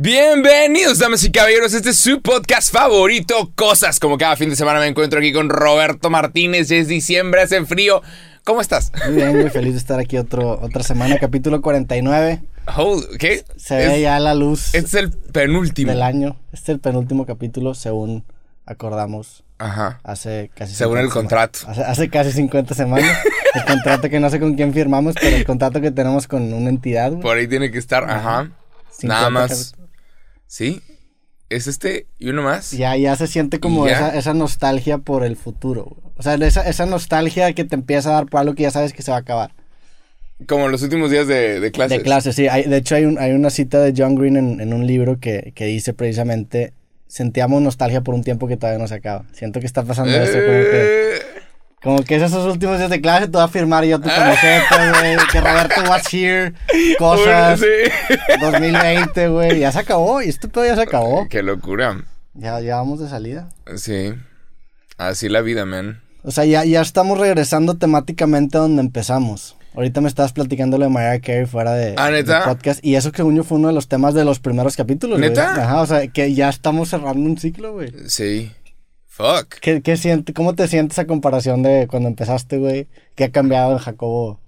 Bienvenidos, 0.00 1.00
damas 1.00 1.24
y 1.24 1.32
caballeros. 1.32 1.74
Este 1.74 1.90
es 1.90 1.98
su 1.98 2.22
podcast 2.22 2.72
favorito, 2.72 3.50
Cosas. 3.56 3.98
Como 3.98 4.16
cada 4.16 4.36
fin 4.36 4.48
de 4.48 4.54
semana 4.54 4.78
me 4.78 4.86
encuentro 4.86 5.18
aquí 5.18 5.32
con 5.32 5.48
Roberto 5.48 6.08
Martínez. 6.08 6.70
Es 6.70 6.86
diciembre, 6.86 7.42
hace 7.42 7.64
frío. 7.66 8.00
¿Cómo 8.44 8.60
estás? 8.60 8.92
Muy 9.06 9.16
bien, 9.16 9.36
muy 9.36 9.50
feliz 9.50 9.72
de 9.72 9.78
estar 9.80 9.98
aquí 9.98 10.16
otro, 10.16 10.60
otra 10.62 10.84
semana, 10.84 11.18
capítulo 11.18 11.60
49. 11.62 12.42
Hold- 12.76 13.16
¿Qué? 13.18 13.44
Se 13.56 13.74
ve 13.74 14.00
ya 14.00 14.20
la 14.20 14.36
luz 14.36 14.66
Este 14.72 14.86
es 14.86 14.94
el 14.94 15.10
penúltimo. 15.10 15.90
del 15.90 16.02
año. 16.02 16.36
Este 16.52 16.70
es 16.70 16.76
el 16.76 16.78
penúltimo 16.78 17.26
capítulo, 17.26 17.74
según 17.74 18.22
acordamos 18.66 19.42
Ajá. 19.58 19.98
hace 20.04 20.52
casi 20.54 20.76
Según 20.76 20.98
el 20.98 21.06
50 21.06 21.12
contrato. 21.20 21.58
Hace, 21.66 21.82
hace 21.82 22.08
casi 22.08 22.30
50 22.30 22.72
semanas. 22.76 23.18
El 23.52 23.64
contrato 23.64 24.08
que 24.08 24.20
no 24.20 24.30
sé 24.30 24.38
con 24.38 24.54
quién 24.54 24.72
firmamos, 24.72 25.16
pero 25.20 25.34
el 25.34 25.44
contrato 25.44 25.80
que 25.80 25.90
tenemos 25.90 26.28
con 26.28 26.52
una 26.52 26.70
entidad. 26.70 27.18
Por 27.18 27.36
ahí 27.36 27.48
tiene 27.48 27.72
que 27.72 27.78
estar. 27.78 28.04
Ajá. 28.08 28.52
50 28.92 29.06
Nada 29.08 29.30
más. 29.30 29.50
capítulos. 29.50 29.74
¿Sí? 30.48 30.80
¿Es 31.48 31.66
este 31.68 32.06
y 32.18 32.28
uno 32.30 32.42
más? 32.42 32.72
Ya, 32.72 32.96
ya 32.96 33.14
se 33.16 33.26
siente 33.28 33.60
como 33.60 33.86
esa, 33.86 34.16
esa 34.18 34.34
nostalgia 34.34 34.98
por 34.98 35.24
el 35.24 35.36
futuro. 35.36 35.96
O 36.16 36.22
sea, 36.22 36.34
esa, 36.34 36.68
esa 36.68 36.84
nostalgia 36.84 37.52
que 37.52 37.64
te 37.64 37.74
empieza 37.76 38.10
a 38.10 38.14
dar 38.14 38.26
por 38.26 38.40
algo 38.40 38.54
que 38.54 38.64
ya 38.64 38.70
sabes 38.72 38.92
que 38.92 39.02
se 39.02 39.10
va 39.12 39.18
a 39.18 39.20
acabar. 39.20 39.52
Como 40.46 40.68
los 40.68 40.82
últimos 40.82 41.10
días 41.10 41.26
de, 41.26 41.58
de 41.60 41.70
clases. 41.72 41.98
De 41.98 42.04
clase, 42.04 42.32
sí. 42.32 42.48
Hay- 42.48 42.64
de 42.64 42.76
hecho, 42.76 42.94
hay, 42.96 43.04
un- 43.06 43.18
hay 43.18 43.32
una 43.32 43.50
cita 43.50 43.80
de 43.80 43.94
John 43.96 44.14
Green 44.14 44.36
en, 44.36 44.60
en 44.60 44.72
un 44.74 44.86
libro 44.86 45.18
que, 45.20 45.52
que 45.54 45.64
dice 45.66 45.94
precisamente, 45.94 46.72
sentíamos 47.06 47.62
nostalgia 47.62 48.02
por 48.02 48.14
un 48.14 48.22
tiempo 48.22 48.46
que 48.46 48.56
todavía 48.56 48.78
no 48.78 48.86
se 48.88 48.94
acaba. 48.96 49.24
Siento 49.32 49.58
que 49.60 49.66
está 49.66 49.82
pasando 49.84 50.12
eso, 50.12 50.32
como 50.34 50.44
que, 50.44 50.70
Eh, 50.72 51.07
como 51.82 52.02
que 52.02 52.16
esos 52.16 52.44
últimos 52.46 52.78
días 52.78 52.90
de 52.90 53.00
clase 53.00 53.28
te 53.28 53.38
va 53.38 53.44
a 53.44 53.48
firmar 53.48 53.84
yo 53.84 54.00
tu 54.00 54.08
camiseta, 54.08 54.92
güey, 55.00 55.16
que 55.32 55.40
Roberto 55.40 55.82
was 55.88 56.02
here, 56.12 56.52
cosas, 56.98 57.60
sí. 57.60 57.66
2020, 58.40 59.28
güey, 59.28 59.58
ya 59.60 59.72
se 59.72 59.78
acabó, 59.80 60.22
y 60.22 60.28
este 60.28 60.48
pedo 60.48 60.66
ya 60.66 60.74
se 60.76 60.82
acabó. 60.82 61.26
Qué 61.28 61.42
locura. 61.42 62.04
Ya, 62.34 62.60
ya 62.60 62.76
vamos 62.76 63.00
de 63.00 63.08
salida. 63.08 63.48
Sí. 63.76 64.12
Así 64.96 65.28
la 65.28 65.40
vida, 65.40 65.64
man. 65.64 66.00
O 66.22 66.30
sea, 66.30 66.44
ya, 66.44 66.64
ya 66.64 66.80
estamos 66.80 67.18
regresando 67.18 67.76
temáticamente 67.76 68.56
a 68.58 68.60
donde 68.60 68.82
empezamos. 68.82 69.56
Ahorita 69.74 70.00
me 70.00 70.08
estabas 70.08 70.32
platicando 70.32 70.76
de 70.76 70.88
Mariah 70.88 71.20
Carey 71.20 71.46
fuera 71.46 71.72
de, 71.72 71.94
Ah, 71.96 72.10
¿neta? 72.10 72.40
de 72.40 72.46
podcast. 72.46 72.84
Y 72.84 72.96
eso 72.96 73.12
que 73.12 73.22
yo 73.22 73.44
fue 73.44 73.58
uno 73.58 73.68
de 73.68 73.74
los 73.74 73.86
temas 73.86 74.12
de 74.14 74.24
los 74.24 74.40
primeros 74.40 74.76
capítulos. 74.76 75.20
¿Neta? 75.20 75.52
Ajá, 75.54 75.82
o 75.82 75.86
sea, 75.86 76.08
que 76.08 76.34
ya 76.34 76.48
estamos 76.48 76.88
cerrando 76.88 77.20
un 77.20 77.38
ciclo, 77.38 77.74
güey. 77.74 77.92
Sí. 78.08 78.50
Fuck. 79.18 79.56
¿Qué, 79.60 79.82
qué 79.82 79.96
siente, 79.98 80.32
¿Cómo 80.32 80.54
te 80.54 80.66
sientes 80.68 80.98
a 80.98 81.06
comparación 81.06 81.62
de 81.62 81.86
cuando 81.90 82.08
empezaste, 82.08 82.56
güey? 82.56 82.86
¿Qué 83.16 83.24
ha 83.24 83.30
cambiado 83.32 83.72
en 83.72 83.78
Jacobo 83.78 84.40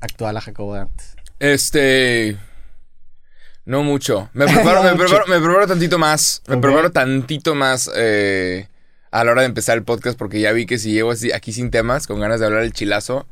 actual 0.00 0.36
a 0.36 0.40
Jacobo 0.42 0.74
de 0.74 0.80
antes? 0.80 1.16
Este. 1.38 2.36
No 3.64 3.82
mucho. 3.82 4.28
Me 4.32 4.46
preparo, 4.52 4.82
No 4.82 4.82
me, 4.82 4.90
mucho. 4.92 5.04
preparo, 5.06 5.26
me 5.28 5.40
preparo 5.40 5.66
tantito 5.66 5.98
más. 5.98 6.42
Me 6.48 6.56
preparo 6.58 6.90
tantito 6.90 7.54
más 7.54 7.90
eh, 7.94 8.66
a 9.10 9.24
la 9.24 9.30
hora 9.32 9.42
de 9.42 9.46
empezar 9.48 9.78
el 9.78 9.84
podcast 9.84 10.18
porque 10.18 10.40
ya 10.40 10.52
vi 10.52 10.66
que 10.66 10.78
si 10.78 10.92
llego 10.92 11.10
así, 11.12 11.32
aquí 11.32 11.52
sin 11.52 11.70
temas, 11.70 12.06
con 12.06 12.18
ganas 12.20 12.40
de 12.40 12.46
hablar 12.46 12.62
el 12.64 12.72
chilazo. 12.72 13.26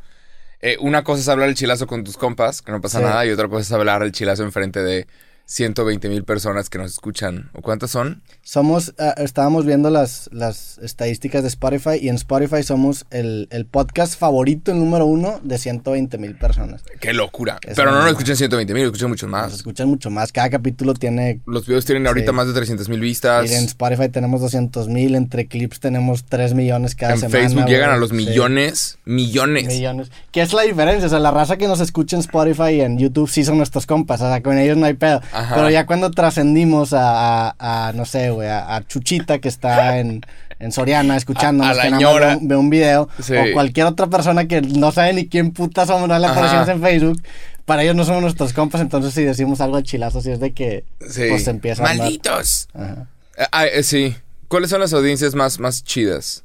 eh, 0.62 0.77
una 0.81 1.05
cosa 1.05 1.21
es 1.21 1.28
hablar 1.28 1.48
el 1.48 1.55
chilazo 1.55 1.87
con 1.87 2.05
tus 2.05 2.17
compas, 2.17 2.62
que 2.62 2.73
no 2.73 2.81
pasa 2.81 2.98
Sí. 2.98 3.05
nada, 3.05 3.27
y 3.27 3.31
otra 3.31 3.48
cosa 3.48 3.61
es 3.62 3.73
hablar 3.73 4.03
el 4.03 4.12
chilazo 4.12 4.43
enfrente 4.43 4.83
de 4.83 5.06
120 5.48 6.08
mil 6.08 6.25
personas 6.25 6.69
que 6.69 6.77
nos 6.78 6.91
escuchan. 6.91 7.50
¿O 7.55 7.62
cuántas 7.62 7.91
son? 7.92 8.22
Somos, 8.42 8.94
ah, 8.98 9.14
estábamos 9.19 9.64
viendo 9.64 9.91
las, 9.91 10.28
las 10.33 10.78
estadísticas 10.78 11.42
de 11.42 11.48
Spotify 11.48 11.98
y 12.00 12.08
en 12.08 12.16
Spotify 12.16 12.64
somos 12.64 13.06
el, 13.11 13.47
el 13.53 13.64
podcast 13.64 14.19
favorito, 14.19 14.72
el 14.72 14.78
número 14.78 15.06
uno 15.06 15.38
de 15.44 15.56
120 15.58 16.19
mil 16.19 16.36
personas. 16.36 16.83
¡Qué 17.00 17.12
locura! 17.12 17.58
Es 17.62 17.77
Pero 17.77 17.92
no 17.92 18.03
lo 18.03 18.08
escuchan 18.11 18.36
120 18.36 18.75
mil, 18.75 18.84
escuchan 18.86 19.08
muchos 19.08 19.30
Nos 19.30 19.41
más. 19.41 19.55
escuchan 19.55 19.88
mucho 19.88 20.11
más. 20.11 20.33
Cada 20.33 20.50
capítulo 20.50 20.94
tiene 20.94 21.41
Los 21.47 21.66
videos 21.66 21.84
tienen 21.84 22.06
ahorita 22.08 22.33
Sí. 22.33 22.36
más 22.36 22.48
de 22.48 22.53
300 22.53 22.88
mil 22.88 22.98
vistas. 23.00 23.48
Y 23.50 23.55
en 23.55 23.64
Spotify 23.66 24.08
tenemos 24.08 24.41
200 24.41 24.88
mil, 24.88 25.14
entre 25.14 25.47
clips 25.47 25.78
tenemos 25.78 26.25
3 26.25 26.55
millones 26.55 26.97
cada 26.97 27.14
En 27.14 27.20
semana. 27.20 27.38
Facebook 27.48 27.66
llegan 27.66 27.91
güey. 27.91 27.97
a 27.97 28.00
los 28.00 28.10
Sí, 28.10 28.16
millones, 28.16 28.98
millones. 29.05 29.66
millones. 29.69 30.10
¿Qué 30.32 30.42
es 30.42 30.53
la 30.53 30.62
diferencia? 30.62 31.06
O 31.06 31.10
sea, 31.10 31.21
la 31.21 31.31
raza 31.31 31.56
que 31.56 31.69
nos 31.69 31.78
escucha 31.81 32.16
en 32.16 32.21
Spotify 32.21 32.71
y 32.72 32.81
en 32.81 32.98
YouTube 32.98 33.31
sí 33.31 33.44
son 33.44 33.59
nuestros 33.59 33.87
compas, 33.87 34.21
o 34.21 34.28
sea, 34.28 34.42
con 34.42 34.59
ellos 34.59 34.76
no 34.76 34.87
hay 34.87 34.94
pedo. 34.94 35.21
Ajá. 35.38 35.54
Pero 35.54 35.70
ya 35.70 35.86
cuando 35.86 36.10
trascendimos 36.10 36.92
a, 36.92 37.48
a- 37.50 37.88
a, 37.88 37.92
no 37.92 38.04
sé, 38.04 38.30
güey, 38.30 38.48
a, 38.48 38.76
a 38.76 38.86
Chuchita 38.86 39.38
que 39.38 39.48
está 39.48 39.98
en, 39.98 40.22
en 40.58 40.72
Soriana 40.72 41.16
escuchándonos, 41.16 41.69
A- 41.69 41.72
a 41.72 41.74
la 41.74 41.82
que 41.84 41.91
nada 42.04 42.19
ve, 42.19 42.36
un- 42.36 42.48
ve 42.48 42.56
un 42.56 42.70
video, 42.70 43.08
Sí. 43.22 43.34
o 43.36 43.52
cualquier 43.52 43.86
otra 43.86 44.06
persona 44.06 44.47
que 44.47 44.62
no 44.62 44.92
sabe 44.92 45.12
ni 45.12 45.28
quién 45.28 45.50
puta 45.52 45.86
somos, 45.86 46.08
no 46.08 46.19
le 46.19 46.26
en 46.26 46.80
Facebook, 46.80 47.22
para 47.64 47.82
ellos 47.82 47.97
no 47.97 48.04
somos 48.04 48.22
nuestros 48.22 48.52
compas, 48.52 48.80
entonces 48.80 49.12
si 49.12 49.22
decimos 49.24 49.60
algo 49.60 49.76
de 49.76 49.82
chilazo, 49.82 50.20
si 50.20 50.30
es 50.30 50.41
de 50.41 50.52
que, 50.52 50.84
Sí. 51.08 51.24
pues 51.28 51.44
se 51.44 51.50
empieza 51.50 51.82
a. 51.82 51.94
¡Malditos! 51.94 52.68
Ajá. 52.74 53.06
Ah, 53.53 53.66
eh, 53.66 53.82
sí. 53.82 54.16
¿Cuáles 54.48 54.70
son 54.70 54.80
las 54.80 54.92
audiencias 54.92 55.34
más, 55.34 55.58
más 55.58 55.82
chidas? 55.84 56.44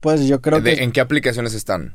Pues 0.00 0.26
yo 0.26 0.40
creo 0.40 0.60
De- 0.60 0.74
que... 0.76 0.82
¿En 0.82 0.90
qué 0.92 1.00
aplicaciones 1.00 1.54
están? 1.54 1.94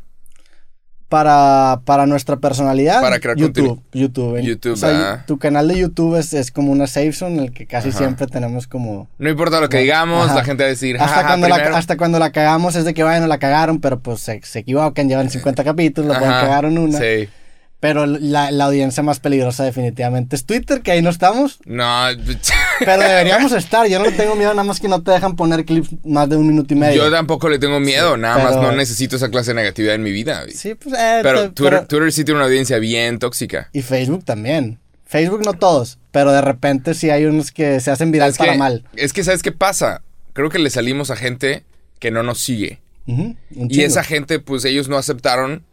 Para, 1.10 1.80
para 1.86 2.06
nuestra 2.06 2.36
personalidad, 2.36 3.00
Para 3.02 3.20
crear 3.22 3.38
YouTube. 3.38 3.82
YouTube. 3.94 4.42
YouTube, 4.42 4.74
O 4.74 4.76
sea, 4.76 5.12
ah. 5.14 5.24
tu 5.26 5.38
canal 5.38 5.70
de 5.70 5.78
YouTube 5.78 6.18
es, 6.18 6.34
es 6.34 6.52
como 6.52 6.72
una 6.74 6.86
safe 6.86 7.14
zone 7.14 7.36
en 7.38 7.44
el 7.46 7.52
que 7.54 7.66
casi 7.66 7.90
Ajá. 7.90 7.98
siempre 8.00 8.28
tenemos 8.28 8.68
como... 8.68 9.08
No 9.18 9.30
importa 9.30 9.62
lo 9.62 9.70
que 9.70 9.78
digamos, 9.78 10.26
Ajá. 10.26 10.36
la 10.36 10.44
gente 10.44 10.64
va 10.64 10.68
a 10.68 10.70
decir, 10.72 10.98
Hasta 10.98 11.08
"Jajaja, 11.08 11.28
cuando, 11.30 11.48
la, 11.48 11.56
primero". 11.56 11.76
hasta 11.78 11.96
cuando 11.96 12.20
la 12.20 12.32
cagamos 12.34 12.76
es 12.76 12.84
de 12.84 12.94
que, 12.94 13.04
bueno, 13.06 13.26
la 13.28 13.38
cagaron, 13.38 13.80
pero 13.80 14.00
pues 14.00 14.20
se, 14.20 14.42
se 14.44 14.60
equivocan, 14.60 15.08
llevan 15.08 15.30
50 15.30 15.64
capítulos, 15.64 16.12
la 16.12 16.20
pueden 16.20 16.34
Ajá, 16.34 16.42
cagar 16.46 16.66
en 16.66 16.78
una. 16.78 16.98
Sí. 17.00 17.30
Pero 17.80 18.08
la, 18.08 18.50
la 18.50 18.66
audiencia 18.66 19.04
más 19.04 19.20
peligrosa 19.20 19.64
definitivamente 19.64 20.36
es 20.36 20.46
Twitter, 20.46 20.82
que 20.82 20.92
ahí 20.92 21.04
no 21.04 21.12
estamos. 21.12 21.60
No, 21.66 22.06
Pero 22.80 23.02
deberíamos 23.04 23.52
estar. 23.52 23.88
Yo 23.88 24.00
no 24.00 24.06
le 24.06 24.12
tengo 24.14 24.36
miedo, 24.36 24.50
nada 24.52 24.64
más 24.64 24.80
que 24.80 24.88
no 24.88 25.04
te 25.04 25.12
dejan 25.12 25.36
poner 25.36 25.64
clips 25.64 25.90
más 26.04 26.28
de 26.28 26.38
un 26.38 26.48
minuto 26.48 26.74
y 26.74 26.78
medio. 26.78 27.04
yo 27.04 27.12
tampoco 27.12 27.50
le 27.50 27.60
tengo 27.60 27.80
miedo, 27.80 28.18
nada 28.18 28.44
más 28.44 28.56
no 28.56 28.72
necesito 28.72 29.16
esa 29.18 29.30
clase 29.30 29.52
de 29.52 29.56
negatividad 29.62 29.94
en 29.94 30.02
mi 30.02 30.12
vida. 30.12 30.44
Sí, 30.54 30.74
pues... 30.74 30.96
eh, 30.98 31.20
Pero 31.22 31.42
te- 31.44 31.50
Twitter, 31.50 31.74
pero- 31.80 31.88
Twitter 31.88 32.12
sí 32.14 32.24
tiene 32.26 32.38
una 32.40 32.46
audiencia 32.48 32.80
bien 32.80 33.20
tóxica. 33.20 33.70
Y 33.74 33.84
Facebook 33.84 34.26
también. 34.26 34.80
Facebook 35.06 35.46
no 35.46 35.54
todos, 35.54 36.00
pero 36.12 36.32
de 36.32 36.42
repente 36.42 36.94
sí 36.96 37.12
hay 37.12 37.26
unos 37.26 37.52
que 37.52 37.80
se 37.80 37.92
hacen 37.92 38.12
viral 38.12 38.32
Es 38.32 38.38
para 38.40 38.54
que, 38.54 38.58
mal. 38.58 38.84
es 38.96 39.14
que, 39.14 39.24
¿sabes 39.24 39.42
qué 39.44 39.52
pasa? 39.52 40.02
Creo 40.34 40.50
que 40.50 40.60
le 40.60 40.70
salimos 40.72 41.12
a 41.12 41.16
gente 41.16 41.64
que 42.00 42.10
no 42.12 42.24
nos 42.24 42.40
sigue. 42.40 42.80
Y 43.06 43.82
esa 43.84 44.04
gente, 44.04 44.40
pues 44.40 44.66
ellos 44.66 44.90
no 44.90 44.98
aceptaron 44.98 45.64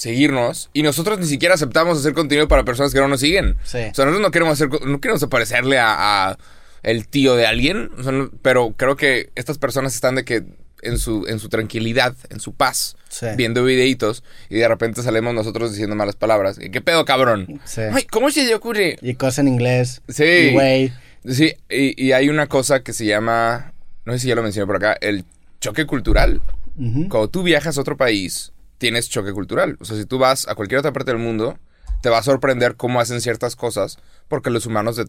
seguirnos. 0.00 0.70
Y 0.72 0.82
nosotros 0.82 1.18
ni 1.18 1.26
siquiera 1.26 1.54
aceptamos 1.54 1.98
hacer 1.98 2.14
contenido 2.14 2.48
para 2.48 2.64
personas 2.64 2.92
que 2.94 3.00
no 3.00 3.08
nos 3.08 3.20
siguen. 3.20 3.56
Sí. 3.64 3.78
O 3.78 3.94
sea, 3.94 4.06
nosotros 4.06 4.20
no 4.20 4.30
queremos 4.30 4.54
hacer, 4.54 4.68
no 4.86 4.98
queremos 5.00 5.22
aparecerle 5.22 5.78
a, 5.78 6.30
a 6.30 6.38
el 6.82 7.06
tío 7.06 7.36
de 7.36 7.46
alguien. 7.46 7.90
O 7.98 8.02
sea, 8.02 8.12
no- 8.12 8.30
pero 8.40 8.72
creo 8.78 8.96
que 8.96 9.28
estas 9.34 9.58
personas 9.58 9.94
están 9.94 10.14
de 10.14 10.24
que 10.24 10.42
en 10.82 10.98
su, 10.98 11.26
en 11.28 11.38
su 11.38 11.50
tranquilidad, 11.50 12.14
en 12.30 12.40
su 12.40 12.54
paz, 12.54 12.96
Sí. 13.10 13.26
viendo 13.36 13.62
videitos, 13.64 14.22
y 14.48 14.54
de 14.56 14.68
repente 14.68 15.02
salimos 15.02 15.34
nosotros 15.34 15.72
diciendo 15.72 15.94
malas 15.96 16.16
palabras. 16.16 16.58
¿Qué 16.58 16.80
pedo, 16.80 17.04
cabrón? 17.04 17.60
Sí. 17.66 17.82
Ay, 17.92 18.04
¿cómo 18.04 18.30
se 18.30 18.44
le 18.46 18.54
ocurre? 18.54 18.96
Y 19.02 19.14
cosas 19.14 19.40
en 19.40 19.48
inglés. 19.48 20.00
Sí. 20.08 20.50
Güey. 20.52 20.92
Sí, 21.28 21.52
y, 21.68 22.02
y 22.02 22.12
hay 22.12 22.30
una 22.30 22.46
cosa 22.46 22.82
que 22.82 22.94
se 22.94 23.04
llama, 23.04 23.74
no 24.06 24.14
sé 24.14 24.20
si 24.20 24.28
ya 24.28 24.34
lo 24.34 24.42
mencioné 24.42 24.66
por 24.66 24.76
acá, 24.76 24.96
el 25.02 25.24
choque 25.60 25.84
cultural. 25.84 26.40
Cuando 26.76 27.28
tú 27.28 27.42
viajas 27.42 27.76
a 27.76 27.80
otro 27.82 27.98
país, 27.98 28.52
tienes 28.80 29.10
choque 29.10 29.32
cultural. 29.32 29.76
O 29.78 29.84
sea, 29.84 29.96
si 29.96 30.06
tú 30.06 30.18
vas 30.18 30.48
a 30.48 30.54
cualquier 30.56 30.80
otra 30.80 30.92
parte 30.92 31.12
del 31.12 31.20
mundo, 31.20 31.58
te 32.02 32.08
va 32.08 32.18
a 32.18 32.22
sorprender 32.22 32.76
cómo 32.76 32.98
hacen 32.98 33.20
ciertas 33.20 33.54
cosas, 33.54 33.98
porque 34.26 34.50
los 34.50 34.64
humanos 34.66 35.00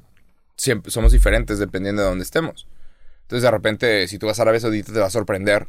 somos 0.55 1.11
diferentes 1.13 1.57
dependiendo 1.57 2.01
de 2.01 2.09
dónde 2.09 2.23
estemos. 2.23 2.67
Entonces, 3.21 3.43
de 3.43 3.51
repente, 3.51 4.07
si 4.09 4.19
tú 4.19 4.27
vas 4.27 4.39
a 4.39 4.41
Arabia 4.41 4.59
Saudita, 4.59 4.91
te 4.91 4.99
va 4.99 5.07
a 5.07 5.09
sorprender 5.09 5.67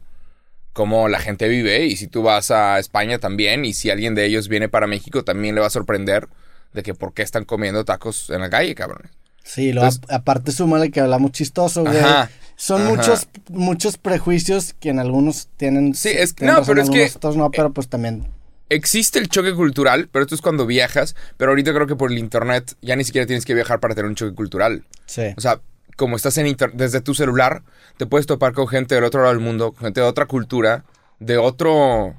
cómo 0.73 1.09
la 1.09 1.21
gente 1.21 1.49
vive, 1.49 1.87
y 1.87 1.97
si 1.97 2.09
tú 2.09 2.23
vas 2.23 2.51
a 2.51 2.79
España 2.81 3.19
también, 3.19 3.65
y 3.65 3.73
si 3.73 3.91
alguien 3.91 4.17
de 4.17 4.25
ellos 4.25 4.49
viene 4.49 4.69
para 4.69 4.89
México, 4.89 5.23
también 5.23 5.55
le 5.55 5.61
va 5.61 5.69
a 5.69 5.71
sorprender 5.71 6.29
de 6.73 6.83
que 6.83 6.95
por 6.95 7.15
qué 7.15 7.23
están 7.23 7.45
comiendo 7.45 7.85
tacos 7.85 8.31
en 8.31 8.41
la 8.41 8.51
calle, 8.51 8.75
cabrones. 8.75 9.13
Sí, 9.45 9.73
lo, 9.73 9.83
Entonces- 9.83 10.11
aparte 10.11 10.53
súmale 10.53 10.91
que 10.91 11.01
hablamos 11.01 11.33
chistoso, 11.33 11.83
güey. 11.83 11.99
Ajá, 11.99 12.31
Son 12.57 12.83
ajá. 12.83 12.91
muchos 12.91 13.29
muchos 13.51 13.99
prejuicios 13.99 14.75
que 14.79 14.91
en 14.91 14.99
algunos 15.01 15.49
tienen. 15.57 15.95
Sí, 15.95 16.11
es- 16.11 16.35
tienen 16.35 16.55
no, 16.55 16.61
razón, 16.61 16.75
pero 16.77 16.85
es 16.85 16.91
que- 16.91 17.17
otros 17.17 17.37
no, 17.37 17.51
pero 17.51 17.73
pues 17.73 17.89
también. 17.89 18.29
existe 18.69 19.19
el 19.19 19.29
choque 19.29 19.53
cultural, 19.55 20.09
pero 20.11 20.23
esto 20.25 20.35
es 20.35 20.41
cuando 20.41 20.65
viajas, 20.65 21.15
pero 21.37 21.51
ahorita 21.51 21.75
creo 21.75 21.87
que 21.87 21.97
por 21.97 22.11
el 22.13 22.19
internet 22.19 22.75
ya 22.81 22.97
ni 22.97 23.05
siquiera 23.05 23.27
tienes 23.27 23.45
que 23.45 23.53
viajar 23.55 23.81
para 23.81 23.95
tener 23.95 24.09
un 24.09 24.15
choque 24.15 24.35
cultural. 24.35 24.85
Sí. 25.07 25.23
O 25.37 25.41
sea, 25.41 25.61
como 25.97 26.17
estás 26.17 26.39
en 26.39 26.47
inter- 26.47 26.73
desde 26.73 27.01
tu 27.03 27.15
celular, 27.15 27.63
te 27.99 28.07
puedes 28.07 28.27
topar 28.27 28.53
con 28.55 28.67
gente 28.69 28.95
del 28.95 29.05
otro 29.05 29.21
lado 29.23 29.35
del 29.35 29.43
mundo, 29.45 29.73
con 29.73 29.85
gente 29.85 30.01
de 30.01 30.07
otra 30.07 30.25
cultura, 30.27 30.85
de 31.19 31.37
otro, 31.37 32.15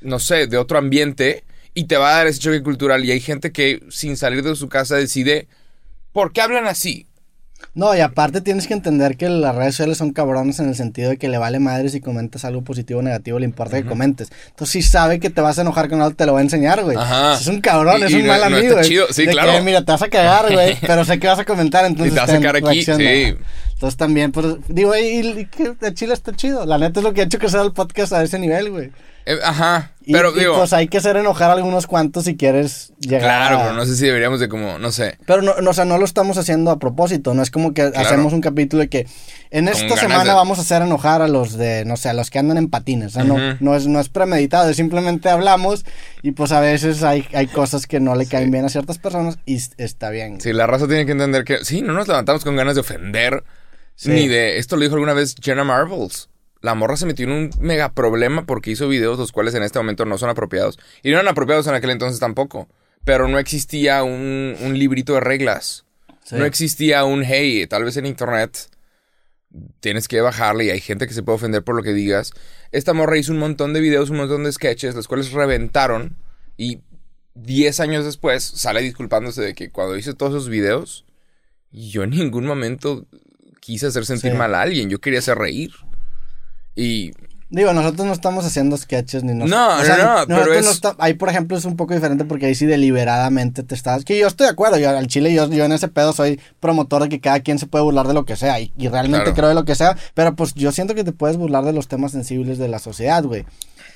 no 0.00 0.18
sé, 0.18 0.46
de 0.48 0.56
otro 0.58 0.78
ambiente, 0.78 1.44
y 1.72 1.84
te 1.84 1.96
va 1.96 2.10
a 2.10 2.16
dar 2.16 2.26
ese 2.26 2.40
choque 2.40 2.62
cultural. 2.62 3.04
Y 3.04 3.12
hay 3.12 3.20
gente 3.20 3.52
que 3.52 3.80
sin 3.90 4.16
salir 4.16 4.42
de 4.42 4.56
su 4.56 4.68
casa 4.68 4.96
decide, 4.96 5.46
¿por 6.14 6.32
qué 6.32 6.40
hablan 6.40 6.66
así? 6.66 7.06
No, 7.74 7.96
y 7.96 8.00
aparte 8.00 8.40
tienes 8.40 8.66
que 8.68 8.74
entender 8.74 9.16
que 9.16 9.28
las 9.28 9.54
redes 9.54 9.74
sociales 9.74 9.98
son 9.98 10.12
cabrones 10.12 10.60
en 10.60 10.68
el 10.68 10.74
sentido 10.76 11.10
de 11.10 11.16
que 11.16 11.28
le 11.28 11.38
vale 11.38 11.58
madre 11.58 11.88
si 11.88 12.00
comentas 12.00 12.44
algo 12.44 12.62
positivo 12.62 13.00
o 13.00 13.02
negativo, 13.02 13.38
le 13.38 13.46
importa 13.46 13.76
que 13.82 13.88
comentes. 13.88 14.30
Entonces, 14.50 14.70
si 14.70 14.82
sabe 14.82 15.18
que 15.18 15.28
te 15.30 15.40
vas 15.40 15.58
a 15.58 15.62
enojar 15.62 15.88
con 15.88 16.00
algo, 16.00 16.14
te 16.14 16.24
lo 16.26 16.34
va 16.34 16.38
a 16.40 16.42
enseñar, 16.42 16.82
güey. 16.84 16.96
Ajá. 16.96 17.34
Es 17.34 17.46
un 17.48 17.60
cabrón, 17.60 18.00
Y- 18.00 18.04
es 18.04 18.12
un 18.14 18.22
no- 18.22 18.28
mal 18.28 18.40
no 18.40 18.46
amigo, 18.46 18.62
está 18.62 18.74
güey. 18.76 18.88
chido. 18.88 19.06
Sí, 19.10 19.26
De 19.26 19.32
claro. 19.32 19.52
que, 19.52 19.60
mira, 19.62 19.82
te 19.84 19.90
vas 19.90 20.02
a 20.02 20.08
cagar, 20.08 20.52
güey, 20.52 20.76
pero 20.86 21.04
sé 21.04 21.18
que 21.18 21.26
vas 21.26 21.38
a 21.38 21.44
comentar, 21.44 21.84
entonces 21.86 22.12
Y 22.12 22.14
te 22.14 22.20
vas 22.20 22.30
a 22.30 22.34
sacar 22.36 22.56
aquí, 22.56 22.84
sí. 22.84 22.92
Entonces 23.72 23.96
también, 23.96 24.30
pues, 24.30 24.46
digo, 24.68 24.94
y, 24.94 25.00
y 25.40 25.46
que 25.46 25.70
de 25.80 25.94
Chile 25.94 26.14
está 26.14 26.32
chido. 26.32 26.64
La 26.66 26.78
neta 26.78 27.00
es 27.00 27.04
lo 27.04 27.12
que 27.12 27.22
ha 27.22 27.24
hecho 27.24 27.38
que 27.40 27.48
sea 27.48 27.62
el 27.62 27.72
podcast 27.72 28.12
a 28.12 28.22
ese 28.22 28.38
nivel, 28.38 28.70
güey. 28.70 28.92
Eh, 29.26 29.38
ajá. 29.42 29.92
Pero 30.06 30.36
y, 30.36 30.40
digo, 30.40 30.56
pues 30.58 30.74
hay 30.74 30.86
que 30.88 30.98
hacer 30.98 31.16
enojar 31.16 31.48
a 31.50 31.54
algunos 31.54 31.86
cuantos 31.86 32.24
si 32.24 32.36
quieres 32.36 32.92
llegar 33.00 33.22
claro, 33.22 33.58
a- 33.58 33.62
pero 33.62 33.72
no 33.74 33.86
sé 33.86 33.96
si 33.96 34.04
deberíamos 34.04 34.38
de 34.38 34.50
como, 34.50 34.78
no 34.78 34.92
sé. 34.92 35.16
Pero 35.24 35.40
no, 35.40 35.54
no, 35.62 35.70
o 35.70 35.72
sea, 35.72 35.86
no 35.86 35.96
lo 35.96 36.04
estamos 36.04 36.36
haciendo 36.36 36.70
a 36.70 36.78
propósito, 36.78 37.32
no 37.32 37.42
es 37.42 37.50
como 37.50 37.72
que 37.72 37.82
hacemos 37.82 38.34
un 38.34 38.42
capítulo 38.42 38.82
de 38.82 38.90
que 38.90 39.06
en 39.50 39.68
esta 39.68 39.96
semana 39.96 40.24
de- 40.24 40.30
vamos 40.34 40.58
a 40.58 40.60
hacer 40.60 40.82
enojar 40.82 41.22
a 41.22 41.28
los 41.28 41.56
de, 41.56 41.86
no 41.86 41.96
sé, 41.96 42.10
a 42.10 42.12
los 42.12 42.28
que 42.28 42.38
andan 42.38 42.58
en 42.58 42.68
patines, 42.68 43.08
o 43.08 43.10
sea, 43.14 43.24
no, 43.24 43.56
no, 43.60 43.74
es, 43.74 43.86
no 43.86 43.98
es 43.98 44.10
premeditado, 44.10 44.68
es 44.68 44.76
simplemente 44.76 45.30
hablamos 45.30 45.86
y 46.22 46.32
pues 46.32 46.52
a 46.52 46.60
veces 46.60 47.02
hay, 47.02 47.26
hay 47.32 47.46
cosas 47.46 47.86
que 47.86 47.98
no 48.00 48.14
le 48.14 48.26
caen 48.26 48.50
bien 48.50 48.66
a 48.66 48.68
ciertas 48.68 48.98
personas 48.98 49.38
y 49.46 49.58
está 49.78 50.10
bien. 50.10 50.38
Sí, 50.38 50.52
la 50.52 50.66
raza 50.66 50.86
tiene 50.86 51.06
que 51.06 51.12
entender 51.12 51.44
que 51.44 51.64
sí, 51.64 51.80
no 51.80 51.94
nos 51.94 52.08
levantamos 52.08 52.44
con 52.44 52.56
ganas 52.56 52.74
de 52.74 52.82
ofender. 52.82 53.42
Sí. 53.96 54.10
Ni 54.10 54.26
de. 54.28 54.58
Esto 54.58 54.74
lo 54.76 54.82
dijo 54.82 54.94
alguna 54.96 55.12
vez 55.14 55.36
Jenna 55.40 55.62
Marbles. 55.62 56.28
La 56.64 56.74
morra 56.74 56.96
se 56.96 57.04
metió 57.06 57.26
en 57.26 57.32
un 57.32 57.50
mega 57.60 57.92
problema 57.92 58.46
porque 58.46 58.70
hizo 58.70 58.88
videos 58.88 59.18
los 59.18 59.32
cuales 59.32 59.54
en 59.54 59.62
este 59.62 59.78
momento 59.78 60.04
no 60.06 60.16
son 60.16 60.30
apropiados. 60.30 60.78
Y 61.02 61.10
no 61.10 61.16
eran 61.16 61.28
apropiados 61.28 61.66
en 61.66 61.74
aquel 61.74 61.90
entonces 61.90 62.18
tampoco. 62.20 62.68
Pero 63.04 63.28
no 63.28 63.38
existía 63.38 64.02
un, 64.02 64.56
un 64.60 64.78
librito 64.78 65.12
de 65.12 65.20
reglas. 65.20 65.84
Sí. 66.24 66.36
No 66.36 66.46
existía 66.46 67.04
un 67.04 67.22
hey, 67.22 67.66
tal 67.66 67.84
vez 67.84 67.96
en 67.98 68.06
internet 68.06 68.68
tienes 69.80 70.08
que 70.08 70.20
bajarle 70.20 70.64
y 70.64 70.70
hay 70.70 70.80
gente 70.80 71.06
que 71.06 71.14
se 71.14 71.22
puede 71.22 71.36
ofender 71.36 71.62
por 71.62 71.76
lo 71.76 71.82
que 71.82 71.92
digas. 71.92 72.32
Esta 72.72 72.92
morra 72.92 73.18
hizo 73.18 73.32
un 73.32 73.38
montón 73.38 73.72
de 73.72 73.80
videos, 73.80 74.10
un 74.10 74.16
montón 74.16 74.44
de 74.44 74.50
sketches, 74.52 74.94
los 74.94 75.06
cuales 75.06 75.32
reventaron 75.32 76.16
y 76.56 76.80
10 77.34 77.78
años 77.80 78.04
después 78.04 78.42
sale 78.42 78.80
disculpándose 78.80 79.42
de 79.42 79.54
que 79.54 79.70
cuando 79.70 79.96
hice 79.96 80.14
todos 80.14 80.32
esos 80.32 80.48
videos, 80.48 81.04
yo 81.70 82.02
en 82.04 82.10
ningún 82.10 82.46
momento 82.46 83.06
quise 83.60 83.86
hacer 83.86 84.06
sentir 84.06 84.32
Sí. 84.32 84.36
mal 84.38 84.54
a 84.54 84.62
alguien, 84.62 84.88
yo 84.90 84.98
quería 85.00 85.18
hacer 85.20 85.38
reír. 85.38 85.70
Y 86.76 87.12
Digo, 87.50 87.72
nosotros 87.72 88.04
no 88.04 88.12
estamos 88.12 88.44
haciendo 88.44 88.76
sketches 88.76 89.22
ni 89.22 89.32
nos... 89.32 89.48
No, 89.48 89.76
o 89.78 89.84
sea, 89.84 89.96
no, 89.98 90.20
no, 90.20 90.26
pero 90.26 90.38
nosotros 90.38 90.56
es- 90.56 90.64
no 90.64 90.70
esta- 90.72 90.96
ahí, 90.98 91.14
por 91.14 91.28
ejemplo, 91.28 91.56
es 91.56 91.64
un 91.64 91.76
poco 91.76 91.94
diferente 91.94 92.24
porque 92.24 92.46
ahí 92.46 92.54
sí 92.56 92.66
deliberadamente 92.66 93.62
te 93.62 93.76
estás... 93.76 94.04
Que 94.04 94.18
yo 94.18 94.26
estoy 94.26 94.46
de 94.46 94.52
acuerdo, 94.52 94.76
yo 94.78 94.90
al 94.90 95.06
chile, 95.06 95.32
yo, 95.32 95.48
yo 95.48 95.64
en 95.64 95.70
ese 95.70 95.86
pedo 95.86 96.12
soy 96.12 96.40
promotor 96.58 97.02
de 97.02 97.08
que 97.10 97.20
cada 97.20 97.40
quien 97.40 97.60
se 97.60 97.66
puede 97.68 97.84
burlar 97.84 98.08
de 98.08 98.14
lo 98.14 98.24
que 98.24 98.34
sea 98.34 98.58
y, 98.58 98.72
y 98.76 98.88
realmente 98.88 99.24
Claro. 99.26 99.34
creo 99.36 99.48
de 99.50 99.54
lo 99.54 99.64
que 99.64 99.76
sea, 99.76 99.96
pero 100.14 100.34
pues 100.34 100.54
yo 100.54 100.72
siento 100.72 100.96
que 100.96 101.04
te 101.04 101.12
puedes 101.12 101.36
burlar 101.36 101.64
de 101.64 101.72
los 101.74 101.86
temas 101.86 102.10
sensibles 102.10 102.58
de 102.58 102.66
la 102.66 102.80
sociedad, 102.80 103.22
güey. 103.22 103.44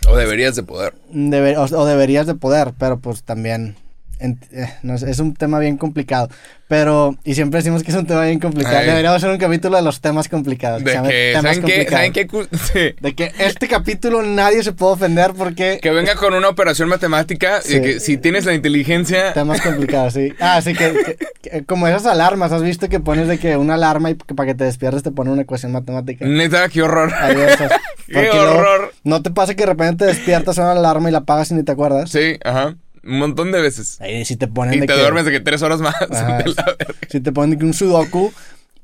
o 0.09 0.15
deberías 0.17 0.55
de 0.55 0.63
poder. 0.63 0.95
Debe- 1.13 1.57
o, 1.57 1.63
o 1.63 1.85
deberías 1.85 2.27
de 2.29 2.37
poder, 2.37 2.75
pero 2.79 3.01
pues 3.01 3.25
también... 3.25 3.75
eh, 4.21 4.75
no 4.83 4.99
sé, 4.99 5.11
es 5.11 5.19
un 5.19 5.35
tema 5.35 5.59
bien 5.59 5.77
complicado, 5.77 6.29
pero... 6.67 7.17
Y 7.25 7.35
siempre 7.35 7.59
decimos 7.59 7.83
que 7.83 7.91
es 7.91 7.97
un 7.97 8.07
tema 8.07 8.25
bien 8.25 8.39
complicado. 8.41 8.79
Ay. 8.79 8.87
Deberíamos 8.87 9.17
hacer 9.19 9.31
un 9.31 9.39
capítulo 9.39 9.77
de 9.77 9.83
los 9.83 10.01
temas 10.01 10.29
complicados. 10.29 10.83
De 10.85 10.93
que, 10.93 11.33
temas 11.35 11.57
¿saben 11.57 11.63
qué? 11.63 11.87
¿Saben 11.89 12.13
qué? 12.13 12.29
Sí. 12.73 12.95
De 13.01 13.15
que 13.15 13.33
este 13.39 13.69
capítulo 13.69 14.23
nadie 14.23 14.63
se 14.63 14.73
puede 14.73 14.93
ofender 14.95 15.33
porque... 15.37 15.79
Que 15.83 15.91
venga 15.91 16.15
con 16.17 16.35
una 16.35 16.49
operación 16.49 16.89
matemática 16.89 17.61
y 17.65 17.69
Sí. 17.69 17.81
que 17.81 18.01
si 18.01 18.17
tienes 18.19 18.45
la 18.45 18.55
inteligencia... 18.55 19.33
Temas 19.35 19.61
complicados, 19.61 20.15
sí. 20.15 20.33
Ah, 20.41 20.61
sí, 20.63 20.75
que, 20.75 20.93
que- 20.93 21.17
que- 21.51 21.65
como 21.65 21.87
esas 21.89 22.07
alarmas, 22.07 22.53
¿has 22.53 22.63
visto 22.63 22.89
que 22.89 23.01
pones 23.01 23.29
de 23.29 23.39
que 23.39 23.57
una 23.57 23.75
alarma 23.75 24.11
y 24.11 24.15
que 24.17 24.35
para 24.35 24.49
que 24.49 24.55
te 24.55 24.65
despiertes 24.65 25.03
te 25.03 25.11
pone 25.11 25.31
una 25.31 25.43
ecuación 25.43 25.73
matemática? 25.73 26.27
Neta, 26.27 26.69
qué 26.69 26.83
horror. 26.83 27.13
Esas. 27.49 27.73
¡Qué 28.09 28.31
horror! 28.31 28.93
¿No 29.05 29.23
te 29.23 29.31
pasa 29.31 29.55
que 29.55 29.63
de 29.63 29.67
repente 29.67 30.05
te 30.05 30.07
despiertas, 30.07 30.57
la 30.57 30.73
alarma 30.73 31.09
y 31.09 31.13
la 31.13 31.19
apagas 31.19 31.51
y 31.51 31.55
ni 31.55 31.63
te 31.63 31.73
acuerdas? 31.73 32.11
Sí, 32.11 32.39
ajá. 32.43 32.77
Un 33.09 33.19
montón 33.19 33.51
de 33.53 33.61
veces. 33.61 34.01
Ahí 34.01 34.25
si 34.25 34.37
te 34.37 34.47
ponen 34.49 34.75
Y 34.75 34.81
de 34.81 34.87
te 34.87 34.93
que... 34.95 35.01
duermes 35.01 35.25
de 35.25 35.31
que 35.33 35.41
tres 35.41 35.63
horas 35.63 35.81
más. 35.81 35.95
Ajá, 36.11 36.39
De 36.39 36.49
la 36.55 36.65
verga. 36.79 36.95
si 37.09 37.21
te 37.21 37.33
ponen 37.33 37.51
de 37.51 37.59
que 37.59 37.65
un 37.65 37.75
sudoku 37.75 38.33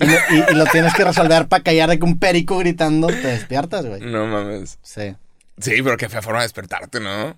y, 0.01 0.07
lo- 0.07 0.13
y- 0.13 0.53
y 0.53 0.55
lo 0.55 0.65
tienes 0.67 0.95
que 0.95 1.05
resolver 1.05 1.47
para 1.47 1.63
callar 1.63 1.91
de 1.91 1.99
que 1.99 2.05
un 2.05 2.19
perico 2.19 2.59
gritando, 2.59 3.07
te 3.09 3.27
despiertas, 3.29 3.85
güey. 3.87 4.01
No 4.01 4.27
mames. 4.27 4.79
Sí. 4.83 5.15
Sí, 5.59 5.83
pero 5.83 5.97
qué 5.97 6.09
fea 6.09 6.23
forma 6.23 6.41
de 6.41 6.47
despertarte, 6.47 6.99
¿no? 7.01 7.37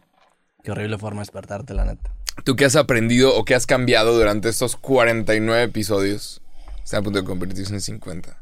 Qué 0.62 0.70
horrible 0.70 0.96
forma 0.98 1.20
de 1.20 1.22
despertarte, 1.26 1.74
la 1.74 1.84
neta. 1.84 2.10
¿Tú 2.44 2.54
qué 2.56 2.64
has 2.66 2.76
aprendido 2.76 3.34
o 3.36 3.44
qué 3.44 3.54
has 3.54 3.66
cambiado 3.66 4.16
durante 4.16 4.48
estos 4.48 4.76
49 4.76 5.62
episodios? 5.64 6.40
Está 6.84 6.98
a 6.98 7.02
punto 7.02 7.18
de 7.20 7.24
convertirse 7.24 7.72
en 7.74 7.80
50. 7.80 8.36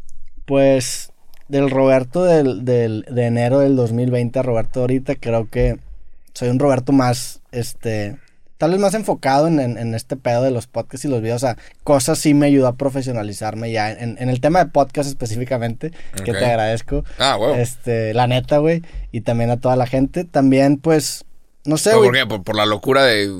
Pues 0.45 1.11
del 1.49 1.71
Roberto 1.71 2.25
del, 2.25 2.65
del- 2.65 3.05
de 3.11 3.27
enero 3.27 3.61
del 3.61 3.77
2020 3.77 4.39
a 4.39 4.43
Roberto 4.43 4.81
ahorita, 4.81 5.15
creo 5.17 5.49
que 5.51 5.79
soy 6.35 6.49
un 6.49 6.59
Roberto 6.59 6.93
más, 6.93 7.41
este, 7.53 8.17
tal 8.59 8.71
vez 8.71 8.81
más 8.81 8.95
enfocado 8.95 9.47
en, 9.49 9.59
en- 9.61 9.79
en 9.79 9.95
este 9.95 10.17
pedo 10.17 10.43
de 10.43 10.51
los 10.51 10.67
podcasts 10.67 11.05
y 11.05 11.09
los 11.09 11.21
videos. 11.21 11.43
O 11.43 11.47
sea, 11.47 11.57
cosas 11.83 12.19
sí 12.19 12.35
me 12.35 12.47
ayudó 12.47 12.69
a 12.69 12.77
profesionalizarme 12.77 13.71
ya 13.73 13.91
en, 13.93 14.17
en 14.19 14.29
el 14.31 14.41
tema 14.41 14.61
de 14.65 14.71
podcast 14.71 15.09
específicamente, 15.09 15.91
que 16.25 16.33
te 16.33 16.45
agradezco. 16.47 17.05
Ah. 17.19 17.37
Este, 17.57 18.15
la 18.15 18.27
neta, 18.27 18.59
güey, 18.59 18.83
y 19.13 19.21
también 19.23 19.51
a 19.51 19.59
toda 19.59 19.77
la 19.77 19.87
gente. 19.87 20.25
También, 20.25 20.79
pues, 20.79 21.25
no 21.67 21.79
sé, 21.79 21.91
¿Pero 21.91 21.99
güey. 21.99 22.11
¿Por 22.11 22.19
qué? 22.19 22.27
¿Por, 22.27 22.43
por 22.43 22.57
la 22.57 22.67
locura 22.67 23.05
de 23.05 23.33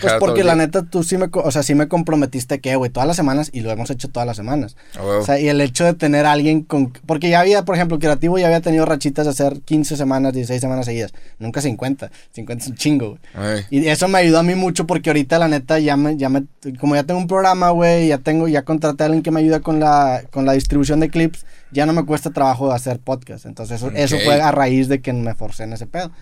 Pues 0.00 0.14
porque 0.20 0.44
la 0.44 0.54
neta 0.54 0.82
tú 0.82 1.02
sí 1.02 1.16
me, 1.16 1.30
o 1.32 1.50
sea, 1.50 1.62
sí 1.62 1.74
me 1.74 1.88
comprometiste 1.88 2.60
que, 2.60 2.76
güey, 2.76 2.90
todas 2.90 3.06
las 3.06 3.16
semanas 3.16 3.48
y 3.54 3.60
lo 3.60 3.70
hemos 3.70 3.88
hecho 3.88 4.08
todas 4.08 4.26
las 4.26 4.36
semanas. 4.36 4.76
Ah, 4.94 5.02
huevo. 5.02 5.22
O 5.22 5.24
sea, 5.24 5.40
y 5.40 5.48
el 5.48 5.60
hecho 5.62 5.84
de 5.84 5.94
tener 5.94 6.26
a 6.26 6.32
alguien 6.32 6.62
con... 6.62 6.92
Porque 7.06 7.30
ya 7.30 7.40
había, 7.40 7.64
por 7.64 7.74
ejemplo, 7.74 7.98
Creativo 7.98 8.38
ya 8.38 8.46
había 8.46 8.60
tenido 8.60 8.84
rachitas 8.84 9.24
de 9.24 9.30
hacer 9.30 9.62
15 9.62 9.96
semanas, 9.96 10.34
16 10.34 10.60
semanas 10.60 10.84
seguidas. 10.84 11.14
Nunca 11.38 11.62
50. 11.62 12.10
50 12.32 12.64
es 12.64 12.70
un 12.70 12.76
chingo, 12.76 13.18
güey. 13.34 13.64
Y 13.70 13.86
eso 13.88 14.08
me 14.08 14.18
ayudó 14.18 14.40
a 14.40 14.42
mí 14.42 14.54
mucho 14.54 14.86
porque 14.86 15.08
ahorita, 15.08 15.38
la 15.38 15.48
neta, 15.48 15.78
ya 15.78 15.96
me... 15.96 16.18
Ya 16.18 16.28
me 16.28 16.44
como 16.78 16.96
ya 16.96 17.04
tengo 17.04 17.20
un 17.20 17.28
programa, 17.28 17.70
güey, 17.70 18.08
ya 18.08 18.18
tengo... 18.18 18.46
Ya 18.46 18.62
contraté 18.62 19.04
a 19.04 19.06
alguien 19.06 19.22
que 19.22 19.30
me 19.30 19.40
ayuda 19.40 19.60
con 19.60 19.80
la, 19.80 20.22
con 20.30 20.44
la 20.44 20.52
distribución 20.52 21.00
de 21.00 21.08
clips. 21.08 21.46
Ya 21.72 21.86
no 21.86 21.94
me 21.94 22.04
cuesta 22.04 22.30
trabajo 22.30 22.72
hacer 22.72 22.98
podcast. 22.98 23.46
Entonces, 23.46 23.76
eso, 23.82 23.90
eso 23.90 24.18
fue 24.22 24.40
a 24.40 24.52
raíz 24.52 24.88
de 24.88 25.00
que 25.00 25.14
me 25.14 25.34
forcé 25.34 25.64
en 25.64 25.72
ese 25.72 25.86
pedo. 25.86 26.12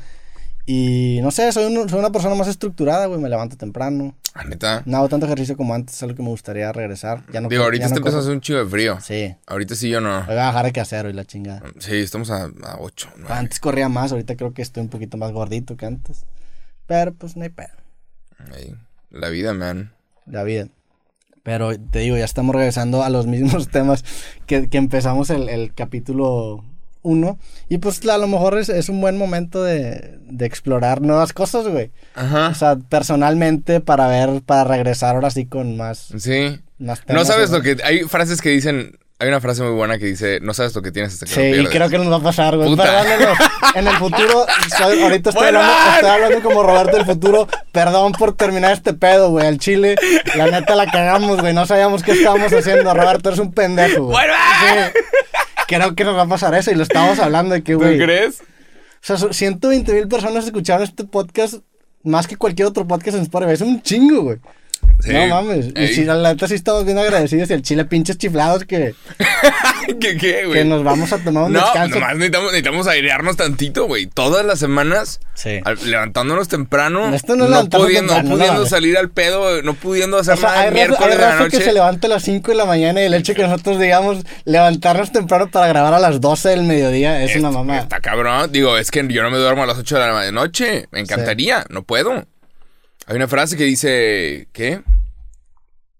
Y 0.64 1.18
no 1.22 1.30
sé, 1.32 1.50
soy, 1.50 1.64
un- 1.76 1.88
soy 1.88 1.98
una 1.98 2.10
persona 2.12 2.34
más 2.36 2.46
estructurada, 2.48 3.06
güey. 3.06 3.20
Me 3.20 3.28
levanto 3.28 3.56
temprano. 3.56 4.14
Ah, 4.34 4.44
neta. 4.44 4.82
No 4.86 4.96
hago 4.98 5.08
tanto 5.08 5.26
ejercicio 5.26 5.56
como 5.56 5.74
antes, 5.74 5.96
es 5.96 6.02
algo 6.04 6.14
que 6.14 6.22
me 6.22 6.28
gustaría 6.28 6.70
regresar. 6.72 7.24
Ya 7.32 7.40
no 7.40 7.48
Digo, 7.48 7.64
ahorita 7.64 7.80
ya 7.82 7.86
está 7.86 7.94
no 7.96 7.98
empezando 7.98 8.20
a 8.20 8.22
hacer 8.22 8.34
un 8.34 8.40
chido 8.40 8.64
de 8.64 8.70
frío. 8.70 8.98
Sí. 9.00 9.34
Ahorita 9.46 9.74
sí 9.74 9.88
yo 9.90 10.00
no. 10.00 10.22
Voy 10.24 10.34
a 10.34 10.46
bajar 10.46 10.64
de 10.66 10.72
casero 10.72 11.10
y 11.10 11.12
la 11.12 11.24
chingada. 11.24 11.62
Sí, 11.78 11.96
estamos 11.96 12.30
a, 12.30 12.44
a 12.44 12.76
8. 12.78 13.08
Antes 13.28 13.58
corría 13.60 13.88
más, 13.88 14.12
ahorita 14.12 14.36
creo 14.36 14.54
que 14.54 14.62
estoy 14.62 14.82
un 14.84 14.88
poquito 14.88 15.16
más 15.16 15.32
gordito 15.32 15.76
que 15.76 15.86
antes. 15.86 16.24
Pero 16.86 17.12
pues 17.12 17.36
no 17.36 17.42
hay 17.42 17.50
pedo. 17.50 17.68
La 19.10 19.28
vida, 19.28 19.52
man. 19.54 19.92
La 20.26 20.44
vida. 20.44 20.68
Pero 21.42 21.76
te 21.78 21.98
digo, 21.98 22.16
ya 22.16 22.24
estamos 22.24 22.54
regresando 22.54 23.02
a 23.02 23.10
los 23.10 23.26
mismos 23.26 23.68
temas 23.72 24.04
que, 24.46 24.68
que 24.70 24.78
empezamos 24.78 25.28
el, 25.30 25.48
el 25.48 25.74
capítulo 25.74 26.64
1. 27.02 27.38
Y 27.68 27.78
pues 27.78 28.00
a 28.08 28.18
lo 28.18 28.26
mejor 28.28 28.58
es, 28.58 28.68
es 28.68 28.88
un 28.88 29.00
buen 29.00 29.16
momento 29.18 29.62
de, 29.62 30.18
de 30.24 30.46
explorar 30.46 31.00
nuevas 31.02 31.32
cosas, 31.32 31.66
güey. 31.68 31.90
O 32.16 32.20
Ajá. 32.20 32.54
sea, 32.54 32.76
personalmente 32.88 33.80
para 33.80 34.06
ver, 34.08 34.42
para 34.44 34.64
regresar 34.64 35.14
ahora 35.14 35.30
sí 35.30 35.46
con 35.46 35.76
más, 35.76 36.12
Sí. 36.18 36.60
más 36.78 37.00
No 37.00 37.06
temas, 37.06 37.26
sabes 37.28 37.50
¿no? 37.50 37.58
lo 37.58 37.62
que. 37.62 37.76
Hay 37.84 38.00
frases 38.04 38.40
que 38.40 38.50
dicen. 38.50 38.98
Hay 39.18 39.28
una 39.28 39.40
frase 39.40 39.62
muy 39.62 39.70
buena 39.74 39.98
que 40.00 40.06
dice: 40.06 40.40
No 40.40 40.52
sabes 40.52 40.74
lo 40.74 40.82
que 40.82 40.90
tienes 40.90 41.12
hasta 41.12 41.26
que 41.26 41.30
lo 41.30 41.36
Sí, 41.42 41.52
pierdes. 41.52 41.72
creo 41.72 41.88
que 41.88 41.98
nos 41.98 42.10
va 42.10 42.16
a 42.16 42.22
pasar, 42.22 42.56
güey. 42.56 42.74
Perdónenos. 42.74 43.38
En 43.76 43.86
el 43.86 43.94
futuro, 43.96 44.46
soy- 44.76 45.00
ahorita 45.00 45.30
estoy 45.30 45.46
hablando, 45.46 45.72
estoy 45.94 46.10
hablando 46.10 46.42
como 46.42 46.62
Roberto 46.64 46.96
del 46.96 47.06
futuro. 47.06 47.46
Perdón 47.70 48.10
por 48.12 48.34
terminar 48.36 48.72
este 48.72 48.94
pedo, 48.94 49.30
güey. 49.30 49.46
Al 49.46 49.58
chile, 49.58 49.94
la 50.34 50.48
neta 50.48 50.74
la 50.74 50.90
cagamos, 50.90 51.40
güey. 51.40 51.54
No 51.54 51.66
sabíamos 51.66 52.02
qué 52.02 52.12
estábamos 52.12 52.52
haciendo. 52.52 52.92
Roberto, 52.92 53.28
eres 53.28 53.38
un 53.38 53.52
pendejo, 53.52 54.06
güey. 54.06 54.26
Sí. 54.26 54.98
Creo 55.80 55.94
que 55.94 56.04
nos 56.04 56.16
va 56.16 56.22
a 56.22 56.28
pasar 56.28 56.54
eso 56.54 56.70
y 56.70 56.74
lo 56.74 56.82
estábamos 56.82 57.18
hablando 57.18 57.54
de 57.54 57.62
que, 57.62 57.72
¿Tú 57.72 57.78
güey. 57.80 58.00
O 58.00 58.04
crees? 58.04 58.42
sea, 59.00 59.16
so- 59.16 59.32
120 59.32 59.92
mil 59.92 60.08
personas 60.08 60.44
escucharon 60.44 60.82
este 60.84 61.04
podcast 61.04 61.54
más 62.04 62.26
que 62.26 62.36
cualquier 62.36 62.68
otro 62.68 62.86
podcast 62.86 63.16
en 63.16 63.22
Spotify. 63.22 63.52
Es 63.52 63.60
un 63.60 63.82
chingo, 63.82 64.22
güey. 64.22 64.38
Sí. 65.00 65.12
No 65.12 65.26
mames. 65.26 65.66
Y 65.74 65.80
Ey. 65.80 65.94
si 65.94 66.04
la 66.04 66.16
neta 66.16 66.46
sí 66.46 66.54
estamos 66.54 66.84
bien 66.84 66.96
agradecidos 66.96 67.50
y 67.50 67.54
el 67.54 67.62
chile 67.62 67.84
pinches 67.84 68.18
chiflados 68.18 68.64
que, 68.64 68.94
¿Qué, 70.00 70.16
qué, 70.16 70.44
güey? 70.46 70.58
que 70.60 70.64
nos 70.64 70.84
vamos 70.84 71.12
a 71.12 71.18
tomar 71.18 71.44
un 71.44 71.52
no, 71.54 71.60
descanso. 71.60 71.96
nomás 71.98 72.14
necesitamos, 72.14 72.52
necesitamos 72.52 72.86
airearnos 72.86 73.36
tantito, 73.36 73.86
güey. 73.86 74.06
Todas 74.06 74.46
las 74.46 74.60
semanas, 74.60 75.18
Sí. 75.34 75.58
al- 75.64 75.78
levantándonos 75.90 76.46
temprano, 76.46 77.12
Esto 77.14 77.34
no 77.34 77.44
es 77.46 77.50
no, 77.50 77.68
pudiendo, 77.68 78.14
temprano, 78.14 78.28
no 78.28 78.36
pudiendo 78.36 78.66
salir 78.66 78.96
al 78.96 79.10
pedo, 79.10 79.60
no 79.62 79.74
pudiendo 79.74 80.18
hacer 80.18 80.34
O 80.34 80.36
sea, 80.36 80.50
nada 80.50 80.66
el 80.68 80.74
miércoles 80.74 81.02
hay 81.02 81.10
de 81.18 81.18
la 81.18 81.34
noche. 81.36 81.58
que 81.58 81.64
se 81.64 81.72
levanta 81.72 82.06
a 82.06 82.10
las 82.10 82.22
5 82.22 82.52
de 82.52 82.56
la 82.56 82.64
mañana 82.64 83.02
y 83.02 83.06
el 83.06 83.14
hecho 83.14 83.34
que 83.34 83.42
nosotros 83.42 83.80
digamos 83.80 84.18
levantarnos 84.44 85.10
temprano 85.10 85.50
para 85.50 85.66
grabar 85.66 85.94
a 85.94 85.98
las 85.98 86.20
12 86.20 86.50
del 86.50 86.62
mediodía 86.62 87.22
es 87.24 87.34
una 87.34 87.50
mamá. 87.50 87.78
Está 87.78 87.98
cabrón. 88.00 88.52
Digo, 88.52 88.78
es 88.78 88.90
que 88.92 89.04
yo 89.08 89.22
no 89.24 89.30
me 89.32 89.38
duermo 89.38 89.64
a 89.64 89.66
las 89.66 89.78
8 89.78 89.98
de 89.98 90.00
la 90.06 90.30
noche. 90.30 90.86
Me 90.92 91.00
encantaría, 91.00 91.64
no 91.70 91.82
puedo. 91.82 92.24
Hay 93.06 93.16
una 93.16 93.28
frase 93.28 93.56
que 93.56 93.64
dice, 93.64 94.48
¿qué? 94.52 94.82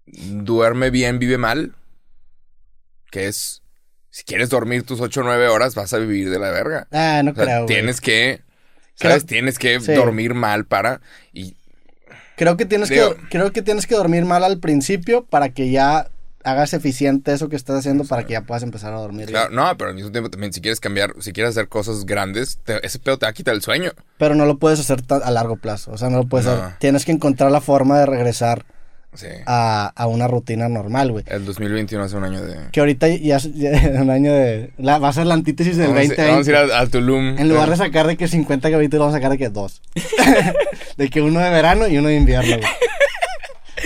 Duerme 0.05 0.89
bien, 0.89 1.19
vive 1.19 1.37
mal. 1.37 1.75
que 3.11 3.27
es, 3.27 3.61
si 4.09 4.23
quieres 4.23 4.49
dormir 4.49 4.81
tus 4.83 4.99
8 4.99 5.21
o 5.21 5.23
9 5.23 5.47
horas, 5.47 5.75
vas 5.75 5.93
a 5.93 5.99
vivir 5.99 6.31
de 6.31 6.39
la 6.39 6.49
verga. 6.49 6.87
Ah, 6.91 7.21
no 7.23 7.29
O 7.31 7.35
sea, 7.35 7.43
creo, 7.43 7.55
güey. 7.57 7.67
tienes 7.67 8.01
que, 8.01 8.41
¿sabes? 8.95 9.17
Creo- 9.23 9.27
Tienes 9.27 9.59
que 9.59 9.79
Sí. 9.81 9.93
dormir 9.93 10.33
mal 10.33 10.65
para, 10.65 10.99
y 11.31 11.55
Creo 12.35 12.57
que 12.57 12.65
tienes 12.65 12.89
Digo- 12.89 13.13
que 13.15 13.21
creo 13.29 13.51
que 13.53 13.61
tienes 13.61 13.85
que 13.85 13.93
dormir 13.93 14.25
mal 14.25 14.43
al 14.43 14.59
principio 14.59 15.23
para 15.25 15.49
que 15.49 15.69
ya 15.69 16.09
hagas 16.43 16.73
eficiente 16.73 17.33
eso 17.33 17.49
que 17.49 17.55
estás 17.55 17.77
haciendo 17.79 18.03
para 18.05 18.25
que 18.25 18.33
ya 18.33 18.41
puedas 18.41 18.63
empezar 18.63 18.93
a 18.93 18.97
dormir. 18.97 19.27
claro, 19.27 19.49
bien. 19.49 19.61
no, 19.63 19.77
pero 19.77 19.89
al 19.89 19.95
mismo 19.95 20.11
tiempo 20.11 20.29
también, 20.29 20.53
si 20.53 20.61
quieres 20.61 20.79
cambiar, 20.79 21.13
si 21.19 21.31
quieres 21.33 21.51
hacer 21.51 21.67
cosas 21.69 22.05
grandes, 22.05 22.59
te- 22.63 22.85
ese 22.85 22.99
pedo 22.99 23.17
te 23.17 23.25
va 23.25 23.29
a 23.29 23.33
quitar 23.33 23.53
el 23.53 23.61
sueño. 23.61 23.91
Pero 24.17 24.35
no 24.35 24.45
lo 24.45 24.57
puedes 24.57 24.79
hacer 24.79 24.99
a 25.09 25.31
largo 25.31 25.55
plazo, 25.57 25.91
o 25.91 25.97
sea, 25.97 26.09
no 26.09 26.17
lo 26.17 26.25
puedes 26.25 26.45
No. 26.47 26.53
hacer. 26.53 26.77
Tienes 26.79 27.05
que 27.05 27.11
encontrar 27.11 27.51
la 27.51 27.61
forma 27.61 27.99
de 27.99 28.05
regresar 28.05 28.65
Sí. 29.15 29.27
a, 29.45 29.93
a 29.95 30.07
una 30.07 30.27
rutina 30.27 30.67
normal, 30.69 31.11
güey. 31.11 31.23
El 31.27 31.45
2021 31.45 32.03
hace 32.03 32.15
un 32.17 32.23
año 32.23 32.41
de... 32.43 32.71
Que 32.71 32.79
ahorita 32.79 33.07
ya 33.09 33.35
es 33.37 33.53
ya 33.53 33.69
un 34.01 34.09
año 34.09 34.33
de 34.33 34.71
la, 34.79 34.97
va 34.97 35.09
a 35.09 35.13
ser 35.13 35.27
la 35.27 35.35
antítesis 35.35 35.77
del 35.77 35.89
Vamos, 35.89 35.99
a- 36.01 36.15
2020. 36.15 36.31
vamos 36.31 36.47
a 36.47 36.49
ir 36.49 36.71
a, 36.71 36.79
a 36.79 36.87
Tulum. 36.87 37.37
En 37.37 37.47
lugar 37.47 37.69
de 37.69 37.75
sacar 37.77 38.07
de 38.07 38.17
que 38.17 38.27
50 38.27 38.71
capítulos, 38.71 38.99
vamos 39.01 39.13
a 39.13 39.17
sacar 39.19 39.29
de 39.29 39.37
que 39.37 39.49
dos. 39.49 39.83
de 40.97 41.09
que 41.11 41.21
uno 41.21 41.39
de 41.39 41.49
verano 41.51 41.87
y 41.87 41.97
uno 41.99 42.07
de 42.09 42.15
invierno, 42.15 42.57
güey. 42.57 42.69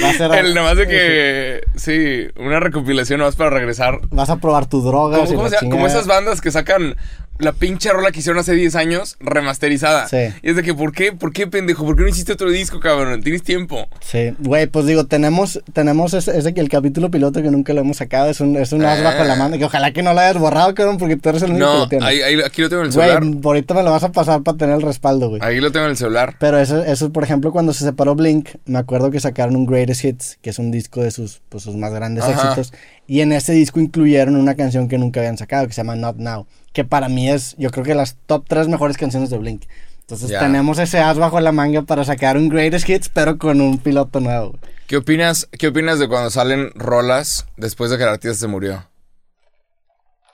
Va 0.03 0.09
a 0.09 0.13
ser 0.13 0.33
El 0.33 0.53
nomás 0.53 0.77
de 0.77 0.87
que... 0.87 1.61
Sí, 1.75 2.27
una 2.39 2.59
recopilación 2.59 3.19
nomás 3.19 3.35
para 3.35 3.49
regresar. 3.49 3.99
Vas 4.09 4.29
a 4.29 4.37
probar 4.37 4.67
tu 4.67 4.81
droga. 4.81 5.19
Como, 5.59 5.87
esas 5.87 6.07
bandas 6.07 6.41
que 6.41 6.51
sacan 6.51 6.95
la 7.39 7.51
pinche 7.53 7.91
rola 7.91 8.11
que 8.11 8.19
hicieron 8.19 8.39
hace 8.39 8.53
10 8.53 8.75
años 8.75 9.17
remasterizada. 9.19 10.07
Sí. 10.07 10.17
Y 10.41 10.49
es 10.49 10.55
de 10.55 10.63
que, 10.63 10.73
¿por 10.73 10.91
qué? 10.91 11.11
¿Por 11.13 11.31
qué, 11.33 11.47
pendejo? 11.47 11.85
¿Por 11.85 11.95
qué 11.95 12.03
no 12.03 12.07
hiciste 12.09 12.33
otro 12.33 12.49
disco, 12.49 12.79
cabrón? 12.79 13.21
Tienes 13.21 13.43
tiempo. 13.43 13.87
Sí, 14.01 14.33
güey, 14.39 14.67
pues 14.67 14.85
digo, 14.85 15.05
tenemos, 15.05 15.61
tenemos 15.73 16.13
ese, 16.13 16.37
ese 16.37 16.53
que 16.53 16.61
el 16.61 16.69
capítulo 16.69 17.09
piloto 17.11 17.41
que 17.41 17.51
nunca 17.51 17.73
lo 17.73 17.81
hemos 17.81 17.97
sacado, 17.97 18.29
es 18.29 18.39
un, 18.41 18.55
es 18.57 18.71
un 18.71 18.83
as 18.85 18.99
Ah. 18.99 19.03
bajo 19.03 19.23
la 19.23 19.35
manga, 19.35 19.57
que 19.57 19.65
ojalá 19.65 19.91
que 19.93 20.01
no 20.03 20.13
lo 20.13 20.19
hayas 20.19 20.37
borrado, 20.37 20.73
cabrón, 20.73 20.97
porque 20.97 21.17
tú 21.17 21.29
eres 21.29 21.41
el 21.43 21.51
único 21.51 21.65
que 21.67 21.73
No, 21.73 21.79
lo 21.79 21.87
tiene. 21.89 22.05
ahí, 22.05 22.21
ahí- 22.21 22.41
aquí 22.43 22.61
lo 22.61 22.69
tengo 22.69 22.81
en 22.83 22.87
el 22.89 22.93
Güey, 22.93 23.09
celular. 23.09 23.39
ahorita 23.43 23.73
me 23.73 23.83
lo 23.83 23.91
vas 23.91 24.03
a 24.03 24.11
pasar 24.11 24.41
para 24.43 24.57
tener 24.57 24.75
el 24.75 24.81
respaldo, 24.81 25.29
güey. 25.29 25.41
Ahí 25.43 25.59
lo 25.59 25.71
tengo 25.71 25.85
en 25.85 25.91
el 25.91 25.97
celular. 25.97 26.35
Pero 26.39 26.59
eso, 26.59 26.83
eso, 26.83 27.11
por 27.11 27.23
ejemplo, 27.23 27.51
cuando 27.51 27.73
se 27.73 27.83
separó 27.83 28.15
Blink, 28.15 28.49
me 28.65 28.79
acuerdo 28.79 29.11
que 29.11 29.19
sacaron 29.19 29.55
un 29.55 29.65
Greatest 29.65 30.03
Hits, 30.05 30.39
que 30.41 30.49
es 30.49 30.59
un 30.59 30.71
disco 30.71 31.01
de 31.01 31.11
sus, 31.11 31.41
pues, 31.49 31.63
sus 31.63 31.75
más 31.75 31.93
grandes 31.93 32.23
Ajá. 32.23 32.31
éxitos. 32.49 32.73
Y 33.07 33.21
en 33.21 33.31
ese 33.31 33.53
disco 33.53 33.79
incluyeron 33.79 34.35
una 34.35 34.55
canción 34.55 34.87
que 34.89 34.97
nunca 34.97 35.19
habían 35.21 35.37
sacado, 35.37 35.67
que 35.67 35.73
se 35.73 35.77
llama 35.81 35.95
Not 35.95 36.17
Now. 36.17 36.45
Que 36.73 36.83
para 36.85 37.09
mí 37.09 37.29
es, 37.29 37.55
yo 37.57 37.71
creo 37.71 37.83
que 37.83 37.95
las 37.95 38.17
top 38.25 38.45
tres 38.47 38.67
mejores 38.67 38.97
canciones 38.97 39.29
de 39.29 39.37
Blink. 39.37 39.63
Entonces 40.01 40.29
tenemos 40.39 40.79
ese 40.79 40.99
as 40.99 41.17
bajo 41.17 41.39
la 41.41 41.51
manga 41.51 41.81
para 41.81 42.05
sacar 42.05 42.37
un 42.37 42.47
Greatest 42.47 42.87
Hits, 42.87 43.09
pero 43.09 43.37
con 43.37 43.59
un 43.59 43.77
piloto 43.77 44.19
nuevo. 44.21 44.57
¿Qué 44.87 44.95
opinas, 44.95 45.49
¿Qué 45.51 45.67
opinas 45.67 45.99
de 45.99 46.07
cuando 46.07 46.29
salen 46.29 46.71
rolas 46.75 47.45
después 47.57 47.91
de 47.91 47.97
que 47.97 48.03
el 48.03 48.09
artista 48.09 48.35
se 48.37 48.47
murió? 48.47 48.85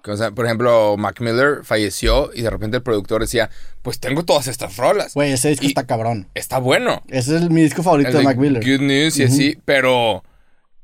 Que, 0.04 0.12
o 0.12 0.18
sea, 0.18 0.32
por 0.32 0.46
ejemplo, 0.46 0.96
Mac 0.98 1.22
Miller 1.22 1.64
falleció 1.64 2.30
y 2.36 2.42
de 2.42 2.50
repente 2.50 2.78
el 2.78 2.84
productor 2.84 3.22
decía, 3.22 3.50
pues 3.82 4.00
tengo 4.00 4.24
todas 4.26 4.48
estas 4.48 4.76
rolas. 4.78 5.14
Güey, 5.14 5.32
ese 5.32 5.50
disco 5.50 5.66
Y- 5.66 5.70
está 5.70 5.88
cabrón. 5.88 6.28
Está 6.36 6.60
bueno. 6.60 7.02
Ese 7.08 7.38
es 7.38 7.50
mi 7.50 7.62
disco 7.62 7.82
favorito 7.84 8.10
El 8.10 8.14
de 8.16 8.20
de 8.20 8.26
Mac 8.26 8.38
Miller. 8.38 8.64
Good 8.64 8.86
News 8.86 9.18
y 9.18 9.24
así, 9.24 9.58
pero... 9.66 10.24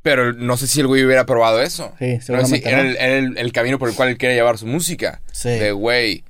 Pero 0.01 0.33
no 0.33 0.55
sé 0.57 0.67
si 0.67 0.79
el 0.79 0.87
güey 0.87 1.03
hubiera 1.03 1.25
probado 1.25 1.61
eso. 1.61 1.93
Sí, 1.99 2.05
No 2.05 2.11
sé 2.11 2.19
si 2.19 2.25
seguramente 2.25 2.69
era, 2.69 2.81
el, 2.81 2.95
era 2.97 3.17
el- 3.17 3.37
el 3.37 3.51
camino 3.51 3.77
por 3.79 3.89
el 3.89 3.95
cual 3.95 4.09
él 4.09 4.17
quiere 4.17 4.35
llevar 4.35 4.57
su 4.57 4.65
música. 4.65 5.21
Sí. 5.31 5.49
De, 5.49 5.71
güey, 5.71 6.23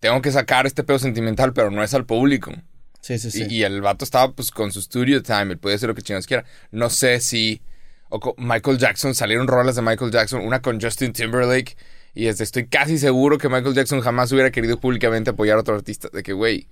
tengo 0.00 0.22
que 0.22 0.30
sacar 0.30 0.66
este 0.66 0.84
pedo 0.84 0.98
sentimental, 1.00 1.52
pero 1.52 1.70
no 1.70 1.82
es 1.82 1.92
al 1.94 2.06
público. 2.06 2.52
Sí, 3.00 3.18
sí, 3.18 3.30
sí. 3.30 3.44
Y, 3.48 3.56
y 3.56 3.62
el 3.64 3.80
vato 3.80 4.04
estaba 4.04 4.32
pues 4.32 4.50
con 4.50 4.70
su 4.72 4.80
studio 4.82 5.22
time, 5.22 5.52
él 5.52 5.58
podía 5.58 5.76
hacer 5.76 5.88
lo 5.88 5.94
que 5.94 6.02
chingados 6.02 6.26
quiera. 6.26 6.44
No 6.70 6.90
sé 6.90 7.20
si 7.20 7.60
o 8.10 8.34
Michael 8.38 8.78
Jackson, 8.78 9.14
salieron 9.14 9.46
rolas 9.48 9.76
de 9.76 9.82
Michael 9.82 10.10
Jackson, 10.10 10.40
una 10.40 10.62
con 10.62 10.80
Justin 10.80 11.12
Timberlake, 11.12 11.76
y 12.14 12.26
este, 12.28 12.42
estoy 12.44 12.66
casi 12.66 12.96
seguro 12.98 13.36
que 13.36 13.48
Michael 13.50 13.74
Jackson 13.74 14.00
jamás 14.00 14.32
hubiera 14.32 14.50
querido 14.50 14.78
públicamente 14.80 15.30
apoyar 15.30 15.58
a 15.58 15.60
otro 15.60 15.74
artista. 15.74 16.08
De 16.12 16.22
que, 16.22 16.32
güey, 16.32 16.68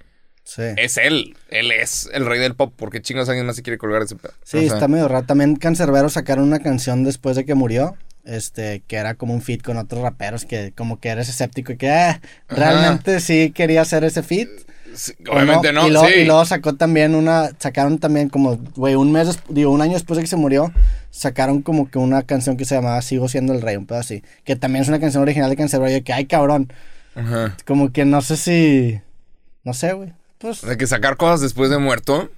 sí. 0.47 0.63
es 0.77 0.97
él, 0.97 1.37
él 1.51 1.71
es 1.71 2.09
el 2.15 2.25
rey 2.25 2.39
del 2.39 2.55
pop, 2.55 2.73
porque 2.75 3.03
chingados 3.03 3.29
alguien 3.29 3.45
más 3.45 3.57
se 3.57 3.63
quiere 3.63 3.77
colgar 3.77 4.01
ese 4.01 4.17
pedo. 4.17 4.33
Sí, 4.43 4.57
No 4.57 4.75
está 4.75 4.89
medio 4.89 5.09
raro. 5.09 5.27
También 5.27 5.57
Cancerbero 5.57 6.09
sacaron 6.09 6.45
una 6.45 6.61
canción 6.61 7.05
después 7.05 7.37
de 7.37 7.45
que 7.45 7.55
murió. 7.55 7.97
Este, 8.25 8.83
que 8.89 8.97
era 8.97 9.15
como 9.15 9.35
un 9.35 9.41
feat 9.41 9.63
con 9.63 9.77
otros 9.77 10.03
raperos 10.03 10.45
que 10.45 10.73
como 10.73 10.99
que 10.99 11.11
eres 11.11 11.29
escéptico 11.29 11.71
y 11.71 11.77
que 11.77 11.91
ah, 11.91 12.21
realmente 12.49 13.21
sí 13.21 13.53
quería 13.55 13.83
hacer 13.83 14.03
ese. 14.03 14.25
Sí, 14.25 15.13
o 15.29 15.33
obviamente 15.33 15.73
no, 15.73 15.87
Y 15.87 15.95
sí. 15.95 16.21
y 16.23 16.25
luego 16.25 16.45
sacó 16.45 16.75
también 16.75 17.15
una, 17.15 17.51
sacaron 17.59 17.99
también 17.99 18.29
como, 18.29 18.57
güey, 18.75 18.95
un 18.95 19.13
mes, 19.13 19.39
digo, 19.49 19.71
un 19.71 19.81
año 19.81 19.93
después 19.93 20.17
de 20.17 20.23
que 20.23 20.29
se 20.29 20.37
murió, 20.37 20.73
sacaron 21.11 21.63
como 21.63 21.89
que 21.91 21.99
una 21.99 22.23
canción 22.23 22.57
que 22.57 22.65
se 22.65 22.75
llamaba 22.75 23.01
Sigo 23.03 23.29
siendo 23.29 23.53
el 23.53 23.63
rey, 23.63 23.77
un 23.77 23.87
pedo 23.87 23.99
así. 23.99 24.25
Que 24.45 24.57
también 24.57 24.83
es 24.83 24.89
una 24.89 24.99
canción 24.99 25.23
original 25.23 25.51
de 25.51 25.57
Cancerbero. 25.57 25.97
Y 25.97 26.03
que, 26.03 26.13
ay, 26.13 26.27
cabrón. 26.27 26.73
Ajá. 27.15 27.57
Como 27.65 27.93
que 27.93 28.05
no 28.05 28.23
sé 28.23 28.37
si, 28.37 29.01
no 29.65 29.73
sé, 29.73 29.93
güey. 29.93 30.13
Pues, 30.39 30.61
De 30.63 30.77
que 30.77 30.87
sacar 30.87 31.17
cosas 31.17 31.41
después 31.41 31.71
de 31.71 31.79
muerto. 31.79 32.31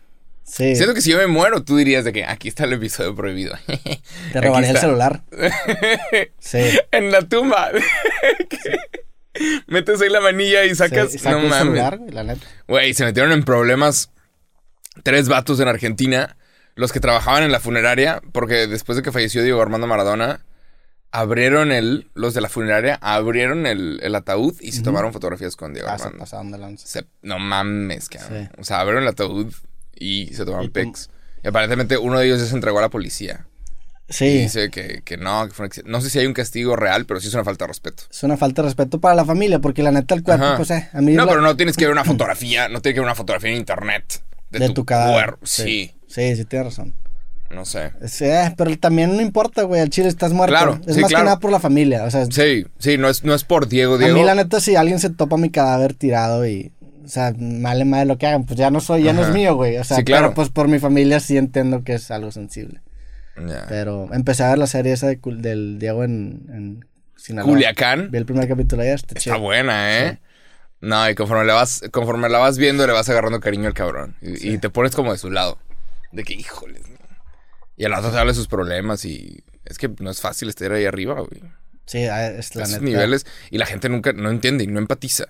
sí. 0.45 0.75
Siento 0.77 0.95
que 0.95 1.01
si 1.01 1.11
yo 1.11 1.19
me 1.19 1.27
muero, 1.27 1.63
tú 1.65 1.77
dirías 1.77 2.05
de 2.05 2.13
que 2.13 2.25
aquí 2.25 2.49
está 2.49 2.65
el 2.65 2.73
episodio 2.75 3.15
prohibido. 3.15 3.55
Te 4.33 4.41
robaría 4.41 4.71
el 4.71 4.79
celular. 4.79 5.23
Sí. 6.39 6.61
en 6.93 7.11
la 7.13 7.23
tumba. 7.23 7.71
Metes 9.67 10.01
ahí 10.01 10.09
la 10.09 10.21
manilla 10.21 10.65
y 10.65 10.75
sacas. 10.75 11.13
Sí, 11.13 11.19
no 11.25 11.39
el 11.39 11.49
mames. 11.49 11.59
celular, 11.59 11.99
la 12.11 12.25
neta. 12.25 12.47
Güey, 12.67 12.95
se 12.95 13.05
metieron 13.05 13.31
en 13.33 13.45
problemas 13.45 14.11
tres 15.05 15.29
vatos 15.29 15.61
en 15.61 15.69
Argentina, 15.69 16.37
los 16.75 16.93
que 16.93 16.99
trabajaban 17.01 17.43
en 17.45 17.53
la 17.53 17.61
funeraria, 17.61 18.21
porque 18.33 18.67
después 18.67 18.97
de 18.97 19.03
que 19.03 19.13
falleció 19.13 19.43
Diego 19.43 19.61
Armando 19.63 19.87
Maradona, 19.87 20.41
abrieron 21.11 21.73
el, 21.73 22.11
los 22.15 22.35
de 22.35 22.41
la 22.41 22.49
funeraria, 22.49 22.99
abrieron 23.01 23.67
el, 23.67 24.01
el 24.03 24.15
ataúd 24.15 24.55
y 24.61 24.73
se 24.73 24.83
tomaron 24.83 25.13
fotografías 25.13 25.57
con 25.57 25.73
Diego 25.73 25.89
Pasa, 25.89 26.05
Armando. 26.07 26.25
pasaron 26.25 26.51
de 26.53 26.59
lanza. 26.59 26.87
Se- 26.87 27.07
no 27.23 27.39
mames, 27.39 28.09
cabrón. 28.09 28.49
Sí. 28.55 28.61
O 28.61 28.65
sea, 28.65 28.81
abrieron 28.81 29.03
el 29.05 29.09
ataúd 29.09 29.53
y 29.95 30.29
se 30.35 30.45
tomaron 30.45 30.67
Y 30.67 30.69
pics. 30.69 31.11
Y 31.43 31.49
aparentemente 31.49 31.97
uno 31.99 32.19
de 32.19 32.27
ellos 32.27 32.41
ya 32.41 32.47
se 32.47 32.55
entregó 32.55 32.79
a 32.79 32.83
la 32.83 32.89
policía. 32.91 33.47
Y 34.09 34.13
Sí, 34.13 34.39
dice 34.39 34.71
que, 34.71 35.03
que 35.05 35.17
no, 35.19 35.47
que 35.47 35.53
fue. 35.55 35.69
No 35.85 36.01
sé 36.01 36.09
si 36.09 36.19
hay 36.19 36.27
un 36.27 36.33
castigo 36.33 36.77
real, 36.77 37.05
pero 37.05 37.21
sí 37.21 37.29
es 37.29 37.35
una 37.35 37.45
falta 37.45 37.65
de 37.65 37.69
respeto. 37.69 38.05
es 38.11 38.23
una 38.23 38.37
falta 38.39 38.63
de 38.63 38.69
respeto 38.69 39.01
para 39.01 39.15
la 39.15 39.25
familia, 39.27 39.59
porque 39.59 39.83
la 39.83 39.91
neta 39.93 40.15
el 40.15 40.23
cuerpo, 40.23 40.45
Ajá. 40.45 40.57
pues, 40.57 40.71
eh, 40.71 40.89
a 40.93 41.01
mí 41.03 41.13
No, 41.13 41.27
la- 41.27 41.33
pero 41.33 41.43
no 41.43 41.57
tienes 41.57 41.77
que 41.77 41.85
ver 41.85 41.93
una 41.93 42.05
fotografía, 42.05 42.69
no 42.69 42.81
tiene 42.81 42.95
que 42.95 43.01
ver 43.01 43.07
una 43.07 43.15
fotografía 43.15 43.51
en 43.51 43.57
internet 43.59 44.23
de, 44.51 44.61
de 44.61 44.67
tu, 44.69 44.75
tu 44.75 44.85
cadáver. 44.87 45.13
cuerpo. 45.13 45.47
Sí. 45.47 45.95
Sí, 46.07 46.37
sí, 46.37 46.45
tienes 46.47 46.69
razón. 46.69 46.95
No 47.51 47.65
sé. 47.65 47.93
Sí, 48.07 48.27
pero 48.57 48.77
también 48.79 49.17
no 49.17 49.23
importa, 49.23 49.63
güey, 49.63 49.81
al 49.81 49.91
chile 49.91 50.09
estás 50.09 50.33
muerto. 50.33 50.53
Claro, 50.55 50.81
es 50.87 50.95
sí, 50.97 51.01
más 51.01 51.09
claro. 51.11 51.23
que 51.23 51.27
nada 51.27 51.39
por 51.41 51.51
la 51.51 51.61
familia, 51.61 52.05
o 52.05 52.11
sea, 52.11 52.27
Sí, 52.27 52.67
sí, 52.79 52.99
no 52.99 53.09
es, 53.09 53.25
no 53.25 53.35
es 53.35 53.45
por 53.45 53.69
Diego, 53.69 53.95
a 53.95 53.99
Diego. 53.99 54.15
mí 54.19 54.25
la 54.25 54.35
neta 54.35 54.61
si 54.61 54.77
alguien 54.77 54.99
se 54.99 55.11
topa 55.11 55.37
mi 55.37 55.51
cadáver 55.51 55.95
tirado 55.95 56.47
y, 56.47 56.73
o 57.05 57.09
sea, 57.09 57.33
vale 57.37 57.85
madre 57.85 58.07
lo 58.07 58.19
que 58.19 58.27
hagan, 58.27 58.45
pues 58.45 58.59
ya 58.59 58.71
no 58.71 58.81
soy, 58.81 59.03
ya 59.05 59.13
no 59.13 59.23
es 59.23 59.31
mío, 59.33 59.55
güey, 59.55 59.79
o 59.79 59.85
sea, 59.85 59.97
Sí, 59.99 60.05
claro. 60.05 60.27
pero 60.27 60.35
pues 60.35 60.51
por 60.51 60.69
mi 60.69 60.79
familia 60.79 61.21
sí 61.21 61.37
entiendo 61.39 61.83
que 61.85 61.95
es 61.95 62.11
algo 62.11 62.31
sensible. 62.31 62.81
Pero 63.69 64.09
empecé 64.13 64.43
a 64.43 64.49
ver 64.51 64.59
la 64.59 64.67
serie 64.67 64.93
esa 64.93 65.07
de 65.07 65.21
del 65.25 65.79
Diego 65.79 66.03
en, 66.03 66.43
en 66.53 66.85
Sinaloa. 67.17 67.53
Culiacán. 67.53 68.11
Vi 68.11 68.19
el 68.19 68.27
primer 68.27 68.49
capítulo 68.49 68.83
ayer, 68.83 68.97
está 68.97 69.15
Está 69.17 69.37
buena, 69.37 69.97
¿eh? 70.07 70.19
No, 70.81 71.09
y 71.09 71.15
conforme 71.15 71.45
la 71.45 71.55
vas, 71.55 71.83
conforme 71.93 72.29
la 72.29 72.39
vas 72.39 72.59
viendo, 72.59 72.87
le 72.87 72.93
vas 72.93 73.09
agarrando 73.09 73.41
cariño 73.41 73.69
al 73.69 73.75
cabrón. 73.75 74.17
Y, 74.23 74.51
y 74.55 74.59
te 74.59 74.71
pones 74.71 74.95
como 74.95 75.13
de 75.13 75.19
su 75.19 75.31
lado. 75.31 75.59
De 76.13 76.25
que, 76.25 76.35
híjole. 76.35 76.81
Y 77.79 77.85
al 77.85 77.93
rato 77.93 78.11
te 78.11 78.19
habla 78.19 78.33
de 78.33 78.37
sus 78.37 78.49
problemas 78.49 79.05
y 79.05 79.45
es 79.65 79.79
que 79.79 79.89
no 80.01 80.11
es 80.11 80.21
fácil 80.21 80.49
estar 80.49 80.73
ahí 80.73 80.85
arriba, 80.85 81.15
güey. 81.21 81.41
Sí, 81.87 82.05
ah, 82.05 82.27
es 82.27 82.55
la 82.57 82.65
esos 82.65 82.81
neta. 82.81 82.85
niveles 82.85 83.25
y 83.51 83.59
la 83.59 83.67
gente 83.67 83.89
nunca 83.89 84.13
no 84.13 84.31
entiende 84.31 84.65
y 84.65 84.67
no 84.67 84.79
empatiza. 84.79 85.27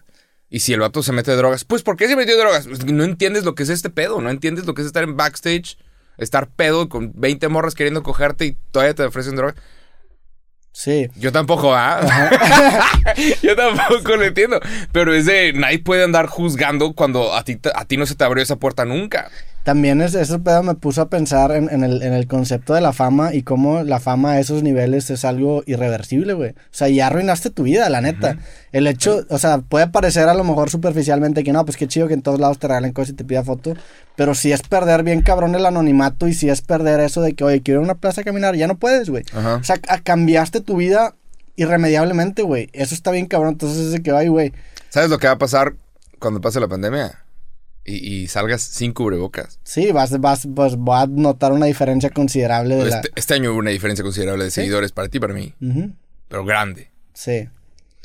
Y 0.48 0.60
si 0.60 0.72
el 0.72 0.80
vato 0.80 1.02
se 1.02 1.12
mete 1.12 1.30
de 1.30 1.36
drogas, 1.36 1.64
pues 1.64 1.82
¿por 1.82 1.96
qué 1.96 2.08
se 2.08 2.16
metió 2.16 2.34
de 2.34 2.40
drogas? 2.40 2.66
Pues, 2.66 2.84
no 2.86 3.04
entiendes 3.04 3.44
lo 3.44 3.54
que 3.54 3.64
es 3.64 3.68
este 3.68 3.90
pedo, 3.90 4.22
no 4.22 4.30
entiendes 4.30 4.64
lo 4.64 4.72
que 4.72 4.80
es 4.80 4.86
estar 4.86 5.04
en 5.04 5.16
backstage, 5.16 5.76
estar 6.16 6.48
pedo 6.48 6.88
con 6.88 7.12
20 7.14 7.46
morras 7.48 7.74
queriendo 7.74 8.02
cogerte 8.02 8.46
y 8.46 8.56
todavía 8.72 8.94
te 8.94 9.02
ofrecen 9.04 9.36
drogas. 9.36 9.56
Sí. 10.72 11.08
Yo 11.16 11.32
tampoco, 11.32 11.74
¿ah? 11.74 12.00
Yo 13.42 13.56
tampoco 13.56 14.16
lo 14.16 14.24
entiendo. 14.24 14.60
Pero 14.92 15.12
es 15.12 15.26
de 15.26 15.52
nadie 15.52 15.80
puede 15.80 16.04
andar 16.04 16.28
juzgando 16.28 16.92
cuando 16.94 17.34
a 17.34 17.44
ti, 17.44 17.58
a 17.74 17.84
ti 17.84 17.96
no 17.96 18.06
se 18.06 18.14
te 18.14 18.24
abrió 18.24 18.42
esa 18.42 18.56
puerta 18.56 18.84
nunca. 18.84 19.30
También 19.68 20.00
es, 20.00 20.14
ese 20.14 20.38
pedo 20.38 20.62
me 20.62 20.74
puso 20.76 21.02
a 21.02 21.10
pensar 21.10 21.50
en, 21.52 21.68
en 21.70 21.84
el, 21.84 22.02
en 22.02 22.14
el 22.14 22.26
concepto 22.26 22.72
de 22.72 22.80
la 22.80 22.94
fama 22.94 23.34
y 23.34 23.42
cómo 23.42 23.82
la 23.82 24.00
fama 24.00 24.32
a 24.32 24.40
esos 24.40 24.62
niveles 24.62 25.10
es 25.10 25.26
algo 25.26 25.62
irreversible, 25.66 26.32
güey. 26.32 26.52
O 26.52 26.54
sea, 26.70 26.88
ya 26.88 27.08
arruinaste 27.08 27.50
tu 27.50 27.64
vida, 27.64 27.90
la 27.90 28.00
neta. 28.00 28.38
El 28.72 28.86
hecho, 28.86 29.26
o 29.28 29.36
sea, 29.36 29.58
puede 29.58 29.86
parecer 29.88 30.26
a 30.30 30.32
lo 30.32 30.42
mejor 30.42 30.70
superficialmente 30.70 31.44
que 31.44 31.52
no, 31.52 31.66
pues 31.66 31.76
qué 31.76 31.86
chido 31.86 32.08
que 32.08 32.14
en 32.14 32.22
todos 32.22 32.40
lados 32.40 32.58
te 32.58 32.66
regalen 32.66 32.94
cosas 32.94 33.10
y 33.10 33.16
te 33.16 33.24
pida 33.24 33.44
foto. 33.44 33.74
Pero 34.16 34.34
si 34.34 34.52
es 34.52 34.62
perder 34.62 35.02
bien 35.02 35.20
cabrón 35.20 35.54
el 35.54 35.66
anonimato 35.66 36.28
y 36.28 36.32
si 36.32 36.48
es 36.48 36.62
perder 36.62 37.00
eso 37.00 37.20
de 37.20 37.34
que, 37.34 37.44
oye, 37.44 37.60
quiero 37.60 37.80
ir 37.80 37.84
a 37.84 37.92
una 37.92 38.00
plaza 38.00 38.22
a 38.22 38.24
caminar, 38.24 38.56
ya 38.56 38.68
no 38.68 38.78
puedes, 38.78 39.10
güey. 39.10 39.24
Ajá. 39.34 39.56
O 39.56 39.64
sea, 39.64 39.76
ca- 39.76 40.00
cambiaste 40.02 40.62
tu 40.62 40.76
vida 40.78 41.14
irremediablemente, 41.56 42.40
güey. 42.40 42.70
Eso 42.72 42.94
está 42.94 43.10
bien 43.10 43.26
cabrón. 43.26 43.50
Entonces 43.52 43.78
es 43.86 43.92
de 43.92 44.02
que, 44.02 44.12
ay, 44.12 44.28
güey. 44.28 44.54
¿Sabes 44.88 45.10
lo 45.10 45.18
que 45.18 45.26
va 45.26 45.34
a 45.34 45.38
pasar 45.38 45.74
cuando 46.18 46.40
pase 46.40 46.58
la 46.58 46.68
pandemia? 46.68 47.18
Y, 47.90 48.22
y 48.22 48.28
salgas 48.28 48.60
sin 48.62 48.92
cubrebocas. 48.92 49.58
Sí, 49.64 49.92
vas, 49.92 50.20
vas, 50.20 50.46
pues 50.54 50.76
voy 50.76 51.00
a 51.00 51.06
notar 51.06 51.52
una 51.52 51.64
diferencia 51.66 52.10
considerable 52.10 52.76
de 52.76 52.84
la... 52.84 52.96
Este, 52.96 53.10
este 53.16 53.34
año 53.34 53.52
hubo 53.52 53.58
una 53.60 53.70
diferencia 53.70 54.02
considerable 54.02 54.44
de 54.44 54.50
seguidores 54.50 54.92
para 54.92 55.08
ti 55.08 55.16
y 55.16 55.20
para 55.20 55.32
mí. 55.32 55.54
Pero 56.28 56.44
grande. 56.44 56.90
Sí. 57.14 57.48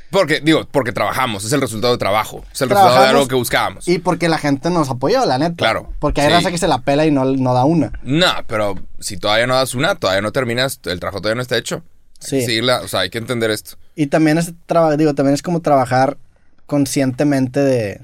Porque, 0.09 0.41
digo, 0.41 0.67
porque 0.71 0.91
trabajamos, 0.91 1.43
es 1.43 1.51
el 1.53 1.59
resultado 1.59 1.93
de 1.93 1.97
trabajo, 1.97 2.45
es 2.53 2.61
el 2.61 2.69
resultado 2.69 3.01
de 3.01 3.09
algo 3.09 3.27
que 3.27 3.33
buscábamos. 3.35 3.87
Y 3.87 3.97
porque 3.97 4.29
la 4.29 4.37
gente 4.37 4.69
nos 4.69 4.89
apoyó, 4.89 5.25
la 5.25 5.39
neta. 5.39 5.55
Claro, 5.55 5.91
Porque 5.99 6.21
hay 6.21 6.27
sí. 6.27 6.33
raza 6.33 6.51
que 6.51 6.59
se 6.59 6.67
la 6.67 6.77
pela 6.77 7.05
y 7.05 7.11
no, 7.11 7.25
no 7.25 7.53
da 7.55 7.65
una. 7.65 7.91
No, 8.03 8.27
pero 8.47 8.75
si 8.99 9.17
todavía 9.17 9.47
no 9.47 9.55
das 9.55 9.73
una, 9.73 9.95
todavía 9.95 10.21
no 10.21 10.31
terminas, 10.31 10.79
el 10.85 10.99
trabajo 10.99 11.19
todavía 11.19 11.35
no 11.37 11.41
está 11.41 11.57
hecho. 11.57 11.83
Hay 12.31 12.45
Sí. 12.45 12.45
que 12.45 12.61
o 12.61 12.87
sea, 12.87 13.01
hay 13.01 13.09
que 13.09 13.17
entender 13.17 13.49
esto. 13.49 13.75
Y 13.95 14.07
también 14.07 14.37
es 14.37 14.53
digo, 14.97 15.13
también 15.15 15.33
es 15.33 15.41
como 15.41 15.61
trabajar 15.61 16.17
conscientemente 16.67 17.59
de. 17.59 18.01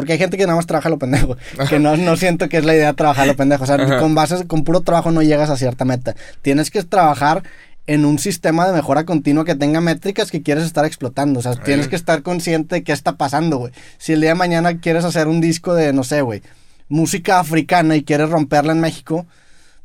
Porque 0.00 0.12
hay 0.14 0.18
gente 0.18 0.36
que 0.36 0.44
nada 0.46 0.56
más 0.56 0.66
trabaja 0.66 0.88
lo 0.88 0.98
pendejo. 0.98 1.36
Que 1.68 1.78
no, 1.78 1.96
no 1.96 2.16
siento 2.16 2.48
que 2.48 2.56
es 2.58 2.64
la 2.64 2.74
idea 2.74 2.92
trabajar 2.94 3.26
lo 3.26 3.36
pendejo. 3.36 3.64
O 3.64 3.66
sea, 3.66 3.76
Ajá. 3.76 3.98
con 3.98 4.14
bases, 4.14 4.44
con 4.46 4.64
puro 4.64 4.80
trabajo 4.80 5.10
no 5.10 5.22
llegas 5.22 5.50
a 5.50 5.56
cierta 5.56 5.84
meta. 5.84 6.14
Tienes 6.42 6.70
que 6.70 6.82
trabajar 6.82 7.42
en 7.86 8.04
un 8.04 8.18
sistema 8.18 8.66
de 8.66 8.72
mejora 8.72 9.04
continua 9.04 9.44
que 9.44 9.54
tenga 9.54 9.80
métricas 9.80 10.30
que 10.30 10.42
quieres 10.42 10.64
estar 10.64 10.84
explotando. 10.84 11.40
O 11.40 11.42
sea, 11.42 11.56
tienes 11.56 11.88
que 11.88 11.96
estar 11.96 12.22
consciente 12.22 12.76
de 12.76 12.82
qué 12.84 12.92
está 12.92 13.16
pasando, 13.16 13.56
güey. 13.58 13.72
Si 13.98 14.12
el 14.12 14.20
día 14.20 14.30
de 14.30 14.34
mañana 14.36 14.78
quieres 14.80 15.04
hacer 15.04 15.26
un 15.28 15.40
disco 15.40 15.74
de, 15.74 15.92
no 15.92 16.04
sé, 16.04 16.22
güey, 16.22 16.42
música 16.88 17.38
africana 17.40 17.96
y 17.96 18.04
quieres 18.04 18.30
romperla 18.30 18.72
en 18.72 18.80
México, 18.80 19.26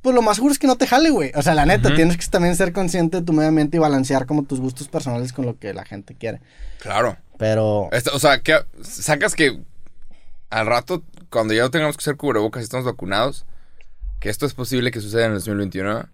pues 0.01 0.13
lo 0.13 0.21
más 0.21 0.35
seguro 0.35 0.51
es 0.53 0.59
que 0.59 0.67
no 0.67 0.75
te 0.75 0.85
jale, 0.85 1.09
güey. 1.09 1.31
O 1.35 1.41
sea, 1.41 1.55
la 1.55 1.65
neta, 1.65 1.95
tienes 1.95 2.17
que 2.17 2.27
también 2.27 2.55
ser 2.55 2.73
consciente 2.73 3.17
de 3.21 3.23
tu 3.23 3.33
medio 3.33 3.49
ambiente 3.49 3.77
y 3.77 3.79
balancear 3.79 4.27
como 4.27 4.43
tus 4.43 4.59
gustos 4.59 4.87
personales 4.87 5.33
con 5.33 5.45
lo 5.47 5.57
que 5.57 5.73
la 5.73 5.83
gente 5.83 6.13
quiere. 6.13 6.41
Claro. 6.79 7.17
Pero. 7.39 7.89
Esto- 7.91 8.11
o 8.13 8.19
sea, 8.19 8.39
que 8.41 8.55
sacas 8.83 9.33
que 9.33 9.59
al 10.59 10.65
rato, 10.67 11.03
cuando 11.29 11.53
ya 11.53 11.63
no 11.63 11.71
tengamos 11.71 11.97
que 11.97 12.01
hacer 12.01 12.15
cubrebocas 12.17 12.61
y 12.61 12.63
estamos 12.63 12.85
vacunados, 12.85 13.45
que 14.19 14.29
esto 14.29 14.45
es 14.45 14.53
posible 14.53 14.91
que 14.91 15.01
suceda 15.01 15.25
en 15.25 15.31
el 15.33 15.37
2021. 15.39 16.07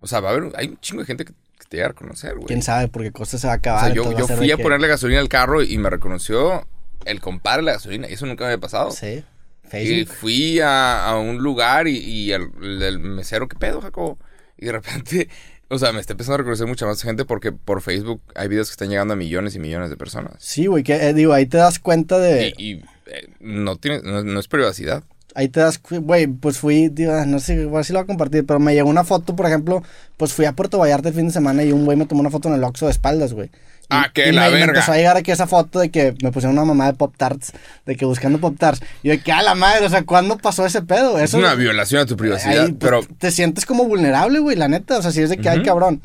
O 0.00 0.06
sea, 0.06 0.20
va 0.20 0.30
a 0.30 0.32
haber, 0.32 0.52
hay 0.56 0.68
un 0.68 0.80
chingo 0.80 1.00
de 1.02 1.06
gente 1.06 1.24
que, 1.24 1.32
que 1.32 1.64
te 1.68 1.76
llega 1.76 1.86
a 1.86 1.88
reconocer, 1.90 2.34
güey. 2.34 2.46
quién 2.46 2.62
sabe, 2.62 2.88
porque 2.88 3.12
cosas 3.12 3.40
se 3.40 3.46
va 3.46 3.54
a 3.54 3.56
O 3.56 3.58
acabar. 3.58 3.84
sea, 3.86 3.94
yo, 3.94 4.04
fui 4.36 4.50
a 4.52 4.56
que- 4.56 4.62
ponerle 4.62 4.88
gasolina 4.88 5.20
al 5.20 5.28
carro 5.28 5.62
y 5.62 5.78
me 5.78 5.88
reconoció 5.90 6.66
el 7.04 7.20
compadre 7.20 7.58
de 7.62 7.66
la 7.66 7.72
gasolina. 7.72 8.08
Y 8.08 8.14
eso 8.14 8.26
nunca 8.26 8.44
me 8.44 8.52
había 8.52 8.60
pasado. 8.60 8.90
Sí. 8.90 9.24
Y 9.66 9.68
Facebook. 9.70 10.14
fui 10.16 10.60
a, 10.60 11.06
a 11.06 11.18
un 11.18 11.38
lugar 11.38 11.88
y, 11.88 11.96
y 11.98 12.32
el, 12.32 12.50
el 12.82 12.98
mesero, 12.98 13.48
¿qué 13.48 13.56
pedo, 13.56 13.80
Jacobo? 13.80 14.18
Y 14.58 14.66
de 14.66 14.72
repente, 14.72 15.28
o 15.68 15.78
sea, 15.78 15.92
me 15.92 16.00
está 16.00 16.12
empezando 16.12 16.34
a 16.34 16.38
reconocer 16.38 16.66
mucha 16.66 16.84
más 16.86 17.00
gente 17.02 17.24
porque 17.24 17.50
por 17.52 17.80
Facebook 17.80 18.20
hay 18.34 18.48
videos 18.48 18.68
que 18.68 18.72
están 18.72 18.90
llegando 18.90 19.14
a 19.14 19.16
millones 19.16 19.54
y 19.54 19.58
millones 19.60 19.88
de 19.90 19.96
personas. 19.96 20.34
Sí, 20.38 20.66
güey, 20.66 20.82
que 20.82 20.94
eh, 20.96 21.14
digo, 21.14 21.32
ahí 21.32 21.46
te 21.46 21.56
das 21.56 21.78
cuenta 21.78 22.18
de. 22.18 22.52
Y, 22.58 22.72
y, 22.72 22.84
eh, 23.06 23.28
no, 23.40 23.76
tiene, 23.76 24.00
no, 24.02 24.22
no 24.24 24.40
es 24.40 24.48
privacidad. 24.48 25.02
Ahí 25.36 25.48
te 25.48 25.58
das, 25.60 25.80
güey, 25.82 26.26
pues 26.28 26.58
fui, 26.58 26.88
digo, 26.88 27.12
ah, 27.12 27.26
no 27.26 27.40
sé, 27.40 27.54
igual 27.54 27.84
si 27.84 27.92
lo 27.92 27.98
voy 27.98 28.04
a 28.04 28.06
compartir, 28.06 28.46
pero 28.46 28.60
me 28.60 28.72
llegó 28.74 28.88
una 28.88 29.02
foto, 29.02 29.34
por 29.34 29.46
ejemplo, 29.46 29.82
pues 30.16 30.32
fui 30.32 30.44
a 30.44 30.52
Puerto 30.52 30.78
Vallarta 30.78 31.08
el 31.08 31.14
fin 31.14 31.26
de 31.26 31.32
semana 31.32 31.64
y 31.64 31.72
un 31.72 31.84
güey 31.84 31.96
me 31.96 32.06
tomó 32.06 32.20
una 32.20 32.30
foto 32.30 32.48
en 32.48 32.54
el 32.54 32.62
Oxxo 32.64 32.86
de 32.86 32.92
espaldas, 32.92 33.32
güey. 33.32 33.48
Y- 33.48 33.86
Ah, 33.90 34.10
que 34.14 34.28
y 34.28 34.32
la 34.32 34.42
me, 34.44 34.46
me 34.50 34.54
verga. 34.60 34.66
empezó 34.72 34.92
a 34.92 34.96
llegar 34.96 35.16
aquí 35.16 35.30
esa 35.30 35.46
foto 35.46 35.78
de 35.80 35.90
que 35.90 36.14
me 36.22 36.30
pusieron 36.32 36.52
una 36.56 36.64
mamá 36.64 36.86
de 36.86 36.94
Pop 36.94 37.14
Tarts, 37.18 37.52
de 37.84 37.96
que 37.96 38.04
buscando 38.06 38.38
Pop 38.38 38.54
Tarts. 38.58 38.80
Y 39.02 39.08
yo, 39.08 39.12
de 39.14 39.20
que 39.20 39.30
a 39.32 39.42
la 39.42 39.54
madre, 39.54 39.84
o 39.84 39.90
sea, 39.90 40.04
¿cuándo 40.04 40.38
pasó 40.38 40.64
ese 40.64 40.80
pedo? 40.82 41.18
Es 41.18 41.24
Eso, 41.30 41.38
una 41.38 41.54
violación 41.54 42.00
a 42.00 42.06
tu 42.06 42.16
privacidad, 42.16 42.62
ahí, 42.66 42.72
pues, 42.72 42.76
pero... 42.78 43.00
Te 43.18 43.30
sientes 43.30 43.66
como 43.66 43.84
vulnerable, 43.86 44.38
güey, 44.38 44.56
la 44.56 44.68
neta, 44.68 44.98
o 44.98 45.02
sea, 45.02 45.10
si 45.10 45.20
es 45.20 45.28
de 45.30 45.36
que, 45.36 45.48
ay, 45.50 45.58
Ujú. 45.58 45.66
cabrón. 45.66 46.02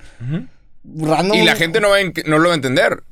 Random. 0.84 1.38
Y 1.38 1.44
la 1.46 1.56
gente 1.56 1.80
no, 1.80 1.90
va 1.90 1.98
a 1.98 2.02
en- 2.02 2.14
no 2.26 2.40
lo 2.40 2.50
va 2.50 2.54
a 2.54 2.56
entender. 2.56 3.04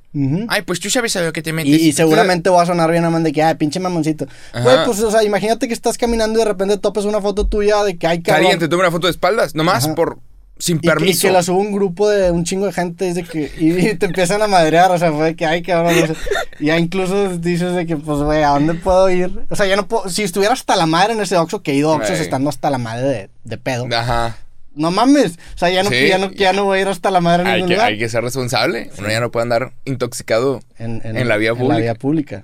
Ay, 0.47 0.63
pues 0.63 0.79
tú 0.79 0.89
sabes 0.89 1.15
a 1.15 1.21
lo 1.21 1.31
que 1.33 1.41
te 1.41 1.53
metes. 1.53 1.79
Y, 1.79 1.89
y 1.89 1.91
seguramente 1.93 2.49
voy 2.49 2.61
a 2.61 2.65
sonar 2.65 2.89
bien 2.91 3.05
amante 3.05 3.29
de 3.29 3.33
que, 3.33 3.43
ay, 3.43 3.55
pinche 3.55 3.79
mamoncito. 3.79 4.25
Güey, 4.53 4.85
pues, 4.85 4.99
o 5.01 5.11
sea, 5.11 5.23
imagínate 5.23 5.67
que 5.67 5.73
estás 5.73 5.97
caminando 5.97 6.39
y 6.39 6.43
de 6.43 6.47
repente 6.47 6.77
topes 6.77 7.05
una 7.05 7.21
foto 7.21 7.45
tuya 7.45 7.83
de 7.83 7.97
que 7.97 8.07
hay 8.07 8.21
cabrón. 8.21 8.43
Caliente, 8.43 8.67
toma 8.67 8.83
una 8.83 8.91
foto 8.91 9.07
de 9.07 9.11
espaldas, 9.11 9.53
nomás 9.53 9.85
Ajá. 9.85 9.95
por... 9.95 10.19
Sin 10.59 10.77
Y 10.77 10.79
que, 10.79 10.87
y 10.87 10.89
permiso. 10.89 11.27
que 11.27 11.31
la 11.31 11.43
sube 11.43 11.59
un 11.59 11.71
grupo 11.71 12.09
de 12.09 12.31
un 12.31 12.43
chingo 12.43 12.65
de 12.65 12.73
gente 12.73 13.13
que, 13.31 13.51
y, 13.59 13.93
te 13.93 14.07
empiezan 14.07 14.41
a 14.41 14.47
madrear, 14.47 14.89
o 14.89 14.97
sea, 14.97 15.11
fue 15.11 15.25
de 15.25 15.35
que, 15.35 15.45
ay, 15.45 15.61
cabrón, 15.61 15.93
o 16.01 16.07
sea, 16.07 16.15
ya 16.59 16.79
incluso 16.79 17.37
dices 17.37 17.75
de 17.75 17.85
que, 17.85 17.95
pues, 17.95 18.17
güey, 18.21 18.41
¿a 18.41 18.49
dónde 18.49 18.73
puedo 18.73 19.07
ir? 19.11 19.29
O 19.51 19.55
sea, 19.55 19.67
ya 19.67 19.75
no 19.75 19.87
puedo, 19.87 20.09
si 20.09 20.23
estuviera 20.23 20.55
hasta 20.55 20.75
la 20.75 20.87
madre 20.87 21.13
en 21.13 21.21
ese 21.21 21.37
Oxxo, 21.37 21.61
que 21.61 21.73
he 21.73 21.75
ido 21.75 21.91
a 21.93 21.97
Oxxos 21.97 22.19
estando 22.19 22.49
hasta 22.49 22.71
la 22.71 22.79
madre 22.79 23.07
de, 23.07 23.29
de 23.43 23.57
pedo. 23.59 23.87
Ajá. 23.93 24.35
No 24.77 24.91
mames, 24.91 25.33
o 25.55 25.57
sea, 25.57 25.69
ya 25.69 25.83
no, 25.83 25.89
Sí. 25.89 26.07
ya 26.07 26.17
no, 26.17 26.31
ya 26.31 26.53
no 26.53 26.63
voy 26.65 26.79
a 26.79 26.81
ir 26.83 26.87
hasta 26.87 27.11
la 27.11 27.19
madre 27.19 27.41
en 27.43 27.47
Hay 27.47 27.53
ningún 27.55 27.69
que, 27.69 27.73
lugar. 27.75 27.87
hay 27.89 27.97
que 27.97 28.09
ser 28.09 28.23
responsable. 28.23 28.89
Uno 28.99 29.09
ya 29.09 29.19
no 29.19 29.31
puede 29.31 29.43
andar 29.43 29.73
intoxicado 29.85 30.61
en, 30.77 31.01
en 31.03 31.27
la 31.27 31.37
vía 31.37 31.49
En 31.49 31.55
la 31.55 31.59
pública. 31.61 31.81
vía 31.81 31.95
pública. 31.95 32.43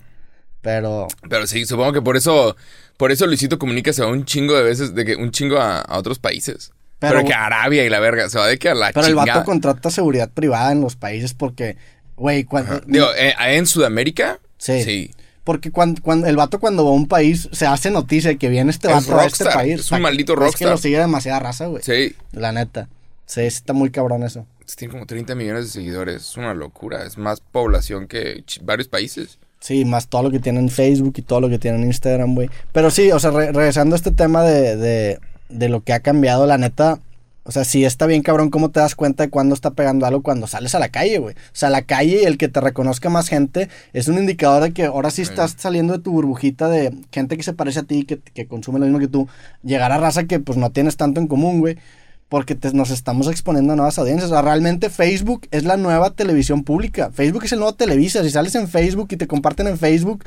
Pero, 0.61 1.07
Pero 1.29 1.45
sí, 1.47 1.65
supongo 1.65 1.91
que 1.93 2.01
por 2.01 2.15
eso, 2.17 2.55
por 2.97 3.11
eso 3.11 3.27
Luisito 3.27 3.59
Comunica 3.59 3.91
se 3.93 4.01
va 4.01 4.07
un 4.09 4.23
chingo 4.25 4.55
de 4.55 4.63
veces, 4.63 4.95
de 4.95 5.03
que 5.05 5.15
un 5.15 5.31
chingo 5.31 5.57
a, 5.57 5.79
a 5.81 5.97
otros 5.97 6.19
países. 6.19 6.71
Pero, 6.99 7.15
Pero- 7.15 7.27
que 7.27 7.33
a 7.33 7.45
Arabia 7.45 7.83
y 7.85 7.89
la 7.89 7.99
verga, 7.99 8.29
se 8.29 8.39
va 8.39 8.47
de 8.47 8.57
que 8.57 8.69
a 8.69 8.73
la 8.75 8.87
pero 8.93 9.01
el 9.05 9.13
chingada. 9.13 9.33
vato 9.39 9.45
contrata 9.45 9.89
seguridad 9.89 10.29
privada 10.31 10.71
en 10.71 10.79
los 10.79 10.95
países 10.95 11.33
porque, 11.33 11.75
güey, 12.15 12.45
cuando... 12.45 12.79
Digo, 12.85 13.07
eh, 13.17 13.33
en 13.39 13.65
Sudamérica, 13.65 14.39
Sí. 14.57 14.83
sí. 14.83 15.11
Porque 15.43 15.71
cuando, 15.71 16.01
cuando 16.01 16.27
el 16.27 16.35
vato 16.37 16.59
cuando 16.59 16.85
va 16.85 16.91
a 16.91 16.93
un 16.93 17.07
país 17.07 17.49
se 17.51 17.65
hace 17.65 17.91
noticia 17.91 18.29
de 18.31 18.37
que 18.37 18.47
viene 18.49 18.71
este 18.71 18.87
Es 18.87 18.93
vato 18.93 19.19
a 19.19 19.25
este 19.25 19.43
rockstar, 19.43 19.53
país. 19.53 19.79
es 19.81 19.91
un 19.91 20.01
maldito 20.01 20.33
Es 20.33 20.37
que 20.39 20.45
rockstar. 20.45 20.69
lo 20.69 20.77
sigue 20.77 20.97
demasiada 20.99 21.39
raza, 21.39 21.65
güey. 21.67 21.83
Sí. 21.83 22.15
La 22.31 22.51
neta. 22.51 22.87
Sí, 23.25 23.41
está 23.41 23.73
muy 23.73 23.89
cabrón 23.89 24.23
eso. 24.23 24.45
Tiene 24.77 24.93
como 24.93 25.05
30 25.05 25.35
millones 25.35 25.65
de 25.65 25.69
seguidores. 25.71 26.21
Es 26.21 26.37
una 26.37 26.53
locura. 26.53 27.05
Es 27.05 27.17
más 27.17 27.41
población 27.41 28.07
que 28.07 28.43
varios 28.61 28.87
países. 28.87 29.37
Sí, 29.59 29.85
más 29.85 30.07
todo 30.07 30.23
lo 30.23 30.31
que 30.31 30.39
tiene 30.39 30.59
en 30.59 30.69
Facebook 30.69 31.13
y 31.17 31.21
todo 31.21 31.41
lo 31.41 31.49
que 31.49 31.59
tiene 31.59 31.77
en 31.77 31.85
Instagram, 31.85 32.35
güey. 32.35 32.49
Pero 32.71 32.89
sí, 32.89 33.11
o 33.11 33.19
sea, 33.19 33.31
re- 33.31 33.51
regresando 33.51 33.95
a 33.95 33.97
este 33.97 34.11
tema 34.11 34.43
de, 34.43 34.75
de, 34.77 35.19
de 35.49 35.69
lo 35.69 35.81
que 35.81 35.93
ha 35.93 35.99
cambiado, 35.99 36.45
la 36.47 36.57
neta, 36.57 36.99
o 37.45 37.51
sea, 37.51 37.65
sí 37.65 37.83
está 37.83 38.05
bien 38.05 38.21
cabrón 38.21 38.49
cómo 38.49 38.71
te 38.71 38.79
das 38.79 38.95
cuenta 38.95 39.23
de 39.23 39.29
cuándo 39.29 39.53
está 39.53 39.71
pegando 39.71 40.05
algo 40.05 40.21
cuando 40.23 40.47
sales 40.47 40.75
a 40.75 40.79
la 40.79 40.89
calle, 40.89 41.17
güey. 41.19 41.35
O 41.35 41.39
sea, 41.51 41.69
la 41.69 41.81
calle 41.81 42.21
y 42.21 42.25
el 42.25 42.37
que 42.37 42.47
te 42.47 42.61
reconozca 42.61 43.09
más 43.09 43.27
gente 43.27 43.69
es 43.91 44.07
un 44.07 44.17
indicador 44.17 44.63
de 44.63 44.71
que 44.71 44.85
ahora 44.85 45.11
sí 45.11 45.21
estás 45.21 45.55
saliendo 45.57 45.93
de 45.93 45.99
tu 45.99 46.11
burbujita 46.11 46.69
de 46.69 46.93
gente 47.11 47.35
que 47.35 47.43
se 47.43 47.53
parece 47.53 47.79
a 47.79 47.83
ti, 47.83 48.05
que, 48.05 48.19
que 48.19 48.47
consume 48.47 48.79
lo 48.79 48.85
mismo 48.85 48.99
que 48.99 49.07
tú. 49.09 49.27
Llegar 49.61 49.91
a 49.91 49.97
raza 49.97 50.23
que 50.23 50.39
pues 50.39 50.57
no 50.57 50.71
tienes 50.71 50.95
tanto 50.95 51.19
en 51.19 51.27
común, 51.27 51.59
güey. 51.59 51.77
Porque 52.29 52.55
te- 52.55 52.73
nos 52.73 52.89
estamos 52.89 53.27
exponiendo 53.27 53.73
a 53.73 53.75
nuevas 53.75 53.99
audiencias. 53.99 54.31
O 54.31 54.33
sea, 54.33 54.41
realmente 54.41 54.89
Facebook 54.89 55.47
es 55.51 55.65
la 55.65 55.77
nueva 55.77 56.11
televisión 56.11 56.63
pública. 56.63 57.11
Facebook 57.13 57.43
es 57.43 57.51
el 57.51 57.59
nuevo 57.59 57.75
Televisa. 57.75 58.23
Si 58.23 58.31
sales 58.31 58.55
en 58.55 58.67
Facebook 58.67 59.09
y 59.11 59.17
te 59.17 59.27
comparten 59.27 59.67
en 59.67 59.77
Facebook, 59.77 60.23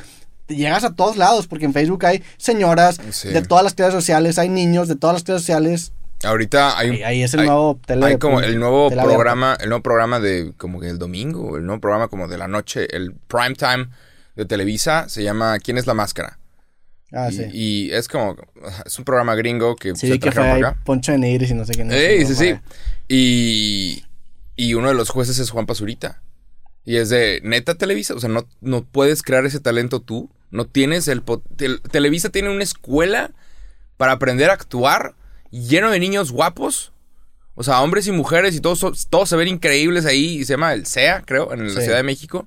llegas 0.47 0.85
a 0.85 0.95
todos 0.95 1.17
lados. 1.17 1.49
Porque 1.49 1.65
en 1.65 1.73
Facebook 1.73 2.05
hay 2.07 2.23
señoras 2.37 3.01
Sí. 3.11 3.31
de 3.31 3.43
todas 3.43 3.65
las 3.65 3.75
clases 3.75 3.95
sociales, 3.95 4.39
hay 4.39 4.49
niños 4.51 4.87
de 4.87 4.95
todas 4.95 5.15
las 5.15 5.23
clases 5.25 5.43
sociales. 5.43 5.93
Ahorita 6.25 6.79
hay 6.79 6.89
un- 6.91 6.95
Ahí, 6.97 7.03
ahí 7.03 7.23
es 7.23 7.35
el 7.35 7.41
hay- 7.41 7.47
nuevo 7.47 7.79
tele. 7.87 8.07
Hay 8.07 8.19
como 8.19 8.41
el 8.41 8.59
nuevo 8.59 8.87
abierta. 8.87 9.05
programa, 9.05 9.57
el 9.61 9.69
nuevo 9.69 9.83
programa 9.83 10.19
de 10.21 10.53
como 10.57 10.81
que 10.81 10.89
el 10.89 10.99
domingo, 10.99 11.57
el 11.57 11.67
nuevo 11.67 11.81
programa 11.81 12.09
como 12.09 12.27
de 12.29 12.39
la 12.39 12.49
noche, 12.49 12.87
el 12.97 13.13
prime 13.29 13.55
time 13.55 13.89
de 14.35 14.45
Televisa 14.47 15.09
se 15.09 15.23
llama 15.23 15.59
¿Quién 15.59 15.79
es 15.79 15.87
la 15.87 15.95
máscara? 15.95 16.39
Ah, 17.13 17.29
y, 17.31 17.37
sí. 17.37 17.45
y 17.53 17.91
es 17.93 18.09
como 18.09 18.37
es 18.85 18.99
un 18.99 19.05
programa 19.05 19.35
gringo 19.37 19.77
que 19.77 19.95
Sí, 19.95 20.09
se 20.09 20.19
que 20.19 20.33
fue 20.33 20.51
acá. 20.51 20.77
Poncho 20.85 21.13
de 21.13 21.19
Nigris 21.19 21.51
y 21.51 21.55
no 21.55 21.65
sé 21.65 21.73
quién. 21.75 21.91
es. 21.93 21.97
Ey, 21.97 22.27
sí, 22.27 22.35
sí. 22.35 22.47
güey. 22.51 22.61
Y, 23.09 24.05
y 24.57 24.75
uno 24.75 24.89
de 24.89 24.95
los 24.95 25.11
jueces 25.11 25.39
es 25.39 25.51
Juan 25.51 25.67
Pazurita. 25.67 26.21
Y 26.85 26.97
es 26.97 27.09
de 27.09 27.41
neta 27.43 27.75
Televisa, 27.75 28.15
o 28.15 28.21
sea, 28.21 28.29
no, 28.29 28.47
no 28.61 28.85
puedes 28.85 29.23
crear 29.23 29.45
ese 29.47 29.61
talento 29.61 30.01
tú. 30.01 30.31
No 30.51 30.67
tienes 30.67 31.09
el, 31.09 31.23
Televisa 31.91 32.31
tiene 32.31 32.51
una 32.51 32.63
escuela 32.63 33.33
para 33.97 34.13
aprender 34.13 34.51
a 34.51 34.55
actuar 34.55 35.15
lleno 35.51 35.91
de 35.91 35.99
niños 36.01 36.33
guapos. 36.33 36.93
O 37.55 37.63
sea, 37.63 37.81
hombres 37.81 38.07
y 38.07 38.13
mujeres 38.13 38.55
y 38.55 38.61
todos, 38.61 39.07
todos 39.09 39.29
se 39.29 39.37
ven 39.37 39.49
increíbles 39.49 40.05
ahí. 40.07 40.39
Y 40.41 40.45
se 40.45 40.55
llama 40.55 40.73
el 40.75 40.87
CEA, 40.87 41.23
creo, 41.25 41.53
en 41.55 41.65
la 41.69 41.71
Sí. 41.75 41.83
Ciudad 41.83 41.97
de 41.97 42.03
México. 42.03 42.47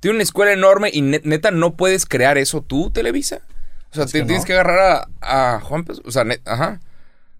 Tiene 0.00 0.16
una 0.16 0.22
escuela 0.24 0.52
enorme 0.52 0.90
y 0.92 1.00
ne- 1.00 1.20
neta 1.24 1.50
no 1.50 1.74
puedes 1.76 2.06
crear 2.06 2.36
eso 2.38 2.60
tú, 2.60 2.90
Televisa. 2.90 3.40
O 3.92 3.94
sea, 3.94 4.04
Es 4.04 4.12
te- 4.12 4.20
que 4.20 4.24
tienes 4.26 4.42
no. 4.42 4.46
que 4.46 4.52
agarrar 4.54 5.08
a, 5.20 5.54
a 5.56 5.60
Juan 5.60 5.84
Paz- 5.84 6.02
O 6.04 6.10
sea, 6.10 6.24
net- 6.24 6.42
ajá. 6.44 6.80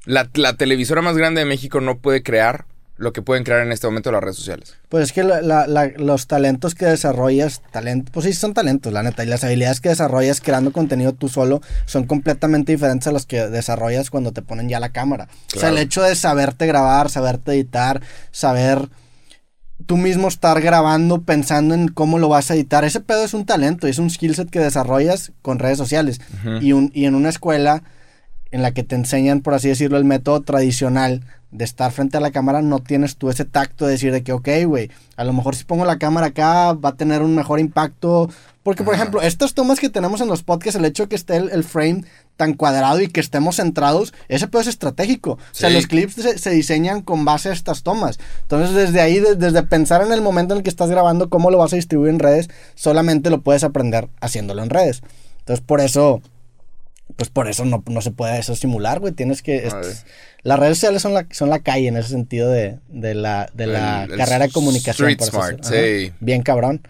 La, 0.05 0.29
la 0.35 0.55
televisora 0.57 1.03
más 1.03 1.17
grande 1.17 1.41
de 1.41 1.45
México 1.47 1.81
no 1.81 1.99
puede 1.99 2.23
crear 2.23 2.65
lo 3.03 3.13
que 3.13 3.21
pueden 3.21 3.43
crear 3.45 3.61
en 3.61 3.73
este 3.73 3.87
momento 3.87 4.13
las 4.13 4.23
redes 4.23 4.37
sociales. 4.37 4.75
Pues 4.89 5.05
es 5.05 5.13
que 5.13 5.25
la- 5.25 5.43
la- 5.43 5.67
la- 5.67 5.91
los 5.97 6.27
talentos 6.29 6.75
que 6.75 6.87
desarrollas, 6.87 7.61
talent, 7.73 8.09
pues 8.11 8.27
sí 8.27 8.33
son 8.33 8.55
talentos, 8.55 8.93
la 8.93 9.03
neta, 9.03 9.25
y 9.25 9.27
las 9.27 9.43
habilidades 9.45 9.81
que 9.81 9.89
desarrollas 9.89 10.41
creando 10.41 10.73
contenido 10.73 11.13
tú 11.13 11.29
solo 11.29 11.61
son 11.85 12.05
completamente 12.07 12.73
diferentes 12.73 13.09
a 13.09 13.13
las 13.13 13.27
que 13.27 13.49
desarrollas 13.49 14.09
cuando 14.11 14.33
te 14.33 14.41
ponen 14.43 14.69
ya 14.69 14.79
la 14.81 14.91
cámara. 14.91 15.29
O 15.57 15.59
sea, 15.59 15.71
el 15.71 15.79
hecho 15.79 16.03
de 16.03 16.15
saberte 16.15 16.67
grabar, 16.67 17.11
saberte 17.11 17.53
editar, 17.53 18.01
saber 18.31 18.89
tú 19.87 19.97
mismo 19.97 20.29
estar 20.29 20.61
grabando 20.61 21.23
pensando 21.23 21.75
en 21.75 21.89
cómo 21.89 22.21
lo 22.21 22.29
vas 22.29 22.51
a 22.51 22.55
editar, 22.55 22.85
ese 22.85 23.01
pedo 23.01 23.25
es 23.25 23.35
un 23.35 23.45
talento, 23.47 23.89
es 23.89 23.99
un 23.99 24.11
skill 24.11 24.37
set 24.37 24.49
que 24.49 24.61
desarrollas 24.61 25.33
con 25.43 25.59
redes 25.59 25.77
sociales. 25.79 26.21
y, 26.61 26.73
un, 26.73 26.93
y 26.95 27.07
en 27.07 27.17
una 27.17 27.31
escuela 27.31 27.83
en 28.53 28.63
la 28.63 28.73
que 28.73 28.85
te 28.85 28.95
enseñan, 28.95 29.41
por 29.41 29.55
así 29.55 29.69
decirlo, 29.69 29.99
el 29.99 30.05
método 30.05 30.43
tradicional 30.43 31.23
de 31.51 31.65
estar 31.65 31.91
frente 31.93 32.17
a 32.17 32.21
la 32.21 32.31
cámara, 32.31 32.63
no 32.63 32.79
tienes 32.79 33.17
tú 33.17 33.29
ese 33.29 33.45
tacto 33.45 33.85
de 33.85 33.93
decir 33.93 34.13
de 34.13 34.23
que, 34.23 34.33
ok, 34.33 34.49
güey, 34.67 34.91
a 35.17 35.25
lo 35.25 35.33
mejor 35.35 35.55
si 35.55 35.65
pongo 35.65 35.85
la 35.85 35.99
cámara 35.99 36.29
acá 36.29 36.73
va 36.73 36.91
a 36.91 36.95
tener 36.95 37.21
un 37.23 37.35
mejor 37.35 37.61
impacto. 37.61 38.31
Porque, 38.63 38.85
por 38.85 38.95
Ajá. 38.95 39.03
ejemplo, 39.03 39.21
estas 39.23 39.53
tomas 39.55 39.81
que 39.81 39.91
tenemos 39.91 40.21
en 40.21 40.29
los 40.29 40.43
podcasts, 40.45 40.79
el 40.79 40.85
hecho 40.87 41.03
de 41.03 41.09
que 41.11 41.17
esté 41.17 41.37
el, 41.37 41.51
el 41.51 41.65
frame 41.65 42.05
tan 42.37 42.55
cuadrado 42.55 43.01
y 43.03 43.09
que 43.09 43.21
estemos 43.21 43.57
centrados, 43.57 44.15
ese 44.29 44.49
pedo 44.49 44.63
es 44.63 44.69
estratégico. 44.69 45.33
O 45.33 45.39
sea, 45.51 45.69
los 45.69 45.87
clips 45.87 46.15
se, 46.15 46.39
se 46.39 46.51
diseñan 46.51 47.03
con 47.03 47.25
base 47.27 47.51
a 47.51 47.53
estas 47.53 47.83
tomas. 47.83 48.19
Entonces, 48.43 48.75
desde 48.75 49.01
ahí, 49.03 49.19
de- 49.21 49.35
desde 49.37 49.63
pensar 49.65 50.01
en 50.03 50.13
el 50.13 50.23
momento 50.23 50.55
en 50.55 50.59
el 50.59 50.63
que 50.65 50.71
estás 50.71 50.89
grabando, 50.91 51.29
cómo 51.29 51.51
lo 51.51 51.59
vas 51.59 51.73
a 51.73 51.77
distribuir 51.77 52.11
en 52.11 52.19
redes, 52.19 52.49
solamente 52.75 53.29
lo 53.31 53.43
puedes 53.43 53.65
aprender 53.65 54.09
haciéndolo 54.21 54.63
en 54.63 54.71
redes. 54.71 55.03
Entonces, 55.41 55.63
por 55.67 55.81
eso, 55.81 56.23
pues 57.17 57.29
por 57.31 57.49
eso 57.49 57.65
no, 57.65 57.83
no 57.87 58.01
se 58.01 58.11
puede 58.11 58.39
eso 58.39 58.57
simular, 58.57 59.01
güey. 59.01 59.13
Tienes 59.13 59.43
que... 59.43 59.67
Es- 59.67 60.05
las 60.45 60.59
redes 60.59 60.79
sociales 60.79 61.03
son 61.03 61.15
la, 61.15 61.27
son 61.31 61.51
la 61.51 61.61
calle 61.61 61.87
en 61.87 61.97
ese 61.97 62.09
sentido 62.09 62.51
de, 62.51 62.79
de 62.89 63.15
la, 63.15 63.49
de 63.55 63.67
la 63.69 64.05
El- 64.05 64.13
el 64.13 64.19
carrera 64.19 64.47
de 64.47 64.53
comunicación. 64.53 65.09
street 65.09 65.19
por 65.19 65.29
smart, 65.29 65.65
sí. 65.65 66.13
Bien 66.21 66.43
cabrón. 66.43 66.87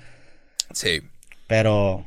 Sí. 0.72 1.02
Pero 1.46 2.04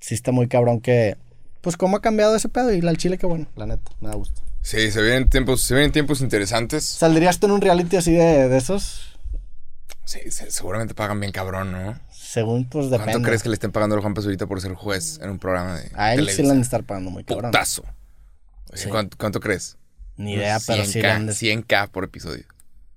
sí 0.00 0.14
está 0.14 0.32
muy 0.32 0.48
cabrón 0.48 0.80
que... 0.80 1.16
Pues 1.60 1.76
cómo 1.76 1.96
ha 1.96 2.00
cambiado 2.00 2.34
ese 2.36 2.48
pedo 2.48 2.72
y 2.72 2.80
la 2.80 2.94
chile 2.96 3.18
qué 3.18 3.26
bueno, 3.26 3.46
la 3.56 3.66
neta, 3.66 3.90
me 4.00 4.08
da 4.08 4.14
gusto. 4.14 4.40
Sí, 4.62 4.90
se 4.90 5.02
vienen 5.02 5.28
tiempos, 5.28 5.62
se 5.62 5.74
vienen 5.74 5.92
tiempos 5.92 6.20
interesantes. 6.20 6.84
¿Saldrías 6.84 7.38
tú 7.38 7.46
en 7.46 7.52
un 7.52 7.60
reality 7.60 7.96
así 7.96 8.12
de, 8.12 8.48
de 8.48 8.56
esos? 8.56 9.18
Sí, 10.04 10.20
se- 10.30 10.50
seguramente 10.50 10.94
pagan 10.94 11.20
bien 11.20 11.32
cabrón, 11.32 11.72
¿no? 11.72 11.98
Según, 12.38 12.64
pues 12.66 12.90
depende. 12.90 13.12
¿Cuánto 13.12 13.26
crees 13.26 13.42
que 13.42 13.48
le 13.48 13.54
estén 13.54 13.72
pagando 13.72 13.96
a 13.96 14.00
Juan 14.00 14.14
Pazurita 14.14 14.46
por 14.46 14.60
ser 14.60 14.74
juez 14.74 15.18
en 15.22 15.30
un 15.30 15.38
programa 15.40 15.74
de 15.80 15.90
A 15.94 16.14
él 16.14 16.20
sí 16.20 16.26
Televisa? 16.26 16.42
le 16.42 16.50
han 16.50 16.56
de 16.58 16.62
estar 16.62 16.84
pagando 16.84 17.10
muy 17.10 17.24
cabrón. 17.24 17.50
Putazo. 17.50 17.82
Oye, 18.70 18.82
Sí. 18.82 18.88
¿cuánto, 18.88 19.16
cuánto 19.18 19.40
crees? 19.40 19.76
Ni 20.16 20.34
idea, 20.34 20.58
pero 20.66 20.84
sí 20.84 21.00
le 21.00 21.08
100K, 21.08 21.14
han 21.14 21.26
de... 21.26 21.32
100K 21.32 21.88
por 21.90 22.04
episodio. 22.04 22.44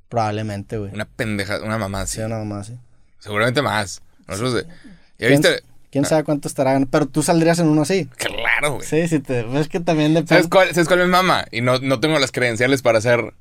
Probablemente, 0.09 0.77
güey. 0.77 0.93
Una 0.93 1.05
pendeja, 1.05 1.61
una 1.63 1.77
mamá 1.77 2.01
así. 2.01 2.17
Sí, 2.21 2.27
nada 2.27 2.43
más, 2.43 2.67
sí. 2.67 2.77
Seguramente 3.19 3.61
más. 3.61 4.01
Nosotros 4.27 4.53
de... 4.55 4.63
¿Ya 4.63 5.27
¿Quién, 5.27 5.41
viste? 5.41 5.63
quién 5.89 6.05
sabe 6.05 6.23
cuánto 6.23 6.47
estará 6.47 6.71
ganando? 6.73 6.89
Pero 6.91 7.05
tú 7.07 7.23
saldrías 7.23 7.59
en 7.59 7.67
uno 7.67 7.83
así. 7.83 8.07
Claro, 8.17 8.75
güey. 8.75 8.87
Sí, 8.87 9.07
sí, 9.07 9.19
te... 9.19 9.45
Es 9.59 9.67
que 9.69 9.79
también 9.79 10.13
depende... 10.13 10.29
¿Sabes 10.35 10.47
cuál, 10.49 10.67
¿Sabes 10.73 10.87
cuál 10.87 10.99
me 10.99 11.07
mama? 11.07 11.45
Y 11.51 11.61
no, 11.61 11.79
no 11.79 11.99
tengo 11.99 12.19
las 12.19 12.31
credenciales 12.31 12.81
para 12.81 12.97
hacer... 12.99 13.33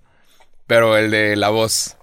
Pero 0.66 0.96
el 0.96 1.10
de 1.10 1.34
La 1.36 1.48
Voz. 1.48 1.96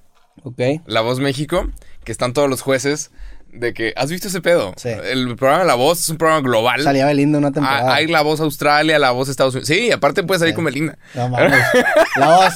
Ok. 0.43 0.59
La 0.85 1.01
Voz 1.01 1.19
México, 1.19 1.69
que 2.03 2.11
están 2.11 2.33
todos 2.33 2.49
los 2.49 2.61
jueces 2.61 3.11
de 3.51 3.73
que... 3.73 3.93
¿Has 3.95 4.09
visto 4.11 4.27
ese 4.27 4.41
pedo? 4.41 4.73
Sí. 4.77 4.89
El 4.89 5.35
programa 5.35 5.63
La 5.63 5.75
Voz 5.75 5.99
es 6.01 6.09
un 6.09 6.17
programa 6.17 6.41
global. 6.41 6.81
Salía 6.83 7.05
Belinda 7.05 7.37
una 7.39 7.47
Ah, 7.49 7.51
temporada. 7.53 7.93
hay 7.95 8.07
La 8.07 8.21
Voz 8.21 8.39
Australia, 8.39 8.99
La 8.99 9.11
Voz 9.11 9.29
Estados 9.29 9.53
Unidos. 9.55 9.67
Sí, 9.67 9.91
aparte 9.91 10.23
puedes 10.23 10.39
salir 10.41 10.53
con 10.55 10.65
Belinda. 10.65 10.97
No 11.15 11.29
mames. 11.29 11.53
La 12.17 12.27
voz. 12.35 12.53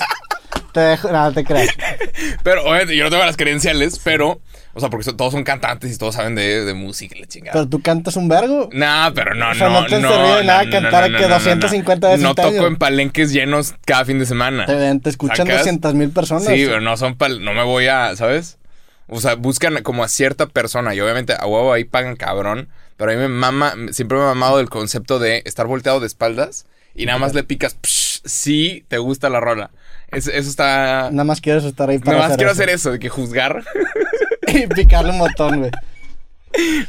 Te 0.73 0.79
dejo... 0.79 1.11
No, 1.11 1.31
te 1.33 1.43
creas. 1.43 1.69
Pero, 2.43 2.61
obviamente, 2.63 2.95
yo 2.95 3.03
no 3.03 3.09
tengo 3.09 3.25
las 3.25 3.35
credenciales, 3.37 3.99
pero... 3.99 4.41
O 4.73 4.79
sea, 4.79 4.89
porque 4.89 5.03
son- 5.03 5.17
todos 5.17 5.33
son 5.33 5.43
cantantes 5.43 5.93
y 5.93 5.97
todos 5.97 6.15
saben 6.15 6.33
de, 6.33 6.63
de 6.63 6.73
música 6.73 7.13
y 7.17 7.21
la 7.21 7.27
chingada. 7.27 7.51
Pero 7.51 7.67
tú 7.67 7.81
cantas 7.81 8.15
un 8.15 8.29
vergo. 8.29 8.69
No, 8.71 9.11
pero 9.13 9.35
no, 9.35 9.49
O 9.51 9.53
sea, 9.53 9.67
no, 9.67 9.81
no 9.81 9.87
te 9.87 9.99
no. 9.99 10.37
de 10.37 10.43
nada 10.45 10.63
no, 10.63 10.71
cantar 10.71 11.11
no, 11.11 11.17
que 11.17 11.23
no, 11.23 11.29
no, 11.29 11.35
250 11.35 12.07
no. 12.07 12.11
veces 12.13 12.23
No 12.23 12.35
toco 12.35 12.67
en 12.67 12.77
palenques 12.77 13.33
llenos 13.33 13.75
cada 13.83 14.05
fin 14.05 14.17
de 14.19 14.25
semana. 14.25 14.65
Te, 14.65 14.99
te 14.99 15.09
escuchan 15.09 15.45
¿Sacas? 15.45 15.57
200 15.57 15.93
mil 15.95 16.09
personas. 16.11 16.45
Sí, 16.45 16.63
pero 16.65 16.79
no 16.79 16.95
son 16.95 17.15
pal... 17.17 17.43
No 17.43 17.53
me 17.53 17.63
voy 17.63 17.87
a... 17.87 18.15
¿Sabes? 18.15 18.57
O 19.07 19.19
sea, 19.19 19.35
buscan 19.35 19.81
como 19.83 20.03
a 20.03 20.07
cierta 20.07 20.45
persona 20.47 20.95
y 20.95 21.01
obviamente 21.01 21.33
a 21.37 21.45
huevo 21.45 21.73
ahí 21.73 21.83
pagan 21.83 22.15
cabrón. 22.15 22.69
Pero 22.97 23.11
a 23.11 23.15
mí 23.15 23.19
me 23.19 23.27
mama... 23.27 23.73
Siempre 23.91 24.17
me 24.17 24.23
ha 24.23 24.27
mamado 24.27 24.59
el 24.59 24.69
concepto 24.69 25.19
de 25.19 25.41
estar 25.45 25.67
volteado 25.67 25.99
de 25.99 26.07
espaldas 26.07 26.65
y 26.95 27.05
nada 27.05 27.17
más 27.19 27.33
le 27.33 27.43
picas... 27.43 27.75
psh, 27.81 28.21
sí, 28.25 28.85
te 28.87 28.97
gusta 28.99 29.29
la 29.29 29.39
rola. 29.39 29.71
Es- 30.11 30.27
eso 30.27 30.49
está... 30.49 31.09
Nada 31.11 31.23
más 31.23 31.41
quieres 31.41 31.63
estar 31.63 31.89
ahí 31.89 31.99
para 31.99 32.17
Nada 32.17 32.29
más 32.29 32.37
quiero 32.37 32.51
eso. 32.51 32.61
hacer 32.61 32.73
eso, 32.73 32.91
de 32.91 32.99
que 32.99 33.09
juzgar. 33.09 33.63
y 34.47 34.67
picarle 34.67 35.11
un 35.11 35.19
botón, 35.19 35.59
güey. 35.59 35.71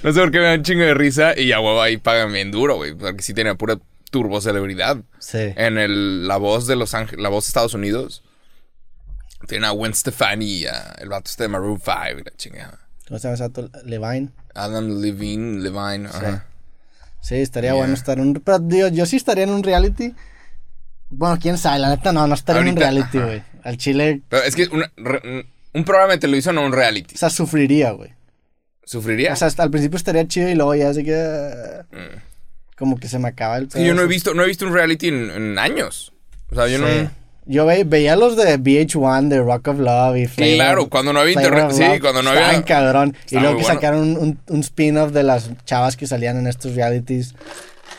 no 0.02 0.12
sé 0.12 0.20
por 0.20 0.30
qué 0.30 0.38
me 0.38 0.44
da 0.44 0.54
un 0.54 0.62
chingo 0.62 0.82
de 0.84 0.94
risa 0.94 1.38
y 1.38 1.52
a 1.52 1.60
huevo 1.60 1.80
ahí 1.80 1.96
pagan 1.96 2.32
bien 2.32 2.50
duro, 2.50 2.76
güey. 2.76 2.94
Porque 2.94 3.22
sí 3.22 3.32
tiene 3.34 3.54
pura 3.54 3.78
turbo 4.10 4.40
celebridad. 4.40 4.98
Sí. 5.18 5.38
En 5.56 5.78
el, 5.78 6.28
la 6.28 6.36
voz 6.36 6.66
de 6.66 6.76
Los 6.76 6.94
Ángeles, 6.94 7.22
la 7.22 7.30
voz 7.30 7.44
de 7.46 7.48
Estados 7.48 7.74
Unidos. 7.74 8.22
Tiene 9.48 9.66
a 9.66 9.70
Gwen 9.70 9.94
Stefani, 9.94 10.66
a 10.66 10.94
el 10.98 11.08
vato 11.08 11.30
este 11.30 11.44
de 11.44 11.48
Maroon 11.48 11.80
5, 11.82 12.20
y 12.20 12.24
la 12.24 12.30
chingada. 12.36 12.78
¿Cómo 13.08 13.18
se 13.18 13.24
llama 13.28 13.34
ese 13.34 13.42
vato? 13.42 13.70
Levine. 13.84 14.30
Adam 14.54 15.00
Levine, 15.00 15.60
Levine, 15.60 16.08
ajá. 16.08 16.46
Sí, 17.20 17.36
estaría 17.36 17.70
Yeah. 17.70 17.78
bueno 17.78 17.94
estar 17.94 18.18
en 18.18 18.28
un... 18.28 18.34
Pero, 18.34 18.58
digo, 18.58 18.88
yo 18.88 19.06
sí 19.06 19.16
estaría 19.16 19.44
en 19.44 19.50
un 19.50 19.62
reality. 19.62 20.14
Bueno, 21.10 21.38
quién 21.40 21.58
sabe, 21.58 21.78
la 21.78 21.90
neta 21.90 22.12
no, 22.12 22.26
no 22.26 22.34
estaría 22.34 22.62
en 22.62 22.68
un 22.68 22.76
reality, 22.76 23.18
güey. 23.18 23.42
Al 23.62 23.76
chile, 23.76 24.22
Pero 24.28 24.42
es 24.42 24.56
que 24.56 24.66
una- 24.72 24.90
re- 24.96 25.46
un- 25.74 25.84
programa 25.84 26.12
de 26.14 26.18
televisión 26.18 26.58
o 26.58 26.64
un 26.66 26.72
reality. 26.72 27.14
o 27.14 27.18
sea, 27.18 27.30
sufriría, 27.30 27.90
güey. 27.92 28.12
¿Sufriría? 28.84 29.32
O 29.34 29.36
sea, 29.36 29.46
hasta 29.48 29.62
al 29.62 29.70
principio 29.70 29.96
estaría 29.96 30.26
chido 30.26 30.48
y 30.48 30.54
luego 30.54 30.74
ya 30.74 30.88
así 30.88 31.04
que... 31.04 31.12
eh, 31.14 32.20
Como 32.76 32.98
que 32.98 33.08
se 33.08 33.18
me 33.20 33.28
acaba 33.28 33.58
el 33.58 33.64
Mm. 33.64 33.68
es 33.68 33.74
que 33.74 33.86
yo 33.86 33.94
no 33.94 34.02
he 34.02 34.06
visto, 34.06 34.34
no 34.34 34.42
he 34.42 34.46
visto 34.48 34.66
un 34.66 34.72
reality 34.74 35.08
en, 35.08 35.30
en 35.30 35.58
años. 35.58 36.12
O 36.50 36.54
sea, 36.56 36.66
yo 36.66 36.78
Sí. 36.78 36.84
no... 36.84 37.21
Yo 37.44 37.66
ve- 37.66 37.84
veía 37.84 38.14
los 38.16 38.36
de 38.36 38.56
VH1, 38.58 39.28
de 39.28 39.40
Rock 39.40 39.68
of 39.68 39.78
Love 39.80 40.16
y 40.16 40.26
Flavor. 40.26 40.54
Claro, 40.54 40.88
cuando 40.88 41.12
no 41.12 41.20
había 41.20 41.32
internet. 41.34 41.70
Sí, 41.72 42.00
cuando 42.00 42.22
no 42.22 42.30
Estaban 42.30 42.50
había... 42.50 42.64
cabrón. 42.64 43.16
Y 43.30 43.34
luego 43.36 43.56
que 43.56 43.62
bueno. 43.62 43.74
sacaron 43.74 44.00
un, 44.02 44.16
un- 44.16 44.38
un 44.48 44.60
spin-off 44.60 45.12
de 45.12 45.22
las 45.24 45.50
chavas 45.64 45.96
que 45.96 46.06
salían 46.06 46.38
en 46.38 46.46
estos 46.46 46.74
realities. 46.76 47.34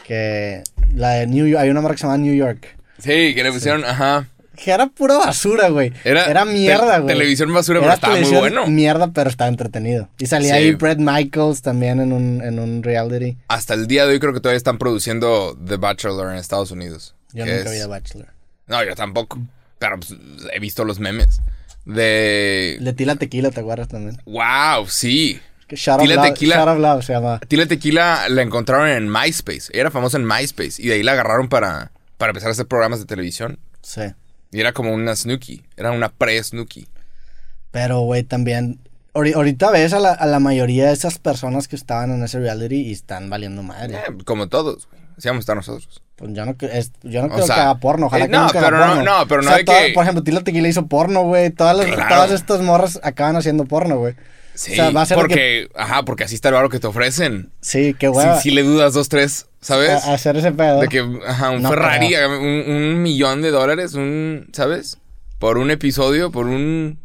Que 0.07 0.63
la 0.95 1.11
de 1.11 1.27
New 1.27 1.45
York, 1.47 1.61
hay 1.61 1.69
una 1.69 1.81
marca 1.81 1.95
que 1.95 1.99
se 2.01 2.07
llama 2.07 2.17
New 2.17 2.33
York. 2.35 2.77
Sí, 2.99 3.33
que 3.35 3.43
le 3.43 3.51
pusieron, 3.51 3.83
ajá. 3.85 4.27
Que 4.55 4.69
era 4.71 4.85
pura 4.87 5.17
basura, 5.17 5.69
güey. 5.69 5.91
Era, 6.03 6.25
Era, 6.25 6.45
mierda, 6.45 6.95
te- 6.97 7.01
güey. 7.01 7.15
Televisión 7.15 7.51
basura, 7.53 7.79
pero 7.79 7.93
estaba 7.93 8.15
muy 8.17 8.29
bueno. 8.31 8.67
Mierda, 8.67 9.07
pero 9.11 9.29
estaba 9.29 9.49
entretenido. 9.49 10.09
Y 10.19 10.27
salía 10.27 10.55
Sí. 10.55 10.59
ahí 10.61 10.71
Brett 10.75 10.99
Michaels 10.99 11.61
también 11.63 11.99
en 11.99 12.13
un, 12.13 12.41
en 12.43 12.59
un 12.59 12.83
reality. 12.83 13.37
Hasta 13.47 13.73
el 13.73 13.87
día 13.87 14.05
de 14.05 14.13
hoy 14.13 14.19
creo 14.19 14.31
que 14.33 14.39
todavía 14.39 14.57
están 14.57 14.77
produciendo 14.77 15.57
The 15.67 15.77
Bachelor 15.77 16.31
en 16.31 16.37
Estados 16.37 16.69
Unidos. 16.71 17.15
Yo 17.33 17.45
nunca 17.45 17.69
vi 17.71 17.75
es- 17.77 17.81
The 17.81 17.87
Bachelor. 17.87 18.27
No, 18.67 18.83
yo 18.83 18.95
tampoco. 18.95 19.39
Pero 19.79 19.99
pues, 19.99 20.15
he 20.53 20.59
visto 20.59 20.85
los 20.85 20.99
memes. 20.99 21.41
De... 21.85 22.77
De 22.79 22.93
Tila 22.93 23.15
Tequila, 23.15 23.51
¿te 23.51 23.59
acuerdas 23.59 23.87
también? 23.89 24.21
¡Wow! 24.25 24.87
Sí. 24.87 25.39
Of, 25.69 26.01
Tila 26.01 26.15
Love, 26.15 26.25
Tequila. 26.33 26.75
Love 26.75 27.03
se 27.03 27.13
llama. 27.13 27.39
Tila 27.47 27.65
Tequila 27.65 28.29
la 28.29 28.41
encontraron 28.41 28.87
en 28.89 29.09
MySpace. 29.11 29.71
Ella 29.71 29.81
era 29.81 29.91
famosa 29.91 30.17
en 30.17 30.25
MySpace. 30.25 30.81
Y 30.81 30.87
de 30.87 30.93
ahí 30.93 31.03
la 31.03 31.13
agarraron 31.13 31.49
para, 31.49 31.91
para 32.17 32.29
empezar 32.29 32.49
a 32.49 32.51
hacer 32.51 32.67
programas 32.67 32.99
de 32.99 33.05
televisión. 33.05 33.57
Sí. 33.81 34.01
Y 34.51 34.59
era 34.59 34.71
como 34.71 34.93
una 34.93 35.15
Snooki. 35.15 35.63
Era 35.75 35.91
una 35.91 36.09
pre-Snooki. 36.09 36.87
Pero, 37.71 38.01
güey, 38.01 38.23
también. 38.23 38.79
ahori- 39.15 39.33
Ahorita 39.33 39.71
ves 39.71 39.93
a 39.93 39.99
la, 39.99 40.11
a 40.11 40.27
la 40.27 40.39
mayoría 40.39 40.85
de 40.87 40.93
esas 40.93 41.17
personas 41.17 41.67
que 41.67 41.75
estaban 41.75 42.11
en 42.11 42.23
ese 42.23 42.37
reality 42.39 42.81
y 42.81 42.91
están 42.91 43.29
valiendo 43.31 43.63
madre. 43.63 43.95
Eh, 43.95 44.23
como 44.25 44.47
todos, 44.49 44.87
güey. 44.91 45.01
Así 45.17 45.27
vamos 45.27 45.41
a 45.41 45.43
estar 45.43 45.55
nosotros. 45.55 46.02
Pues 46.15 46.31
yo 46.33 46.45
no, 46.45 46.55
es- 46.71 46.91
yo 47.01 47.21
no 47.21 47.27
O 47.27 47.31
creo 47.31 47.45
sea, 47.47 47.55
que 47.55 47.61
haga 47.61 47.75
porno. 47.79 48.05
Ojalá 48.07 48.25
eh, 48.25 48.27
que 48.27 48.31
no, 48.33 48.43
nunca 48.43 48.59
haga 48.59 48.67
pero 48.69 48.77
no- 48.79 48.87
porno. 48.95 49.03
no, 49.19 49.27
pero 49.27 49.41
no 49.41 49.47
O 49.47 49.49
sea, 49.49 49.57
hay 49.57 49.65
toda- 49.65 49.85
que- 49.87 49.93
Por 49.93 50.03
ejemplo, 50.03 50.23
Tila 50.23 50.41
Tequila 50.41 50.67
hizo 50.67 50.85
porno, 50.87 51.23
güey. 51.23 51.49
Todas, 51.49 51.75
las- 51.75 51.87
Claro. 51.87 52.15
todas 52.15 52.31
estas 52.31 52.61
morras 52.61 52.99
acaban 53.03 53.35
haciendo 53.35 53.65
porno, 53.65 53.97
güey. 53.97 54.13
Sí, 54.55 54.73
O 54.73 54.75
sea, 54.75 54.91
va 54.91 55.01
a 55.01 55.05
ser 55.07 55.17
lo 55.17 55.23
porque, 55.23 55.67
ajá, 55.75 56.03
porque 56.05 56.25
así 56.25 56.35
está 56.35 56.49
el 56.49 56.53
varo 56.53 56.69
que 56.69 56.79
te 56.79 56.85
ofrecen. 56.85 57.51
Sí, 57.61 57.95
qué 57.97 58.05
Si, 58.07 58.11
hueva. 58.13 58.39
si 58.39 58.51
le 58.51 58.61
dudas 58.61 58.93
dos, 58.93 59.09
tres, 59.09 59.47
¿sabes? 59.61 59.89
a- 60.05 60.13
hacer 60.13 60.37
ese 60.37 60.51
pedo. 60.51 60.79
De 60.79 60.87
que, 60.89 60.99
ajá, 61.27 61.49
un 61.49 61.63
No 61.63 61.69
Ferrari, 61.69 62.13
un, 62.15 62.71
un 62.71 63.01
millón 63.01 63.41
de 63.41 63.49
dólares, 63.49 63.95
un, 63.95 64.49
¿sabes? 64.53 64.99
Por 65.39 65.57
un 65.57 65.71
episodio, 65.71 66.29
por 66.31 66.45
un, 66.45 66.99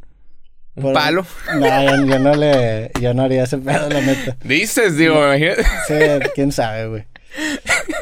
un 0.74 0.82
Por- 0.82 0.92
palo. 0.92 1.24
No, 1.58 2.06
yo, 2.06 2.18
no 2.18 2.34
le. 2.34 2.90
Yo 3.00 3.14
no 3.14 3.22
haría 3.22 3.44
ese 3.44 3.56
pedo, 3.56 3.88
la 3.88 4.02
neta. 4.02 4.36
Dices, 4.44 4.98
digo, 4.98 5.14
imagínate. 5.24 5.64
Sí, 5.86 5.94
quién 6.34 6.52
sabe, 6.52 6.86
güey. 6.88 7.04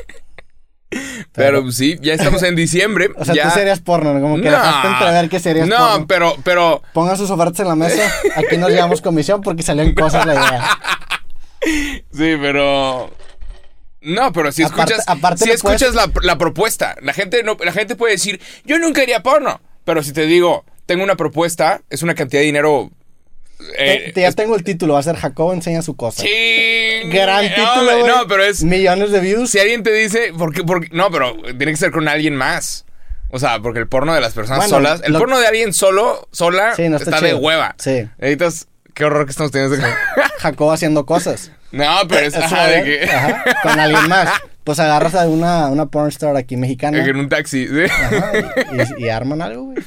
Pero 1.37 1.71
sí, 1.71 1.99
ya 2.01 2.15
estamos 2.15 2.43
en 2.43 2.57
diciembre. 2.57 3.11
O 3.17 3.25
sea, 3.25 3.35
ya... 3.35 3.45
tú 3.45 3.51
serías 3.51 3.81
porno, 3.81 4.13
¿no? 4.15 4.21
Como 4.21 4.37
que 4.37 4.51
dejaste 4.51 4.89
entrever 4.89 5.29
que 5.29 5.39
serías 5.41 5.69
No, 5.69 5.77
porno. 5.77 6.07
pero, 6.09 6.37
pero, 6.45 6.83
Pongan 6.93 7.17
sus 7.17 7.31
ofertas 7.31 7.61
en 7.61 7.69
la 7.69 7.75
mesa. 7.77 8.03
Aquí 8.37 8.57
nos 8.57 8.71
llevamos 8.71 9.01
comisión 9.03 9.41
porque 9.43 9.63
salieron 9.63 9.95
cosas 9.95 10.25
la 10.27 10.35
idea. 10.35 10.69
sí, 12.13 12.35
pero... 12.41 13.11
No, 14.01 14.33
pero 14.33 14.53
si 14.53 14.63
escuchas, 14.63 15.03
aparte 15.09 15.45
si 15.45 15.45
puedes- 15.61 15.83
escuchas 15.83 15.95
la, 15.95 16.11
la 16.23 16.39
propuesta, 16.39 16.95
la 17.03 17.13
gente, 17.13 17.43
no, 17.43 17.57
la 17.65 17.73
gente 17.73 17.97
puede 17.97 18.13
decir, 18.13 18.41
yo 18.65 18.79
nunca 18.79 19.03
haría 19.03 19.23
porno. 19.23 19.61
Pero 19.85 20.03
si 20.03 20.13
te 20.13 20.27
digo, 20.27 20.65
tengo 20.87 21.03
una 21.03 21.17
propuesta, 21.17 21.83
es 21.91 22.03
una 22.03 22.15
cantidad 22.15 22.41
de 22.41 22.47
dinero... 22.47 22.91
eh, 23.79 24.13
ya 24.15 24.33
tengo 24.33 24.55
el 24.57 24.65
título, 24.65 24.95
va 24.95 25.01
a 25.01 25.03
ser 25.03 25.17
Jacobo 25.17 25.53
enseña 25.53 25.83
su 25.83 25.97
cosa. 25.97 26.23
Sí. 26.23 27.01
Gran 27.07 27.49
título. 27.49 28.07
No, 28.07 28.27
pero 28.29 28.45
es... 28.45 28.63
Millones 28.63 29.11
de 29.13 29.21
views. 29.21 29.51
Si 29.51 29.59
alguien 29.59 29.83
te 29.83 29.93
dice, 29.93 30.33
porque, 30.37 30.63
porque, 30.65 30.89
no, 30.93 31.11
pero 31.11 31.35
tiene 31.57 31.67
que 31.73 31.77
ser 31.77 31.91
con 31.91 32.09
alguien 32.09 32.35
más. 32.37 32.85
O 33.31 33.39
sea, 33.39 33.59
porque 33.61 33.81
el 33.81 33.89
porno 33.89 34.15
de 34.15 34.21
las 34.21 34.35
personas 34.35 34.59
Bueno, 34.71 34.77
solas, 34.77 35.03
el 35.05 35.13
lo- 35.13 35.19
porno 35.19 35.39
de 35.41 35.47
alguien 35.47 35.73
solo, 35.73 36.29
sola, 36.31 36.75
Sí, 36.77 36.89
no 36.89 36.97
está 36.97 37.11
está, 37.17 37.27
de 37.27 37.35
hueva. 37.35 37.75
Sí. 37.79 38.09
Necesitas, 38.19 38.69
qué 38.95 39.05
horror 39.05 39.25
que 39.27 39.31
estamos 39.33 39.51
teniendo. 39.53 39.77
Jacobo 40.39 40.73
haciendo 40.73 41.07
cosas. 41.07 41.51
no, 41.73 41.85
pero 42.09 42.27
es, 42.27 42.37
ajá, 42.37 42.67
de 42.69 42.85
que, 42.85 43.05
Ajá, 43.11 43.45
con 43.63 43.81
alguien 43.81 44.09
más. 44.09 44.31
Pues 44.63 44.79
agarras 44.81 45.15
a 45.15 45.29
una, 45.29 45.69
una 45.69 45.87
pornstar 45.87 46.37
aquí 46.37 46.57
mexicana. 46.57 47.05
En 47.05 47.17
un 47.17 47.29
taxi. 47.29 47.67
¿sí? 47.69 47.85
Ajá, 47.91 48.33
y, 48.99 49.05
y 49.05 49.09
arman 49.09 49.41
algo, 49.43 49.65
güey. 49.67 49.79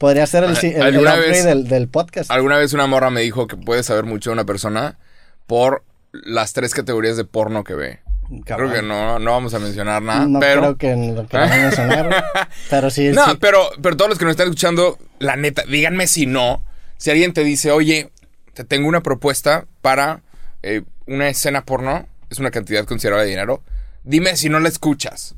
Podría 0.00 0.26
ser 0.26 0.44
el, 0.44 0.56
Ah, 0.56 0.60
el, 0.62 0.72
el 0.76 0.82
¿alguna 0.82 1.10
upgrade 1.14 1.30
vez- 1.30 1.44
del, 1.44 1.68
del 1.68 1.88
podcast. 1.88 2.30
Alguna 2.30 2.56
vez 2.56 2.72
una 2.72 2.86
morra 2.86 3.10
me 3.10 3.20
dijo 3.20 3.46
que 3.46 3.58
puede 3.58 3.82
saber 3.82 4.04
mucho 4.04 4.30
de 4.30 4.34
una 4.34 4.44
persona 4.46 4.98
por 5.46 5.84
las 6.12 6.54
tres 6.54 6.72
categorías 6.72 7.18
de 7.18 7.24
porno 7.26 7.64
que 7.64 7.74
ve. 7.74 7.98
Cabrón. 8.46 8.70
Creo 8.70 8.80
que 8.80 8.86
no, 8.88 9.18
no 9.18 9.32
vamos 9.32 9.52
a 9.52 9.58
mencionar 9.58 10.00
nada, 10.00 10.24
No 10.24 10.40
pero... 10.40 10.60
creo 10.60 10.76
que 10.78 11.12
lo 11.12 11.26
queramos 11.26 11.54
mencionar. 11.56 12.24
pero 12.70 12.88
sí, 12.88 13.08
No, 13.10 13.26
sí. 13.32 13.38
pero, 13.40 13.68
pero 13.82 13.94
todos 13.98 14.08
los 14.08 14.18
que 14.18 14.24
nos 14.24 14.30
están 14.32 14.46
escuchando, 14.46 14.96
la 15.18 15.36
neta, 15.36 15.64
díganme 15.68 16.06
si 16.06 16.24
no. 16.24 16.64
Si 16.96 17.10
alguien 17.10 17.34
te 17.34 17.44
dice, 17.44 17.70
oye, 17.70 18.10
te 18.54 18.64
tengo 18.64 18.88
una 18.88 19.02
propuesta 19.02 19.66
para 19.82 20.22
eh, 20.62 20.82
una 21.06 21.28
escena 21.28 21.66
porno, 21.66 22.06
es 22.30 22.38
una 22.38 22.50
cantidad 22.50 22.86
considerable 22.86 23.24
de 23.24 23.30
dinero, 23.30 23.62
dime 24.04 24.34
si 24.36 24.48
no 24.48 24.60
la 24.60 24.68
escuchas. 24.68 25.34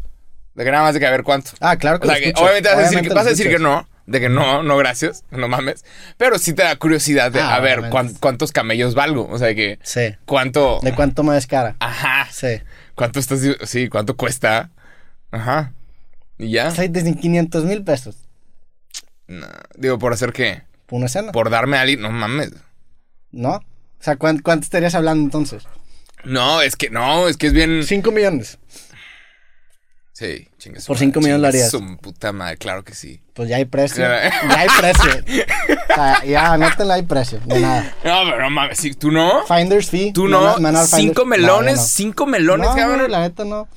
De 0.55 0.65
que 0.65 0.71
nada 0.71 0.85
más 0.85 0.95
de 0.95 1.01
que 1.01 1.07
a 1.07 1.11
ver 1.11 1.25
cuánto. 1.25 1.51
Ah, 1.61 1.77
claro 1.77 1.99
que 1.99 2.07
O 2.07 2.11
sea, 2.11 2.19
lo 2.21 2.25
que 2.33 2.41
obviamente 2.41 2.69
vas 2.69 2.79
a 2.79 2.83
decir, 2.83 3.01
que, 3.03 3.09
lo 3.09 3.15
vas 3.15 3.27
a 3.27 3.31
decir 3.31 3.47
que 3.49 3.53
escuchas. 3.55 3.73
no, 3.73 3.89
de 4.07 4.21
que 4.21 4.29
no, 4.29 4.63
no, 4.63 4.77
gracias, 4.77 5.25
no 5.31 5.49
mames. 5.49 5.85
Pero 6.17 6.39
sí 6.39 6.53
te 6.53 6.63
da 6.63 6.77
curiosidad 6.77 7.31
de, 7.33 7.41
Ah, 7.41 7.55
a 7.57 7.61
ver, 7.61 7.89
cuán- 7.91 8.15
cuántos 8.15 8.53
camellos 8.53 8.95
valgo. 8.95 9.29
O 9.31 9.39
sea, 9.39 9.49
de 9.49 9.55
que, 9.55 9.79
Sí. 9.83 10.15
cuánto. 10.27 10.81
¿De 10.83 10.95
cuánto 10.95 11.23
me 11.23 11.35
descara? 11.35 11.77
Ajá. 11.81 12.29
Sí. 12.33 12.61
¿Cuánto 12.95 13.21
estás, 13.21 13.41
sí, 13.65 13.89
cuánto 13.89 14.17
cuesta? 14.17 14.71
Ajá. 15.31 15.73
Y 16.39 16.51
ya. 16.51 16.71
Seis 16.73 16.93
de 16.93 17.15
500 17.15 17.65
mil 17.65 17.83
pesos. 17.85 18.17
No, 19.29 19.47
Digo, 19.77 19.99
¿por 19.99 20.13
hacer 20.13 20.33
qué? 20.33 20.63
Por 20.87 20.99
una 20.99 21.07
escena. 21.07 21.33
Por 21.33 21.49
darme 21.51 21.77
a 21.79 21.83
alguien, 21.83 22.01
no 22.03 22.11
mames. 22.11 22.53
¿No? 23.31 23.53
O 23.57 23.65
sea, 24.05 24.17
¿cuán- 24.17 24.41
¿cuánto 24.41 24.65
estarías 24.65 24.95
hablando 24.95 25.23
entonces? 25.25 25.65
No, 26.25 26.61
es 26.61 26.77
que 26.77 26.91
no, 26.91 27.29
es 27.29 27.37
que 27.37 27.47
es 27.49 27.53
bien. 27.53 27.83
5 27.85 28.11
millones. 28.13 28.59
Sí, 30.13 30.47
chingue 30.59 30.79
su 30.81 30.89
Por 30.89 30.97
madre, 30.97 31.07
cinco 31.07 31.21
millones 31.21 31.41
lo 31.41 31.49
harías. 31.49 31.71
Su 31.71 31.97
puta 31.97 32.33
madre, 32.33 32.59
claro 32.59 32.85
que 32.85 32.95
sí. 32.95 33.21
Pues 33.33 33.49
ya 33.49 33.57
hay 33.57 33.65
precio. 33.65 33.97
Claro. 34.05 34.31
Ya 34.49 34.61
hay 34.61 34.69
precio. 34.79 35.11
O 35.91 35.95
sea, 35.95 36.25
ya, 36.25 36.53
anótenla, 36.53 36.95
hay 36.95 37.03
precio. 37.03 37.41
De 37.47 37.59
nada. 37.61 37.95
No, 38.05 38.21
pero 38.31 38.51
mames, 38.51 38.99
tú 38.99 39.11
no. 39.11 39.47
Finders 39.47 39.89
fee. 39.89 40.13
Tú 40.13 40.29
no. 40.29 40.55
Cinco 40.87 41.25
melones, 41.25 41.47
No, 41.47 41.63
no, 41.63 41.71
no. 41.77 41.83
cinco 41.83 42.27
melones, 42.27 42.69
cabrón. 42.77 43.11
la 43.11 43.21
neta 43.21 43.45
no. 43.45 43.69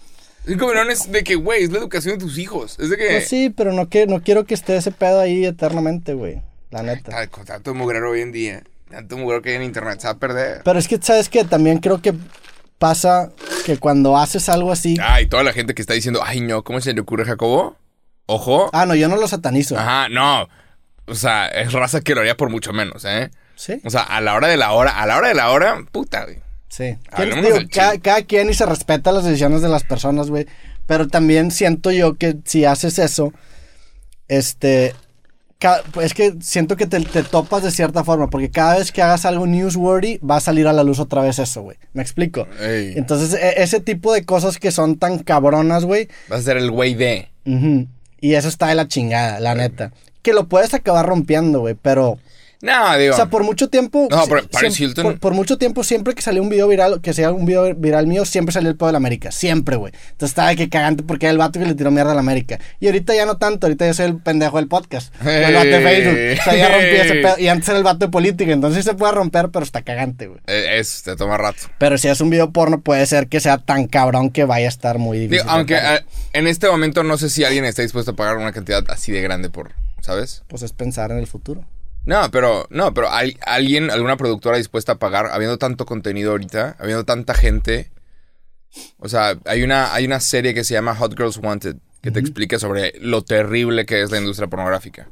Cinco 0.46 0.68
melones 0.68 1.12
de 1.12 1.24
que, 1.24 1.36
güey, 1.36 1.64
es 1.64 1.72
la 1.72 1.80
educación 1.80 2.18
de 2.20 2.26
tus 2.26 2.38
hijos. 2.38 2.78
Es 2.80 2.90
de 2.90 2.98
que. 2.98 3.08
Pues 3.08 3.28
sí, 3.30 3.50
pero 3.50 3.72
no, 3.74 3.88
que, 3.90 4.06
no 4.06 4.22
quiero 4.22 4.46
que 4.46 4.54
esté 4.54 4.76
ese 4.76 4.92
pedo 4.92 5.22
ahí 5.22 5.46
eternamente, 5.46 6.14
güey. 6.14 6.42
La 6.70 6.84
neta. 6.84 7.12
Ta- 7.12 7.28
Con 7.28 7.46
tanto 7.46 7.74
mugrero 7.74 8.12
hoy 8.12 8.22
en 8.22 8.32
día, 8.34 8.64
tanto 8.92 9.18
mugrero 9.18 9.42
que 9.42 9.52
hay 9.52 9.56
en 9.56 9.64
internet, 9.64 10.02
se 10.02 10.08
va 10.08 10.14
a 10.14 10.18
perder. 10.18 10.62
Pero 10.66 10.78
es 10.80 10.88
que, 10.90 11.00
¿sabes 11.02 11.30
qué? 11.30 11.46
También 11.46 11.80
creo 11.80 12.02
que 12.02 12.14
pasa 12.78 13.32
que 13.66 13.78
cuando 13.78 14.18
haces 14.18 14.50
algo 14.50 14.72
así... 14.72 14.98
Ah, 15.02 15.22
y 15.22 15.28
toda 15.28 15.44
la 15.44 15.54
gente 15.54 15.74
que 15.74 15.82
está 15.82 15.94
diciendo, 15.94 16.22
ay, 16.24 16.42
no, 16.42 16.64
¿cómo 16.64 16.82
se 16.82 16.94
le 16.94 17.02
ocurre, 17.02 17.26
Jacobo? 17.26 17.78
Ojo. 18.28 18.70
Ah, 18.74 18.86
no, 18.86 18.96
yo 18.96 19.08
no 19.08 19.18
lo 19.18 19.28
satanizo. 19.28 19.78
Ajá, 19.78 20.10
no. 20.10 20.48
O 21.06 21.16
sea, 21.16 21.48
es 21.48 21.74
raza 21.74 22.02
que 22.02 22.16
lo 22.16 22.22
haría 22.22 22.38
por 22.38 22.50
mucho 22.50 22.74
menos, 22.74 23.06
¿eh? 23.06 23.32
Sí, 23.56 23.80
O 23.86 23.90
sea, 23.90 24.02
a 24.02 24.20
la 24.22 24.34
hora 24.34 24.48
de 24.48 24.58
la 24.58 24.74
hora, 24.74 25.00
a 25.02 25.06
la 25.06 25.18
hora 25.18 25.30
de 25.30 25.34
la 25.34 25.50
hora, 25.52 25.78
puta, 25.92 26.26
güey. 26.26 26.42
sí. 26.68 26.98
Digo, 27.18 27.58
cada, 27.72 27.98
cada 28.00 28.22
quien 28.24 28.50
y 28.50 28.54
se 28.54 28.66
respeta 28.66 29.12
las 29.12 29.24
decisiones 29.24 29.62
de 29.62 29.70
las 29.70 29.84
personas, 29.84 30.30
güey. 30.30 30.46
Pero 30.88 31.08
también 31.08 31.52
siento 31.52 31.92
yo 31.92 32.16
que 32.18 32.38
si 32.46 32.66
haces 32.66 33.00
eso, 33.00 33.34
este... 34.28 34.94
Es 36.02 36.14
que 36.14 36.36
siento 36.42 36.76
que 36.76 36.86
te, 36.86 37.00
te 37.00 37.24
topas 37.24 37.64
de 37.64 37.72
cierta 37.72 38.04
forma, 38.04 38.30
porque 38.30 38.52
cada 38.52 38.78
vez 38.78 38.92
que 38.92 39.02
hagas 39.02 39.26
algo 39.26 39.48
newsworthy, 39.48 40.20
va 40.20 40.36
a 40.38 40.40
salir 40.42 40.68
a 40.68 40.74
la 40.74 40.84
luz 40.84 41.00
otra 41.00 41.22
vez 41.24 41.40
eso, 41.40 41.62
güey. 41.64 41.78
¿Me 41.94 42.02
explico? 42.04 42.48
Ey. 42.62 42.94
Entonces, 42.98 43.34
e- 43.34 43.64
ese 43.64 43.80
tipo 43.80 44.14
de 44.14 44.26
cosas 44.26 44.60
que 44.60 44.72
son 44.72 44.98
tan 44.98 45.20
cabronas, 45.20 45.86
güey, 45.86 46.08
Vas 46.30 46.42
a 46.42 46.44
ser 46.44 46.58
el 46.58 46.70
güey 46.72 46.94
de. 46.94 47.30
Y 48.22 48.34
eso 48.36 48.48
está 48.48 48.68
de 48.68 48.76
la 48.76 48.88
chingada, 48.88 49.40
la 49.40 49.56
neta. 49.56 49.92
Que 50.22 50.34
lo 50.34 50.48
puedes 50.48 50.74
acabar 50.74 51.06
rompiendo, 51.06 51.60
güey, 51.62 51.76
pero... 51.82 52.18
No, 52.66 52.98
digo. 52.98 53.14
O 53.14 53.16
sea, 53.16 53.28
por 53.28 53.44
mucho 53.44 53.70
tiempo... 53.70 54.08
No, 54.10 54.24
pero 54.28 54.48
Paris 54.48 54.80
Hilton- 54.80 55.04
Por, 55.04 55.20
por 55.20 55.34
mucho 55.34 55.58
tiempo, 55.58 55.84
siempre 55.84 56.16
que 56.16 56.22
salió 56.22 56.42
un 56.42 56.50
video 56.50 56.68
viral, 56.68 57.00
que 57.02 57.14
sea 57.14 57.32
un 57.32 57.46
video 57.46 57.76
viral 57.76 58.08
mío, 58.08 58.26
siempre 58.26 58.52
salió 58.54 58.70
el 58.72 58.76
pedo 58.76 58.88
de 58.88 58.94
la 58.94 58.98
América. 58.98 59.32
Siempre, 59.32 59.76
güey. 59.76 59.94
Entonces 60.12 60.30
estaba 60.32 60.50
de 60.50 60.56
que 60.56 60.68
cagante 60.70 61.04
porque 61.04 61.28
era 61.28 61.32
el 61.32 61.38
vato 61.38 61.60
que 61.60 61.66
le 61.66 61.76
tiró 61.76 61.92
mierda 61.92 62.12
a 62.12 62.16
la 62.16 62.22
América. 62.22 62.60
Y 62.80 62.88
ahorita 62.88 63.14
ya 63.14 63.26
no 63.26 63.38
tanto, 63.38 63.68
ahorita 63.68 63.86
yo 63.86 63.94
soy 63.94 64.06
el 64.08 64.18
pendejo 64.18 64.58
del 64.58 64.68
podcast. 64.68 65.14
El 65.26 65.54
vato 65.54 65.68
de 65.68 65.80
Facebook. 65.82 66.40
O 66.40 66.44
sea, 66.44 66.56
ya 66.56 66.70
rompí 66.70 66.96
ese 66.96 67.14
pedo. 67.22 67.36
Y 67.38 67.48
antes 67.50 67.70
era 67.70 67.78
el 67.78 67.84
vato 67.84 68.06
de 68.06 68.12
política, 68.12 68.52
entonces 68.52 68.84
sí 68.84 68.90
se 68.90 68.96
puede 68.96 69.12
romper, 69.14 69.50
pero 69.50 69.64
está 69.64 69.84
cagante, 69.84 70.28
güey. 70.28 70.40
eh, 70.48 70.80
es, 70.80 71.04
te 71.04 71.16
toma 71.16 71.38
rato. 71.38 71.60
Pero 71.78 71.98
si 72.00 72.08
es 72.08 72.20
un 72.20 72.30
video 72.32 72.52
porno, 72.52 72.82
puede 72.82 73.06
ser 73.06 73.28
que 73.28 73.40
sea 73.40 73.60
tan 73.60 73.86
cabrón 73.88 74.32
que 74.32 74.44
vaya 74.46 74.66
a 74.66 74.70
estar 74.70 74.98
muy 74.98 75.20
Digo, 75.20 75.32
difícil. 75.34 75.50
aunque 75.52 75.76
ah, 75.76 76.04
en 76.34 76.48
este 76.48 76.68
momento 76.68 77.04
no 77.04 77.18
sé 77.18 77.30
si 77.30 77.44
alguien 77.44 77.64
está 77.66 77.84
dispuesto 77.84 78.12
a 78.12 78.16
pagar 78.16 78.38
una 78.38 78.52
cantidad 78.52 78.84
así 78.90 79.12
de 79.12 79.22
grande 79.22 79.50
por, 79.52 79.72
¿sabes? 80.02 80.44
Pues 80.48 80.64
es 80.64 80.74
pensar 80.74 81.12
en 81.12 81.20
el 81.20 81.28
futuro. 81.28 81.64
No, 82.06 82.30
pero, 82.32 82.68
no, 82.70 82.94
pero 82.94 83.12
hay 83.12 83.38
alguien, 83.46 83.90
alguna 83.90 84.16
productora 84.18 84.58
dispuesta 84.58 84.94
a 84.94 85.00
pagar, 85.00 85.28
habiendo 85.32 85.58
tanto 85.58 85.86
contenido 85.86 86.32
ahorita, 86.32 86.76
habiendo 86.80 87.04
tanta 87.06 87.34
gente. 87.34 87.92
O 89.00 89.10
sea, 89.10 89.38
hay 89.46 89.64
una, 89.64 89.94
hay 89.94 90.06
una 90.06 90.20
serie 90.20 90.54
que 90.54 90.64
se 90.64 90.74
llama 90.74 90.96
Hot 90.96 91.16
Girls 91.18 91.38
Wanted, 91.38 91.78
que 92.02 92.12
te 92.12 92.20
explica 92.20 92.60
sobre 92.60 92.94
lo 93.00 93.24
terrible 93.24 93.86
que 93.86 94.02
es 94.04 94.12
la 94.12 94.20
industria 94.20 94.48
pornográfica. 94.48 95.08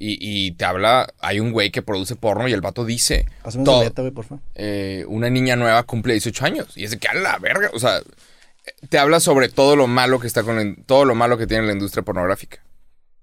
Y, 0.00 0.16
y 0.20 0.52
te 0.52 0.64
habla, 0.64 1.12
hay 1.20 1.40
un 1.40 1.50
güey 1.52 1.70
que 1.70 1.82
produce 1.82 2.14
porno 2.16 2.46
y 2.48 2.52
el 2.52 2.60
vato 2.60 2.84
dice, 2.84 3.26
Hazme 3.42 3.64
todo- 3.64 3.76
servilleta, 3.80 4.02
güey, 4.02 4.12
por 4.14 4.24
favor. 4.24 4.42
eh, 4.54 5.04
una 5.08 5.28
niña 5.28 5.56
nueva 5.56 5.82
cumple 5.82 6.14
18 6.14 6.44
años. 6.44 6.76
Y 6.76 6.84
es 6.84 6.92
de 6.92 6.98
que 6.98 7.08
a 7.08 7.14
la 7.14 7.36
verga. 7.38 7.70
O 7.74 7.78
sea, 7.80 8.00
te 8.88 8.98
habla 8.98 9.18
sobre 9.20 9.48
todo 9.48 9.74
lo 9.76 9.86
malo 9.88 10.20
que 10.20 10.26
está 10.28 10.42
con 10.44 10.56
la- 10.56 10.76
todo 10.86 11.04
lo 11.04 11.14
malo 11.16 11.36
que 11.36 11.46
tiene 11.48 11.66
la 11.66 11.72
industria 11.72 12.04
pornográfica. 12.04 12.58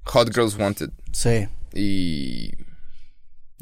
Hot 0.03 0.33
Girls 0.33 0.57
Wanted. 0.57 0.89
Sí. 1.13 1.47
Y. 1.73 2.51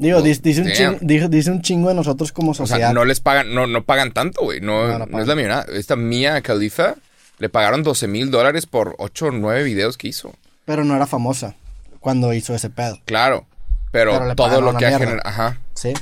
Digo, 0.04 0.20
dice, 0.20 0.40
dice 0.42 0.60
un 0.60 0.70
chingo, 0.72 0.98
dice, 1.00 1.28
dice 1.30 1.50
un 1.50 1.62
chingo 1.62 1.88
de 1.88 1.94
nosotros 1.94 2.30
como 2.30 2.50
O 2.50 2.54
sociedad. 2.54 2.78
sea, 2.88 2.92
no 2.92 3.04
les 3.06 3.20
pagan, 3.20 3.54
no, 3.54 3.66
no 3.66 3.84
pagan 3.84 4.12
tanto, 4.12 4.42
güey. 4.42 4.60
No, 4.60 4.86
No, 4.86 4.92
no 4.92 4.98
no, 4.98 5.06
pagan. 5.06 5.20
es 5.22 5.26
la 5.28 5.34
millonada. 5.34 5.66
Esta 5.72 5.96
Mia 5.96 6.42
Khalifa 6.42 6.96
le 7.38 7.48
pagaron 7.48 7.82
12 7.82 8.06
mil 8.06 8.30
dólares 8.30 8.66
por 8.66 8.94
8 8.98 9.26
o 9.26 9.30
9 9.30 9.62
videos 9.64 9.96
que 9.96 10.08
hizo. 10.08 10.34
Pero 10.66 10.84
no 10.84 10.94
era 10.94 11.06
famosa 11.06 11.54
cuando 12.00 12.34
hizo 12.34 12.54
ese 12.54 12.68
pedo. 12.68 12.98
Claro. 13.06 13.46
Pero, 13.92 14.34
todo 14.34 14.60
lo 14.60 14.76
que 14.76 14.86
ha 14.86 14.98
generado. 14.98 15.22
Ajá. 15.24 15.58
Sí. 15.74 15.94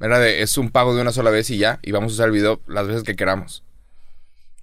Era 0.00 0.18
de, 0.18 0.42
es 0.42 0.56
un 0.58 0.70
pago 0.70 0.94
de 0.94 1.02
una 1.02 1.12
sola 1.12 1.30
vez 1.30 1.50
y 1.50 1.58
ya. 1.58 1.78
Y 1.82 1.92
vamos 1.92 2.12
a 2.12 2.14
usar 2.14 2.26
el 2.28 2.32
video 2.32 2.60
las 2.66 2.86
veces 2.86 3.02
que 3.02 3.16
queramos. 3.16 3.62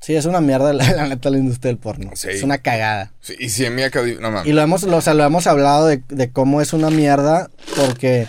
Sí, 0.02 0.16
es 0.16 0.26
una 0.26 0.42
mierda 0.42 0.72
la, 0.74 0.92
la 0.94 1.08
neta 1.08 1.30
la 1.30 1.38
industria 1.38 1.70
del 1.72 1.78
porno. 1.78 2.12
Sí. 2.16 2.30
Es 2.32 2.42
una 2.44 2.58
cagada. 2.58 3.12
Sí, 3.22 3.36
y 3.38 3.50
si 3.50 3.70
Mia 3.70 3.92
Khalifa. 3.92 4.20
No 4.22 4.32
mames. 4.32 4.48
Y 4.48 4.54
lo 4.54 4.62
hemos, 4.62 4.84
lo, 4.84 4.98
o 4.98 5.02
sea, 5.02 5.14
lo 5.14 5.24
hemos 5.26 5.46
hablado 5.46 5.88
de, 5.88 6.02
de 6.08 6.32
cómo 6.32 6.62
es 6.62 6.74
una 6.74 6.90
mierda 6.90 7.50
porque 7.76 8.28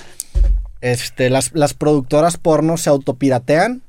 este, 0.80 1.30
las, 1.30 1.52
las 1.54 1.74
productoras 1.74 2.36
porno 2.36 2.76
se 2.76 2.90
autopiratean. 2.90 3.82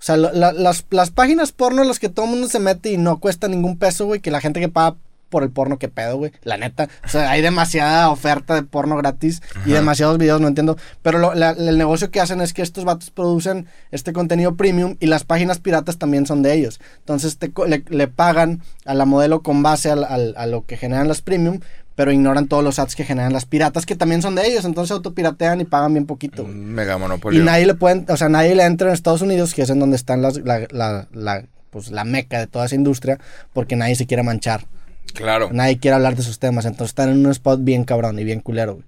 O 0.00 0.02
sea, 0.02 0.16
la- 0.16 0.52
las, 0.52 0.84
las 0.90 1.10
páginas 1.10 1.52
porno 1.52 1.82
en 1.82 1.88
las 1.88 1.98
que 1.98 2.08
todo 2.08 2.26
el 2.26 2.30
mundo 2.32 2.48
se 2.48 2.60
mete 2.60 2.92
y 2.92 2.96
no 2.98 3.18
cuesta 3.18 3.48
ningún 3.48 3.76
peso, 3.78 4.06
güey, 4.06 4.20
que 4.20 4.30
la 4.30 4.40
gente 4.40 4.60
que 4.60 4.68
paga 4.68 4.96
por 5.28 5.42
el 5.42 5.50
porno, 5.50 5.78
qué 5.78 5.88
pedo, 5.88 6.16
güey. 6.16 6.32
La 6.42 6.56
neta. 6.56 6.88
O 7.04 7.08
sea, 7.08 7.28
hay 7.30 7.42
demasiada 7.42 8.08
oferta 8.08 8.54
de 8.54 8.62
porno 8.62 8.96
gratis 8.96 9.42
y 9.66 9.72
demasiados 9.72 10.16
videos, 10.16 10.40
no 10.40 10.48
entiendo. 10.48 10.78
Pero 11.02 11.18
lo- 11.18 11.34
la- 11.34 11.50
el 11.50 11.76
negocio 11.76 12.10
que 12.10 12.20
hacen 12.20 12.40
es 12.40 12.54
que 12.54 12.62
estos 12.62 12.84
vatos 12.84 13.10
producen 13.10 13.66
este 13.90 14.14
contenido 14.14 14.54
premium 14.54 14.96
y 15.00 15.06
las 15.06 15.24
páginas 15.24 15.58
piratas 15.58 15.98
también 15.98 16.24
son 16.26 16.42
de 16.42 16.54
ellos. 16.54 16.80
Entonces 17.00 17.36
te 17.36 17.52
le, 17.66 17.84
le 17.88 18.08
pagan 18.08 18.62
a 18.86 18.94
la 18.94 19.04
modelo 19.04 19.42
con 19.42 19.62
base 19.62 19.90
al- 19.90 20.04
al- 20.04 20.34
a 20.38 20.46
lo 20.46 20.64
que 20.64 20.76
generan 20.78 21.08
las 21.08 21.20
premium, 21.20 21.60
pero 21.98 22.12
ignoran 22.12 22.46
todos 22.46 22.62
los 22.62 22.78
ads 22.78 22.94
que 22.94 23.02
generan 23.02 23.32
las 23.32 23.44
piratas, 23.44 23.84
que 23.84 23.96
también 23.96 24.22
son 24.22 24.36
de 24.36 24.46
ellos. 24.46 24.64
Entonces 24.64 24.92
autopiratean 24.92 25.60
y 25.60 25.64
pagan 25.64 25.94
bien 25.94 26.06
poquito, 26.06 26.44
mega 26.44 26.94
Y 26.94 26.98
monopolio. 27.00 27.42
nadie 27.42 27.66
le 27.66 27.74
pueden, 27.74 28.06
o 28.08 28.16
sea, 28.16 28.28
nadie 28.28 28.54
le 28.54 28.62
entra 28.62 28.86
en 28.86 28.94
Estados 28.94 29.20
Unidos, 29.20 29.52
que 29.52 29.62
es 29.62 29.70
en 29.70 29.80
donde 29.80 29.96
están 29.96 30.22
las, 30.22 30.36
la, 30.44 30.60
la, 30.70 31.08
la, 31.12 31.44
pues, 31.70 31.90
la 31.90 32.04
meca 32.04 32.38
de 32.38 32.46
toda 32.46 32.66
esa 32.66 32.76
industria, 32.76 33.18
porque 33.52 33.74
nadie 33.74 33.96
se 33.96 34.06
quiere 34.06 34.22
manchar. 34.22 34.64
Claro. 35.12 35.48
Nadie 35.52 35.80
quiere 35.80 35.96
hablar 35.96 36.14
de 36.14 36.22
esos 36.22 36.38
temas. 36.38 36.66
Entonces 36.66 36.90
están 36.90 37.08
en 37.08 37.26
un 37.26 37.32
spot 37.32 37.64
bien 37.64 37.82
cabrón 37.82 38.16
y 38.20 38.22
bien 38.22 38.42
culero, 38.42 38.74
güey. 38.74 38.84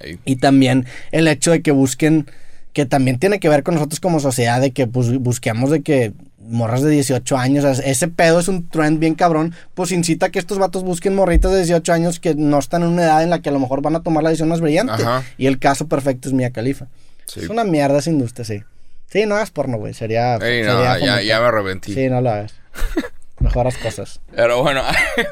Ey. 0.00 0.18
Y 0.26 0.36
también 0.36 0.84
el 1.12 1.26
hecho 1.28 1.50
de 1.50 1.62
que 1.62 1.70
busquen, 1.70 2.26
que 2.74 2.84
también 2.84 3.18
tiene 3.18 3.40
que 3.40 3.48
ver 3.48 3.62
con 3.62 3.76
nosotros 3.76 4.00
como 4.00 4.20
sociedad, 4.20 4.60
de 4.60 4.72
que 4.72 4.86
pues, 4.86 5.16
busquemos 5.16 5.70
de 5.70 5.80
que 5.80 6.12
morras 6.48 6.82
de 6.82 6.90
18 6.90 7.36
años, 7.36 7.64
o 7.64 7.74
sea, 7.74 7.84
ese 7.84 8.08
pedo 8.08 8.40
es 8.40 8.48
un 8.48 8.68
trend 8.68 8.98
bien 8.98 9.14
cabrón, 9.14 9.54
pues 9.74 9.92
incita 9.92 10.26
a 10.26 10.28
que 10.30 10.38
estos 10.38 10.58
vatos 10.58 10.82
busquen 10.82 11.14
morritas 11.14 11.52
de 11.52 11.58
18 11.58 11.92
años 11.92 12.20
que 12.20 12.34
no 12.34 12.58
están 12.58 12.82
en 12.82 12.88
una 12.88 13.04
edad 13.04 13.22
en 13.22 13.30
la 13.30 13.40
que 13.40 13.48
a 13.48 13.52
lo 13.52 13.60
mejor 13.60 13.82
van 13.82 13.96
a 13.96 14.02
tomar 14.02 14.22
la 14.22 14.30
decisión 14.30 14.48
más 14.48 14.60
brillante. 14.60 14.92
Ajá. 14.94 15.24
Y 15.38 15.46
el 15.46 15.58
caso 15.58 15.88
perfecto 15.88 16.28
es 16.28 16.34
Mia 16.34 16.50
Khalifa. 16.50 16.86
Sí. 17.26 17.40
Es 17.40 17.48
una 17.48 17.64
mierda 17.64 17.98
esa 17.98 18.10
industria, 18.10 18.44
sí. 18.44 18.62
Sí, 19.10 19.26
no 19.26 19.36
hagas 19.36 19.50
porno, 19.50 19.78
güey. 19.78 19.94
Sería. 19.94 20.36
Ey, 20.36 20.62
no, 20.62 20.72
sería 20.72 20.84
ya, 20.84 20.94
fomentar. 20.94 21.22
ya 21.22 21.40
me 21.40 21.46
arrepentí. 21.46 21.94
Sí, 21.94 22.08
no 22.08 22.20
lo 22.20 22.30
hagas. 22.30 22.54
Mejoras 23.38 23.76
cosas. 23.78 24.20
Pero 24.34 24.62
bueno, 24.62 24.82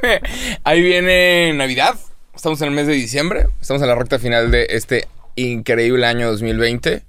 ahí 0.65 0.83
viene 0.83 1.53
Navidad. 1.55 1.97
Estamos 2.35 2.61
en 2.63 2.69
el 2.69 2.75
mes 2.75 2.87
de 2.87 2.93
diciembre. 2.95 3.47
Estamos 3.61 3.83
en 3.83 3.89
la 3.89 3.95
recta 3.95 4.19
final 4.19 4.51
de 4.51 4.67
este 4.71 5.09
increíble 5.37 6.07
año 6.07 6.31
2020. 6.31 7.03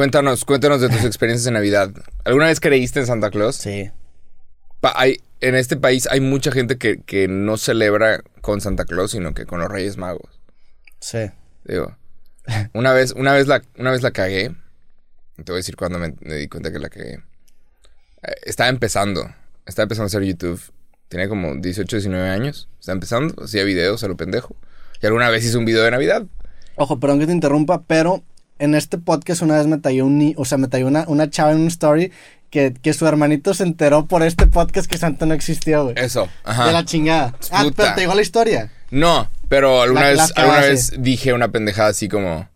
Cuéntanos, 0.00 0.46
cuéntanos 0.46 0.80
de 0.80 0.88
tus 0.88 1.04
experiencias 1.04 1.44
de 1.44 1.50
Navidad. 1.50 1.90
¿Alguna 2.24 2.46
vez 2.46 2.58
creíste 2.58 3.00
en 3.00 3.06
Santa 3.06 3.30
Claus? 3.30 3.56
Sí. 3.56 3.90
Pa- 4.80 4.94
hay, 4.96 5.18
en 5.42 5.54
este 5.54 5.76
país 5.76 6.08
hay 6.10 6.20
mucha 6.20 6.50
gente 6.52 6.78
que, 6.78 7.02
que 7.02 7.28
no 7.28 7.58
celebra 7.58 8.22
con 8.40 8.62
Santa 8.62 8.86
Claus, 8.86 9.10
sino 9.10 9.34
que 9.34 9.44
con 9.44 9.60
los 9.60 9.68
Reyes 9.70 9.98
Magos. 9.98 10.40
Sí. 11.00 11.30
Digo, 11.66 11.98
una 12.72 12.94
vez, 12.94 13.12
una 13.12 13.34
vez 13.34 13.46
la, 13.46 13.60
una 13.76 13.90
vez 13.90 14.00
la 14.00 14.10
cagué. 14.10 14.54
Te 15.36 15.42
voy 15.52 15.56
a 15.56 15.56
decir 15.56 15.76
cuando 15.76 15.98
me, 15.98 16.14
me 16.20 16.36
di 16.36 16.48
cuenta 16.48 16.72
que 16.72 16.78
la 16.78 16.88
cagué. 16.88 17.16
Eh, 18.22 18.34
Estaba 18.44 18.70
empezando. 18.70 19.30
Estaba 19.66 19.82
empezando 19.82 20.04
a 20.04 20.06
hacer 20.06 20.22
YouTube. 20.22 20.62
Tenía 21.08 21.28
como 21.28 21.56
18, 21.56 21.96
19 21.96 22.26
años. 22.26 22.70
Estaba 22.80 22.94
empezando. 22.94 23.44
Hacía 23.44 23.64
videos 23.64 24.02
a 24.02 24.08
lo 24.08 24.16
pendejo. 24.16 24.56
Y 25.02 25.04
alguna 25.04 25.28
vez 25.28 25.44
hice 25.44 25.58
un 25.58 25.66
video 25.66 25.82
de 25.84 25.90
Navidad. 25.90 26.24
Ojo, 26.76 26.98
perdón 26.98 27.18
que 27.18 27.26
te 27.26 27.32
interrumpa, 27.32 27.82
pero 27.82 28.22
en 28.60 28.74
este 28.76 28.98
podcast 28.98 29.42
una 29.42 29.56
vez 29.56 29.66
me 29.66 29.78
talló 29.78 30.06
un 30.06 30.34
o 30.36 30.44
sea, 30.44 30.58
me 30.58 30.68
talló 30.68 30.86
una, 30.86 31.04
una 31.08 31.28
chava 31.28 31.50
en 31.52 31.58
un 31.60 31.66
story 31.66 32.12
que, 32.50 32.72
que 32.80 32.92
su 32.92 33.06
hermanito 33.06 33.54
se 33.54 33.62
enteró 33.64 34.06
por 34.06 34.22
este 34.22 34.46
podcast 34.46 34.88
que 34.88 34.98
Santa 34.98 35.26
no 35.26 35.34
existía, 35.34 35.80
güey. 35.80 35.94
Eso. 35.96 36.28
Ajá. 36.44 36.66
De 36.66 36.72
la 36.72 36.84
chingada. 36.84 37.34
Ah, 37.50 37.64
pero 37.76 37.94
te 37.94 38.00
llegó 38.02 38.14
la 38.14 38.22
historia. 38.22 38.70
No, 38.90 39.28
pero 39.48 39.82
alguna 39.82 40.12
La- 40.12 40.22
vez, 40.24 40.32
alguna 40.36 40.60
vez 40.60 40.92
dije 40.98 41.32
una 41.32 41.50
pendejada 41.50 41.88
así 41.90 42.08
como. 42.08 42.48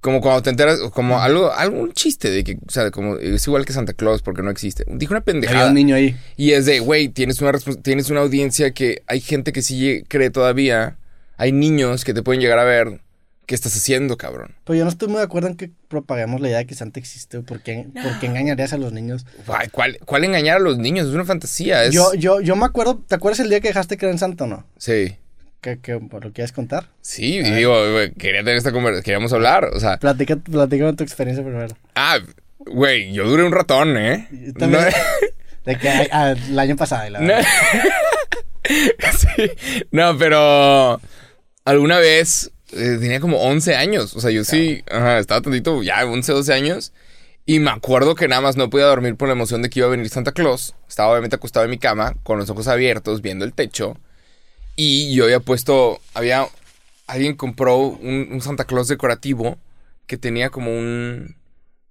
Como 0.00 0.20
cuando 0.20 0.42
te 0.42 0.50
enteras, 0.50 0.80
como 0.92 1.18
algo, 1.22 1.50
algún 1.50 1.92
chiste 1.94 2.30
de 2.30 2.44
que, 2.44 2.58
o 2.68 2.70
sea, 2.70 2.90
como 2.90 3.16
es 3.16 3.46
igual 3.46 3.64
que 3.64 3.72
Santa 3.72 3.94
Claus 3.94 4.20
porque 4.20 4.42
no 4.42 4.50
existe. 4.50 4.84
Dije 4.86 5.10
una 5.14 5.20
Había 5.20 5.24
pendejada. 5.24 5.68
un 5.68 5.74
niño 5.74 5.96
ahí. 5.96 6.14
Y 6.36 6.50
es 6.52 6.66
de, 6.66 6.80
güey, 6.80 7.08
tienes 7.08 7.40
una, 7.40 7.52
tienes 7.82 8.10
una 8.10 8.20
audiencia 8.20 8.72
que 8.74 9.02
hay 9.06 9.20
gente 9.20 9.50
que 9.52 9.62
sí 9.62 10.04
cree 10.06 10.28
todavía. 10.28 10.98
Hay 11.38 11.52
niños 11.52 12.04
que 12.04 12.12
te 12.12 12.22
pueden 12.22 12.42
llegar 12.42 12.58
a 12.58 12.64
ver. 12.64 13.00
¿Qué 13.46 13.54
estás 13.54 13.76
haciendo, 13.76 14.16
cabrón? 14.16 14.54
Pero 14.64 14.78
yo 14.78 14.84
no 14.84 14.90
estoy 14.90 15.08
muy 15.08 15.18
de 15.18 15.24
acuerdo 15.24 15.48
en 15.48 15.56
que 15.56 15.70
propaguemos 15.88 16.40
la 16.40 16.48
idea 16.48 16.58
de 16.58 16.66
que 16.66 16.74
Santa 16.74 16.98
existe. 16.98 17.40
¿Por 17.40 17.60
qué, 17.62 17.86
por 18.02 18.18
qué 18.18 18.26
engañarías 18.26 18.72
a 18.72 18.78
los 18.78 18.92
niños? 18.92 19.26
Ay, 19.48 19.68
¿cuál, 19.70 19.98
¿Cuál 20.04 20.24
engañar 20.24 20.56
a 20.56 20.60
los 20.60 20.78
niños? 20.78 21.08
Es 21.08 21.14
una 21.14 21.24
fantasía. 21.26 21.84
Es... 21.84 21.92
Yo, 21.92 22.14
yo, 22.14 22.40
yo 22.40 22.56
me 22.56 22.64
acuerdo, 22.64 23.02
¿te 23.06 23.14
acuerdas 23.14 23.40
el 23.40 23.50
día 23.50 23.60
que 23.60 23.68
dejaste 23.68 23.98
creer 23.98 24.12
en 24.12 24.18
Santa 24.18 24.44
o 24.44 24.46
no? 24.46 24.66
Sí. 24.78 25.16
¿Qué, 25.60 25.78
qué, 25.80 25.92
¿Lo 25.92 26.32
quieres 26.32 26.52
contar? 26.52 26.88
Sí, 27.00 27.36
y 27.38 27.50
digo, 27.50 27.92
güey, 27.92 28.12
quería 28.12 28.40
tener 28.40 28.56
esta 28.56 28.72
conversación. 28.72 29.02
Queríamos 29.04 29.32
hablar. 29.32 29.64
O 29.74 29.80
sea, 29.80 29.98
Platica, 29.98 30.36
platícame 30.36 30.92
tu 30.94 31.04
experiencia 31.04 31.44
primero. 31.44 31.74
ah, 31.94 32.18
güey, 32.58 33.12
yo 33.12 33.26
duré 33.28 33.44
un 33.44 33.52
ratón, 33.52 33.96
¿eh? 33.98 34.28
También. 34.58 34.84
No- 34.84 34.88
De 35.64 35.78
que 35.78 35.88
ay, 35.88 36.08
ah, 36.12 36.30
el 36.48 36.58
año 36.58 36.76
pasado, 36.76 37.08
la 37.10 37.20
No. 37.20 37.26
verdad. 37.28 37.44
Sí. 38.66 39.50
No, 39.90 40.16
pero 40.16 41.00
alguna 41.64 41.98
vez 41.98 42.50
eh, 42.74 42.98
tenía 43.00 43.20
como 43.20 43.38
11 43.42 43.76
años. 43.76 44.14
O 44.16 44.20
sea, 44.20 44.30
yo 44.30 44.44
sí, 44.44 44.82
ajá, 44.90 45.18
estaba 45.18 45.40
tantito, 45.40 45.82
ya 45.82 46.04
11, 46.04 46.32
12 46.32 46.52
años. 46.52 46.92
Y 47.46 47.58
me 47.58 47.70
acuerdo 47.70 48.14
que 48.14 48.26
nada 48.26 48.40
más 48.40 48.56
no 48.56 48.70
podía 48.70 48.86
dormir 48.86 49.16
por 49.16 49.28
la 49.28 49.34
emoción 49.34 49.60
de 49.62 49.68
que 49.70 49.80
iba 49.80 49.86
a 49.88 49.90
venir 49.90 50.08
Santa 50.08 50.32
Claus. 50.32 50.74
Estaba 50.88 51.10
obviamente 51.10 51.36
acostado 51.36 51.64
en 51.64 51.70
mi 51.70 51.78
cama, 51.78 52.14
con 52.22 52.38
los 52.38 52.48
ojos 52.50 52.68
abiertos, 52.68 53.20
viendo 53.20 53.44
el 53.44 53.52
techo. 53.52 53.98
Y 54.76 55.14
yo 55.14 55.24
había 55.24 55.40
puesto, 55.40 56.00
había, 56.14 56.46
alguien 57.06 57.36
compró 57.36 57.76
un, 57.78 58.28
un 58.32 58.40
Santa 58.40 58.64
Claus 58.64 58.88
decorativo 58.88 59.58
que 60.06 60.16
tenía 60.16 60.50
como 60.50 60.70
un, 60.76 61.36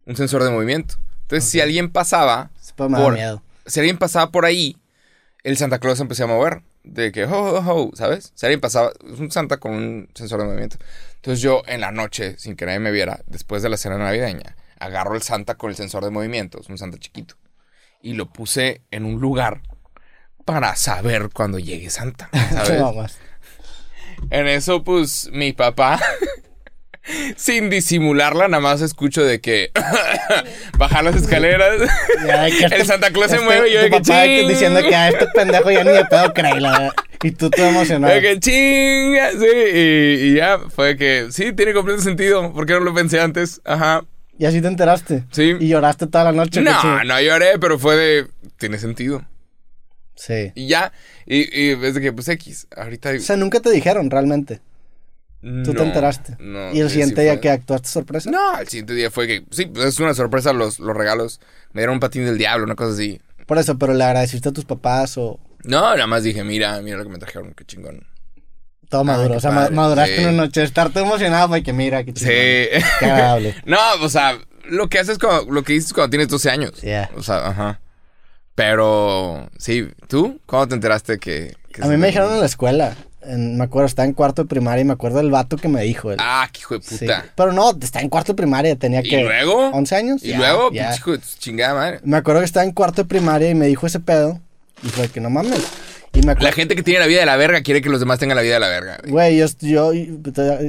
un 0.05 0.15
sensor 0.15 0.43
de 0.43 0.49
movimiento. 0.49 0.95
Entonces, 1.21 1.49
si 1.49 1.61
alguien 1.61 1.89
pasaba, 1.91 2.49
da 2.89 3.03
por- 3.03 3.13
miedo. 3.13 3.41
si 3.65 3.79
alguien 3.79 3.97
pasaba 3.97 4.31
por 4.31 4.45
ahí, 4.45 4.75
el 5.43 5.55
Santa 5.57 5.79
Claus 5.79 5.97
se 5.97 6.03
empezó 6.03 6.23
a 6.25 6.27
mover. 6.27 6.61
De 6.83 7.11
que, 7.11 7.25
ho, 7.25 7.31
ho, 7.31 7.59
ho, 7.59 7.91
¿sabes? 7.95 8.33
Si 8.35 8.45
alguien 8.45 8.59
pasaba, 8.59 8.91
es 9.11 9.19
un 9.19 9.31
Santa 9.31 9.57
con 9.57 9.73
un 9.73 10.09
sensor 10.13 10.39
de 10.41 10.45
movimiento. 10.45 10.77
Entonces 11.15 11.41
yo, 11.41 11.63
en 11.65 11.81
la 11.81 11.91
noche, 11.91 12.37
sin 12.37 12.55
que 12.55 12.65
nadie 12.65 12.79
me 12.79 12.91
viera, 12.91 13.21
después 13.27 13.63
de 13.63 13.69
la 13.69 13.77
cena 13.77 13.97
navideña, 13.97 14.57
agarro 14.79 15.15
el 15.15 15.21
Santa 15.21 15.55
con 15.55 15.69
el 15.69 15.75
sensor 15.77 16.03
de 16.03 16.09
movimiento, 16.09 16.59
es 16.59 16.67
un 16.67 16.77
Santa 16.77 16.97
chiquito, 16.97 17.35
y 18.01 18.13
lo 18.13 18.31
puse 18.31 18.81
en 18.91 19.05
un 19.05 19.21
lugar 19.21 19.61
para 20.43 20.75
saber 20.75 21.29
cuando 21.33 21.57
llegue 21.59 21.89
Santa, 21.89 22.29
¿sabes? 22.51 23.17
En 24.29 24.47
eso, 24.47 24.83
pues, 24.83 25.29
mi 25.31 25.53
papá, 25.53 25.99
sin 27.35 27.69
disimularla, 27.69 28.47
nada 28.47 28.61
más 28.61 28.81
escucho 28.81 29.23
de 29.23 29.41
que 29.41 29.71
bajar 30.77 31.03
las 31.03 31.15
escaleras, 31.15 31.77
Ya, 32.25 32.47
el 32.75 32.85
Santa 32.85 33.11
Claus 33.11 33.29
se 33.31 33.35
este- 33.37 33.45
mueve 33.45 33.69
y 33.69 33.73
yo 33.73 33.81
de 33.81 33.89
que 33.89 34.45
diciendo 34.47 34.81
que 34.81 34.95
a 34.95 35.09
este 35.09 35.27
pendejo 35.33 35.71
ya 35.71 35.83
ni 35.83 35.91
de 35.91 36.05
pedo 36.05 36.33
creí, 36.33 36.59
la 36.59 36.71
verdad. 36.71 36.93
Y 37.23 37.31
tú 37.31 37.49
todo 37.49 37.67
emocionado. 37.67 38.13
De 38.13 38.21
que 38.21 38.39
chinga, 38.39 39.31
sí, 39.31 39.47
y, 39.73 40.29
y 40.31 40.35
ya, 40.35 40.59
fue 40.59 40.97
que 40.97 41.27
sí, 41.31 41.53
tiene 41.53 41.73
completo 41.73 42.01
sentido, 42.01 42.51
¿por 42.53 42.65
qué 42.65 42.73
no 42.73 42.81
lo 42.81 42.93
pensé 42.93 43.19
antes? 43.21 43.61
Ajá, 43.63 44.03
Y 44.37 44.45
así 44.45 44.61
te 44.61 44.67
enteraste. 44.67 45.23
sí. 45.31 45.55
Y 45.59 45.67
lloraste 45.69 46.07
toda 46.07 46.25
la 46.25 46.31
noche. 46.33 46.61
No, 46.61 47.03
no 47.03 47.21
lloré, 47.21 47.59
pero 47.59 47.79
fue 47.79 47.95
de, 47.95 48.27
tiene 48.57 48.77
sentido. 48.77 49.25
Sí. 50.15 50.51
Y 50.55 50.67
ya, 50.67 50.91
y, 51.25 51.37
y 51.59 51.71
es 51.81 51.93
de 51.95 52.01
que, 52.01 52.11
pues 52.13 52.27
X, 52.29 52.67
ahorita... 52.75 53.11
O 53.11 53.19
sea, 53.19 53.35
nunca 53.37 53.59
te 53.61 53.71
dijeron 53.71 54.09
realmente. 54.09 54.59
Tú 55.63 55.73
te 55.73 55.83
enteraste. 55.83 56.37
No, 56.39 56.73
y 56.73 56.79
el 56.79 56.89
siguiente 56.89 57.17
sí 57.17 57.21
día 57.23 57.41
que 57.41 57.49
actuaste 57.49 57.89
sorpresa. 57.89 58.31
No, 58.31 58.57
el 58.57 58.67
siguiente 58.69 58.93
día 58.93 59.11
fue 59.11 59.27
que, 59.27 59.43
sí, 59.51 59.65
pues 59.65 59.87
es 59.87 59.99
una 59.99 60.13
sorpresa 60.13 60.53
los, 60.53 60.79
los 60.79 60.95
regalos. 60.95 61.41
Me 61.73 61.81
dieron 61.81 61.95
un 61.95 61.99
patín 61.99 62.23
del 62.25 62.37
diablo, 62.37 62.63
una 62.63 62.75
cosa 62.75 62.93
así. 62.93 63.19
Por 63.45 63.57
eso, 63.57 63.77
pero 63.77 63.93
le 63.93 64.03
agradeciste 64.05 64.49
a 64.49 64.53
tus 64.53 64.63
papás 64.63 65.17
o 65.17 65.39
No, 65.65 65.81
nada 65.81 66.07
más 66.07 66.23
dije, 66.23 66.45
mira, 66.45 66.79
mira 66.81 66.95
lo 66.97 67.03
que 67.03 67.09
me 67.09 67.17
trajeron, 67.17 67.53
qué 67.53 67.65
chingón. 67.65 68.07
todo 68.87 69.03
maduro. 69.03 69.31
qué 69.31 69.37
o 69.37 69.41
sea, 69.41 69.51
padre, 69.51 69.75
maduraste 69.75 70.15
sí. 70.15 70.23
una 70.23 70.31
noche. 70.31 70.63
Estar 70.63 70.91
todo 70.91 71.03
emocionado 71.03 71.49
fue 71.49 71.61
que 71.61 71.73
mira, 71.73 72.05
qué 72.05 72.13
chido. 72.13 72.29
Sí. 72.29 72.35
Qué 72.35 72.83
agradable. 73.05 73.55
no, 73.65 73.79
o 74.01 74.07
sea, 74.07 74.37
lo 74.69 74.87
que 74.87 74.99
haces 74.99 75.19
cuando, 75.19 75.51
lo 75.51 75.63
que 75.63 75.73
dices 75.73 75.91
cuando 75.91 76.11
tienes 76.11 76.29
12 76.29 76.49
años. 76.49 76.81
Yeah. 76.81 77.09
O 77.17 77.21
sea, 77.21 77.47
ajá. 77.49 77.81
Pero, 78.55 79.49
sí, 79.57 79.89
¿tú? 80.07 80.39
¿Cuándo 80.45 80.69
te 80.69 80.75
enteraste 80.75 81.17
que...? 81.19 81.55
que 81.73 81.83
A 81.83 81.87
mí 81.87 81.97
me 81.97 82.07
dijeron 82.07 82.31
en 82.33 82.39
la 82.39 82.45
escuela. 82.45 82.95
En- 83.27 83.57
me 83.57 83.63
acuerdo, 83.65 83.87
estaba 83.87 84.05
en 84.05 84.13
cuarto 84.13 84.43
de 84.43 84.47
primaria 84.49 84.81
y 84.81 84.85
me 84.85 84.93
acuerdo 84.93 85.17
del 85.17 85.31
vato 85.31 85.57
que 85.57 85.67
me 85.67 85.81
dijo. 85.83 86.11
el- 86.11 86.17
Ah, 86.19 86.47
qué 86.51 86.59
hijo 86.61 86.77
de 86.77 86.83
sí. 86.83 86.97
puta. 86.99 87.25
Pero 87.35 87.51
no, 87.51 87.71
estaba 87.81 88.01
en 88.03 88.09
cuarto 88.09 88.33
de 88.33 88.37
primaria, 88.37 88.75
tenía 88.75 89.01
¿Y 89.01 89.09
que... 89.09 89.21
luego? 89.23 89.69
11 89.69 89.95
años. 89.95 90.23
Y 90.23 90.29
Ya, 90.29 90.37
luego, 90.37 90.71
ya. 90.71 90.83
pinche 90.89 90.97
hijo 90.99 91.11
de 91.13 91.19
chingada 91.39 91.73
madre. 91.73 91.99
Me 92.03 92.17
acuerdo 92.17 92.41
que 92.41 92.45
estaba 92.45 92.65
en 92.65 92.71
cuarto 92.71 93.03
de 93.03 93.07
primaria 93.07 93.49
y 93.49 93.55
me 93.55 93.67
dijo 93.67 93.85
ese 93.87 93.99
pedo. 93.99 94.39
Y 94.83 94.87
fue 94.89 95.07
que 95.07 95.21
no 95.21 95.29
mames. 95.29 95.61
Y 96.15 96.21
me 96.25 96.35
La 96.35 96.51
gente 96.51 96.75
que 96.75 96.83
tiene 96.83 96.99
la 96.99 97.07
vida 97.07 97.21
de 97.21 97.25
la 97.25 97.37
verga 97.37 97.63
quiere 97.63 97.81
que 97.81 97.89
los 97.89 97.99
demás 97.99 98.19
tengan 98.19 98.35
la 98.35 98.43
vida 98.43 98.53
de 98.55 98.59
la 98.59 98.67
verga. 98.67 98.97
güey. 99.01 99.11
Güey, 99.11 99.37
yo, 99.37 99.47
yo, 99.61 99.93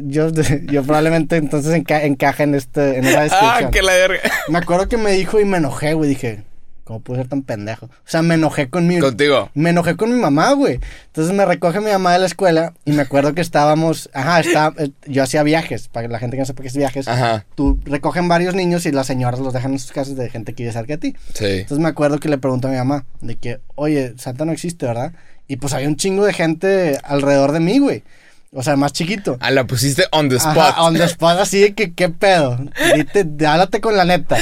yo, 0.04 0.30
yo 0.30 0.82
probablemente 0.84 1.36
entonces 1.36 1.72
enca- 1.74 2.02
encaja 2.04 2.44
en, 2.44 2.54
este, 2.54 2.96
en 2.98 3.04
esa 3.04 3.22
descripción. 3.22 3.64
Ah, 3.66 3.70
que 3.70 3.82
la 3.82 3.92
verga. 3.92 4.20
Me 4.48 4.56
acuerdo 4.58 4.88
que 4.88 4.96
me 4.96 5.12
dijo 5.12 5.38
y 5.40 5.44
me 5.44 5.58
enojé, 5.58 5.92
güey. 5.92 6.08
Dije, 6.08 6.44
¿cómo 6.84 7.00
puedo 7.00 7.20
ser 7.20 7.28
tan 7.28 7.42
pendejo? 7.42 7.86
O 7.86 7.90
sea, 8.04 8.22
me 8.22 8.34
enojé 8.34 8.68
con 8.68 8.86
mi... 8.86 8.98
Contigo. 8.98 9.50
Me 9.54 9.70
enojé 9.70 9.96
con 9.96 10.14
mi 10.14 10.20
mamá, 10.20 10.52
güey. 10.52 10.80
Entonces 11.06 11.34
me 11.34 11.44
recoge 11.44 11.80
mi 11.80 11.90
mamá 11.90 12.12
de 12.12 12.18
la 12.20 12.26
escuela 12.26 12.74
y 12.84 12.92
me 12.92 13.02
acuerdo 13.02 13.34
que 13.34 13.40
estábamos... 13.40 14.10
Ajá, 14.12 14.40
está, 14.40 14.72
eh, 14.78 14.90
yo 15.06 15.22
hacía 15.22 15.42
viajes, 15.42 15.88
para 15.88 16.08
la 16.08 16.18
gente 16.18 16.36
que 16.36 16.40
no 16.40 16.46
sepa 16.46 16.62
qué 16.62 16.68
es 16.68 16.76
viajes. 16.76 17.08
Ajá. 17.08 17.44
Tú 17.54 17.80
recogen 17.84 18.28
varios 18.28 18.54
niños 18.54 18.86
y 18.86 18.92
las 18.92 19.06
señoras 19.06 19.40
los 19.40 19.52
dejan 19.52 19.72
en 19.72 19.78
sus 19.78 19.92
casas 19.92 20.16
de 20.16 20.30
gente 20.30 20.54
que 20.54 20.62
vive 20.64 20.72
cerca 20.72 20.96
de 20.96 20.98
ti. 20.98 21.16
Sí. 21.32 21.46
Entonces 21.46 21.78
me 21.78 21.88
acuerdo 21.88 22.20
que 22.20 22.28
le 22.28 22.38
pregunto 22.38 22.68
a 22.68 22.70
mi 22.70 22.76
mamá 22.76 23.06
de 23.20 23.36
que, 23.36 23.60
oye, 23.74 24.14
Santa 24.18 24.44
no 24.44 24.52
existe, 24.52 24.86
¿verdad? 24.86 25.12
Y 25.48 25.56
pues 25.56 25.72
había 25.72 25.88
un 25.88 25.96
chingo 25.96 26.24
de 26.24 26.32
gente 26.32 26.98
alrededor 27.02 27.52
de 27.52 27.60
mí, 27.60 27.78
güey. 27.78 28.02
O 28.52 28.62
sea, 28.62 28.76
más 28.76 28.92
chiquito. 28.92 29.36
Ah, 29.40 29.50
la 29.50 29.66
pusiste 29.66 30.04
on 30.12 30.28
the 30.28 30.36
spot. 30.36 30.56
Ajá, 30.56 30.82
on 30.84 30.94
the 30.94 31.04
spot, 31.04 31.38
así 31.40 31.60
de 31.60 31.74
que, 31.74 31.92
¿qué 31.92 32.08
pedo? 32.08 32.56
Dite, 32.94 33.26
háblate 33.46 33.80
con 33.80 33.96
la 33.96 34.04
neta. 34.04 34.38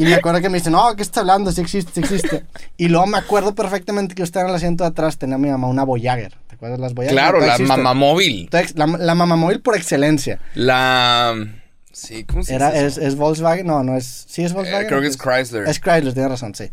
Y 0.00 0.04
me 0.06 0.14
acuerdo 0.14 0.40
que 0.40 0.48
me 0.48 0.58
dice, 0.58 0.70
no, 0.70 0.94
¿qué 0.96 1.02
está 1.02 1.20
hablando? 1.20 1.52
Sí 1.52 1.60
existe, 1.60 1.92
sí 1.94 2.00
existe. 2.00 2.44
Y 2.76 2.88
luego 2.88 3.06
me 3.06 3.18
acuerdo 3.18 3.54
perfectamente 3.54 4.14
que 4.14 4.22
estaba 4.22 4.44
en 4.44 4.50
el 4.50 4.56
asiento 4.56 4.84
de 4.84 4.88
atrás, 4.90 5.18
tenía 5.18 5.36
mi 5.38 5.50
mamá 5.50 5.68
una 5.68 5.84
Voyager. 5.84 6.32
¿Te 6.48 6.54
acuerdas 6.54 6.78
de 6.78 6.82
las 6.82 6.94
Voyager? 6.94 7.14
Claro, 7.16 7.40
la 7.40 7.58
mamá 7.58 7.92
móvil. 7.94 8.48
La, 8.74 8.86
la 8.86 9.14
mamá 9.14 9.36
móvil 9.36 9.60
por 9.60 9.76
excelencia. 9.76 10.38
La... 10.54 11.34
Sí, 11.92 12.24
¿cómo 12.24 12.42
se 12.44 12.54
Era, 12.54 12.70
dice 12.70 12.86
es, 12.86 12.92
eso? 12.98 13.06
es 13.06 13.16
Volkswagen, 13.16 13.66
no, 13.66 13.82
no 13.82 13.96
es, 13.96 14.24
sí 14.28 14.42
es 14.42 14.52
Eh, 14.52 14.54
Volkswagen. 14.54 14.86
creo 14.86 14.98
¿o 15.00 15.02
que 15.02 15.08
es 15.08 15.18
Chrysler. 15.18 15.68
Es 15.68 15.80
Chrysler, 15.80 16.14
tienes 16.14 16.30
razón, 16.30 16.54
sí. 16.54 16.70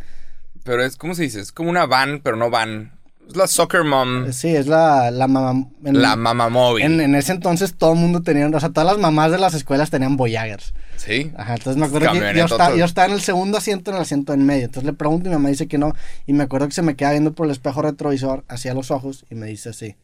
Pero 0.63 0.83
es, 0.85 0.95
¿cómo 0.95 1.15
se 1.15 1.23
dice? 1.23 1.41
Es 1.41 1.51
como 1.51 1.69
una 1.69 1.85
van, 1.85 2.21
pero 2.23 2.37
no 2.37 2.49
van. 2.49 2.96
Es 3.29 3.35
la 3.35 3.47
soccer 3.47 3.83
mom. 3.83 4.31
Sí, 4.31 4.49
es 4.55 4.67
la, 4.67 5.11
la 5.11 5.27
mamá. 5.27 5.67
en- 5.83 6.01
La 6.01 6.15
mamá 6.15 6.49
móvil. 6.49 6.83
En, 6.85 7.01
en 7.01 7.15
ese 7.15 7.33
entonces 7.33 7.73
todo 7.75 7.93
el 7.93 7.99
mundo 7.99 8.21
tenía, 8.21 8.47
o 8.47 8.59
sea, 8.59 8.69
todas 8.69 8.85
las 8.87 8.97
mamás 8.97 9.31
de 9.31 9.37
las 9.37 9.53
escuelas 9.53 9.89
tenían 9.89 10.15
Voyagers. 10.17 10.73
Sí. 10.95 11.31
Ajá, 11.37 11.55
entonces 11.55 11.77
me 11.79 11.85
acuerdo 11.85 12.11
que 12.11 12.37
yo 12.37 12.47
todo. 12.47 12.75
yo 12.75 12.85
estaba 12.85 13.07
en 13.07 13.13
el 13.13 13.21
segundo 13.21 13.57
asiento, 13.57 13.91
en 13.91 13.97
el 13.97 14.01
asiento 14.03 14.33
en 14.33 14.45
medio. 14.45 14.65
Entonces 14.65 14.85
le 14.85 14.93
pregunto 14.93 15.27
y 15.27 15.29
mi 15.29 15.35
mamá 15.35 15.49
dice 15.49 15.67
que 15.67 15.77
no. 15.77 15.93
Y 16.25 16.33
me 16.33 16.43
acuerdo 16.43 16.67
que 16.67 16.73
se 16.73 16.81
me 16.81 16.95
queda 16.95 17.11
viendo 17.11 17.33
por 17.33 17.45
el 17.45 17.51
espejo 17.51 17.81
retrovisor 17.81 18.43
hacia 18.47 18.73
los 18.73 18.89
ojos 18.91 19.25
y 19.29 19.35
me 19.35 19.47
dice 19.47 19.69
así. 19.69 19.95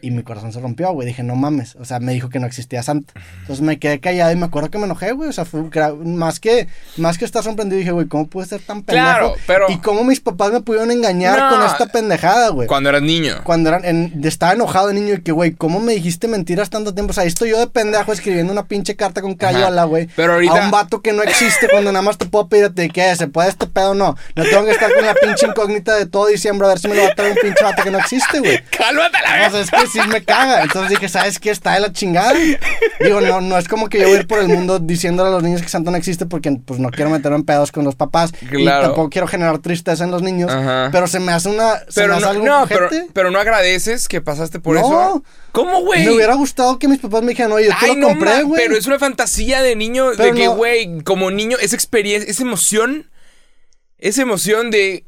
Y 0.00 0.10
mi 0.10 0.22
corazón 0.22 0.52
se 0.52 0.60
rompió, 0.60 0.90
güey. 0.92 1.06
Dije, 1.08 1.22
no 1.22 1.34
mames. 1.34 1.76
O 1.76 1.84
sea, 1.84 2.00
me 2.00 2.12
dijo 2.14 2.30
que 2.30 2.38
no 2.38 2.46
existía 2.46 2.82
Santa. 2.82 3.12
Entonces 3.40 3.60
me 3.62 3.78
quedé 3.78 4.00
callado 4.00 4.32
y 4.32 4.36
me 4.36 4.46
acuerdo 4.46 4.70
que 4.70 4.78
me 4.78 4.84
enojé, 4.84 5.12
güey. 5.12 5.28
O 5.28 5.32
sea, 5.32 5.44
fue 5.44 5.62
más 6.04 6.40
que, 6.40 6.66
más 6.96 7.18
que 7.18 7.26
estar 7.26 7.42
sorprendido, 7.42 7.78
dije, 7.78 7.90
güey, 7.92 8.06
¿cómo 8.06 8.26
pude 8.26 8.46
ser 8.46 8.60
tan 8.60 8.82
pendejo? 8.82 9.06
Claro, 9.06 9.34
pero- 9.46 9.66
Y 9.70 9.78
cómo 9.78 10.02
mis 10.04 10.20
papás 10.20 10.50
me 10.50 10.62
pudieron 10.62 10.90
engañar 10.90 11.38
No. 11.38 11.50
con 11.50 11.66
esta 11.66 11.86
pendejada, 11.86 12.48
güey. 12.48 12.68
Cuando 12.68 12.88
eras 12.88 13.02
niño. 13.02 13.40
Cuando 13.44 13.68
eran, 13.68 13.84
en- 13.84 14.20
estaba 14.24 14.52
enojado 14.54 14.88
de 14.88 14.94
niño 14.94 15.14
y 15.14 15.20
que, 15.22 15.32
güey, 15.32 15.52
¿cómo 15.52 15.78
me 15.80 15.92
dijiste 15.92 16.26
mentiras 16.26 16.70
tanto 16.70 16.94
tiempo? 16.94 17.10
O 17.10 17.14
sea, 17.14 17.22
ahí 17.22 17.28
estoy 17.28 17.50
yo 17.50 17.58
de 17.58 17.66
pendejo 17.66 18.12
escribiendo 18.14 18.52
una 18.52 18.64
pinche 18.64 18.96
carta 18.96 19.20
con 19.20 19.34
crayola, 19.34 19.84
güey. 19.84 20.08
Pero 20.16 20.34
ahorita- 20.34 20.62
A 20.62 20.64
un 20.64 20.70
vato 20.70 21.02
que 21.02 21.12
no 21.12 21.22
existe 21.22 21.68
cuando 21.70 21.92
nada 21.92 22.02
más 22.02 22.16
te 22.16 22.24
puedo 22.24 22.48
pedirte 22.48 22.88
que 22.88 23.14
se 23.16 23.28
puede 23.28 23.50
este 23.50 23.66
pedo 23.66 23.92
no. 23.94 24.16
No 24.36 24.44
tengo 24.44 24.64
que 24.64 24.70
estar 24.70 24.90
con 24.94 25.04
la 25.04 25.14
pinche 25.14 25.46
incógnita 25.46 25.94
de 25.96 26.06
todo 26.06 26.28
diciembre 26.28 26.66
a 26.66 26.70
ver 26.70 26.78
si 26.78 26.88
me 26.88 26.94
lo 26.94 27.02
va 27.02 27.08
a 27.08 27.14
traer 27.14 27.32
un 27.32 27.38
pinche 27.42 27.62
vato 27.62 27.82
que 27.82 27.90
no 27.90 27.98
existe, 27.98 28.38
güey. 28.40 28.62
¡Cálmate 28.70 29.18
la 29.22 29.48
es 29.62 29.70
que 29.70 29.86
sí 29.86 29.98
me 30.08 30.22
caga. 30.24 30.62
Entonces 30.62 30.90
dije, 30.90 31.08
¿sabes 31.08 31.38
qué? 31.38 31.50
Está 31.50 31.74
de 31.74 31.80
la 31.80 31.92
chingada. 31.92 32.32
Digo, 33.00 33.20
no, 33.20 33.40
no 33.40 33.56
es 33.58 33.68
como 33.68 33.88
que 33.88 33.98
yo 34.00 34.06
voy 34.06 34.16
a 34.16 34.20
ir 34.20 34.26
por 34.26 34.38
el 34.40 34.48
mundo 34.48 34.78
diciéndole 34.78 35.28
a 35.30 35.32
los 35.32 35.42
niños 35.42 35.62
que 35.62 35.68
Santa 35.68 35.90
no 35.90 35.96
existe 35.96 36.26
porque 36.26 36.52
pues 36.64 36.78
no 36.80 36.90
quiero 36.90 37.10
meterme 37.10 37.36
en 37.38 37.44
pedos 37.44 37.72
con 37.72 37.84
los 37.84 37.94
papás. 37.94 38.32
Y 38.42 38.62
Claro. 38.62 38.88
tampoco 38.88 39.10
quiero 39.10 39.26
generar 39.26 39.58
tristeza 39.58 40.04
en 40.04 40.10
los 40.10 40.22
niños. 40.22 40.50
Ajá. 40.50 40.88
Pero 40.92 41.06
se 41.06 41.20
me 41.20 41.32
hace 41.32 41.48
una. 41.48 41.78
se 41.88 42.00
Pero 42.02 42.08
me 42.08 42.14
hace 42.14 42.24
no, 42.24 42.30
algo 42.30 42.44
no 42.46 42.66
pero, 42.68 42.88
pero 43.12 43.30
no 43.30 43.38
agradeces 43.38 44.08
que 44.08 44.20
pasaste 44.20 44.60
por 44.60 44.74
No. 44.76 44.80
eso. 44.80 45.24
¿Cómo, 45.52 45.82
güey? 45.82 46.04
Me 46.04 46.12
hubiera 46.12 46.34
gustado 46.34 46.78
que 46.78 46.88
mis 46.88 46.98
papás 46.98 47.22
me 47.22 47.30
dijeran, 47.30 47.52
oye, 47.52 47.66
yo 47.66 47.72
te 47.78 47.86
Ay, 47.86 47.94
lo 47.94 48.00
no, 48.00 48.08
compré, 48.08 48.42
güey. 48.42 48.62
pero 48.62 48.76
es 48.76 48.86
una 48.86 48.98
fantasía 48.98 49.62
de 49.62 49.76
niño, 49.76 50.12
de 50.12 50.32
que, 50.32 50.48
güey, 50.48 51.00
como 51.02 51.30
niño, 51.30 51.58
esa 51.60 51.76
experiencia, 51.76 52.30
esa 52.30 52.42
emoción, 52.42 53.10
esa 53.98 54.22
emoción 54.22 54.70
de, 54.70 55.04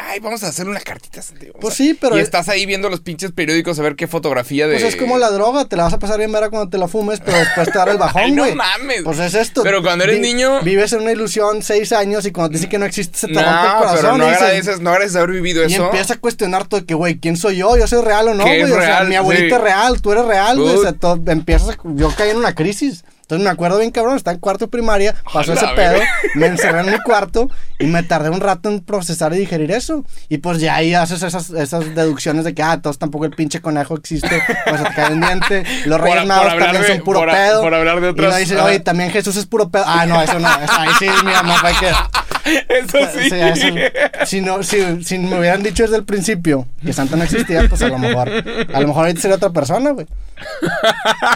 ay, 0.00 0.20
vamos 0.20 0.42
a 0.44 0.48
hacer 0.48 0.68
una 0.68 0.80
cartita. 0.80 1.20
Santiago, 1.20 1.54
vamos 1.54 1.60
Pues 1.60 1.74
a-". 1.74 1.76
sí, 1.76 1.94
pero 2.00 2.16
Y 2.16 2.20
es- 2.20 2.24
estás 2.26 2.48
ahí 2.48 2.64
viendo 2.66 2.88
los 2.88 3.00
pinches 3.00 3.32
periódicos 3.32 3.78
a 3.78 3.82
ver 3.82 3.96
qué 3.96 4.06
fotografía 4.06 4.66
de... 4.68 4.74
Pues 4.78 4.84
es 4.84 4.96
como 4.96 5.18
la 5.18 5.30
droga, 5.30 5.64
te 5.66 5.76
la 5.76 5.82
vas 5.84 5.92
a 5.92 5.98
pasar 5.98 6.18
bien 6.18 6.30
vera 6.32 6.50
cuando 6.50 6.70
te 6.70 6.78
la 6.78 6.86
fumes, 6.88 7.20
pero 7.20 7.36
después 7.36 7.70
te 7.72 7.76
dará 7.78 7.92
el 7.92 7.98
bajón, 7.98 8.34
no 8.34 8.44
güey. 8.44 8.54
mames. 8.54 9.02
Pues 9.02 9.18
es 9.18 9.34
esto. 9.34 9.62
Pero 9.62 9.82
cuando 9.82 10.04
eres 10.04 10.16
Vi- 10.20 10.22
niño- 10.34 10.62
Vives 10.62 10.92
en 10.92 11.02
una 11.02 11.12
ilusión 11.12 11.62
seis 11.62 11.92
años 11.92 12.24
y 12.26 12.30
cuando 12.32 12.50
te 12.50 12.54
dicen 12.54 12.70
que 12.70 12.78
no 12.78 12.86
existe 12.86 13.18
se 13.18 13.26
te 13.26 13.32
No, 13.34 13.42
rompe 13.42 13.66
el 13.66 13.72
corazón. 13.74 13.98
pero 14.00 14.16
no 14.18 14.24
y 14.24 14.28
dices- 14.28 14.42
agradeces, 14.42 14.80
no 14.80 14.90
agradeces 14.90 15.16
haber 15.16 15.30
vivido 15.32 15.62
Y 15.66 15.74
eso. 15.74 15.84
empieza 15.86 16.14
a 16.14 16.16
cuestionar 16.18 16.66
todo, 16.66 16.86
que, 16.86 16.94
güey, 16.94 17.18
¿quién 17.18 17.36
soy 17.36 17.56
yo? 17.56 17.76
¿Yo 17.76 17.86
soy 17.86 18.02
real 18.04 18.28
o 18.28 18.34
no, 18.34 18.44
¿Qué 18.44 18.60
güey? 18.60 18.72
O 18.72 18.76
sea, 18.76 18.86
real? 18.86 19.08
mi 19.08 19.16
abuelita 19.16 19.48
Sí. 19.48 19.54
es 19.54 19.60
real, 19.60 20.00
tú 20.00 20.12
eres 20.12 20.24
real, 20.24 20.60
güey. 20.60 20.74
O 20.76 20.82
sea, 20.82 20.92
todo, 20.92 21.20
empiezas 21.26 21.70
a- 21.70 21.76
Yo 21.84 22.12
caí 22.16 22.30
en 22.30 22.36
una 22.36 22.54
crisis. 22.54 23.04
Entonces 23.28 23.44
me 23.44 23.50
acuerdo 23.50 23.76
bien, 23.78 23.90
cabrón, 23.90 24.16
estaba 24.16 24.32
en 24.32 24.40
cuarto 24.40 24.70
primaria, 24.70 25.14
pasó 25.30 25.52
ese 25.52 25.66
pedo, 25.76 26.00
me 26.34 26.46
encerré 26.46 26.80
en 26.80 26.90
mi 26.92 26.98
cuarto 27.00 27.50
y 27.78 27.84
me 27.84 28.02
tardé 28.02 28.30
un 28.30 28.40
rato 28.40 28.70
en 28.70 28.80
procesar 28.80 29.34
y 29.34 29.36
digerir 29.38 29.70
eso. 29.70 30.02
Y 30.30 30.38
pues 30.38 30.60
ya 30.60 30.76
ahí 30.76 30.94
haces 30.94 31.22
esas, 31.22 31.50
esas 31.50 31.94
deducciones 31.94 32.46
de 32.46 32.54
que, 32.54 32.62
ah, 32.62 32.80
todos 32.80 32.98
tampoco 32.98 33.26
el 33.26 33.32
pinche 33.32 33.60
conejo 33.60 33.96
existe, 33.98 34.42
pues 34.64 34.80
se 34.80 34.86
te 34.88 34.94
cae 34.94 35.12
un 35.12 35.20
diente, 35.20 35.62
los 35.84 36.00
Reyes 36.00 36.24
Magos 36.24 36.56
también 36.56 36.80
de- 36.80 36.88
son 36.88 37.00
puro 37.04 37.18
por 37.20 37.30
pedo. 37.30 37.60
por 37.60 37.74
hablar 37.74 38.00
de 38.00 38.06
Y 38.06 38.10
otras- 38.12 38.36
dices, 38.38 38.56
ajá. 38.56 38.64
oye, 38.66 38.80
también 38.80 39.10
Jesús 39.10 39.36
es 39.36 39.44
puro 39.44 39.68
pedo. 39.68 39.84
Ah, 39.86 40.06
no, 40.06 40.22
eso 40.22 40.38
no, 40.38 40.48
eso- 40.48 40.72
ahí 40.78 40.88
sí, 40.98 41.06
mi 41.22 41.30
mamá 41.30 41.56
fue 41.58 41.72
que... 41.78 41.92
Eso 42.68 42.98
sí. 43.14 43.30
Sí, 43.30 43.36
eso- 43.36 44.26
si, 44.26 44.40
no, 44.40 44.62
si, 44.62 45.04
si 45.04 45.18
me 45.18 45.38
hubieran 45.38 45.62
dicho 45.62 45.82
desde 45.82 45.96
el 45.96 46.04
principio 46.04 46.66
que 46.84 46.92
Santa 46.92 47.16
no 47.16 47.24
existía, 47.24 47.66
pues 47.68 47.82
a 47.82 47.88
lo 47.88 47.98
mejor, 47.98 48.28
a 48.28 48.80
lo 48.80 48.88
mejor 48.88 49.02
ahorita 49.04 49.20
sería 49.20 49.36
otra 49.36 49.50
persona, 49.50 49.90
güey. 49.90 50.06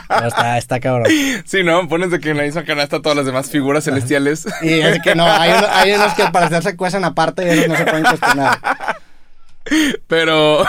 Pero 0.08 0.28
está, 0.28 0.58
está 0.58 0.80
cabrón. 0.80 1.08
Sí, 1.44 1.62
¿no? 1.64 1.88
Pones 1.88 2.10
de 2.10 2.20
que 2.20 2.30
en 2.30 2.36
la 2.38 2.44
misma 2.44 2.64
canasta 2.64 3.00
todas 3.02 3.16
las 3.16 3.26
demás 3.26 3.50
figuras 3.50 3.84
celestiales. 3.84 4.46
Y 4.62 4.72
es 4.80 5.00
que 5.02 5.14
no, 5.14 5.24
hay, 5.26 5.50
uno- 5.50 5.66
hay 5.70 5.92
unos 5.92 6.14
que 6.14 6.22
al 6.22 6.32
parecer 6.32 6.62
se 6.62 6.76
cuecen 6.76 7.04
aparte 7.04 7.44
y 7.44 7.50
esos 7.50 7.68
no 7.68 7.76
se 7.76 7.84
pueden 7.84 8.04
cuestionar. 8.04 8.58
Pero... 10.06 10.64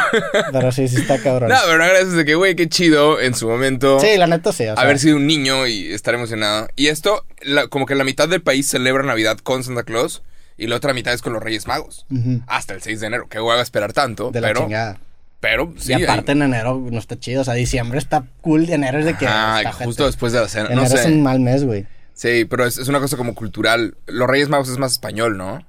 Pero 0.52 0.72
sí, 0.72 0.88
sí 0.88 0.98
está 0.98 1.20
cabrón. 1.22 1.50
No, 1.50 1.56
pero 1.66 1.78
no 1.78 1.84
agradeces 1.84 2.14
de 2.14 2.26
que, 2.26 2.36
güey, 2.36 2.56
qué 2.56 2.68
chido 2.70 3.20
en 3.20 3.34
su 3.36 3.48
momento. 3.48 4.00
Sí, 4.00 4.16
la 4.18 4.28
neta 4.28 4.52
sí. 4.52 4.64
O 4.68 4.74
sea, 4.76 4.84
haber 4.84 5.00
sido 5.00 5.18
un 5.18 5.28
niño 5.28 5.68
y 5.68 5.92
estar 5.94 6.14
emocionado. 6.14 6.68
Y 6.76 6.88
esto, 6.88 7.26
la- 7.42 7.68
como 7.68 7.86
que 7.86 7.96
la 7.96 8.04
mitad 8.04 8.28
del 8.30 8.42
país 8.42 8.68
celebra 8.70 9.04
Navidad 9.04 9.38
con 9.40 9.64
Santa 9.64 9.84
Claus 9.84 10.24
y 10.58 10.68
la 10.68 10.76
otra 10.78 10.94
mitad 10.94 11.14
es 11.14 11.22
con 11.22 11.34
los 11.34 11.44
Reyes 11.44 11.68
Magos. 11.68 12.06
Hasta 12.48 12.74
el 12.74 12.82
6 12.82 13.00
de 13.02 13.08
enero. 13.08 13.28
Que 13.28 13.40
hueva 13.40 13.62
esperar 13.62 13.94
tanto. 13.94 14.32
de 14.32 14.42
la 14.42 14.48
pero, 14.50 14.62
chingada. 14.62 15.00
pero 15.40 15.74
sí. 15.78 15.94
y 15.94 16.04
aparte 16.04 16.32
hay- 16.32 16.38
en 16.38 16.44
enero 16.44 16.82
no 16.92 17.00
está 17.00 17.20
chido. 17.20 17.42
O 17.42 17.44
sea, 17.44 17.54
diciembre 17.56 17.98
está 18.00 18.24
cool. 18.42 18.70
Enero 18.70 19.00
es 19.00 19.06
de 19.06 19.18
que. 19.18 19.26
Ah, 19.28 19.64
justo 19.84 20.06
después 20.06 20.32
de 20.34 20.40
la 20.42 20.48
cena. 20.48 20.68
Enero 20.68 20.82
No 20.90 20.96
es 20.96 21.06
un 21.06 21.24
mal 21.24 21.40
mes, 21.40 21.64
güey. 21.66 21.86
Sí, 22.14 22.46
pero 22.46 22.66
es, 22.66 22.78
es 22.78 22.88
una 22.88 23.00
cosa 23.00 23.18
como 23.18 23.34
cultural. 23.34 23.96
Los 24.06 24.28
Reyes 24.30 24.48
Magos 24.48 24.70
es 24.70 24.78
más 24.78 24.92
español, 24.92 25.36
¿no? 25.38 25.66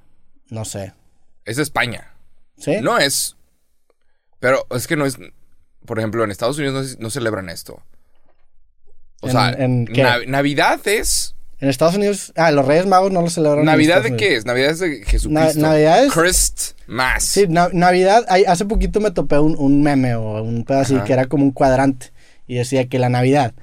No 0.49 0.63
sé. 0.63 0.93
Es 1.43 1.57
de 1.57 1.63
España. 1.63 2.11
¿Sí? 2.57 2.77
No 2.81 2.97
es. 2.97 3.35
Pero 4.39 4.65
es 4.71 4.87
que 4.87 4.95
no 4.95 5.05
es. 5.05 5.17
Por 5.85 5.99
ejemplo, 5.99 6.23
en 6.23 6.31
Estados 6.31 6.57
Unidos 6.57 6.95
no, 6.97 7.03
no 7.03 7.09
celebran 7.09 7.49
esto. 7.49 7.81
O 9.21 9.27
¿En- 9.27 9.31
sea, 9.31 9.49
en 9.51 9.85
qué? 9.87 10.03
Nav- 10.03 10.27
Navidad 10.27 10.79
es. 10.87 11.35
En 11.59 11.69
Estados 11.69 11.95
Unidos. 11.95 12.33
Ah, 12.35 12.51
los 12.51 12.65
Reyes 12.65 12.85
Magos 12.85 13.11
no 13.11 13.21
lo 13.21 13.29
celebran. 13.29 13.65
¿Navidad 13.65 14.03
de 14.03 14.15
qué 14.17 14.35
es? 14.35 14.45
Navidad 14.45 14.71
es 14.71 14.79
de 14.79 15.03
Jesucristo. 15.05 15.59
Na- 15.59 15.69
Navidad 15.69 16.03
es- 16.05 16.13
Christ 16.13 16.71
más. 16.87 17.23
Sí, 17.23 17.45
na- 17.47 17.69
Navidad, 17.71 18.25
hay- 18.27 18.43
hace 18.45 18.65
poquito 18.65 18.99
me 18.99 19.11
topé 19.11 19.39
un, 19.39 19.55
un 19.57 19.81
meme 19.81 20.15
o 20.15 20.43
un 20.43 20.65
Ajá. 20.67 21.03
que 21.05 21.13
era 21.13 21.25
como 21.25 21.43
un 21.45 21.51
cuadrante 21.51 22.11
y 22.45 22.55
decía 22.55 22.87
que 22.87 22.99
la 22.99 23.09
Navidad 23.09 23.53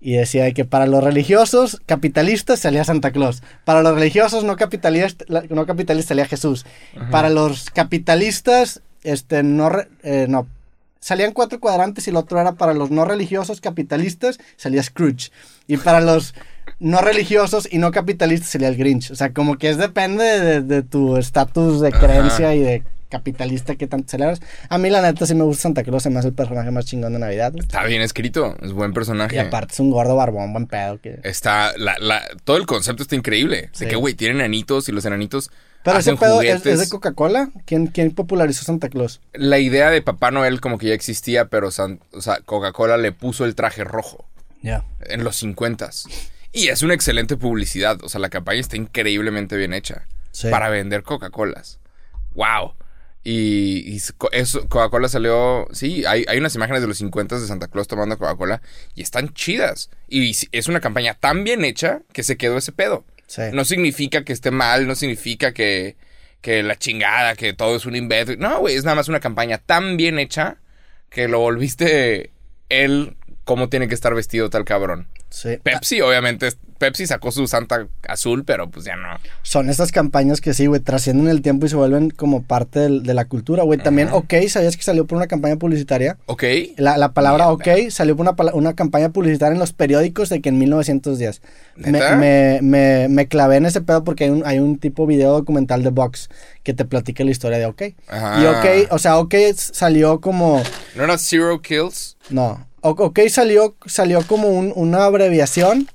y 0.00 0.12
decía 0.12 0.50
que 0.52 0.64
para 0.64 0.86
los 0.86 1.04
religiosos 1.04 1.80
capitalistas 1.86 2.60
salía 2.60 2.84
Santa 2.84 3.10
Claus, 3.10 3.42
para 3.64 3.82
los 3.82 3.94
religiosos 3.94 4.44
no 4.44 4.56
capitalistas, 4.56 5.28
no 5.50 5.66
capitalistas 5.66 6.08
salía 6.08 6.26
Jesús, 6.26 6.64
para 7.10 7.28
los 7.28 7.70
capitalistas 7.70 8.82
este 9.02 9.42
no 9.42 9.70
eh, 10.02 10.26
no. 10.28 10.46
Salían 11.02 11.32
cuatro 11.32 11.60
cuadrantes 11.60 12.06
y 12.06 12.10
el 12.10 12.16
otro 12.16 12.38
era 12.38 12.52
para 12.52 12.74
los 12.74 12.90
no 12.90 13.06
religiosos 13.06 13.62
capitalistas 13.62 14.38
salía 14.56 14.82
Scrooge. 14.82 15.30
Y 15.66 15.78
para 15.78 16.02
los 16.02 16.34
no 16.78 17.00
religiosos 17.00 17.66
y 17.70 17.78
no 17.78 17.90
capitalistas 17.90 18.50
sería 18.50 18.68
el 18.68 18.76
Grinch. 18.76 19.10
O 19.10 19.14
sea, 19.14 19.32
como 19.32 19.56
que 19.56 19.70
es 19.70 19.78
depende 19.78 20.24
de, 20.24 20.60
de 20.60 20.82
tu 20.82 21.16
estatus 21.16 21.80
de 21.80 21.88
Ajá. 21.88 22.00
creencia 22.00 22.54
y 22.54 22.60
de 22.60 22.82
capitalista 23.10 23.74
que 23.76 23.86
tanto 23.86 24.08
celebras. 24.10 24.40
A 24.70 24.78
mí, 24.78 24.88
la 24.88 25.02
neta, 25.02 25.26
sí 25.26 25.34
me 25.34 25.44
gusta 25.44 25.62
Santa 25.64 25.82
Claus, 25.82 26.06
hace 26.06 26.28
el 26.28 26.32
personaje 26.34 26.70
más 26.70 26.86
chingón 26.86 27.12
de 27.12 27.18
Navidad. 27.18 27.52
güey. 27.52 27.62
Está 27.62 27.84
bien 27.84 28.00
escrito. 28.00 28.56
Es 28.62 28.72
buen 28.72 28.94
personaje. 28.94 29.36
Y 29.36 29.38
aparte 29.38 29.74
es 29.74 29.80
un 29.80 29.90
gordo 29.90 30.16
barbón, 30.16 30.52
buen 30.52 30.66
pedo. 30.66 30.98
Que... 31.00 31.20
Está. 31.24 31.76
La, 31.76 31.96
la- 31.98 32.22
todo 32.44 32.56
el 32.56 32.64
concepto 32.66 33.02
está 33.02 33.14
increíble. 33.16 33.68
Sí. 33.72 33.84
De 33.84 33.90
que, 33.90 33.96
güey, 33.96 34.14
tienen 34.14 34.38
enanitos 34.38 34.88
y 34.88 34.92
los 34.92 35.04
enanitos. 35.04 35.50
Pero 35.82 35.98
ese 35.98 36.14
pedo 36.16 36.40
es, 36.42 36.48
juguetes. 36.52 36.74
es 36.74 36.80
de 36.80 36.88
Coca-Cola. 36.88 37.50
¿Quién, 37.64 37.86
¿Quién 37.88 38.10
popularizó 38.10 38.64
Santa 38.64 38.88
Claus? 38.88 39.20
La 39.32 39.58
idea 39.58 39.90
de 39.90 40.02
Papá 40.02 40.30
Noel 40.30 40.60
como 40.60 40.76
que 40.78 40.88
ya 40.88 40.94
existía, 40.94 41.46
pero 41.46 41.70
San- 41.70 42.00
o 42.12 42.20
sea, 42.20 42.40
Coca-Cola 42.44 42.96
le 42.98 43.12
puso 43.12 43.44
el 43.46 43.54
traje 43.54 43.82
rojo 43.84 44.26
Ya. 44.62 44.84
en 45.00 45.24
los 45.24 45.36
50 45.36 45.88
Y 46.52 46.68
es 46.68 46.82
una 46.82 46.92
excelente 46.94 47.36
publicidad. 47.38 47.98
O 48.04 48.08
sea, 48.10 48.20
la 48.20 48.28
campaña 48.28 48.60
está 48.60 48.76
increíblemente 48.76 49.56
bien 49.56 49.72
hecha. 49.72 50.02
Sí. 50.32 50.48
Para 50.50 50.68
vender 50.68 51.02
Coca-Colas. 51.02 51.78
¡Wow! 52.34 52.74
Y, 53.22 53.96
y 53.96 54.00
Coca-Cola 54.68 55.08
salió. 55.08 55.66
Sí, 55.72 56.04
hay, 56.06 56.24
hay 56.28 56.38
unas 56.38 56.54
imágenes 56.54 56.80
de 56.82 56.88
los 56.88 56.98
50 56.98 57.38
de 57.38 57.46
Santa 57.46 57.68
Claus 57.68 57.86
tomando 57.86 58.16
Coca-Cola 58.18 58.62
y 58.94 59.02
están 59.02 59.34
chidas. 59.34 59.90
Y 60.08 60.36
es 60.52 60.68
una 60.68 60.80
campaña 60.80 61.14
tan 61.14 61.44
bien 61.44 61.64
hecha 61.64 62.02
que 62.12 62.22
se 62.22 62.36
quedó 62.36 62.56
ese 62.56 62.72
pedo. 62.72 63.04
Sí. 63.26 63.42
No 63.52 63.64
significa 63.64 64.24
que 64.24 64.32
esté 64.32 64.50
mal, 64.50 64.86
no 64.86 64.94
significa 64.94 65.52
que, 65.52 65.96
que 66.40 66.62
la 66.62 66.76
chingada, 66.76 67.36
que 67.36 67.52
todo 67.52 67.76
es 67.76 67.86
un 67.86 67.94
invento. 67.94 68.36
No, 68.36 68.60
güey, 68.60 68.76
es 68.76 68.84
nada 68.84 68.96
más 68.96 69.08
una 69.08 69.20
campaña 69.20 69.58
tan 69.58 69.96
bien 69.96 70.18
hecha 70.18 70.56
que 71.10 71.28
lo 71.28 71.40
volviste 71.40 72.32
él 72.68 73.16
cómo 73.44 73.68
tiene 73.68 73.88
que 73.88 73.94
estar 73.94 74.14
vestido 74.14 74.48
tal 74.48 74.64
cabrón. 74.64 75.08
sí. 75.28 75.58
Pepsi, 75.62 76.00
obviamente, 76.00 76.50
Pepsi 76.80 77.06
sacó 77.06 77.30
su 77.30 77.46
Santa 77.46 77.86
azul, 78.08 78.44
pero 78.44 78.70
pues 78.70 78.86
ya 78.86 78.96
no. 78.96 79.08
Son 79.42 79.68
estas 79.68 79.92
campañas 79.92 80.40
que 80.40 80.54
sí, 80.54 80.64
güey, 80.66 80.80
trascienden 80.80 81.28
el 81.28 81.42
tiempo 81.42 81.66
y 81.66 81.68
se 81.68 81.76
vuelven 81.76 82.08
como 82.10 82.42
parte 82.42 82.80
del- 82.80 83.02
de 83.02 83.12
la 83.14 83.26
cultura, 83.26 83.62
güey. 83.64 83.78
También. 83.78 84.08
OK, 84.12 84.32
¿sabías 84.48 84.76
que 84.78 84.82
salió 84.82 85.06
por 85.06 85.16
una 85.18 85.26
campaña 85.26 85.56
publicitaria? 85.56 86.16
Ok. 86.26 86.42
La, 86.78 86.96
la 86.96 87.12
palabra 87.12 87.48
Mierda. 87.50 87.84
OK 87.84 87.90
salió 87.90 88.16
por 88.16 88.26
una, 88.26 88.52
una 88.54 88.74
campaña 88.74 89.10
publicitaria 89.10 89.52
en 89.52 89.60
los 89.60 89.74
periódicos 89.74 90.30
de 90.30 90.40
que 90.40 90.48
en 90.48 90.58
1910. 90.58 91.42
Me, 91.76 91.92
¿Neta? 91.92 92.16
me, 92.16 92.60
me, 92.62 93.08
me 93.10 93.28
clavé 93.28 93.56
en 93.56 93.66
ese 93.66 93.82
pedo 93.82 94.02
porque 94.02 94.24
hay 94.24 94.30
un, 94.30 94.42
hay 94.46 94.58
un 94.58 94.78
tipo 94.78 95.06
video 95.06 95.32
documental 95.32 95.82
de 95.82 95.90
Vox 95.90 96.30
que 96.62 96.72
te 96.72 96.86
platica 96.86 97.24
la 97.24 97.30
historia 97.30 97.58
de 97.58 97.66
OK. 97.66 97.82
Ajá. 98.08 98.40
Y 98.42 98.46
OK, 98.46 98.88
o 98.92 98.98
sea, 98.98 99.18
OK 99.18 99.34
salió 99.54 100.20
como... 100.20 100.62
¿No 100.96 101.04
era 101.04 101.18
Zero 101.18 101.60
Kills? 101.60 102.16
No, 102.30 102.66
OK 102.80 103.18
salió, 103.28 103.76
salió 103.86 104.26
como 104.26 104.48
un- 104.48 104.72
una 104.74 105.04
abreviación 105.04 105.88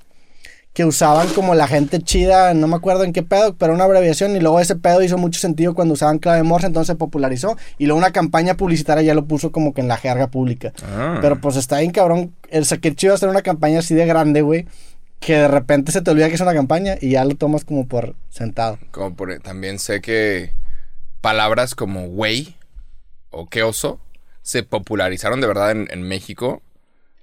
que 0.76 0.84
usaban 0.84 1.28
como 1.28 1.54
la 1.54 1.66
gente 1.66 2.00
chida, 2.00 2.52
no 2.52 2.66
me 2.66 2.76
acuerdo 2.76 3.04
en 3.04 3.14
qué 3.14 3.22
pedo, 3.22 3.56
pero 3.56 3.72
una 3.72 3.84
abreviación 3.84 4.36
y 4.36 4.40
luego 4.40 4.60
ese 4.60 4.76
pedo 4.76 5.02
hizo 5.02 5.16
mucho 5.16 5.40
sentido 5.40 5.72
cuando 5.72 5.94
usaban 5.94 6.18
clave 6.18 6.42
Morse, 6.42 6.66
entonces 6.66 6.88
se 6.88 6.96
popularizó 6.96 7.56
y 7.78 7.86
luego 7.86 7.96
una 7.96 8.10
campaña 8.10 8.58
publicitaria 8.58 9.02
ya 9.02 9.14
lo 9.14 9.24
puso 9.24 9.52
como 9.52 9.72
que 9.72 9.80
en 9.80 9.88
la 9.88 9.96
jerga 9.96 10.26
pública. 10.26 10.74
Ah. 10.84 11.16
Pero 11.22 11.40
pues 11.40 11.56
está 11.56 11.78
bien 11.78 11.92
cabrón, 11.92 12.34
el 12.50 12.66
que 12.66 12.94
chido 12.94 13.14
hacer 13.14 13.30
una 13.30 13.40
campaña 13.40 13.78
así 13.78 13.94
de 13.94 14.04
grande, 14.04 14.42
güey, 14.42 14.66
que 15.18 15.36
de 15.36 15.48
repente 15.48 15.92
se 15.92 16.02
te 16.02 16.10
olvida 16.10 16.28
que 16.28 16.34
es 16.34 16.42
una 16.42 16.52
campaña 16.52 16.96
y 17.00 17.12
ya 17.12 17.24
lo 17.24 17.36
tomas 17.36 17.64
como 17.64 17.86
por 17.86 18.14
sentado. 18.28 18.78
Como 18.90 19.16
por, 19.16 19.34
también 19.38 19.78
sé 19.78 20.02
que 20.02 20.52
palabras 21.22 21.74
como 21.74 22.08
güey 22.08 22.54
o 23.30 23.46
qué 23.48 23.62
oso 23.62 23.98
se 24.42 24.62
popularizaron 24.62 25.40
de 25.40 25.46
verdad 25.46 25.70
en, 25.70 25.88
en 25.90 26.02
México 26.02 26.60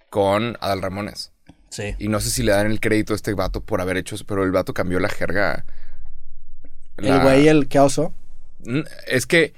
con 0.10 0.58
Adal 0.60 0.82
Ramones. 0.82 1.33
Sí. 1.74 1.96
Y 1.98 2.08
no 2.08 2.20
sé 2.20 2.30
si 2.30 2.44
le 2.44 2.52
dan 2.52 2.68
el 2.70 2.80
crédito 2.80 3.14
a 3.14 3.16
este 3.16 3.34
vato 3.34 3.62
por 3.62 3.82
haber 3.82 3.98
hecho 3.98 4.14
eso, 4.14 4.26
pero 4.28 4.44
el 4.44 4.52
vato 4.52 4.76
cambió 4.76 5.00
la 5.00 5.10
jerga. 5.10 5.66
El 6.98 7.20
güey, 7.22 7.48
el 7.48 7.68
que 7.68 7.80
oso. 7.80 8.14
Mm, 8.66 8.82
Es 9.08 9.26
que 9.26 9.54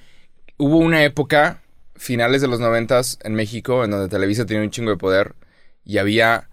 hubo 0.58 0.78
una 0.78 1.04
época, 1.04 1.62
finales 1.96 2.42
de 2.42 2.48
los 2.48 2.62
noventas, 2.62 3.20
en 3.24 3.34
México, 3.36 3.84
en 3.84 3.92
donde 3.92 4.08
Televisa 4.08 4.46
tenía 4.46 4.64
un 4.64 4.70
chingo 4.70 4.92
de 4.92 4.98
poder 4.98 5.36
y 5.84 5.98
había 5.98 6.48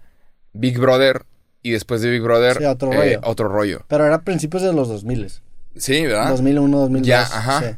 Big 0.51 0.77
Brother 0.77 1.25
y 1.61 1.71
después 1.71 2.01
de 2.01 2.11
Big 2.11 2.21
Brother 2.21 2.57
Sí, 2.57 2.65
otro 2.65 2.91
eh, 2.91 2.97
rollo. 2.97 3.19
otro 3.23 3.47
rollo. 3.47 3.85
Pero 3.87 4.05
era 4.05 4.15
a 4.15 4.21
principios 4.23 4.63
de 4.63 4.73
los 4.73 4.89
2000. 4.89 5.31
Sí, 5.77 6.05
¿verdad? 6.05 6.29
2001, 6.29 6.77
2002. 6.77 7.07
Ya, 7.07 7.21
ajá. 7.21 7.61
Sí. 7.61 7.75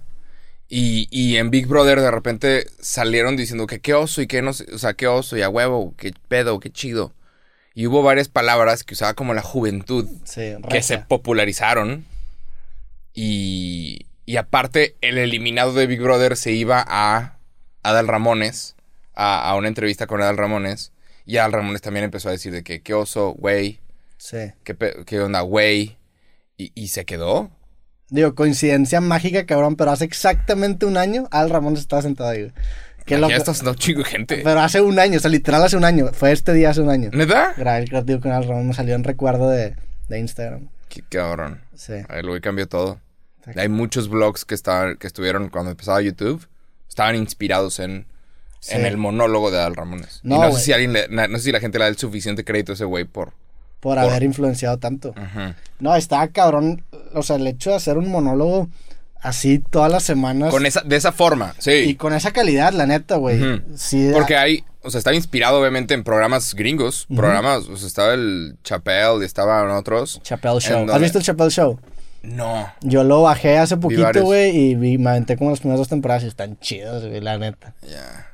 Y, 0.68 1.08
y 1.12 1.38
en 1.38 1.52
Big 1.52 1.68
Brother 1.68 2.02
de 2.02 2.10
repente 2.10 2.66
salieron 2.80 3.36
diciendo 3.38 3.68
que 3.68 3.80
qué 3.80 3.94
oso 3.94 4.24
y 4.24 4.28
qué 4.28 4.42
no 4.42 4.54
sé, 4.54 4.66
o 4.74 4.80
sea, 4.80 4.96
qué 4.96 5.06
oso 5.06 5.38
y 5.38 5.44
a 5.44 5.50
huevo, 5.50 5.94
qué 5.98 6.12
pedo, 6.28 6.60
qué 6.60 6.72
chido. 6.72 7.14
Y 7.76 7.88
hubo 7.88 8.02
varias 8.02 8.30
palabras 8.30 8.84
que 8.84 8.94
usaba 8.94 9.14
como 9.14 9.34
la 9.34 9.42
juventud 9.42 10.08
Sí, 10.24 10.54
que 10.70 10.82
se 10.82 10.98
popularizaron. 10.98 12.06
Y, 13.14 14.06
y 14.26 14.38
aparte, 14.38 14.96
el 15.02 15.18
eliminado 15.18 15.74
de 15.74 15.88
Big 15.88 16.02
Brother 16.02 16.36
se 16.38 16.52
iba 16.52 16.84
a 16.88 17.38
Adal 17.84 18.08
Ramones, 18.08 18.76
a, 19.14 19.50
a 19.50 19.56
una 19.56 19.68
entrevista 19.68 20.08
con 20.08 20.22
Adal 20.22 20.38
Ramones. 20.38 20.92
Y 21.26 21.38
Adal 21.38 21.54
Ramones 21.54 21.82
también 21.82 22.06
empezó 22.06 22.30
a 22.30 22.34
decir 22.34 22.52
de 22.52 22.64
que 22.64 22.82
qué 22.82 22.94
oso, 22.94 23.32
güey, 23.38 23.80
Sí. 24.18 24.38
qué, 24.64 24.76
qué 25.06 25.20
onda, 25.20 25.42
güey. 25.42 25.98
Y, 26.58 26.72
y 26.76 26.88
se 26.88 27.06
quedó. 27.06 27.52
Digo, 28.10 28.36
coincidencia 28.36 29.02
mágica, 29.02 29.46
cabrón, 29.46 29.76
pero 29.76 29.92
hace 29.92 30.06
exactamente 30.06 30.86
un 30.86 30.96
año 30.96 31.28
Al 31.32 31.50
Ramón 31.50 31.76
estaba 31.76 32.02
sentado 32.02 32.30
ahí. 32.30 32.42
güey. 32.44 32.54
Qué 33.06 33.18
loco. 33.18 33.30
ya 33.30 33.38
está 33.38 33.52
haciendo 33.52 33.72
un 33.72 33.78
chingo 33.78 34.04
gente. 34.04 34.42
Pero 34.44 34.60
hace 34.62 34.82
un 34.82 34.98
año, 35.00 35.18
o 35.18 35.20
sea, 35.20 35.30
literal 35.30 35.64
hace 35.64 35.78
un 35.78 35.86
año. 35.86 36.08
Fue 36.14 36.32
este 36.32 36.54
día 36.54 36.72
hace 36.72 36.82
un 36.82 36.90
año. 36.90 37.10
¿Neta? 37.14 37.54
Grabé 37.56 37.80
el 37.84 37.90
creativo 37.90 38.20
con 38.20 38.32
Al 38.32 38.44
Ramón, 38.48 38.68
me 38.68 38.74
salió 38.74 38.96
en 38.96 39.04
recuerdo 39.04 39.50
de, 39.50 39.76
de 40.10 40.20
Instagram. 40.20 40.70
Qué 40.90 41.04
cabrón. 41.08 41.62
Sí. 41.76 41.94
El 42.10 42.28
güey 42.28 42.42
cambió 42.42 42.68
todo. 42.68 43.00
Exacto. 43.40 43.62
Hay 43.62 43.70
muchos 43.70 44.10
blogs 44.10 44.44
que, 44.46 44.56
estaban, 44.56 44.98
que 44.98 45.06
estuvieron 45.08 45.50
cuando 45.50 45.72
empezaba 45.72 46.02
YouTube. 46.02 46.48
Estaban 46.90 47.16
inspirados 47.16 47.80
en, 47.80 48.08
Sí. 48.60 48.74
en 48.76 48.86
el 48.88 48.98
monólogo 48.98 49.52
de 49.52 49.60
Adal 49.60 49.76
Ramones. 49.76 50.22
Y 50.24 50.30
No, 50.30 50.42
no, 50.42 50.52
sé 50.54 50.62
si 50.62 50.74
alguien 50.74 50.94
le- 50.94 51.08
no 51.08 51.38
sé 51.38 51.44
si 51.44 51.52
la 51.52 51.60
gente 51.60 51.78
le 51.78 51.84
da 51.84 51.90
el 51.90 51.98
suficiente 51.98 52.44
crédito 52.44 52.72
a 52.72 52.76
ese 52.76 52.86
güey 52.86 53.04
por. 53.06 53.34
Por 53.80 54.00
haber 54.00 54.24
influenciado 54.24 54.80
tanto. 54.80 55.10
Ujú. 55.10 55.54
No, 55.80 55.96
estaba 55.96 56.28
cabrón. 56.30 56.84
O 57.14 57.22
sea, 57.22 57.36
el 57.36 57.46
hecho 57.46 57.70
de 57.70 57.76
hacer 57.76 58.00
un 58.00 58.10
monólogo 58.10 58.68
así 59.26 59.60
todas 59.60 59.92
las 59.92 60.04
semanas. 60.04 60.52
Con 60.52 60.66
esa, 60.66 60.82
de 60.82 60.96
esa 60.96 61.12
forma, 61.12 61.54
sí. 61.60 61.72
Y 61.72 61.96
con 61.96 62.14
esa 62.14 62.32
calidad, 62.32 62.74
la 62.74 62.86
neta, 62.86 63.16
güey. 63.18 63.62
Sí, 63.76 64.10
Porque 64.14 64.36
hay, 64.38 64.64
o 64.82 64.90
sea, 64.92 65.00
estaba 65.00 65.16
inspirado 65.16 65.60
obviamente 65.60 65.94
en 65.94 66.04
programas 66.04 66.54
gringos, 66.54 67.06
programas, 67.14 67.68
o 67.68 67.78
sea, 67.78 67.88
estaba 67.88 68.14
el 68.14 68.58
Chappelle 68.64 69.22
y 69.22 69.26
estaban 69.26 69.70
otros. 69.72 70.22
Chappelle 70.24 70.60
Show. 70.60 70.86
¿Has 70.92 71.02
visto 71.02 71.18
el 71.18 71.24
Chappelle 71.24 71.50
Show? 71.52 71.80
No. 72.24 72.72
Yo 72.82 73.04
lo 73.04 73.22
bajé 73.22 73.58
hace 73.60 73.78
poquito, 73.78 74.24
güey, 74.24 74.50
y 74.56 74.76
vi- 74.76 74.98
me 74.98 75.12
aventé 75.12 75.38
como 75.38 75.52
las 75.52 75.60
primeras 75.60 75.80
dos 75.80 75.90
temporadas 75.90 76.24
y 76.24 76.28
están 76.28 76.58
chidos, 76.60 77.06
güey, 77.06 77.22
la 77.22 77.38
neta. 77.38 77.76
Ya. 77.88 78.32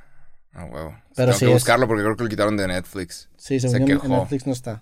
Ah, 0.53 0.65
huevo. 0.65 0.95
Pero 1.15 1.27
Tengo 1.27 1.33
sí 1.39 1.45
que 1.45 1.51
es- 1.51 1.53
buscarlo 1.55 1.87
porque 1.87 2.03
creo 2.03 2.15
que 2.15 2.23
lo 2.23 2.29
quitaron 2.29 2.55
de 2.55 2.67
Netflix. 2.67 3.27
Sí, 3.37 3.59
Se 3.59 3.67
según 3.69 3.87
yo 3.87 3.93
en- 3.95 3.97
en 3.97 4.01
quejó. 4.09 4.17
Netflix 4.21 4.47
no 4.47 4.53
está, 4.53 4.81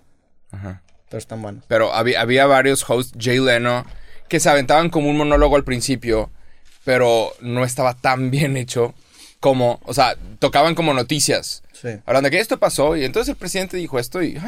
Ajá. 0.52 0.82
pero 1.08 1.18
están 1.18 1.42
buenos. 1.42 1.64
Pero 1.66 1.92
había, 1.92 2.20
había 2.20 2.46
varios 2.46 2.88
hosts, 2.88 3.16
Jay 3.18 3.40
Leno, 3.40 3.84
que 4.30 4.40
se 4.40 4.48
aventaban 4.48 4.88
como 4.88 5.10
un 5.10 5.18
monólogo 5.18 5.56
al 5.56 5.64
principio, 5.64 6.30
pero 6.84 7.32
no 7.42 7.64
estaba 7.64 7.92
tan 7.94 8.30
bien 8.30 8.56
hecho 8.56 8.94
como, 9.40 9.80
o 9.84 9.92
sea, 9.92 10.16
tocaban 10.38 10.74
como 10.74 10.94
noticias. 10.94 11.62
Sí. 11.72 11.88
Hablando 12.06 12.28
de 12.28 12.30
que 12.36 12.40
esto 12.40 12.58
pasó 12.58 12.96
y 12.96 13.04
entonces 13.04 13.30
el 13.30 13.36
presidente 13.36 13.76
dijo 13.76 13.98
esto 13.98 14.22
y, 14.22 14.38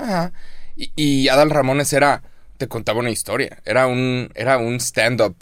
y, 0.77 0.91
y 0.97 1.29
Adal 1.29 1.51
Ramones 1.51 1.93
era, 1.93 2.23
te 2.59 2.69
contaba 2.69 3.01
una 3.01 3.11
historia, 3.11 3.59
era 3.65 3.87
un, 3.87 4.31
era 4.35 4.57
un 4.59 4.77
stand-up 4.81 5.35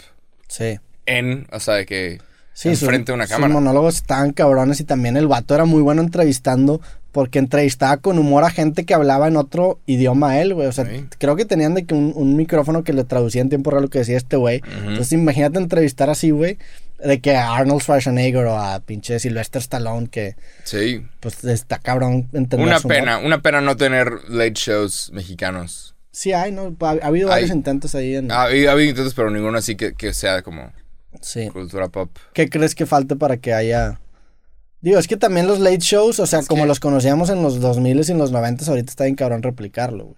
Sí. 0.48 0.78
en, 1.06 1.46
o 1.52 1.60
sea, 1.60 1.74
de 1.74 1.86
que 1.86 2.20
Sí, 2.52 2.70
sus- 2.70 2.82
enfrente 2.82 3.12
de 3.12 3.16
una 3.16 3.26
sus 3.26 3.34
cámara. 3.34 3.52
monólogos 3.54 3.96
estaban 3.96 4.32
cabrones 4.32 4.80
y 4.80 4.84
también 4.84 5.16
el 5.16 5.26
vato 5.28 5.54
era 5.54 5.64
muy 5.64 5.82
bueno 5.82 6.02
entrevistando 6.02 6.80
porque 7.12 7.38
entrevistaba 7.38 7.96
con 7.96 8.18
humor 8.18 8.44
a 8.44 8.50
gente 8.50 8.84
que 8.84 8.94
hablaba 8.94 9.26
en 9.28 9.36
otro 9.36 9.80
idioma 9.86 10.30
a 10.30 10.40
él, 10.40 10.54
güey. 10.54 10.66
O 10.68 10.72
sea, 10.72 10.86
creo 11.18 11.36
que 11.36 11.44
tenían 11.44 11.74
de 11.74 11.84
que 11.84 11.94
un, 11.94 12.12
un 12.14 12.36
micrófono 12.36 12.84
que 12.84 12.92
le 12.92 13.04
traducía 13.04 13.40
en 13.42 13.48
tiempo 13.48 13.70
real 13.70 13.82
lo 13.82 13.88
que 13.90 13.98
decía 14.00 14.16
este 14.16 14.36
güey. 14.36 14.62
Entonces 14.86 15.12
imagínate 15.12 15.58
entrevistar 15.58 16.08
así, 16.10 16.30
güey, 16.30 16.58
de 17.04 17.20
que 17.20 17.34
a 17.36 17.54
Arnold 17.56 17.82
Schwarzenegger 17.82 18.44
o 18.46 18.56
a 18.58 18.80
pinche 18.80 19.18
Sylvester 19.18 19.60
Stallone 19.60 20.08
que 20.08 20.36
Sí. 20.64 21.02
pues 21.20 21.42
está 21.44 21.78
cabrón 21.78 22.28
entender 22.32 22.60
Una 22.66 22.78
humor. 22.78 22.88
pena, 22.88 23.18
una 23.18 23.40
pena 23.42 23.60
no 23.60 23.76
tener 23.76 24.12
late 24.28 24.52
shows 24.54 25.10
mexicanos. 25.12 25.94
Sí 26.12 26.32
hay, 26.32 26.52
¿no? 26.52 26.76
Ha, 26.80 26.88
ha 27.02 27.06
habido 27.06 27.28
Hay. 27.28 27.42
varios 27.42 27.50
intentos 27.56 27.94
ahí 27.94 28.16
en... 28.16 28.30
Ha 28.32 28.42
ha 28.42 28.44
habido 28.46 28.80
intentos, 28.82 29.14
pero 29.14 29.30
ninguno 29.30 29.56
así 29.58 29.76
que, 29.76 29.94
que 29.94 30.12
sea 30.12 30.42
como 30.42 30.72
Sí. 31.20 31.48
cultura 31.48 31.88
pop. 31.88 32.10
¿Qué 32.34 32.48
crees 32.48 32.74
que 32.74 32.86
falte 32.86 33.16
para 33.16 33.36
que 33.36 33.52
haya... 33.54 33.98
Digo, 34.82 34.98
es 34.98 35.06
que 35.08 35.16
también 35.16 35.46
los 35.46 35.58
late 35.60 35.78
shows, 35.80 36.20
o 36.20 36.26
sea, 36.26 36.38
Es 36.40 36.48
como 36.48 36.62
que- 36.62 36.68
los 36.68 36.80
conocíamos 36.80 37.28
en 37.30 37.42
los 37.42 37.60
2000 37.60 38.00
y 38.08 38.12
en 38.12 38.18
los 38.18 38.30
90, 38.32 38.64
ahorita 38.66 38.90
está 38.90 39.04
bien 39.04 39.16
cabrón 39.16 39.42
replicarlo, 39.42 40.04
güey. 40.04 40.16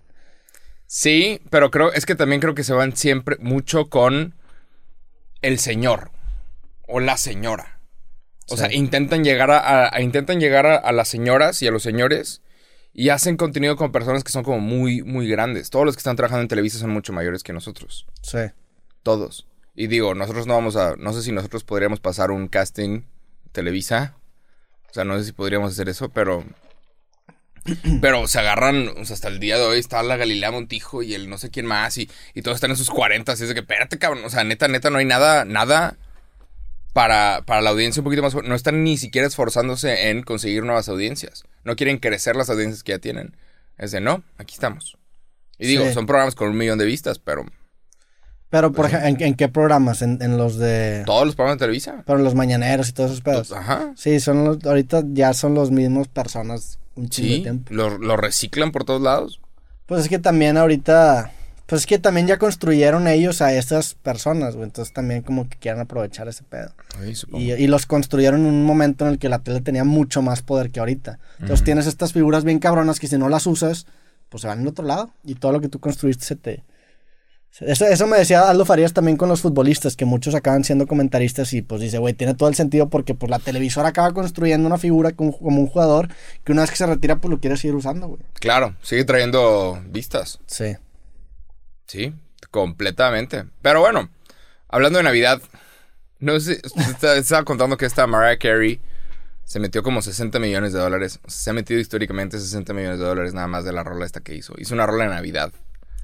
Sí, 0.86 1.40
pero 1.50 1.70
creo, 1.70 1.92
es 1.92 2.04
que 2.06 2.14
también 2.14 2.40
creo 2.40 2.54
que 2.54 2.64
se 2.64 2.72
van 2.74 2.94
siempre 2.96 3.36
mucho 3.40 3.88
con 3.88 4.34
el 5.40 5.58
señor 5.58 6.10
o 6.86 7.00
la 7.00 7.16
señora. 7.16 7.80
O 8.48 8.56
Sí. 8.56 8.58
sea, 8.62 8.72
intentan 8.72 9.24
llegar 9.24 9.50
a, 9.50 9.58
a- 9.58 9.96
a- 9.96 10.00
intentan 10.02 10.38
llegar 10.38 10.66
a, 10.66 10.76
a 10.76 10.92
las 10.92 11.08
señoras 11.08 11.62
y 11.62 11.66
a 11.66 11.70
los 11.70 11.82
señores 11.82 12.42
y 12.92 13.08
hacen 13.08 13.36
contenido 13.38 13.76
con 13.76 13.90
personas 13.90 14.22
que 14.22 14.32
son 14.32 14.44
como 14.44 14.60
muy, 14.60 15.02
muy 15.02 15.26
grandes. 15.28 15.70
Todos 15.70 15.86
los 15.86 15.96
que 15.96 16.00
están 16.00 16.16
trabajando 16.16 16.42
en 16.42 16.48
Televisa 16.48 16.78
son 16.78 16.90
mucho 16.90 17.12
mayores 17.14 17.42
que 17.42 17.52
nosotros. 17.54 18.06
Sí. 18.20 18.38
Todos. 19.02 19.46
Y 19.74 19.86
digo, 19.86 20.14
nosotros 20.14 20.46
no 20.46 20.54
vamos 20.54 20.76
a, 20.76 20.96
no 20.96 21.14
sé 21.14 21.22
si 21.22 21.32
nosotros 21.32 21.64
podríamos 21.64 22.00
pasar 22.00 22.30
un 22.30 22.48
casting 22.48 23.02
Televisa. 23.52 24.14
O 24.93 24.95
sea, 24.95 25.05
no 25.05 25.18
sé 25.18 25.24
si 25.24 25.32
podríamos 25.32 25.72
hacer 25.72 25.88
eso, 25.88 26.11
pero... 26.11 26.45
Pero 28.03 28.26
se 28.26 28.40
agarran, 28.40 28.88
o 28.88 29.05
sea, 29.07 29.14
hasta 29.14 29.28
el 29.28 29.38
día 29.40 29.57
de 29.57 29.64
hoy 29.64 29.78
está 29.78 30.03
la 30.03 30.16
Galilea 30.18 30.51
Montijo 30.51 31.03
y 31.03 31.14
el 31.14 31.30
no 31.30 31.38
sé 31.38 31.49
quién 31.51 31.64
más 31.64 31.97
y, 31.97 32.11
y 32.34 32.43
todos 32.43 32.57
están 32.57 32.72
en 32.72 32.76
sus 32.76 32.90
40, 32.90 33.32
así 33.32 33.45
es 33.45 33.49
de 33.49 33.55
que, 33.55 33.61
espérate, 33.61 33.99
cabrón, 33.99 34.22
o 34.24 34.30
sea, 34.30 34.43
neta, 34.45 34.66
neta, 34.68 34.90
no 34.90 34.99
hay 34.99 35.05
nada, 35.05 35.45
nada 35.45 35.97
para, 36.93 37.43
para 37.47 37.62
la 37.62 37.70
audiencia 37.70 38.01
un 38.01 38.05
poquito 38.05 38.20
más, 38.20 38.34
no 38.34 38.55
están 38.55 38.82
ni 38.84 38.99
siquiera 38.99 39.28
esforzándose 39.28 40.11
en 40.11 40.24
conseguir 40.24 40.64
nuevas 40.64 40.88
audiencias, 40.88 41.45
no 41.64 41.76
quieren 41.76 41.99
crecer 41.99 42.34
las 42.36 42.51
audiencias 42.51 42.82
que 42.82 42.93
ya 42.93 42.99
tienen, 42.99 43.36
es 43.78 43.93
de, 43.93 44.01
no, 44.01 44.24
aquí 44.38 44.55
estamos. 44.55 44.99
Y 45.57 45.68
digo, 45.68 45.86
Sí. 45.86 45.95
son 45.95 46.07
programas 46.07 46.34
con 46.34 46.49
un 46.49 46.57
millón 46.59 46.78
de 46.80 46.84
vistas, 46.84 47.20
pero 47.20 47.47
Pero, 48.53 48.70
por 48.70 48.82
Pues 48.90 48.92
ejemplo, 49.03 49.24
¿en, 49.24 49.30
en 49.30 49.34
qué 49.34 49.48
programas? 49.48 50.03
¿En, 50.03 50.18
en 50.20 50.36
los 50.36 50.59
de... 50.59 51.03
todos 51.07 51.24
los 51.24 51.34
programas 51.34 51.57
de 51.59 51.64
Televisa. 51.64 52.03
Pero 52.07 52.18
los 52.18 52.34
mañaneros 52.34 52.90
y 52.90 52.92
todos 52.92 53.11
esos 53.12 53.22
pedos. 53.22 53.50
Ajá. 53.50 53.94
Sí, 53.96 54.20
son 54.20 54.44
los... 54.44 54.62
Ahorita 54.64 55.03
ya 55.11 55.32
son 55.32 55.55
los 55.55 55.70
mismos 55.70 56.09
personas 56.09 56.78
un 56.94 57.09
chingo 57.09 57.28
de 57.30 57.34
Sí, 57.36 57.42
tiempo. 57.42 57.72
lo, 57.72 57.96
lo 57.96 58.16
reciclan 58.18 58.70
por 58.70 58.84
todos 58.84 59.00
lados. 59.00 59.40
Pues 59.86 60.03
es 60.03 60.09
que 60.11 60.18
también 60.18 60.59
ahorita... 60.59 61.32
Pues 61.64 61.80
es 61.82 61.86
que 61.86 61.98
también 61.98 62.26
ya 62.26 62.36
construyeron 62.36 63.09
ellos 63.09 63.40
a 63.40 63.55
esas 63.55 63.94
personas, 63.94 64.55
güey. 64.55 64.66
Entonces 64.66 64.92
también 64.92 65.22
como 65.22 65.48
que 65.48 65.57
quieren 65.57 65.80
aprovechar 65.80 66.28
ese 66.28 66.42
pedo. 66.44 66.72
Ay, 67.00 67.14
supongo. 67.14 67.42
Y, 67.42 67.53
y 67.53 67.66
los 67.68 67.86
construyeron 67.86 68.40
en 68.40 68.46
un 68.48 68.66
momento 68.66 69.07
en 69.07 69.12
el 69.12 69.18
que 69.18 69.30
la 69.30 69.38
tele 69.38 69.62
tenía 69.62 69.84
mucho 69.84 70.20
más 70.20 70.42
poder 70.42 70.70
que 70.70 70.80
ahorita. 70.80 71.18
Entonces 71.40 71.64
tienes 71.64 71.86
estas 71.86 72.12
figuras 72.12 72.44
bien 72.44 72.59
cabronas 72.59 73.00
que 73.00 73.07
si 73.07 73.16
no 73.16 73.30
las 73.30 73.46
usas, 73.46 73.86
pues 74.28 74.42
se 74.42 74.48
van 74.48 74.61
al 74.61 74.66
otro 74.66 74.84
lado. 74.84 75.11
Y 75.24 75.36
todo 75.36 75.53
lo 75.53 75.62
que 75.62 75.70
tú 75.70 75.78
construiste 75.80 76.26
se 76.26 76.36
te... 76.36 76.62
Eso, 77.61 77.86
eso 77.86 78.07
me 78.07 78.16
decía 78.16 78.48
Aldo 78.48 78.64
Farías 78.64 78.94
también 78.94 79.18
con 79.18 79.28
los 79.28 79.42
futbolistas, 79.42 79.94
que 79.94 80.07
muchos 80.07 80.34
acaban 80.34 80.64
siendo 80.64 80.86
comentaristas 80.86 81.53
y 81.53 81.61
pues 81.61 81.82
dice, 81.82 81.98
güey, 81.98 82.14
tiene 82.14 82.34
todo 82.34 82.48
el 82.48 82.55
sentido 82.55 82.88
porque 82.88 83.14
pues 83.14 83.28
la 83.28 83.38
televisora 83.38 83.88
acaba 83.88 84.12
construyendo 84.12 84.66
una 84.66 84.78
figura 84.78 85.12
como, 85.12 85.38
como 85.38 85.61
un 85.61 85.66
jugador 85.66 86.09
que 86.44 86.53
una 86.53 86.62
vez 86.62 86.70
que 86.70 86.76
se 86.76 86.86
retira 86.86 87.16
pues 87.16 87.30
lo 87.30 87.40
quiere 87.40 87.59
seguir 87.59 87.74
usando, 87.76 88.09
güey. 88.09 88.22
Claro, 88.34 88.74
sigue 88.80 89.05
trayendo 89.05 89.82
vistas. 89.86 90.40
Sí. 90.46 90.76
Sí, 91.86 92.14
completamente. 92.50 93.44
Pero 93.61 93.80
bueno, 93.80 94.09
hablando 94.68 94.98
de 94.98 95.03
Navidad, 95.03 95.42
no 96.20 96.40
sé, 96.40 96.62
estaba, 96.88 97.16
estaba 97.16 97.44
contando 97.44 97.76
que 97.76 97.84
esta 97.84 98.07
Mariah 98.07 98.38
Carey 98.38 98.80
se 99.44 99.61
metió 99.61 99.82
como 99.82 100.00
60 100.00 100.38
millones 100.38 100.72
de 100.72 100.78
dólares. 100.78 101.20
O 101.26 101.30
sea, 101.30 101.44
se 101.44 101.50
ha 101.50 101.53
metido 101.53 101.78
históricamente 101.78 102.38
60 102.38 102.72
millones 102.72 102.98
de 102.98 103.05
dólares 103.05 103.34
nada 103.34 103.46
más 103.46 103.64
de 103.66 103.74
la 103.74 103.84
rola 103.84 104.07
esta 104.07 104.20
que 104.20 104.34
hizo. 104.34 104.55
Hizo 104.57 104.72
una 104.72 104.86
rola 104.86 105.05
de 105.05 105.11
Navidad 105.11 105.53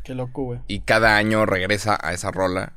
Qué 0.08 0.14
loco, 0.14 0.42
güey. 0.42 0.60
y 0.66 0.80
cada 0.80 1.16
año 1.16 1.46
regresa 1.46 1.96
a 2.02 2.12
esa 2.14 2.30
rola 2.32 2.72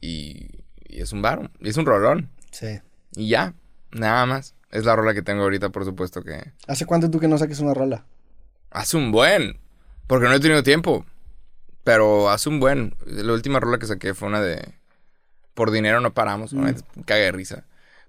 y, 0.00 0.50
y 0.86 1.00
es 1.00 1.12
un 1.12 1.22
varón, 1.22 1.50
y 1.58 1.70
es 1.70 1.76
un 1.76 1.86
rolón. 1.86 2.30
Sí. 2.52 2.80
Y 3.16 3.28
ya, 3.30 3.54
nada 3.92 4.26
más. 4.26 4.54
Es 4.70 4.84
la 4.84 4.94
rola 4.94 5.14
que 5.14 5.22
tengo 5.22 5.42
ahorita, 5.42 5.70
por 5.70 5.84
supuesto 5.84 6.22
que 6.22 6.52
¿Hace 6.68 6.86
cuánto 6.86 7.10
tú 7.10 7.18
que 7.18 7.26
no 7.26 7.38
saques 7.38 7.58
una 7.58 7.74
rola? 7.74 8.04
hace 8.70 8.96
un 8.96 9.10
buen, 9.10 9.58
porque 10.06 10.26
no 10.28 10.34
he 10.34 10.38
tenido 10.40 10.62
tiempo. 10.62 11.04
Pero 11.82 12.28
hace 12.30 12.48
un 12.50 12.60
buen. 12.60 12.94
La 13.06 13.32
última 13.32 13.58
rola 13.58 13.78
que 13.78 13.86
saqué 13.86 14.12
fue 14.14 14.28
una 14.28 14.40
de 14.40 14.74
Por 15.54 15.70
dinero 15.72 16.00
no 16.00 16.12
paramos, 16.14 16.52
¿no? 16.52 16.62
caga 17.06 17.22
de 17.24 17.32
risa. 17.32 17.64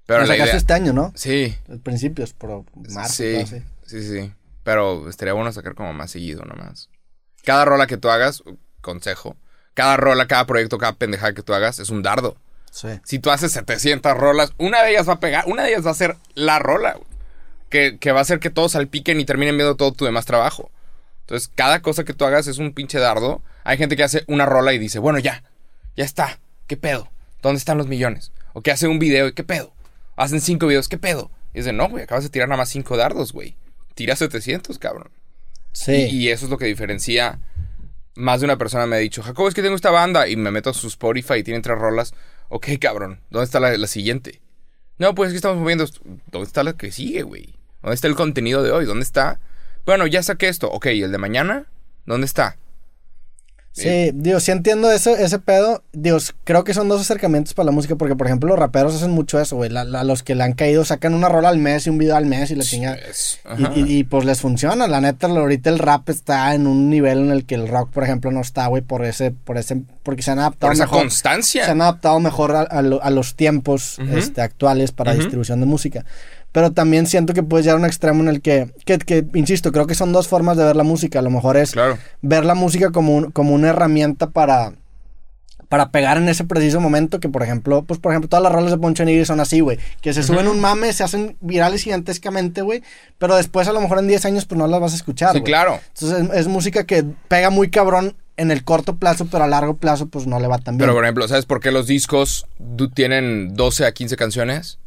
Pero 0.05 0.19
la 0.19 0.25
sacaste 0.27 0.43
idea... 0.49 0.57
este 0.57 0.73
año, 0.73 0.93
¿no? 0.93 1.13
Sí, 1.15 1.55
Al 1.69 1.79
principios, 1.79 2.33
pero 2.33 2.65
marzo. 2.93 3.13
sí, 3.13 3.45
sí, 3.85 4.03
sí. 4.03 4.33
Pero 4.63 5.07
estaría 5.09 5.33
bueno 5.33 5.51
sacar 5.53 5.73
como 5.73 5.93
más 5.93 6.11
seguido 6.11 6.43
nomás. 6.43 6.89
Cada 7.43 7.65
rola 7.65 7.87
que 7.87 7.97
tú 7.97 8.09
hagas, 8.09 8.43
consejo, 8.81 9.35
cada 9.73 9.97
rola, 9.97 10.27
cada 10.27 10.45
proyecto, 10.45 10.77
cada 10.77 10.93
pendejada 10.93 11.33
que 11.33 11.43
tú 11.43 11.53
hagas 11.53 11.79
es 11.79 11.89
un 11.89 12.03
dardo. 12.03 12.37
Sí. 12.71 12.87
Si 13.03 13.19
tú 13.19 13.31
haces 13.31 13.51
700 13.51 14.15
rolas, 14.15 14.53
una 14.57 14.81
de 14.83 14.91
ellas 14.91 15.07
va 15.07 15.13
a 15.13 15.19
pegar, 15.19 15.45
una 15.47 15.63
de 15.63 15.69
ellas 15.69 15.85
va 15.85 15.91
a 15.91 15.95
ser 15.95 16.17
la 16.35 16.59
rola. 16.59 16.97
Que, 17.69 17.97
que 17.99 18.11
va 18.11 18.19
a 18.19 18.21
hacer 18.23 18.39
que 18.39 18.49
todos 18.49 18.73
salpiquen 18.73 19.21
y 19.21 19.25
terminen 19.25 19.55
viendo 19.55 19.77
todo 19.77 19.93
tu 19.93 20.03
demás 20.03 20.25
trabajo. 20.25 20.71
Entonces, 21.21 21.49
cada 21.55 21.81
cosa 21.81 22.03
que 22.03 22.13
tú 22.13 22.25
hagas 22.25 22.47
es 22.47 22.57
un 22.57 22.73
pinche 22.73 22.99
dardo. 22.99 23.41
Hay 23.63 23.77
gente 23.77 23.95
que 23.95 24.03
hace 24.03 24.25
una 24.27 24.45
rola 24.45 24.73
y 24.73 24.77
dice, 24.77 24.99
bueno, 24.99 25.19
ya, 25.19 25.43
ya 25.95 26.03
está, 26.03 26.39
¿qué 26.67 26.75
pedo? 26.75 27.09
¿Dónde 27.41 27.59
están 27.59 27.77
los 27.77 27.87
millones? 27.87 28.33
O 28.51 28.61
que 28.61 28.71
hace 28.71 28.87
un 28.87 28.99
video 28.99 29.29
y 29.29 29.33
¿qué 29.33 29.45
pedo? 29.45 29.73
Hacen 30.17 30.41
cinco 30.41 30.67
videos, 30.67 30.89
¿qué 30.89 30.97
pedo? 30.97 31.31
Y 31.53 31.59
dice, 31.59 31.71
no, 31.71 31.87
güey, 31.89 32.03
acabas 32.03 32.25
de 32.25 32.29
tirar 32.29 32.49
nada 32.49 32.57
más 32.57 32.69
cinco 32.69 32.97
dardos, 32.97 33.31
güey. 33.31 33.55
Tira 33.95 34.15
700, 34.15 34.77
cabrón. 34.77 35.09
Y, 35.88 36.30
eso 36.30 36.45
es 36.45 36.51
lo 36.51 36.57
que 36.57 36.65
diferencia. 36.65 37.39
Más 38.15 38.41
de 38.41 38.45
una 38.45 38.57
persona 38.57 38.86
me 38.88 38.97
ha 38.97 38.99
dicho, 38.99 39.24
Jacobo, 39.24 39.47
es 39.47 39.53
que 39.53 39.61
tengo 39.61 39.76
esta 39.76 39.91
banda. 39.91 40.28
Y 40.28 40.36
me 40.36 40.51
meto 40.51 40.69
a 40.69 40.74
su 40.74 40.88
Spotify 40.88 41.36
y 41.36 41.43
tienen 41.43 41.61
tres 41.61 41.78
rolas. 41.78 42.13
Ok, 42.49 42.67
cabrón, 42.80 43.22
¿dónde 43.30 43.45
está 43.45 43.59
la, 43.59 43.76
la 43.78 43.88
siguiente? 43.88 44.41
No, 44.97 45.15
pues 45.15 45.28
es 45.28 45.34
que 45.34 45.38
estamos 45.38 45.57
moviendo. 45.57 45.86
¿Dónde 46.32 46.47
está 46.47 46.63
la 46.63 46.74
que 46.74 46.91
sigue, 46.91 47.24
güey? 47.24 47.55
¿Dónde 47.82 47.95
está 47.95 48.07
el 48.07 48.15
contenido 48.15 48.61
de 48.61 48.72
hoy? 48.72 48.86
¿Dónde 48.86 49.03
está? 49.03 49.39
Bueno, 49.86 50.05
ya 50.07 50.22
saqué 50.22 50.47
esto. 50.47 50.69
Ok, 50.69 50.88
¿y 50.88 51.01
el 51.01 51.11
de 51.11 51.17
mañana? 51.17 51.65
¿Dónde 52.05 52.26
está? 52.26 52.57
Sí, 53.74 54.11
digo, 54.13 54.39
sí 54.41 54.51
entiendo 54.51 54.91
ese, 54.91 55.24
ese 55.24 55.39
pedo. 55.39 55.82
Digo, 55.93 56.17
creo 56.43 56.65
que 56.65 56.74
son 56.74 56.89
dos 56.89 56.99
acercamientos 56.99 57.53
para 57.53 57.67
la 57.67 57.72
música, 57.72 57.95
porque 57.95 58.17
por 58.17 58.28
ejemplo 58.28 58.49
los 58.49 58.59
raperos 58.59 58.93
hacen 58.95 59.11
mucho 59.11 59.39
eso, 59.39 59.55
güey. 59.55 59.69
La- 59.69 59.86
la- 59.86 60.03
los 60.03 60.24
que 60.24 60.36
le 60.36 60.43
han 60.43 60.53
caído 60.53 60.84
sacan 60.84 61.13
una 61.13 61.30
rola 61.30 61.47
al 61.47 61.57
mes 61.57 61.88
y 61.88 61.89
un 61.89 61.97
video 61.97 62.17
al 62.17 62.26
mes 62.26 62.51
y 62.51 62.55
la 62.55 62.65
chingada. 62.65 62.97
Y, 62.97 63.63
ajá. 63.63 63.74
y- 63.76 63.97
y, 63.99 64.03
pues 64.03 64.26
les 64.26 64.41
funciona, 64.41 64.88
la 64.88 64.99
neta, 64.99 65.28
ahorita 65.28 65.69
el 65.69 65.80
rap 65.80 66.09
está 66.09 66.53
en 66.53 66.67
un 66.67 66.89
nivel 66.89 67.19
en 67.19 67.32
el 67.32 67.45
que 67.45 67.55
el 67.55 67.69
rock, 67.69 67.91
por 67.91 68.03
ejemplo, 68.03 68.30
no 68.32 68.41
está, 68.41 68.67
güey, 68.67 68.82
por 68.82 69.05
ese, 69.05 69.32
por 69.32 69.57
ese, 69.57 69.82
porque 70.03 70.22
se 70.22 70.32
han 70.32 70.39
adaptado 70.39 70.69
Por 70.69 70.76
esa 70.76 70.84
mejor. 70.86 70.99
constancia. 71.03 71.63
Se 71.65 71.72
han 71.72 71.82
adaptado 71.82 72.19
mejor 72.19 72.53
a, 72.55 72.61
a 72.63 72.82
lo- 72.82 73.01
a 73.01 73.09
los 73.09 73.36
tiempos 73.36 73.99
este, 74.11 74.41
actuales 74.41 74.91
para 74.91 75.13
distribución 75.13 75.61
de 75.61 75.65
música. 75.65 76.05
Pero 76.51 76.71
también 76.71 77.07
siento 77.07 77.33
que 77.33 77.43
puedes 77.43 77.65
llegar 77.65 77.77
a 77.77 77.79
un 77.79 77.85
extremo 77.85 78.21
en 78.23 78.27
el 78.29 78.41
que, 78.41 78.73
que, 78.85 78.97
que, 78.99 79.25
insisto, 79.35 79.71
creo 79.71 79.87
que 79.87 79.95
son 79.95 80.11
dos 80.11 80.27
formas 80.27 80.57
de 80.57 80.65
ver 80.65 80.75
la 80.75 80.83
música. 80.83 81.19
A 81.19 81.21
lo 81.21 81.29
mejor 81.29 81.55
es 81.57 81.71
Claro. 81.71 81.97
ver 82.21 82.43
la 82.45 82.55
música 82.55 82.91
como, 82.91 83.15
un- 83.15 83.31
como 83.31 83.53
una 83.53 83.69
herramienta 83.69 84.31
para, 84.31 84.73
para 85.69 85.91
pegar 85.91 86.17
en 86.17 86.27
ese 86.27 86.43
preciso 86.43 86.81
momento 86.81 87.21
que, 87.21 87.29
por 87.29 87.41
ejemplo, 87.43 87.83
pues 87.83 88.01
por 88.01 88.11
ejemplo, 88.11 88.27
todas 88.27 88.43
las 88.43 88.51
rolas 88.51 88.71
de 88.71 88.77
Poncho 88.77 89.05
Nigri 89.05 89.23
son 89.25 89.39
así, 89.39 89.61
güey, 89.61 89.79
que 90.01 90.13
se 90.13 90.23
suben 90.23 90.49
un 90.49 90.59
mame, 90.59 90.91
se 90.91 91.05
hacen 91.05 91.37
virales 91.39 91.83
gigantescamente, 91.83 92.61
güey, 92.61 92.83
pero 93.17 93.37
después 93.37 93.69
a 93.69 93.71
lo 93.71 93.79
mejor 93.79 93.99
en 93.99 94.07
10 94.09 94.25
años 94.25 94.45
pues 94.45 94.59
no 94.59 94.67
las 94.67 94.81
vas 94.81 94.91
a 94.91 94.97
escuchar, 94.97 95.33
Sí, 95.33 95.41
claro. 95.43 95.79
Entonces 95.93 96.29
es, 96.31 96.39
es 96.41 96.47
música 96.49 96.83
que 96.83 97.05
pega 97.29 97.49
muy 97.49 97.69
cabrón 97.69 98.17
en 98.35 98.51
el 98.51 98.65
corto 98.65 98.97
plazo, 98.97 99.27
pero 99.31 99.45
a 99.45 99.47
largo 99.47 99.77
plazo 99.77 100.07
pues 100.07 100.27
no 100.27 100.37
le 100.41 100.47
va 100.47 100.57
tan 100.57 100.75
bien. 100.75 100.79
Pero 100.87 100.93
por 100.93 101.05
ejemplo, 101.05 101.25
¿sabes 101.29 101.45
por 101.45 101.61
qué 101.61 101.71
los 101.71 101.87
discos 101.87 102.45
tienen 102.93 103.53
12 103.55 103.85
a 103.85 103.93
15 103.93 104.17
canciones? 104.17 104.77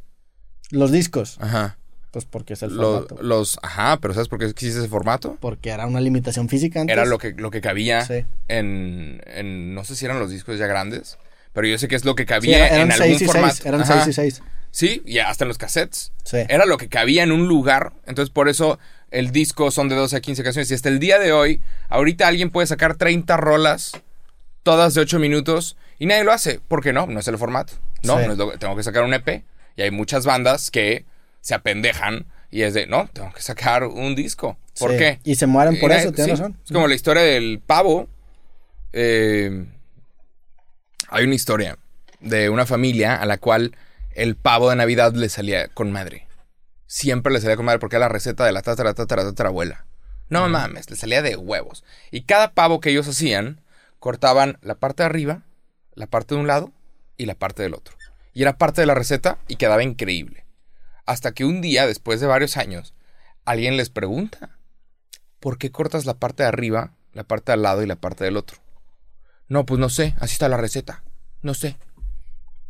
Los 0.75 0.93
discos, 0.93 1.39
Ajá. 1.41 1.79
pues 2.11 2.25
porque 2.25 2.53
es 2.55 2.63
el 2.63 2.71
formato. 2.73 3.17
los, 3.23 3.59
ajá, 3.63 3.99
pero 4.01 4.15
¿sabes 4.15 4.29
por 4.29 4.39
qué 4.39 4.47
existe 4.47 4.79
ese 4.81 4.89
formato? 4.89 5.37
Porque 5.41 5.71
era 5.71 5.87
una 5.87 6.01
limitación 6.01 6.49
física 6.49 6.81
antes. 6.81 6.93
Era 6.93 7.05
lo 7.07 7.19
que, 7.19 7.33
lo 7.33 7.51
que 7.51 7.61
cabía 7.61 8.05
Sí. 8.05 8.25
en, 8.49 9.23
en- 9.27 9.75
No 9.75 9.85
sé 9.85 9.97
si 9.97 10.05
eran 10.05 10.19
los 10.19 10.31
discos 10.31 10.59
ya 10.59 10.67
grandes, 10.67 11.19
pero 11.53 11.67
yo 11.67 11.79
sé 11.79 11.89
que 11.89 11.97
es 11.97 12.05
lo 12.05 12.15
que 12.15 12.23
Sí, 12.25 12.27
cabía 12.27 12.57
era- 12.67 12.77
eran 12.77 12.87
en 12.89 12.93
algún 12.93 13.07
6 13.09 13.23
y 13.23 13.25
formato. 13.27 13.55
6, 13.55 13.67
eran 13.67 13.81
Ajá. 13.83 13.95
6 14.05 14.07
y 14.09 14.13
6. 14.13 14.43
Sí, 14.71 15.03
y 15.07 15.19
hasta 15.21 15.45
en 15.45 15.49
los 15.49 15.59
cassettes. 15.59 16.13
Sí. 16.25 16.39
Era 16.49 16.67
lo 16.67 16.77
que 16.79 16.89
cabía 16.89 17.23
en 17.23 17.31
un 17.31 17.47
lugar. 17.47 17.93
Entonces, 18.07 18.31
por 18.33 18.49
eso 18.49 18.81
el 19.13 19.31
disco 19.31 19.71
son 19.71 19.89
de 19.89 19.95
12 19.95 20.17
a 20.17 20.21
15 20.21 20.43
canciones. 20.43 20.69
Y 20.71 20.75
hasta 20.75 20.89
el 20.89 20.99
día 20.99 21.21
de 21.21 21.33
hoy, 21.33 21.63
ahorita 21.89 22.27
alguien 22.27 22.51
puede 22.51 22.67
sacar 22.67 22.97
30 22.97 23.37
rolas, 23.37 23.93
todas 24.65 24.95
de 24.95 25.01
8 25.03 25.21
minutos, 25.21 25.77
y 26.01 26.07
nadie 26.07 26.25
lo 26.25 26.33
hace. 26.33 26.61
¿Por 26.67 26.83
qué 26.83 26.93
no? 26.93 27.07
No 27.07 27.21
es 27.21 27.29
el 27.29 27.39
formato. 27.39 27.75
No, 28.03 28.19
Sí. 28.19 28.27
no 28.27 28.33
es 28.33 28.39
lo- 28.39 28.59
tengo 28.59 28.75
que 28.75 28.83
sacar 28.83 29.05
un 29.05 29.15
EP. 29.15 29.45
Y 29.77 29.83
hay 29.83 29.91
muchas 29.91 30.25
bandas 30.27 30.71
que 30.71 31.05
se 31.41 31.55
apendejan 31.55 32.27
y 32.51 32.63
es 32.63 32.75
de, 32.75 32.87
no, 32.87 33.09
tengo 33.13 33.33
que 33.33 33.43
sacar 33.43 33.85
un 33.85 34.15
disco. 34.15 34.57
¿Por 34.79 34.93
Sí. 34.93 34.97
qué? 34.99 35.21
Y 35.25 35.35
se 35.35 35.47
mueren 35.47 35.79
por 35.81 35.91
Y 35.91 35.95
eso, 35.95 36.13
tienes 36.13 36.37
sí, 36.37 36.43
razón. 36.43 36.59
Es 36.65 36.73
como 36.73 36.87
la 36.89 36.95
historia 36.95 37.23
del 37.23 37.61
pavo. 37.65 38.09
Eh, 38.93 39.67
hay 41.09 41.25
una 41.25 41.35
historia 41.35 41.79
de 42.21 42.49
una 42.49 42.67
familia 42.67 43.17
a 43.17 43.27
la 43.27 43.39
cual 43.39 43.77
el 44.15 44.37
pavo 44.37 44.71
de 44.71 44.77
Navidad 44.77 45.13
le 45.15 45.29
salía 45.29 45.69
con 45.69 45.93
madre. 45.93 46.27
Siempre 46.87 47.33
le 47.33 47.41
salía 47.41 47.57
con 47.57 47.65
madre 47.67 47.81
porque 47.81 47.97
era 47.97 48.07
la 48.07 48.13
receta 48.13 48.45
de 48.45 48.53
la 48.53 48.63
tatara. 48.63 48.95
No 50.29 50.49
mames, 50.49 50.91
le 50.91 50.97
salía 50.97 51.23
de 51.23 51.37
huevos. 51.37 51.85
Y 52.11 52.23
cada 52.23 52.53
pavo 52.53 52.81
que 52.81 52.91
ellos 52.91 53.09
hacían, 53.09 53.61
cortaban 53.99 54.59
la 54.63 54.77
parte 54.77 55.03
de 55.03 55.07
arriba, 55.07 55.43
la 55.95 56.07
parte 56.07 56.35
de 56.35 56.41
un 56.41 56.47
lado 56.47 56.73
y 57.17 57.27
la 57.27 57.35
parte 57.35 57.63
del 57.63 57.75
otro. 57.75 57.97
Y 58.35 58.43
era 58.43 58.59
parte 58.59 58.81
de 58.83 58.87
la 58.87 58.95
receta 58.95 59.39
y 59.49 59.57
quedaba 59.57 59.83
increíble. 59.83 60.45
Hasta 61.07 61.33
que 61.33 61.45
un 61.45 61.61
día, 61.61 61.87
después 61.87 62.21
de 62.21 62.27
varios 62.27 62.57
años, 62.57 62.95
alguien 63.45 63.77
les 63.77 63.91
pregunta, 63.91 64.59
¿por 65.41 65.57
qué 65.59 65.71
cortas 65.71 66.05
la 66.05 66.15
parte 66.15 66.43
de 66.43 66.49
arriba, 66.49 66.93
la 67.13 67.25
parte 67.25 67.47
de 67.53 67.55
al 67.55 67.63
lado 67.63 67.83
y 67.83 67.87
la 67.87 67.97
parte 67.97 68.25
del 68.25 68.37
otro? 68.37 68.59
No, 69.49 69.65
pues 69.67 69.79
no 69.79 69.89
sé, 69.89 70.15
así 70.19 70.33
está 70.33 70.49
la 70.49 70.57
receta. 70.57 71.05
No 71.43 71.55
sé. 71.55 71.77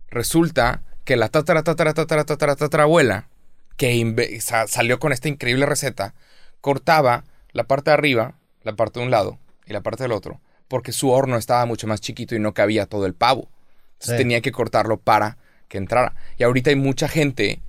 Resulta 0.09 0.83
que 1.05 1.17
la 1.17 1.29
tatara 1.29 1.63
tatara 1.63 1.95
tatara 1.95 2.25
tatara 2.25 2.57
tatarabuela, 2.57 3.29
que 3.77 3.95
inve- 3.95 4.41
sa- 4.41 4.67
salió 4.67 4.99
con 4.99 5.13
esta 5.13 5.29
increíble 5.29 5.67
receta, 5.67 6.15
cortaba 6.61 7.25
la 7.53 7.65
parte 7.65 7.91
de 7.91 7.95
arriba, 7.95 8.39
la 8.63 8.75
parte 8.75 9.01
de 9.01 9.07
un 9.07 9.11
lado 9.11 9.39
y 9.67 9.73
la 9.73 9.83
parte 9.83 10.03
del 10.05 10.13
otro, 10.13 10.41
porque 10.69 10.93
su 10.93 11.11
horno 11.11 11.37
estaba 11.37 11.67
mucho 11.67 11.87
más 11.87 12.01
chiquito 12.01 12.35
y 12.35 12.39
no 12.41 12.55
cabía 12.55 12.87
todo 12.87 13.07
el 13.07 13.15
pavo. 13.15 13.49
Entonces 13.95 14.17
Sí. 14.17 14.23
tenía 14.23 14.41
que 14.41 14.53
cortarlo 14.53 14.99
para 14.99 15.39
que 15.69 15.79
entrara. 15.79 16.15
Y 16.39 16.43
ahorita 16.45 16.71
hay 16.71 16.77
mucha 16.77 17.09
gente 17.09 17.61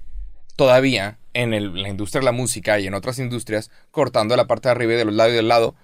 todavía 0.56 1.18
en 1.34 1.54
el- 1.54 1.82
la 1.82 1.90
industria 1.90 2.22
de 2.22 2.26
la 2.26 2.32
música 2.32 2.80
y 2.80 2.88
en 2.88 2.94
otras 2.94 3.20
industrias 3.20 3.72
cortando 3.92 4.36
la 4.38 4.48
parte 4.48 4.68
de 4.70 4.72
arriba 4.72 4.94
y 4.94 4.98
de 4.98 5.06
los 5.06 5.14
lados 5.14 5.34
y 5.34 5.36
del 5.36 5.48
lado 5.48 5.76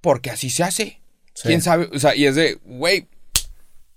porque 0.00 0.30
así 0.30 0.50
se 0.50 0.62
hace. 0.62 1.00
Sí. 1.34 1.48
¿Quién 1.48 1.62
sabe? 1.62 1.88
O 1.92 1.98
sea, 1.98 2.14
y 2.14 2.26
es 2.26 2.34
de, 2.34 2.58
güey, 2.64 3.06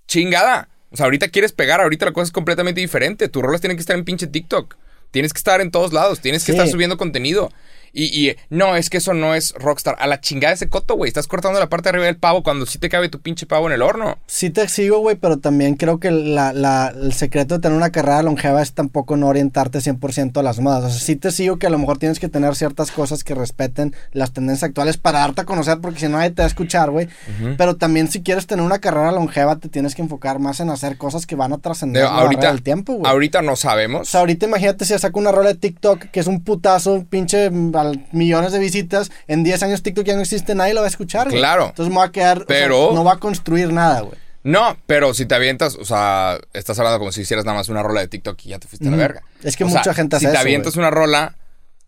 chingada. 0.07 0.69
O 0.91 0.97
sea, 0.97 1.05
ahorita 1.05 1.30
quieres 1.30 1.51
pegar, 1.51 1.82
ahorita 1.82 2.05
la 2.05 2.11
cosa 2.13 2.26
es 2.26 2.32
completamente 2.32 2.82
diferente. 2.82 3.28
Tus 3.30 3.41
rolas 3.41 3.61
tienen 3.61 3.78
que 3.78 3.82
estar 3.82 3.95
en 3.97 4.05
pinche 4.05 4.28
TikTok. 4.28 4.76
Tienes 5.11 5.34
que 5.34 5.38
estar 5.38 5.61
en 5.61 5.71
todos 5.71 5.93
lados, 5.93 6.19
tienes 6.19 6.43
que 6.43 6.51
Sí. 6.51 6.57
estar 6.57 6.67
subiendo 6.67 6.97
contenido. 6.97 7.51
Y, 7.95 8.05
y, 8.29 8.35
no, 8.49 8.75
es 8.75 8.89
que 8.89 8.97
eso 8.97 9.13
no 9.13 9.35
es 9.35 9.53
rockstar. 9.55 9.95
A 9.99 10.07
la 10.07 10.19
chingada 10.19 10.53
ese 10.53 10.67
coto, 10.67 10.95
güey. 10.95 11.07
Estás 11.09 11.27
cortando 11.27 11.59
la 11.59 11.69
parte 11.69 11.83
de 11.83 11.89
arriba 11.91 12.05
del 12.05 12.17
pavo 12.17 12.41
cuando 12.41 12.65
sí 12.65 12.79
te 12.79 12.89
cabe 12.89 13.07
tu 13.07 13.21
pinche 13.21 13.45
pavo 13.45 13.67
en 13.67 13.73
el 13.73 13.83
horno. 13.83 14.17
Sí 14.25 14.49
te 14.49 14.67
sigo, 14.67 14.97
güey, 14.99 15.15
pero 15.15 15.37
también 15.37 15.75
creo 15.75 15.99
que 15.99 16.09
la, 16.09 16.53
la- 16.53 16.87
el 16.95 17.13
secreto 17.13 17.55
de 17.55 17.61
tener 17.61 17.77
una 17.77 17.91
carrera 17.91 18.23
longeva 18.23 18.61
es 18.63 18.73
tampoco 18.73 19.15
no 19.15 19.27
orientarte 19.27 19.77
100% 19.79 20.37
a 20.39 20.43
las 20.43 20.59
modas. 20.59 20.83
O 20.85 20.89
sea, 20.89 20.99
sí 20.99 21.15
te 21.15 21.31
sigo 21.31 21.57
que 21.57 21.67
a 21.67 21.69
lo 21.69 21.77
mejor 21.77 21.99
tienes 21.99 22.19
que 22.19 22.29
tener 22.29 22.55
ciertas 22.55 22.89
cosas 22.91 23.23
que 23.23 23.35
respeten 23.35 23.95
las 24.11 24.31
tendencias 24.33 24.69
actuales 24.69 24.97
para 24.97 25.19
darte 25.19 25.41
a 25.41 25.45
conocer, 25.45 25.77
porque 25.79 25.99
si 25.99 26.05
no 26.07 26.17
nadie 26.17 26.31
te 26.31 26.41
va 26.41 26.45
a 26.45 26.47
escuchar, 26.47 26.89
güey. 26.89 27.09
Pero 27.57 27.75
también 27.75 28.07
si 28.09 28.23
quieres 28.23 28.47
tener 28.47 28.65
una 28.65 28.79
carrera 28.79 29.11
longeva, 29.11 29.57
te 29.57 29.69
tienes 29.69 29.93
que 29.93 30.01
enfocar 30.01 30.39
más 30.39 30.59
en 30.59 30.71
hacer 30.71 30.97
cosas 30.97 31.27
que 31.27 31.35
van 31.35 31.53
a 31.53 31.59
trascender 31.59 32.03
ahorita, 32.05 32.47
del 32.47 32.63
tiempo, 32.63 32.93
güey. 32.93 33.11
ahorita 33.11 33.43
no 33.43 33.53
O 33.53 33.55
sabemos. 33.55 34.09
sea, 34.09 34.21
ahorita 34.21 34.47
imagínate 34.47 34.85
si 34.85 34.97
saca 34.97 35.19
una 35.19 35.31
rola 35.31 35.49
de 35.49 35.55
TikTok 35.59 36.05
que 36.05 36.19
es 36.19 36.25
un 36.27 36.43
putazo, 36.43 37.05
pinche 37.09 37.51
al- 37.88 38.07
millones 38.11 38.51
de 38.51 38.59
visitas. 38.59 39.11
En 39.27 39.43
10 39.43 39.61
años 39.63 39.84
TikTok 39.84 40.05
ya 40.05 40.15
no 40.15 40.21
existe, 40.21 40.55
nadie 40.55 40.73
lo 40.73 40.81
va 40.81 40.88
a 40.88 40.89
escuchar, 40.89 41.27
güey. 41.29 41.39
Claro. 41.39 41.67
Entonces 41.69 41.91
me 41.91 41.99
va 41.99 42.05
a 42.05 42.11
quedar. 42.11 42.38
o 42.38 42.39
sea, 42.39 42.47
Pero- 42.47 42.91
no 42.93 43.03
va 43.03 43.13
a 43.13 43.17
construir 43.19 43.71
nada, 43.71 44.01
güey. 44.01 44.17
No, 44.45 44.75
pero 44.88 45.13
si 45.13 45.25
te 45.25 45.36
avientas, 45.36 45.75
o 45.75 45.86
sea, 45.86 46.38
estás 46.51 46.77
hablando 46.77 46.99
como 46.99 47.13
si 47.13 47.21
hicieras 47.21 47.45
nada 47.45 47.57
más 47.57 47.69
una 47.69 47.81
rola 47.81 48.01
de 48.01 48.09
TikTok 48.09 48.38
y 48.45 48.49
ya 48.49 48.59
te 48.59 48.67
fuiste 48.67 48.88
a 48.89 48.91
la 48.91 48.97
verga. 48.97 49.21
Es 49.41 49.55
que 49.55 49.63
O 49.63 49.67
mucha 49.67 49.84
sea, 49.86 49.93
gente 49.93 50.17
hace 50.17 50.25
Si 50.25 50.31
te 50.31 50.34
eso, 50.34 50.41
avientas 50.41 50.73
güey. 50.75 50.81
una 50.86 50.91
rola 50.91 51.38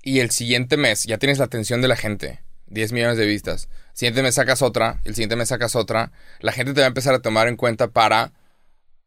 y 0.02 0.20
el 0.22 0.32
siguiente 0.32 0.78
mes 0.78 1.04
ya 1.04 1.18
tienes 1.18 1.38
la 1.38 1.46
atención 1.46 1.82
de 1.82 1.90
la 1.90 1.98
gente, 1.98 2.40
10 2.68 2.94
millones 2.94 3.18
de 3.18 3.26
vistas, 3.26 3.68
siguiente 3.92 4.24
mes 4.24 4.36
sacas 4.36 4.62
otra, 4.62 5.02
el 5.04 5.16
siguiente 5.16 5.36
mes 5.36 5.50
sacas 5.50 5.76
otra, 5.76 6.14
la 6.40 6.54
gente 6.54 6.74
te 6.74 6.80
va 6.80 6.86
a 6.86 6.88
empezar 6.88 7.14
a 7.14 7.20
tomar 7.20 7.50
en 7.50 7.58
cuenta 7.58 7.88
para, 7.90 8.32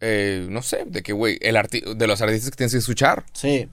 eh, 0.00 0.46
no 0.50 0.60
sé, 0.60 0.84
de 0.86 1.02
que, 1.02 1.14
güey, 1.14 1.38
de 1.38 2.06
los 2.06 2.20
artistas 2.20 2.50
que 2.50 2.56
tienes 2.56 2.72
que 2.72 2.78
escuchar. 2.78 3.24
Sí. 3.32 3.66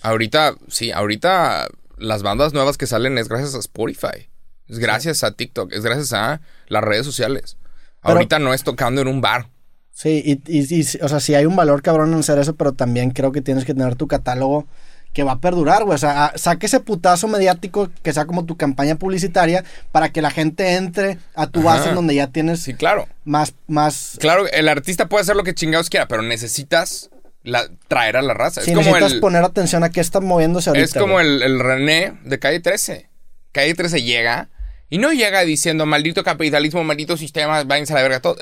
Ahorita, 0.00 0.54
sí, 0.68 0.90
ahorita 0.90 1.68
las 2.00 2.22
bandas 2.22 2.52
nuevas 2.52 2.76
que 2.78 2.86
salen 2.86 3.18
es 3.18 3.28
gracias 3.28 3.54
a 3.54 3.58
Spotify. 3.58 4.28
Es 4.68 4.78
gracias 4.78 5.24
a 5.24 5.32
TikTok, 5.32 5.72
es 5.72 5.82
gracias 5.82 6.12
a 6.12 6.40
las 6.68 6.84
redes 6.84 7.04
sociales. 7.06 7.56
Pero- 8.02 8.14
ahorita 8.14 8.38
no 8.38 8.52
es 8.54 8.62
tocando 8.62 9.00
en 9.00 9.08
un 9.08 9.20
bar. 9.20 9.48
Sí, 9.92 10.22
y, 10.24 10.32
y- 10.46 10.80
y- 10.80 10.98
o 11.02 11.08
sea, 11.08 11.18
sí 11.20 11.34
hay 11.34 11.44
un 11.46 11.56
valor 11.56 11.82
cabrón 11.82 12.12
en 12.12 12.20
hacer 12.20 12.38
eso, 12.38 12.54
pero 12.54 12.72
también 12.72 13.10
creo 13.10 13.32
que 13.32 13.40
tienes 13.40 13.64
que 13.64 13.74
tener 13.74 13.96
tu 13.96 14.06
catálogo 14.06 14.66
que 15.12 15.24
va 15.24 15.32
a 15.32 15.40
perdurar, 15.40 15.82
güey. 15.84 15.94
O 15.96 15.98
sea, 15.98 16.26
a- 16.26 16.38
saque 16.38 16.66
ese 16.66 16.78
putazo 16.80 17.26
mediático 17.26 17.90
que 18.04 18.12
sea 18.12 18.26
como 18.26 18.44
tu 18.44 18.56
campaña 18.56 18.94
publicitaria 18.94 19.64
para 19.90 20.10
que 20.10 20.22
la 20.22 20.30
gente 20.30 20.74
entre 20.74 21.18
a 21.34 21.48
tu 21.48 21.62
base 21.62 21.80
Ajá. 21.80 21.88
en 21.90 21.94
donde 21.96 22.14
ya 22.14 22.28
tienes 22.28 22.60
Sí, 22.60 22.74
claro. 22.74 23.08
más, 23.24 23.54
más. 23.66 24.16
Claro, 24.20 24.46
el 24.52 24.68
artista 24.68 25.08
puede 25.08 25.22
hacer 25.22 25.34
lo 25.34 25.42
que 25.44 25.54
chingados 25.54 25.88
quiera, 25.90 26.06
pero 26.06 26.22
necesitas 26.22 27.10
la, 27.42 27.68
traer 27.88 28.16
a 28.16 28.22
la 28.22 28.34
raza. 28.34 28.60
Sí, 28.62 28.70
es 28.70 28.76
como 28.76 28.88
necesitas 28.90 29.12
el, 29.14 29.20
poner 29.20 29.44
atención 29.44 29.84
a 29.84 29.90
qué 29.90 30.00
está 30.00 30.20
moviéndose 30.20 30.70
ahorita. 30.70 30.84
es 30.84 30.94
como 30.94 31.20
el, 31.20 31.42
el 31.42 31.60
René 31.60 32.14
de 32.24 32.38
Calle 32.38 32.60
13. 32.60 33.08
Calle 33.52 33.74
13 33.74 34.02
llega 34.02 34.48
y 34.90 34.98
no 34.98 35.12
llega 35.12 35.42
diciendo 35.44 35.84
maldito 35.84 36.24
capitalismo, 36.24 36.82
maldito 36.82 37.16
sistema, 37.16 37.62
váyanse 37.64 37.92
a 37.92 37.96
la 37.96 38.02
verga 38.02 38.20
todo. 38.20 38.36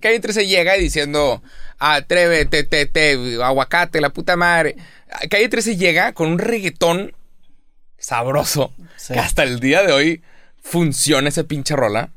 Calle 0.00 0.20
13 0.20 0.46
llega 0.46 0.74
diciendo 0.74 1.42
atrévete, 1.78 2.62
te, 2.64 2.86
te, 2.86 3.42
aguacate, 3.42 4.00
la 4.00 4.10
puta 4.10 4.36
madre. 4.36 4.76
Calle 5.30 5.48
13 5.48 5.76
llega 5.76 6.12
con 6.12 6.28
un 6.28 6.38
reggaetón 6.38 7.14
sabroso 7.98 8.72
Sí. 8.96 9.14
que 9.14 9.20
hasta 9.20 9.42
el 9.42 9.60
día 9.60 9.82
de 9.82 9.92
hoy 9.92 10.22
funciona 10.62 11.28
esa 11.28 11.44
pinche 11.44 11.76
rola. 11.76 12.10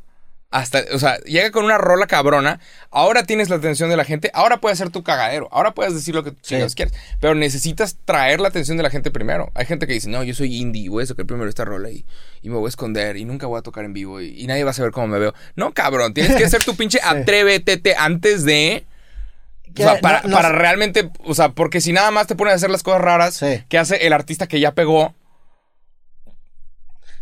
Hasta, 0.55 0.83
o 0.93 0.99
sea, 0.99 1.17
llega 1.25 1.51
con 1.51 1.65
una 1.65 1.77
rola 1.77 2.07
cabrona. 2.07 2.61
Ahora 2.89 3.23
tienes 3.23 3.49
la 3.49 3.57
atención 3.57 3.89
de 3.89 3.97
la 3.97 4.05
gente. 4.05 4.31
Ahora 4.33 4.57
puedes 4.61 4.79
hacer 4.79 4.89
tu 4.89 5.03
cagadero. 5.03 5.49
Ahora 5.51 5.73
puedes 5.73 5.93
decir 5.93 6.15
lo 6.15 6.23
que 6.23 6.29
Sí. 6.41 6.55
quieres. 6.55 6.75
Pero 7.19 7.35
necesitas 7.35 7.97
traer 8.05 8.39
la 8.39 8.47
atención 8.47 8.77
de 8.77 8.83
la 8.83 8.89
gente 8.89 9.11
primero. 9.11 9.51
Hay 9.53 9.65
gente 9.65 9.85
que 9.85 9.91
dice, 9.91 10.07
no, 10.09 10.23
yo 10.23 10.33
soy 10.33 10.55
indie. 10.55 10.87
Voy 10.87 11.03
a 11.03 11.07
sacar 11.07 11.25
primero 11.25 11.49
esta 11.49 11.65
rola 11.65 11.89
y, 11.89 12.05
y 12.41 12.49
me 12.49 12.55
voy 12.55 12.67
a 12.67 12.69
esconder. 12.69 13.17
Y 13.17 13.25
nunca 13.25 13.47
voy 13.47 13.59
a 13.59 13.63
tocar 13.63 13.83
en 13.83 13.91
vivo. 13.91 14.21
Y, 14.21 14.27
y 14.41 14.47
nadie 14.47 14.63
va 14.63 14.69
a 14.69 14.73
saber 14.73 14.91
cómo 14.91 15.07
me 15.07 15.19
veo. 15.19 15.33
No, 15.57 15.73
cabrón. 15.73 16.13
Tienes 16.13 16.37
que 16.37 16.45
hacer 16.45 16.63
tu 16.63 16.73
pinche 16.77 16.99
atrévete 17.03 17.81
antes 17.97 18.45
de. 18.45 18.85
O 19.77 19.81
sea, 19.81 19.99
para, 19.99 20.21
no- 20.21 20.29
no 20.29 20.35
para 20.37 20.53
realmente. 20.53 21.09
O 21.25 21.35
sea, 21.35 21.49
porque 21.49 21.81
si 21.81 21.91
nada 21.91 22.11
más 22.11 22.27
te 22.27 22.35
pones 22.35 22.53
a 22.53 22.55
hacer 22.55 22.69
las 22.69 22.81
cosas 22.81 23.01
raras 23.01 23.35
Sí. 23.35 23.61
que 23.67 23.77
hace 23.77 24.07
el 24.07 24.13
artista 24.13 24.47
que 24.47 24.61
ya 24.61 24.71
pegó. 24.73 25.13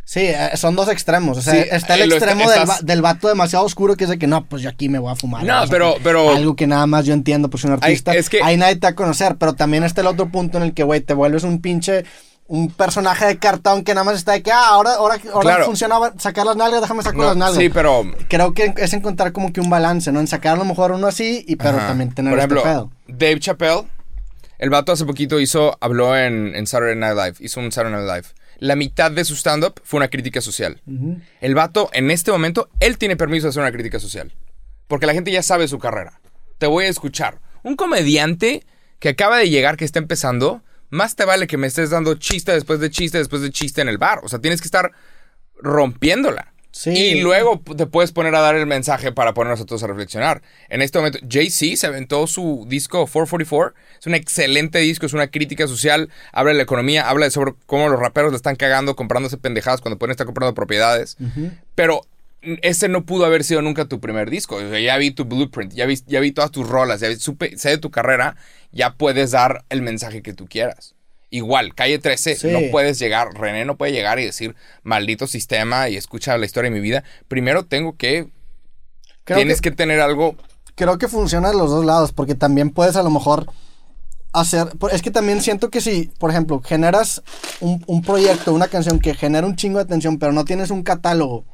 Sí, 0.06 0.20
eh, 0.22 0.52
son 0.56 0.76
dos 0.76 0.90
extremos. 0.90 1.38
O 1.38 1.42
sea, 1.42 1.54
Sí, 1.54 1.60
está 1.72 1.96
el 1.96 2.12
eh, 2.12 2.16
extremo 2.16 2.42
está- 2.42 2.54
del, 2.54 2.64
estás- 2.64 2.86
del 2.86 3.02
vato 3.02 3.30
demasiado 3.30 3.64
oscuro 3.66 3.96
que 3.96 4.04
es 4.04 4.10
de 4.10 4.20
que 4.20 4.28
no, 4.28 4.44
pues 4.46 4.62
yo 4.62 4.70
aquí 4.70 4.90
me 4.90 5.00
voy 5.00 5.12
a 5.12 5.16
fumar. 5.16 5.44
No, 5.44 5.64
pero- 5.70 5.96
pero- 6.04 6.30
Algo 6.32 6.56
que 6.56 6.68
nada 6.68 6.86
más 6.88 7.06
yo 7.06 7.14
entiendo, 7.14 7.50
pues 7.50 7.64
un 7.64 7.72
Hay- 7.72 7.78
artista. 7.82 8.14
es 8.14 8.30
que- 8.30 8.44
Ahí 8.44 8.58
nadie 8.58 8.76
te 8.76 8.88
va 8.88 8.90
a 8.92 8.96
conocer, 8.96 9.38
pero 9.38 9.54
también 9.54 9.84
está 9.84 10.02
el 10.02 10.08
otro 10.08 10.28
punto 10.30 10.58
en 10.58 10.66
el 10.66 10.74
que, 10.74 10.84
güey, 10.84 11.02
te 11.02 11.14
vuelves 11.14 11.44
un 11.44 11.62
pinche. 11.62 12.04
Un 12.46 12.70
personaje 12.70 13.26
de 13.26 13.38
cartón 13.40 13.86
que 13.86 13.94
nada 13.94 14.04
más 14.04 14.16
está 14.16 14.34
de 14.34 14.44
que, 14.44 14.52
ah, 14.52 14.68
ahora, 14.68 14.96
ahora, 14.96 15.16
ahora 15.34 15.42
Claro. 15.50 15.66
funciona 15.66 15.96
sacar 16.20 16.46
las 16.46 16.58
nalgas, 16.58 16.82
déjame 16.82 17.02
sacar 17.02 17.18
No, 17.18 17.24
las 17.28 17.38
nalgas. 17.38 17.58
sí, 17.58 17.70
pero. 17.70 18.04
Creo 18.28 18.54
que 18.54 18.74
es 18.76 18.94
encontrar 18.94 19.32
como 19.32 19.54
que 19.54 19.62
un 19.62 19.70
balance, 19.70 20.12
¿no? 20.12 20.20
En 20.20 20.28
sacar 20.28 20.56
a 20.56 20.58
lo 20.58 20.66
mejor 20.66 20.92
uno 20.92 21.08
así, 21.08 21.46
y 21.48 21.56
pero 21.56 21.78
Ajá. 21.78 21.88
también 21.88 22.14
tener 22.14 22.32
Por 22.34 22.40
ejemplo, 22.40 22.60
este 22.60 22.70
pedo. 22.70 22.92
Dave 23.08 23.40
Chappelle, 23.40 23.84
el 24.60 24.70
vato 24.70 24.92
hace 24.92 25.06
poquito 25.06 25.40
hizo, 25.40 25.78
habló 25.80 26.18
en, 26.18 26.54
en 26.54 26.68
Saturday 26.68 26.98
Night 26.98 27.16
Live, 27.16 27.36
hizo 27.40 27.62
un 27.62 27.72
Saturday 27.72 28.04
Night 28.04 28.14
Live. 28.14 28.28
La 28.64 28.78
mitad 28.78 29.12
de 29.12 29.26
su 29.26 29.36
stand-up 29.36 29.82
fue 29.84 29.98
una 29.98 30.08
crítica 30.08 30.40
social. 30.40 30.82
El 31.42 31.54
vato, 31.54 31.90
en 31.92 32.10
este 32.10 32.32
momento, 32.32 32.70
él 32.80 32.98
tiene 32.98 33.18
permiso 33.18 33.46
de 33.46 33.50
hacer 33.50 33.62
una 33.62 33.74
crítica 33.74 34.00
social. 34.00 34.32
Porque 34.88 35.06
la 35.06 35.12
gente 35.12 35.34
ya 35.34 35.44
sabe 35.44 35.68
su 35.68 35.80
carrera. 35.80 36.22
Te 36.60 36.68
voy 36.68 36.86
a 36.86 36.88
escuchar. 36.88 37.42
Un 37.64 37.76
comediante 37.76 38.66
que 39.00 39.10
acaba 39.10 39.38
de 39.38 39.50
llegar, 39.50 39.76
que 39.76 39.84
está 39.84 40.00
empezando, 40.00 40.62
más 40.90 41.18
te 41.18 41.26
vale 41.26 41.46
que 41.46 41.58
me 41.58 41.68
estés 41.68 41.90
dando 41.90 42.16
chiste 42.16 42.54
después 42.54 42.80
de 42.80 42.90
chiste 42.90 43.18
después 43.18 43.42
de 43.42 43.52
chiste 43.52 43.82
en 43.82 43.90
el 43.90 43.98
bar. 43.98 44.22
O 44.24 44.30
sea, 44.30 44.40
tienes 44.40 44.62
que 44.62 44.68
estar 44.68 44.94
rompiéndola. 45.58 46.53
Sí. 46.74 46.90
Y 46.90 47.22
luego 47.22 47.62
te 47.78 47.86
puedes 47.86 48.12
poner 48.12 48.34
a 48.34 48.42
dar 48.42 48.56
el 48.56 48.66
mensaje 48.66 49.12
para 49.12 49.36
ponernos 49.36 49.62
a 49.62 49.66
todos 49.66 49.84
a 49.84 49.88
reflexionar. 49.88 50.42
En 50.70 50.82
este 50.82 50.98
momento, 50.98 51.20
Jay-Z 51.30 51.78
se 51.78 51.86
aventó 51.86 52.26
su 52.26 52.66
disco 52.68 53.06
444. 53.06 53.76
Es 54.00 54.08
un 54.08 54.16
excelente 54.16 54.80
disco, 54.80 55.06
es 55.06 55.14
una 55.14 55.28
crítica 55.28 55.68
social. 55.68 56.10
Habla 56.32 56.54
de 56.54 56.58
la 56.58 56.64
economía, 56.64 57.08
habla 57.08 57.26
de 57.26 57.32
sobre 57.32 57.54
cómo 57.68 57.90
los 57.90 58.00
raperos 58.00 58.32
le 58.32 58.38
están 58.38 58.56
cagando 58.56 58.96
comprándose 58.96 59.38
pendejadas 59.38 59.82
cuando 59.82 60.00
pueden 60.00 60.12
estar 60.12 60.26
comprando 60.26 60.56
propiedades. 60.56 61.16
Pero 61.76 62.02
ese 62.42 62.90
no 62.90 63.06
pudo 63.06 63.26
haber 63.26 63.44
sido 63.44 63.62
nunca 63.62 63.86
tu 63.86 64.00
primer 64.00 64.32
disco. 64.32 64.56
O 64.56 64.70
sea, 64.70 64.80
ya 64.80 64.98
vi 64.98 65.12
tu 65.12 65.26
blueprint, 65.26 65.74
ya 65.74 65.86
vi, 65.86 66.00
ya 66.08 66.20
vi 66.22 66.32
todas 66.32 66.50
tus 66.50 66.68
rolas, 66.68 67.02
ya 67.02 67.08
vi, 67.08 67.18
supe, 67.18 67.56
sé 67.58 67.70
de 67.70 67.78
tu 67.78 67.92
carrera, 67.92 68.36
ya 68.72 68.96
puedes 68.96 69.30
dar 69.30 69.64
el 69.70 69.84
mensaje 69.84 70.24
que 70.24 70.34
tú 70.34 70.48
quieras. 70.48 70.96
Igual, 71.34 71.74
calle 71.74 71.98
13, 71.98 72.36
Sí. 72.36 72.48
no 72.50 72.60
puedes 72.70 73.00
llegar, 73.00 73.34
René 73.34 73.66
no 73.66 73.76
puede 73.76 73.92
llegar 73.92 74.20
y 74.20 74.26
decir, 74.26 74.56
maldito 74.84 75.26
sistema 75.26 75.90
y 75.90 75.98
escucha 75.98 76.38
la 76.38 76.46
historia 76.46 76.70
de 76.70 76.76
mi 76.76 76.80
vida. 76.80 77.04
Primero 77.28 77.66
tengo 77.66 77.98
que, 77.98 78.30
Creo 79.24 79.38
tienes 79.38 79.60
que, 79.60 79.72
tener 79.72 80.00
algo, 80.00 80.36
creo 80.76 81.00
que 81.00 81.08
funciona 81.08 81.50
de 81.50 81.58
los 81.58 81.72
dos 81.72 81.86
lados, 81.86 82.12
porque 82.12 82.36
también 82.36 82.70
puedes 82.70 82.96
a 82.98 83.02
lo 83.02 83.10
mejor 83.10 83.48
hacer, 84.32 84.68
es 84.92 85.02
que 85.02 85.10
también 85.10 85.42
siento 85.42 85.72
que 85.72 85.82
si, 85.82 86.12
por 86.20 86.30
ejemplo, 86.30 86.62
generas 86.62 87.24
un, 87.62 87.84
un 87.88 88.04
proyecto, 88.04 88.54
una 88.54 88.68
canción 88.68 89.00
que 89.00 89.16
genera 89.16 89.48
un 89.48 89.56
chingo 89.56 89.80
de 89.80 89.86
atención, 89.86 90.20
pero 90.20 90.34
no 90.34 90.46
tienes 90.46 90.70
un 90.70 90.84
catálogo 90.84 91.46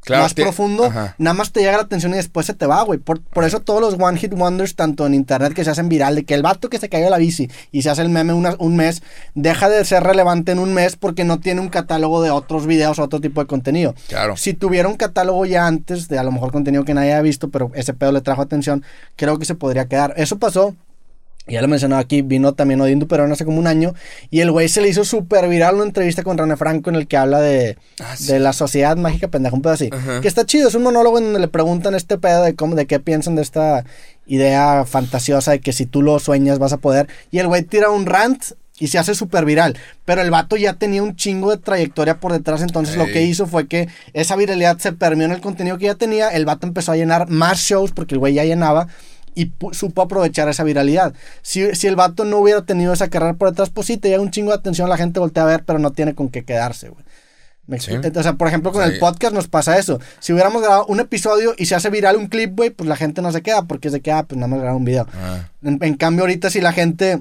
claro, 0.00 0.22
más 0.22 0.34
profundo, 0.34 0.84
Ajá. 0.86 1.14
nada 1.18 1.34
más 1.34 1.52
te 1.52 1.60
llega 1.60 1.72
la 1.76 1.82
atención 1.82 2.12
y 2.12 2.16
después 2.16 2.46
se 2.46 2.54
te 2.54 2.66
va, 2.66 2.82
güey. 2.82 2.98
Por, 2.98 3.20
por 3.20 3.44
eso 3.44 3.60
todos 3.60 3.80
los 3.80 3.94
One 4.00 4.18
Hit 4.18 4.32
Wonders, 4.34 4.74
tanto 4.74 5.06
en 5.06 5.14
internet 5.14 5.52
que 5.54 5.64
se 5.64 5.70
hacen 5.70 5.88
viral, 5.88 6.14
de 6.14 6.24
que 6.24 6.34
el 6.34 6.42
vato 6.42 6.68
que 6.70 6.78
se 6.78 6.88
cayó 6.88 7.04
de 7.04 7.10
la 7.10 7.18
bici 7.18 7.50
y 7.72 7.82
se 7.82 7.90
hace 7.90 8.02
el 8.02 8.08
meme 8.08 8.32
una- 8.32 8.56
un 8.58 8.76
mes, 8.76 9.02
deja 9.34 9.68
de 9.68 9.84
ser 9.84 10.02
relevante 10.02 10.52
en 10.52 10.58
un 10.58 10.72
mes 10.72 10.96
porque 10.96 11.24
no 11.24 11.40
tiene 11.40 11.60
un 11.60 11.68
catálogo 11.68 12.22
de 12.22 12.30
otros 12.30 12.66
videos 12.66 12.98
o 12.98 13.02
otro 13.04 13.20
tipo 13.20 13.40
de 13.40 13.46
contenido. 13.46 13.94
Claro. 14.08 14.36
Si 14.36 14.54
tuviera 14.54 14.88
un 14.88 14.96
catálogo 14.96 15.44
ya 15.46 15.66
antes 15.66 16.08
de 16.08 16.18
a 16.18 16.22
lo 16.22 16.32
mejor 16.32 16.52
contenido 16.52 16.84
que 16.84 16.94
nadie 16.94 17.12
haya 17.12 17.22
visto, 17.22 17.48
pero 17.50 17.70
ese 17.74 17.94
pedo 17.94 18.12
le 18.12 18.20
trajo 18.20 18.42
atención, 18.42 18.84
creo 19.16 19.38
que 19.38 19.44
se 19.44 19.54
podría 19.54 19.86
quedar. 19.86 20.14
Eso 20.16 20.38
pasó. 20.38 20.74
Ya 21.48 21.62
lo 21.62 21.68
mencionaba 21.68 22.00
aquí, 22.00 22.22
vino 22.22 22.52
también 22.52 22.80
Odín 22.80 22.98
Duperón 22.98 23.32
hace 23.32 23.44
como 23.44 23.58
un 23.58 23.66
año 23.66 23.94
y 24.30 24.40
el 24.40 24.50
güey 24.50 24.68
se 24.68 24.80
le 24.80 24.88
hizo 24.88 25.04
súper 25.04 25.48
viral 25.48 25.76
una 25.76 25.84
entrevista 25.84 26.22
con 26.22 26.36
René 26.38 26.56
Franco 26.56 26.90
en 26.90 26.96
el 26.96 27.06
que 27.06 27.16
habla 27.16 27.40
de, 27.40 27.76
Ah, 28.00 28.16
sí. 28.16 28.26
de 28.32 28.38
la 28.38 28.52
sociedad 28.52 28.96
mágica 28.96 29.28
pendeja, 29.28 29.54
un 29.56 29.62
pedo 29.62 29.72
así. 29.72 29.88
Ajá. 29.92 30.20
Que 30.20 30.28
está 30.28 30.44
chido, 30.46 30.68
es 30.68 30.74
un 30.74 30.82
monólogo 30.82 31.18
en 31.18 31.24
donde 31.24 31.40
le 31.40 31.48
preguntan 31.48 31.94
este 31.94 32.18
pedo 32.18 32.42
de 32.42 32.54
cómo, 32.54 32.74
de 32.74 32.86
qué 32.86 33.00
piensan 33.00 33.34
de 33.36 33.42
esta 33.42 33.84
idea 34.26 34.84
fantasiosa 34.86 35.52
de 35.52 35.60
que 35.60 35.72
si 35.72 35.86
tú 35.86 36.02
lo 36.02 36.18
sueñas 36.18 36.58
vas 36.58 36.72
a 36.72 36.76
poder. 36.78 37.08
Y 37.30 37.38
el 37.38 37.46
güey 37.46 37.62
tira 37.62 37.90
un 37.90 38.04
rant 38.06 38.42
y 38.78 38.88
se 38.88 38.98
hace 38.98 39.14
súper 39.14 39.44
viral. 39.44 39.76
Pero 40.04 40.20
el 40.22 40.30
vato 40.30 40.56
ya 40.56 40.74
tenía 40.74 41.02
un 41.02 41.16
chingo 41.16 41.50
de 41.50 41.56
trayectoria 41.56 42.20
por 42.20 42.32
detrás, 42.32 42.62
entonces 42.62 42.96
lo 42.96 43.06
que 43.06 43.22
hizo 43.22 43.46
fue 43.46 43.66
que 43.66 43.88
esa 44.12 44.36
viralidad 44.36 44.78
se 44.78 44.92
permeó 44.92 45.24
en 45.26 45.32
el 45.32 45.40
contenido 45.40 45.78
que 45.78 45.86
ya 45.86 45.94
tenía. 45.94 46.28
El 46.28 46.44
vato 46.44 46.66
empezó 46.66 46.92
a 46.92 46.96
llenar 46.96 47.28
más 47.28 47.58
shows 47.58 47.90
porque 47.92 48.14
el 48.14 48.18
güey 48.20 48.34
ya 48.34 48.44
llenaba. 48.44 48.86
Y 49.34 49.52
supo 49.72 50.02
aprovechar 50.02 50.48
esa 50.48 50.64
viralidad. 50.64 51.14
Si, 51.42 51.74
si 51.74 51.86
el 51.86 51.96
vato 51.96 52.24
no 52.24 52.38
hubiera 52.38 52.62
tenido 52.62 52.92
esa 52.92 53.08
carrera 53.08 53.34
por 53.34 53.50
detrás, 53.50 53.70
pues 53.70 53.86
sí, 53.86 53.96
te 53.96 54.08
llega 54.08 54.20
un 54.22 54.30
chingo 54.30 54.50
de 54.50 54.58
atención, 54.58 54.88
la 54.88 54.96
gente 54.96 55.20
voltea 55.20 55.44
a 55.44 55.46
ver, 55.46 55.64
pero 55.64 55.78
no 55.78 55.92
tiene 55.92 56.14
con 56.14 56.28
qué 56.28 56.44
quedarse, 56.44 56.88
güey. 56.88 57.04
Me 57.66 57.78
Sí. 57.80 57.92
O 57.94 58.22
sea, 58.22 58.32
por 58.32 58.48
ejemplo, 58.48 58.72
con 58.72 58.82
Sí. 58.82 58.92
el 58.94 58.98
podcast 58.98 59.34
nos 59.34 59.46
pasa 59.46 59.76
eso. 59.78 60.00
Si 60.20 60.32
hubiéramos 60.32 60.62
grabado 60.62 60.86
un 60.86 61.00
episodio 61.00 61.52
y 61.58 61.66
se 61.66 61.74
hace 61.74 61.90
viral 61.90 62.16
un 62.16 62.28
clip, 62.28 62.56
güey, 62.56 62.70
pues 62.70 62.88
la 62.88 62.96
gente 62.96 63.20
no 63.20 63.30
se 63.30 63.42
queda 63.42 63.62
porque 63.66 63.88
es 63.88 63.92
de 63.92 64.00
que, 64.00 64.10
ah, 64.10 64.22
pues 64.22 64.36
nada 64.38 64.48
más 64.48 64.58
grabamos 64.60 64.78
un 64.80 64.84
video. 64.86 65.06
Ah. 65.14 65.48
En, 65.62 65.78
en 65.82 65.94
cambio, 65.94 66.22
ahorita 66.24 66.48
si 66.48 66.62
la 66.62 66.72
gente 66.72 67.20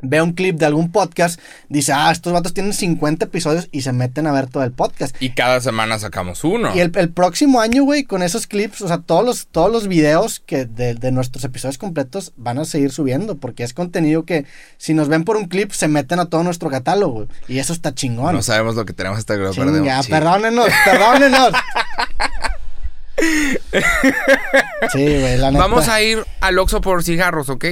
ve 0.00 0.22
un 0.22 0.32
clip 0.32 0.56
de 0.56 0.66
algún 0.66 0.92
podcast, 0.92 1.40
dice, 1.68 1.92
ah, 1.92 2.10
estos 2.10 2.32
vatos 2.32 2.54
tienen 2.54 2.72
50 2.72 3.26
episodios 3.26 3.68
y 3.72 3.82
se 3.82 3.92
meten 3.92 4.26
a 4.26 4.32
ver 4.32 4.46
todo 4.46 4.64
el 4.64 4.72
podcast. 4.72 5.16
Y 5.20 5.30
cada 5.30 5.60
semana 5.60 5.98
sacamos 5.98 6.44
uno. 6.44 6.74
Y 6.74 6.80
el, 6.80 6.92
el 6.96 7.10
próximo 7.10 7.60
año, 7.60 7.84
güey, 7.84 8.04
con 8.04 8.22
esos 8.22 8.46
clips, 8.46 8.82
o 8.82 8.88
sea, 8.88 8.98
todos 8.98 9.24
los, 9.24 9.46
todos 9.48 9.72
los 9.72 9.88
videos 9.88 10.40
que 10.40 10.66
de, 10.66 10.94
de 10.94 11.12
nuestros 11.12 11.44
episodios 11.44 11.78
completos 11.78 12.32
van 12.36 12.58
a 12.58 12.64
seguir 12.64 12.90
subiendo, 12.90 13.36
porque 13.36 13.64
es 13.64 13.74
contenido 13.74 14.24
que 14.24 14.44
si 14.76 14.94
nos 14.94 15.08
ven 15.08 15.24
por 15.24 15.36
un 15.36 15.46
clip 15.46 15.72
se 15.72 15.88
meten 15.88 16.20
a 16.20 16.26
todo 16.26 16.42
nuestro 16.42 16.70
catálogo. 16.70 17.26
Y 17.48 17.58
eso 17.58 17.72
está 17.72 17.94
chingón. 17.94 18.34
no 18.34 18.42
sabemos 18.42 18.76
lo 18.76 18.84
que 18.84 18.92
tenemos 18.92 19.18
hasta 19.18 19.34
que 19.34 19.40
lo 19.40 19.54
perdemos. 19.54 20.06
Perdónenos, 20.06 20.68
perdónenos. 20.84 21.52
Sí, 24.92 25.04
güey, 25.04 25.36
la 25.38 25.50
neta. 25.50 25.62
Vamos 25.64 25.88
a 25.88 26.00
ir 26.02 26.24
al 26.40 26.58
Oxxo 26.58 26.80
por 26.80 27.02
cigarros, 27.02 27.48
¿ok? 27.48 27.64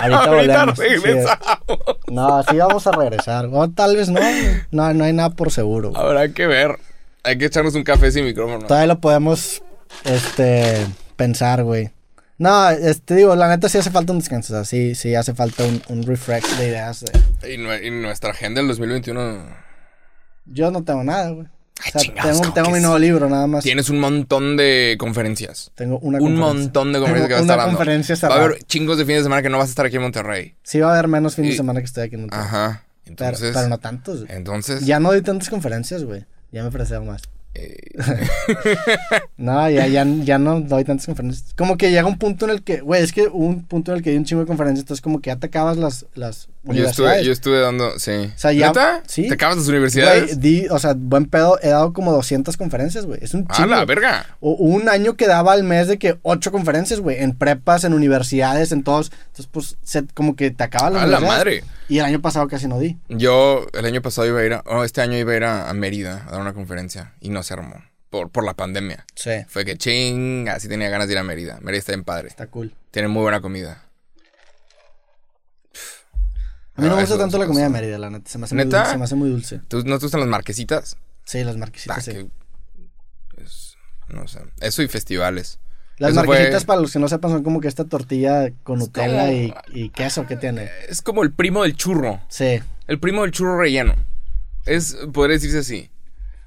Ahorita 0.00 0.24
sí. 0.76 0.82
regresamos. 0.82 1.38
No, 2.08 2.42
sí 2.44 2.56
vamos 2.56 2.86
a 2.86 2.92
regresar. 2.92 3.48
O 3.52 3.68
tal 3.70 3.96
vez 3.96 4.08
no. 4.08 4.20
No, 4.70 4.94
no 4.94 5.04
hay 5.04 5.12
nada 5.12 5.30
por 5.30 5.50
seguro. 5.50 5.90
güey. 5.90 6.00
Habrá 6.02 6.28
que 6.28 6.46
ver. 6.46 6.78
Hay 7.24 7.36
que 7.36 7.46
echarnos 7.46 7.74
un 7.74 7.82
café 7.84 8.10
sin 8.12 8.24
micrófono. 8.24 8.66
Todavía 8.66 8.86
lo 8.86 9.00
podemos 9.00 9.62
este 10.04 10.86
pensar, 11.16 11.64
güey. 11.64 11.90
No, 12.38 12.70
este 12.70 13.16
digo, 13.16 13.36
la 13.36 13.48
neta 13.48 13.68
sí 13.68 13.76
hace 13.76 13.90
falta 13.90 14.12
un 14.12 14.20
descanso. 14.20 14.54
O 14.54 14.56
sea, 14.56 14.64
sí, 14.64 14.94
sí 14.94 15.14
hace 15.14 15.34
falta 15.34 15.64
un, 15.64 15.82
un 15.88 16.06
refresh 16.06 16.46
de 16.56 16.68
ideas. 16.68 17.04
de- 17.42 17.52
Y, 17.52 17.58
nue- 17.58 17.84
y 17.84 17.90
nuestra 17.90 18.30
agenda 18.30 18.60
del 18.60 18.68
2021. 18.68 19.44
Yo 20.46 20.70
no 20.70 20.82
tengo 20.82 21.04
nada, 21.04 21.28
güey. 21.30 21.46
Ay, 21.82 21.88
O 21.88 21.92
sea, 21.92 22.00
chingados, 22.00 22.30
tengo, 22.32 22.40
¿cómo 22.42 22.54
tengo 22.54 22.70
mi 22.70 22.80
nuevo 22.80 22.98
libro, 22.98 23.28
nada 23.28 23.46
más. 23.46 23.64
Tienes 23.64 23.88
un 23.90 24.00
montón 24.00 24.56
de 24.56 24.96
conferencias. 24.98 25.70
Tengo 25.74 25.98
una 26.00 26.18
un 26.18 26.36
montón 26.36 26.92
de 26.92 26.98
conferencias 26.98 27.28
que 27.28 27.34
vas 27.34 27.40
a 27.40 27.44
estar 27.44 27.58
dando. 27.58 27.76
conferencia 27.76 28.28
Va 28.28 28.34
a 28.34 28.44
haber 28.44 28.62
chingos 28.64 28.98
de 28.98 29.04
fines 29.04 29.20
de 29.20 29.24
semana 29.24 29.42
que 29.42 29.48
no 29.50 29.58
vas 29.58 29.68
a 29.68 29.70
estar 29.70 29.86
aquí 29.86 29.96
en 29.96 30.02
Monterrey. 30.02 30.54
Sí 30.62 30.80
va 30.80 30.90
a 30.90 30.92
haber 30.94 31.08
menos 31.08 31.34
fin 31.34 31.44
de 31.46 31.56
semana 31.56 31.80
que 31.80 31.86
estoy 31.86 32.04
aquí 32.04 32.14
en 32.16 32.22
Monterrey. 32.22 32.44
Ajá. 32.44 32.84
Pero, 33.04 33.10
Entonces. 33.28 33.50
pero 33.54 33.68
no 33.68 33.78
tantos. 33.78 34.24
güey. 34.24 34.36
Entonces. 34.36 34.86
Ya 34.86 35.00
no 35.00 35.10
doy 35.10 35.22
tantas 35.22 35.48
conferencias, 35.50 36.04
güey. 36.04 36.24
Ya 36.52 36.62
me 36.62 36.68
ofrecieron 36.68 37.06
más. 37.08 37.22
eh, 37.54 37.76
No, 39.36 39.68
ya, 39.70 39.86
ya, 39.86 40.04
ya 40.04 40.38
no 40.38 40.60
doy 40.60 40.84
tantas 40.84 41.06
conferencias. 41.06 41.54
Como 41.56 41.76
que 41.76 41.90
llega 41.90 42.06
un 42.06 42.18
punto 42.18 42.44
en 42.44 42.52
el 42.52 42.62
que, 42.62 42.80
güey, 42.80 43.02
es 43.02 43.12
que 43.12 43.22
hubo 43.28 43.46
un 43.46 43.64
punto 43.64 43.92
en 43.92 43.98
el 43.98 44.04
que 44.04 44.10
hay 44.10 44.16
un 44.16 44.24
chingo 44.24 44.42
de 44.42 44.46
conferencias, 44.46 44.82
entonces 44.84 45.00
como 45.02 45.20
que 45.20 45.28
ya 45.28 45.36
te 45.36 45.46
acabas 45.46 45.76
las, 45.76 46.06
las 46.14 46.48
Yo 46.62 46.84
estuve, 46.86 47.24
yo 47.24 47.32
estuve 47.32 47.58
dando, 47.60 47.98
sí. 47.98 48.10
O 48.12 48.38
sea, 48.38 48.52
ya- 48.52 48.68
¿Neta? 48.68 49.02
sí. 49.06 49.26
¿Te 49.28 49.34
acabas 49.34 49.56
las 49.56 49.64
Güey, 49.64 49.76
universidades? 49.76 50.40
di, 50.40 50.66
o 50.68 50.78
sea, 50.78 50.94
buen 50.94 51.24
pedo, 51.24 51.58
he 51.62 51.68
dado 51.68 51.92
como 51.94 52.12
200 52.12 52.56
conferencias, 52.58 53.06
güey. 53.06 53.18
Es 53.22 53.32
un 53.32 53.46
¡A 53.48 53.54
chingo. 53.54 53.68
la 53.70 53.84
verga! 53.86 54.26
O- 54.40 54.52
un 54.52 54.88
año 54.90 55.16
que 55.16 55.26
daba 55.26 55.52
al 55.54 55.64
mes 55.64 55.88
de 55.88 55.98
que 55.98 56.18
ocho 56.22 56.52
conferencias, 56.52 57.00
güey, 57.00 57.16
en 57.22 57.34
prepas, 57.36 57.84
en 57.84 57.94
universidades, 57.94 58.72
en 58.72 58.82
todos. 58.84 59.10
Entonces, 59.28 59.46
pues, 59.50 59.76
se- 59.82 60.06
como 60.14 60.36
que 60.36 60.50
te 60.50 60.62
acaba 60.64 60.90
la 60.90 61.02
¡A 61.02 61.06
la 61.06 61.20
madre! 61.20 61.64
Y 61.88 61.98
el 61.98 62.04
año 62.04 62.20
pasado 62.20 62.46
casi 62.46 62.68
no 62.68 62.78
di. 62.78 62.98
Yo 63.08 63.66
el 63.72 63.86
año 63.86 64.02
pasado 64.02 64.28
iba 64.28 64.40
a 64.40 64.44
ir 64.44 64.52
a, 64.52 64.62
oh, 64.66 64.84
este 64.84 65.00
año 65.00 65.16
iba 65.16 65.32
a 65.32 65.36
ir 65.36 65.44
a, 65.44 65.70
a 65.70 65.72
Mérida 65.74 66.24
a 66.28 66.32
dar 66.32 66.40
una 66.42 66.52
conferencia 66.52 67.14
y 67.20 67.30
no 67.30 67.42
se 67.42 67.54
armó 67.54 67.82
por, 68.10 68.28
por 68.30 68.44
la 68.44 68.54
pandemia. 68.54 69.06
Sí. 69.14 69.30
Fue 69.48 69.64
que 69.64 69.76
ching, 69.76 70.48
así 70.48 70.68
tenía 70.68 70.88
ganas 70.90 71.06
de 71.08 71.14
ir 71.14 71.18
a 71.18 71.24
Mérida. 71.24 71.58
Mérida 71.62 71.78
está 71.78 71.92
bien 71.92 72.04
padre. 72.04 72.28
Está 72.28 72.46
cool. 72.48 72.74
Tiene 72.90 73.08
muy 73.08 73.22
buena 73.22 73.40
comida. 73.40 73.84
A 76.80 76.82
mí 76.82 76.88
no 76.88 76.94
Ah, 76.94 76.96
me 76.96 77.02
gusta 77.02 77.18
tanto 77.18 77.38
la 77.38 77.46
comida 77.46 77.64
de. 77.64 77.68
Mérida, 77.70 77.98
la 77.98 78.10
neta. 78.10 78.28
Se 78.30 78.38
me 78.38 78.44
hace, 78.46 78.54
Muy, 78.54 78.64
dulce, 78.64 78.90
se 78.90 78.98
me 78.98 79.04
hace 79.04 79.14
muy 79.14 79.30
dulce. 79.30 79.60
¿Tú, 79.68 79.82
¿No 79.84 79.98
te 79.98 80.04
gustan 80.06 80.20
las 80.20 80.28
marquesitas? 80.28 80.96
Sí, 81.24 81.44
las 81.44 81.54
Ah, 81.56 81.58
marquesitas, 81.58 82.04
sí. 82.04 82.12
que 82.12 83.42
es- 83.42 83.76
no 84.08 84.26
sé. 84.28 84.40
Eso 84.60 84.82
y 84.82 84.88
festivales. 84.88 85.58
Las 85.98 86.12
Eso 86.12 86.20
fue- 86.24 86.28
marquesitas, 86.36 86.64
para 86.64 86.80
los 86.80 86.92
que 86.92 86.98
no 86.98 87.08
sepan, 87.08 87.30
son 87.30 87.42
como 87.44 87.60
que 87.60 87.68
esta 87.68 87.84
tortilla 87.84 88.50
con 88.62 88.78
Nutella 88.78 89.26
como- 89.26 89.32
y, 89.32 89.54
y 89.84 89.88
queso 89.90 90.26
que 90.26 90.36
tiene. 90.36 90.70
Es 90.88 91.02
como 91.02 91.22
el 91.22 91.32
primo 91.32 91.62
del 91.62 91.76
churro. 91.76 92.20
Sí. 92.28 92.60
El 92.86 92.98
primo 92.98 93.22
del 93.22 93.32
churro 93.32 93.58
relleno. 93.58 93.94
Es, 94.66 94.96
podría 95.12 95.34
decirse 95.36 95.58
así. 95.58 95.90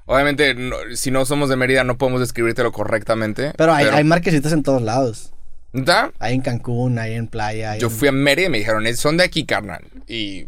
Obviamente, 0.06 0.54
no- 0.54 0.76
si 0.94 1.10
no 1.10 1.24
somos 1.24 1.48
de 1.48 1.56
Mérida, 1.56 1.84
no 1.84 1.96
podemos 1.96 2.20
describírtelo 2.20 2.72
correctamente. 2.72 3.52
Pero 3.56 3.72
hay, 3.72 3.86
hay 3.86 4.04
marquesitas 4.04 4.52
en 4.52 4.62
todos 4.62 4.82
lados. 4.82 5.32
¿Neta? 5.74 6.12
Hay 6.18 6.34
en 6.34 6.40
Cancún, 6.40 6.98
hay 6.98 7.14
en 7.14 7.26
playa. 7.26 7.76
Yo 7.76 7.88
en- 7.88 7.92
fui 7.92 8.08
a 8.08 8.12
Mérida 8.12 8.46
y 8.46 8.50
me 8.50 8.58
dijeron, 8.58 8.86
"Eh, 8.86 8.94
son 8.94 9.16
de 9.18 9.24
aquí, 9.24 9.44
carnal. 9.44 9.82
Y 10.08 10.46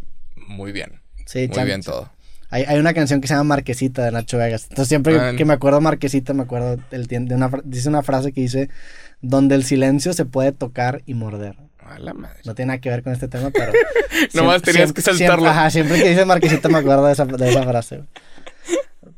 muy 0.48 0.72
bien. 0.72 1.00
Sí, 1.26 1.40
Muy 1.48 1.48
chan- 1.56 1.66
bien 1.66 1.82
todo. 1.82 2.10
Hay, 2.48 2.62
hay 2.62 2.78
una 2.78 2.94
canción 2.94 3.20
que 3.20 3.26
se 3.26 3.34
llama 3.34 3.56
Marquesita 3.56 4.04
de 4.04 4.12
Nacho 4.12 4.38
Vegas. 4.38 4.62
Entonces 4.70 4.88
siempre 4.88 5.18
que 5.36 5.44
me 5.44 5.52
acuerdo 5.52 5.80
Marquesita, 5.80 6.32
me 6.32 6.44
acuerdo 6.44 6.76
tien- 6.90 7.26
de 7.26 7.34
una, 7.34 7.50
dice 7.64 7.88
una 7.88 8.02
frase 8.04 8.32
que 8.32 8.40
dice, 8.40 8.70
donde 9.20 9.56
el 9.56 9.64
silencio 9.64 10.12
se 10.12 10.24
puede 10.24 10.52
tocar 10.52 11.02
y 11.06 11.14
morder. 11.14 11.56
A 11.80 11.98
la 11.98 12.14
madre. 12.14 12.38
No 12.44 12.54
tiene 12.54 12.68
nada 12.68 12.80
que 12.80 12.88
ver 12.88 13.02
con 13.02 13.12
este 13.12 13.26
tema, 13.28 13.50
pero... 13.50 13.72
Nomás 14.34 14.62
siempre- 14.62 14.72
tenías 14.72 14.92
que 14.92 15.02
saltarlo. 15.02 15.34
Siempre, 15.36 15.48
ajá, 15.50 15.70
siempre 15.70 16.02
que 16.02 16.08
dice 16.10 16.24
Marquesita 16.24 16.68
me 16.68 16.78
acuerdo 16.78 17.06
de 17.06 17.12
esa, 17.12 17.24
de 17.24 17.48
esa 17.50 17.62
frase. 17.64 18.02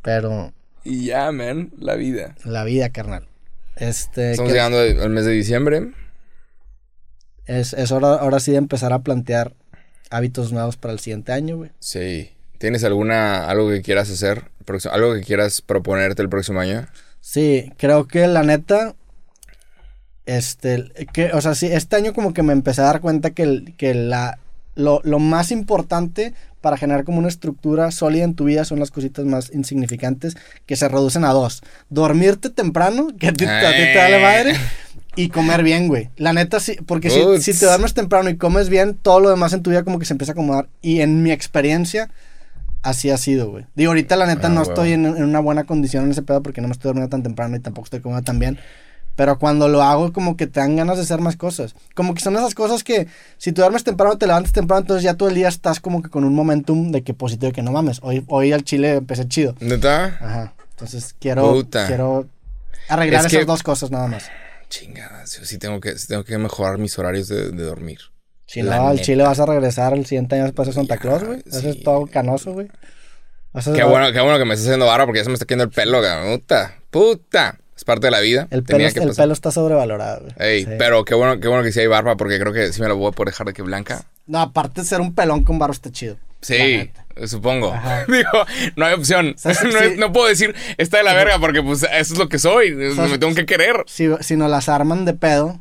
Pero 0.02 0.52
Y 0.84 1.06
ya, 1.06 1.30
man, 1.32 1.70
la 1.78 1.94
vida. 1.96 2.34
la 2.44 2.64
vida, 2.64 2.88
carnal. 2.90 3.26
Este, 3.78 4.32
Estamos 4.32 4.50
que 4.50 4.54
llegando 4.58 4.78
al 4.78 5.10
mes 5.10 5.24
de 5.24 5.32
diciembre. 5.32 5.92
es, 7.46 7.72
es 7.72 7.92
hora 7.92 8.14
ahora 8.14 8.40
sí 8.40 8.50
de 8.52 8.58
empezar 8.58 8.92
a 8.92 9.00
plantear 9.00 9.54
hábitos 10.10 10.52
nuevos 10.52 10.76
para 10.76 10.92
el 10.92 11.00
siguiente 11.00 11.32
año, 11.32 11.56
güey. 11.58 11.70
Sí. 11.78 12.32
¿Tienes 12.58 12.82
alguna, 12.82 13.48
algo 13.48 13.68
que 13.70 13.82
quieras 13.82 14.10
hacer? 14.10 14.50
¿Algo 14.90 15.14
que 15.14 15.20
quieras 15.22 15.62
proponerte 15.62 16.22
el 16.22 16.28
próximo 16.28 16.60
año? 16.60 16.86
Sí, 17.20 17.72
creo 17.78 18.06
que 18.08 18.26
la 18.26 18.42
neta, 18.42 18.96
este, 20.26 20.90
que, 21.12 21.32
o 21.32 21.40
sea, 21.40 21.54
sí, 21.54 21.66
este 21.66 21.96
año 21.96 22.12
como 22.12 22.34
que 22.34 22.42
me 22.42 22.52
empecé 22.52 22.80
a 22.82 22.84
dar 22.86 23.00
cuenta 23.00 23.30
que, 23.30 23.42
el- 23.44 23.74
que 23.76 23.94
la, 23.94 24.38
lo, 24.78 25.00
lo 25.02 25.18
más 25.18 25.50
importante 25.50 26.34
para 26.60 26.76
generar 26.76 27.04
como 27.04 27.18
una 27.18 27.28
estructura 27.28 27.90
sólida 27.90 28.24
en 28.24 28.34
tu 28.34 28.44
vida 28.44 28.64
son 28.64 28.78
las 28.78 28.90
cositas 28.90 29.24
más 29.24 29.50
insignificantes 29.52 30.36
que 30.66 30.76
se 30.76 30.88
reducen 30.88 31.24
a 31.24 31.32
dos. 31.32 31.62
Dormirte 31.90 32.48
temprano, 32.48 33.08
que 33.18 33.28
a 33.28 33.32
ti, 33.32 33.44
a 33.44 33.72
ti 33.72 33.82
te 33.92 33.96
vale 33.96 34.22
madre, 34.22 34.54
y 35.16 35.30
comer 35.30 35.64
bien, 35.64 35.88
güey. 35.88 36.10
La 36.16 36.32
neta 36.32 36.60
sí, 36.60 36.76
porque 36.86 37.10
si, 37.10 37.52
te 37.52 37.66
duermes 37.66 37.92
temprano 37.92 38.30
y 38.30 38.36
comes 38.36 38.68
bien, 38.68 38.94
todo 38.94 39.18
lo 39.18 39.30
demás 39.30 39.52
en 39.52 39.62
tu 39.62 39.70
vida 39.70 39.82
como 39.82 39.98
que 39.98 40.06
se 40.06 40.14
empieza 40.14 40.32
a 40.32 40.34
acomodar. 40.34 40.68
Y 40.80 41.00
en 41.00 41.24
mi 41.24 41.32
experiencia, 41.32 42.10
así 42.82 43.10
ha 43.10 43.16
sido, 43.16 43.50
güey. 43.50 43.66
Digo, 43.74 43.90
ahorita 43.90 44.14
la 44.14 44.26
neta 44.26 44.46
Ah, 44.46 44.50
no 44.50 44.62
estoy 44.62 44.92
en, 44.92 45.06
en 45.06 45.24
una 45.24 45.40
buena 45.40 45.64
condición 45.64 46.04
en 46.04 46.12
ese 46.12 46.22
pedo 46.22 46.40
porque 46.42 46.60
no 46.60 46.68
me 46.68 46.72
estoy 46.72 46.90
durmiendo 46.90 47.10
tan 47.10 47.24
temprano 47.24 47.56
y 47.56 47.60
tampoco 47.60 47.86
estoy 47.86 48.00
comiendo 48.00 48.24
tan 48.24 48.38
bien. 48.38 48.58
Pero 49.18 49.36
cuando 49.36 49.66
lo 49.68 49.82
hago, 49.82 50.12
como 50.12 50.36
que 50.36 50.46
te 50.46 50.60
dan 50.60 50.76
ganas 50.76 50.96
de 50.96 51.02
hacer 51.02 51.20
más 51.20 51.34
cosas. 51.36 51.74
Como 51.96 52.14
que 52.14 52.20
son 52.20 52.36
esas 52.36 52.54
cosas 52.54 52.84
que 52.84 53.08
si 53.36 53.50
tú 53.50 53.62
duermes 53.62 53.82
temprano, 53.82 54.16
te 54.16 54.28
levantas 54.28 54.52
temprano, 54.52 54.82
entonces 54.82 55.02
ya 55.02 55.14
todo 55.14 55.28
el 55.28 55.34
día 55.34 55.48
estás 55.48 55.80
como 55.80 56.02
que 56.02 56.08
con 56.08 56.22
un 56.22 56.34
momentum 56.36 56.92
de 56.92 57.02
que 57.02 57.14
positivo, 57.14 57.48
de 57.48 57.52
que 57.52 57.62
no 57.62 57.72
mames. 57.72 57.98
Hoy, 58.02 58.24
hoy 58.28 58.52
al 58.52 58.62
chile 58.62 58.94
empecé 58.94 59.26
chido. 59.26 59.56
¿Neta? 59.58 60.04
Ajá. 60.20 60.54
Entonces 60.70 61.16
quiero, 61.18 61.50
Puta. 61.52 61.88
quiero 61.88 62.28
arreglar 62.88 63.22
Es 63.22 63.26
esas 63.32 63.40
que- 63.40 63.44
dos 63.44 63.64
cosas 63.64 63.90
nada 63.90 64.06
más. 64.06 64.30
Chingada, 64.68 65.26
sí, 65.26 65.40
sí 65.44 65.58
tengo 65.58 65.80
que, 65.80 65.98
sí 65.98 66.06
tengo 66.06 66.22
que 66.22 66.38
mejorar 66.38 66.78
mis 66.78 66.96
horarios 66.98 67.26
de, 67.26 67.50
de 67.50 67.62
dormir. 67.64 67.98
Si 68.46 68.62
La 68.62 68.76
no, 68.76 68.88
al 68.88 69.00
chile 69.00 69.24
vas 69.24 69.40
a 69.40 69.46
regresar 69.46 69.94
el 69.94 70.06
siguiente 70.06 70.36
año 70.36 70.44
después 70.44 70.68
de 70.68 70.74
Santa 70.74 70.94
Ya, 70.94 71.00
Claus, 71.00 71.24
güey. 71.24 71.42
Eso 71.44 71.60
sí. 71.60 71.68
es 71.70 71.82
todo 71.82 72.06
canoso, 72.06 72.52
güey. 72.52 72.68
Qué 73.74 73.82
bueno, 73.82 74.12
qué 74.12 74.20
bueno 74.20 74.38
que 74.38 74.44
me 74.44 74.54
estás 74.54 74.66
haciendo 74.68 74.86
vara 74.86 75.04
porque 75.06 75.18
ya 75.18 75.24
se 75.24 75.30
me 75.30 75.34
está 75.34 75.44
cayendo 75.44 75.64
el 75.64 75.70
pelo, 75.70 76.00
cabrón. 76.00 76.38
Puta, 76.38 76.76
puta. 76.90 77.58
Es 77.78 77.84
parte 77.84 78.08
de 78.08 78.10
la 78.10 78.18
vida. 78.18 78.48
El 78.50 78.64
pelo, 78.64 78.92
que 78.92 78.98
el 78.98 79.14
pelo 79.14 79.32
está 79.32 79.52
sobrevalorado. 79.52 80.26
Ey, 80.36 80.64
Sí. 80.64 80.70
pero 80.78 81.04
qué 81.04 81.14
bueno, 81.14 81.38
qué 81.38 81.46
bueno 81.46 81.62
que 81.62 81.70
sí 81.70 81.78
hay 81.78 81.86
barba 81.86 82.16
porque 82.16 82.36
creo 82.40 82.52
que 82.52 82.72
sí 82.72 82.82
me 82.82 82.88
lo 82.88 82.96
voy 82.96 83.08
a 83.08 83.12
poder 83.12 83.32
dejar 83.32 83.46
de 83.46 83.52
que 83.52 83.62
blanca. 83.62 84.02
No, 84.26 84.40
aparte 84.40 84.80
de 84.80 84.86
ser 84.88 85.00
un 85.00 85.14
pelón 85.14 85.44
con 85.44 85.60
barro 85.60 85.72
está 85.72 85.92
chido. 85.92 86.16
Sí, 86.40 86.90
supongo. 87.26 87.72
Ajá. 87.72 88.04
Digo, 88.08 88.30
no 88.74 88.84
hay 88.84 88.94
opción. 88.94 89.34
sea, 89.38 89.52
no, 89.62 89.96
no 89.96 90.12
puedo 90.12 90.26
decir, 90.26 90.56
está 90.76 90.98
de 90.98 91.04
la 91.04 91.14
verga 91.14 91.38
porque 91.38 91.62
pues 91.62 91.84
eso 91.84 92.14
es 92.14 92.18
lo 92.18 92.28
que 92.28 92.40
soy. 92.40 92.74
sea, 92.96 93.06
me 93.06 93.18
tengo 93.18 93.32
que 93.36 93.46
querer. 93.46 93.84
Si, 93.86 94.08
si 94.22 94.36
nos 94.36 94.50
las 94.50 94.68
arman 94.68 95.04
de 95.04 95.14
pedo, 95.14 95.60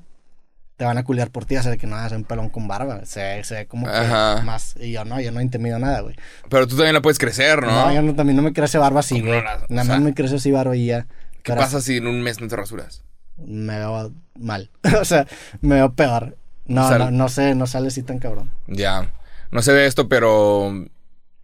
te 0.75 0.85
van 0.85 0.97
a 0.97 1.03
culiar 1.03 1.29
por 1.29 1.45
ti, 1.45 1.55
hacer 1.55 1.77
que 1.77 1.85
no 1.85 1.95
hagas 1.97 2.13
un 2.13 2.23
pelón 2.23 2.49
con 2.49 2.67
barba. 2.67 3.05
Se, 3.05 3.43
se 3.43 3.53
ve 3.55 3.65
como 3.67 3.85
que 3.85 3.93
Ajá. 3.93 4.41
más. 4.43 4.73
Y 4.79 4.91
yo 4.91 5.05
no, 5.05 5.21
yo 5.21 5.31
no 5.31 5.39
intimido 5.41 5.77
nada, 5.77 6.01
güey. 6.01 6.15
Pero 6.49 6.67
tú 6.67 6.75
también 6.75 6.93
la 6.95 7.01
puedes 7.01 7.19
crecer, 7.19 7.61
¿no? 7.61 7.71
No, 7.87 7.93
yo 7.93 8.01
no, 8.01 8.15
también 8.15 8.35
no 8.37 8.41
me 8.43 8.53
crece 8.53 8.77
barba 8.79 8.99
así, 9.01 9.19
¿Cómo 9.19 9.31
güey. 9.33 9.43
no 9.43 9.49
o 9.49 9.65
Nada 9.69 9.83
sea, 9.85 9.93
más 9.95 10.01
me 10.01 10.13
crece 10.15 10.35
así 10.37 10.51
barba 10.51 10.75
y 10.75 10.87
ya. 10.87 11.05
¿Qué 11.47 11.53
Pero 11.53 11.61
pasa 11.61 11.79
si 11.81 11.97
en 11.97 12.07
un 12.07 12.21
mes 12.21 12.41
no 12.41 12.47
te 12.49 12.55
rasuras? 12.57 13.03
Me 13.37 13.77
veo 13.79 14.11
mal. 14.37 14.69
o 15.01 15.05
sea, 15.05 15.25
me 15.61 15.75
veo 15.75 15.93
peor. 15.93 16.37
No, 16.65 16.85
O 16.85 16.89
sea, 16.89 16.97
no, 16.97 17.11
no 17.11 17.29
sé, 17.29 17.55
no 17.55 17.65
sale 17.67 17.87
así 17.87 18.03
tan 18.03 18.19
cabrón. 18.19 18.51
Ya. 18.67 19.13
No 19.51 19.61
se 19.61 19.71
ve 19.71 19.85
esto, 19.85 20.09
pero 20.09 20.85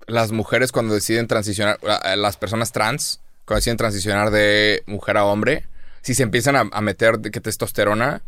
las 0.07 0.31
mujeres 0.33 0.73
cuando 0.73 0.93
deciden 0.93 1.27
transicionar, 1.27 1.79
la- 1.81 2.15
las 2.17 2.35
personas 2.35 2.73
trans, 2.73 3.21
cuando 3.45 3.59
deciden 3.59 3.77
transicionar 3.77 4.31
de 4.31 4.83
mujer 4.87 5.15
a 5.15 5.23
hombre, 5.25 5.65
si 6.01 6.13
se 6.13 6.23
empiezan 6.23 6.57
a, 6.57 6.69
a 6.73 6.81
meter 6.81 7.21
que 7.21 7.39
testosterona, 7.39 8.21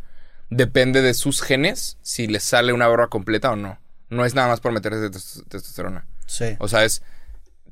depende 0.49 1.01
de 1.01 1.13
sus 1.13 1.41
genes 1.41 1.97
si 2.01 2.27
les 2.27 2.43
sale 2.43 2.71
una 2.71 2.87
barba 2.87 3.09
completa 3.09 3.51
o 3.51 3.57
no. 3.57 3.77
No 4.09 4.23
es 4.23 4.33
nada 4.35 4.47
más 4.47 4.61
por 4.61 4.71
meterse 4.71 5.09
tes- 5.09 5.43
testosterona. 5.49 6.05
Sí. 6.27 6.55
O 6.59 6.69
sea, 6.69 6.85
es 6.85 7.01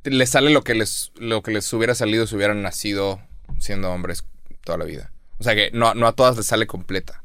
les 0.03 0.29
sale 0.31 0.49
lo 0.49 0.65
que 0.65 0.75
les 0.75 1.13
lo 1.15 1.41
que 1.43 1.51
les 1.51 1.71
hubiera 1.71 1.95
salido 1.95 2.27
si 2.27 2.35
hubieran 2.35 2.61
nacido 2.61 3.21
siendo 3.59 3.91
hombres 3.91 4.23
toda 4.63 4.77
la 4.77 4.85
vida. 4.85 5.11
O 5.39 5.43
sea 5.43 5.55
que 5.55 5.71
no, 5.73 5.93
no 5.93 6.07
a 6.07 6.13
todas 6.13 6.37
les 6.37 6.45
sale 6.45 6.67
completa. 6.67 7.23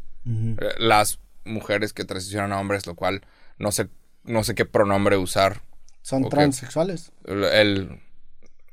Las 0.78 1.20
mujeres 1.44 1.92
que 1.92 2.04
transicionan 2.04 2.52
a 2.52 2.60
hombres, 2.60 2.86
lo 2.86 2.94
cual 2.94 3.22
no 3.58 3.72
sé 3.72 3.88
no 4.24 4.44
sé 4.44 4.54
qué 4.54 4.66
pronombre 4.66 5.16
usar. 5.16 5.62
Son 6.02 6.28
transexuales. 6.28 7.12
El, 7.24 7.44
el- 7.44 8.00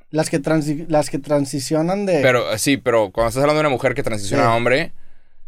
Las 0.10 0.30
que, 0.30 0.42
transi- 0.42 0.86
las 0.90 1.10
que 1.10 1.18
transicionan 1.20 2.06
de... 2.06 2.22
pero 2.22 2.58
sí, 2.58 2.76
pero 2.78 3.12
cuando 3.12 3.30
estás 3.30 3.42
hablando 3.44 3.60
de 3.62 3.68
una 3.68 3.76
mujer 3.76 3.94
que 3.94 4.04
transiciona 4.04 4.44
Sí. 4.44 4.50
a 4.50 4.54
hombre, 4.54 4.92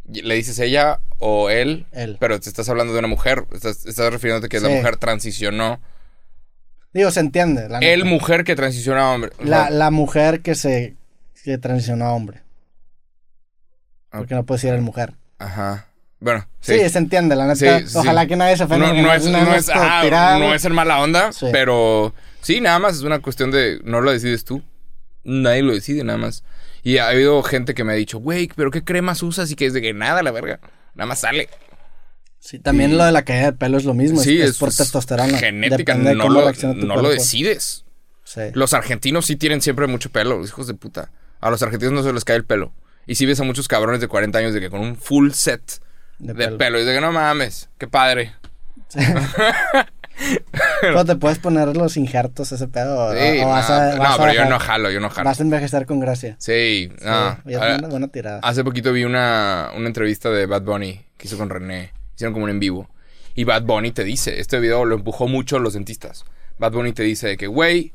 le 0.06 0.36
dices 0.36 0.60
ella 0.60 1.02
o 1.20 1.50
él, 1.50 1.86
Él. 1.92 2.16
pero 2.22 2.40
te 2.40 2.48
estás 2.48 2.70
hablando 2.70 2.94
de 2.94 3.00
una 3.00 3.08
mujer, 3.10 3.46
estás, 3.52 3.86
estás 3.86 4.12
refiriéndote 4.14 4.48
que 4.50 4.60
la 4.62 4.70
mujer 4.70 4.96
transicionó. 4.98 5.82
Digo, 6.94 7.12
se 7.12 7.20
entiende. 7.20 7.68
La 7.68 7.80
El 7.80 8.06
mujer 8.06 8.44
que 8.46 8.56
transiciona 8.56 9.10
a 9.10 9.14
hombre. 9.14 9.32
La, 9.44 9.70
la 9.70 9.92
mujer 9.92 10.42
que 10.42 10.56
se 10.56 10.96
que 11.44 11.58
transicionó 11.58 12.06
a 12.06 12.14
hombre. 12.14 12.42
Ah. 14.12 14.20
Porque 14.20 14.36
no 14.36 14.46
puede 14.46 14.60
ser 14.60 14.74
el 14.74 14.82
mujer. 14.82 15.14
Ajá. 15.40 15.88
Bueno, 16.20 16.48
Sí, 16.62 16.80
sí. 16.80 16.90
se 16.90 16.98
entiende, 16.98 17.36
la 17.36 17.46
neta. 17.46 17.80
Sí, 17.80 17.88
sí. 17.88 17.98
Ojalá 17.98 18.26
que 18.26 18.36
nadie 18.36 18.58
se 18.58 18.64
ofenda. 18.64 18.88
No, 18.88 18.92
porque 18.94 19.02
no 19.04 19.14
es, 19.14 19.26
nada 19.28 19.46
no, 19.46 19.56
es, 19.56 19.66
tirar, 19.66 20.40
no 20.40 20.54
es 20.54 20.62
ser 20.62 20.74
mala 20.74 21.00
onda, 21.00 21.32
Sí. 21.32 21.46
pero 21.52 22.14
sí, 22.42 22.60
nada 22.60 22.80
más 22.80 22.96
es 22.96 23.02
una 23.04 23.20
cuestión 23.20 23.52
de 23.52 23.80
no 23.84 24.02
lo 24.02 24.12
decides 24.12 24.44
tú. 24.44 24.64
Nadie 25.24 25.62
lo 25.62 25.74
decide, 25.74 26.04
nada 26.04 26.18
más. 26.18 26.44
Y 26.84 26.98
ha 26.98 27.10
habido 27.10 27.44
gente 27.44 27.74
que 27.76 27.84
me 27.84 27.94
ha 27.94 27.96
dicho, 27.96 28.18
güey, 28.18 28.50
pero 28.56 28.72
¿qué 28.72 28.84
cremas 28.84 29.22
usas? 29.22 29.52
Y 29.52 29.56
que 29.56 29.66
es 29.68 29.74
de 29.74 29.82
que 29.82 29.94
nada, 29.94 30.24
la 30.24 30.32
verga. 30.32 30.60
Nada 30.96 31.08
más 31.08 31.20
sale. 31.20 31.50
Sí, 32.40 32.58
también 32.60 32.92
Y- 32.92 32.96
lo 32.96 33.04
de 33.04 33.12
la 33.12 33.24
caída 33.24 33.48
de 33.48 33.54
pelo 33.54 33.78
es 33.78 33.84
lo 33.86 33.94
mismo. 33.94 34.20
sí, 34.22 34.38
es, 34.38 34.44
es, 34.46 34.50
es 34.52 34.58
por 34.58 34.68
pues, 34.70 34.78
testosterona. 34.78 35.38
Genética, 35.38 35.94
Depende 35.94 36.10
de 36.12 36.16
no, 36.16 36.24
cómo 36.28 36.42
lo, 36.42 36.74
no 36.74 36.96
lo 37.02 37.10
decides. 37.10 37.84
Sí. 38.24 38.42
Los 38.54 38.74
argentinos 38.74 39.26
sí 39.26 39.36
tienen 39.36 39.62
siempre 39.62 39.86
mucho 39.88 40.10
pelo, 40.12 40.44
hijos 40.44 40.66
de 40.68 40.74
puta. 40.74 41.12
A 41.40 41.50
los 41.50 41.62
argentinos 41.64 41.94
no 41.94 42.04
se 42.04 42.14
les 42.14 42.26
cae 42.26 42.36
el 42.38 42.46
pelo. 42.46 42.74
Y 43.06 43.16
sí 43.16 43.26
ves 43.26 43.40
a 43.40 43.44
muchos 43.44 43.68
cabrones 43.68 44.02
de 44.02 44.08
40 44.08 44.38
años 44.40 44.54
de 44.54 44.60
que 44.60 44.70
con 44.70 44.82
un 44.82 44.96
full 44.96 45.32
set 45.32 45.82
De 46.20 46.34
de, 46.34 46.46
pelo. 46.46 46.58
pelo. 46.58 46.80
Y 46.80 46.84
de 46.86 46.94
que 46.96 47.02
no 47.02 47.12
mames, 47.12 47.70
qué 47.78 47.88
padre. 47.88 48.34
Pero 50.82 51.06
te 51.06 51.16
puedes 51.16 51.38
poner 51.38 51.76
los 51.78 51.96
injertos 51.96 52.52
ese 52.52 52.68
pedo. 52.68 53.12
Sí, 53.14 53.40
o 53.40 53.42
no, 53.44 53.48
vas 53.50 53.70
a- 53.70 53.94
no, 53.94 54.00
vas 54.00 54.16
a 54.16 54.18
pero 54.18 54.34
yo 54.34 54.46
no 54.50 54.60
jalo, 54.60 54.90
yo 54.90 55.00
no 55.00 55.10
jalo. 55.12 55.26
Vas 55.30 55.40
a 55.40 55.44
envejecer 55.44 55.86
con 55.86 56.00
gracia. 56.00 56.36
Sí, 56.40 56.90
no. 57.04 57.36
Sí, 57.36 57.42
ya 57.46 57.52
es 57.52 57.58
Ah, 57.62 57.68
buena, 57.74 57.88
buena 57.88 58.08
tirada. 58.08 58.40
Hace 58.42 58.64
poquito 58.64 58.92
vi 58.92 59.04
una, 59.04 59.70
una 59.76 59.88
entrevista 59.88 60.30
de 60.32 60.48
Bad 60.48 60.64
Bunny 60.64 61.06
que 61.18 61.28
hizo 61.28 61.38
con 61.38 61.50
René. 61.52 61.94
Hicieron 62.16 62.34
como 62.34 62.46
un 62.46 62.50
en 62.50 62.60
vivo. 62.60 62.90
Y 63.36 63.44
Bad 63.44 63.64
Bunny 63.64 63.92
te 63.92 64.04
dice, 64.04 64.40
este 64.40 64.60
video 64.60 64.86
lo 64.86 64.96
empujó 64.96 65.28
mucho 65.28 65.60
los 65.60 65.74
dentistas. 65.74 66.26
Bad 66.58 66.72
Bunny 66.72 66.94
te 66.94 67.04
dice 67.04 67.28
de 67.28 67.38
que, 67.38 67.46
güey, 67.46 67.94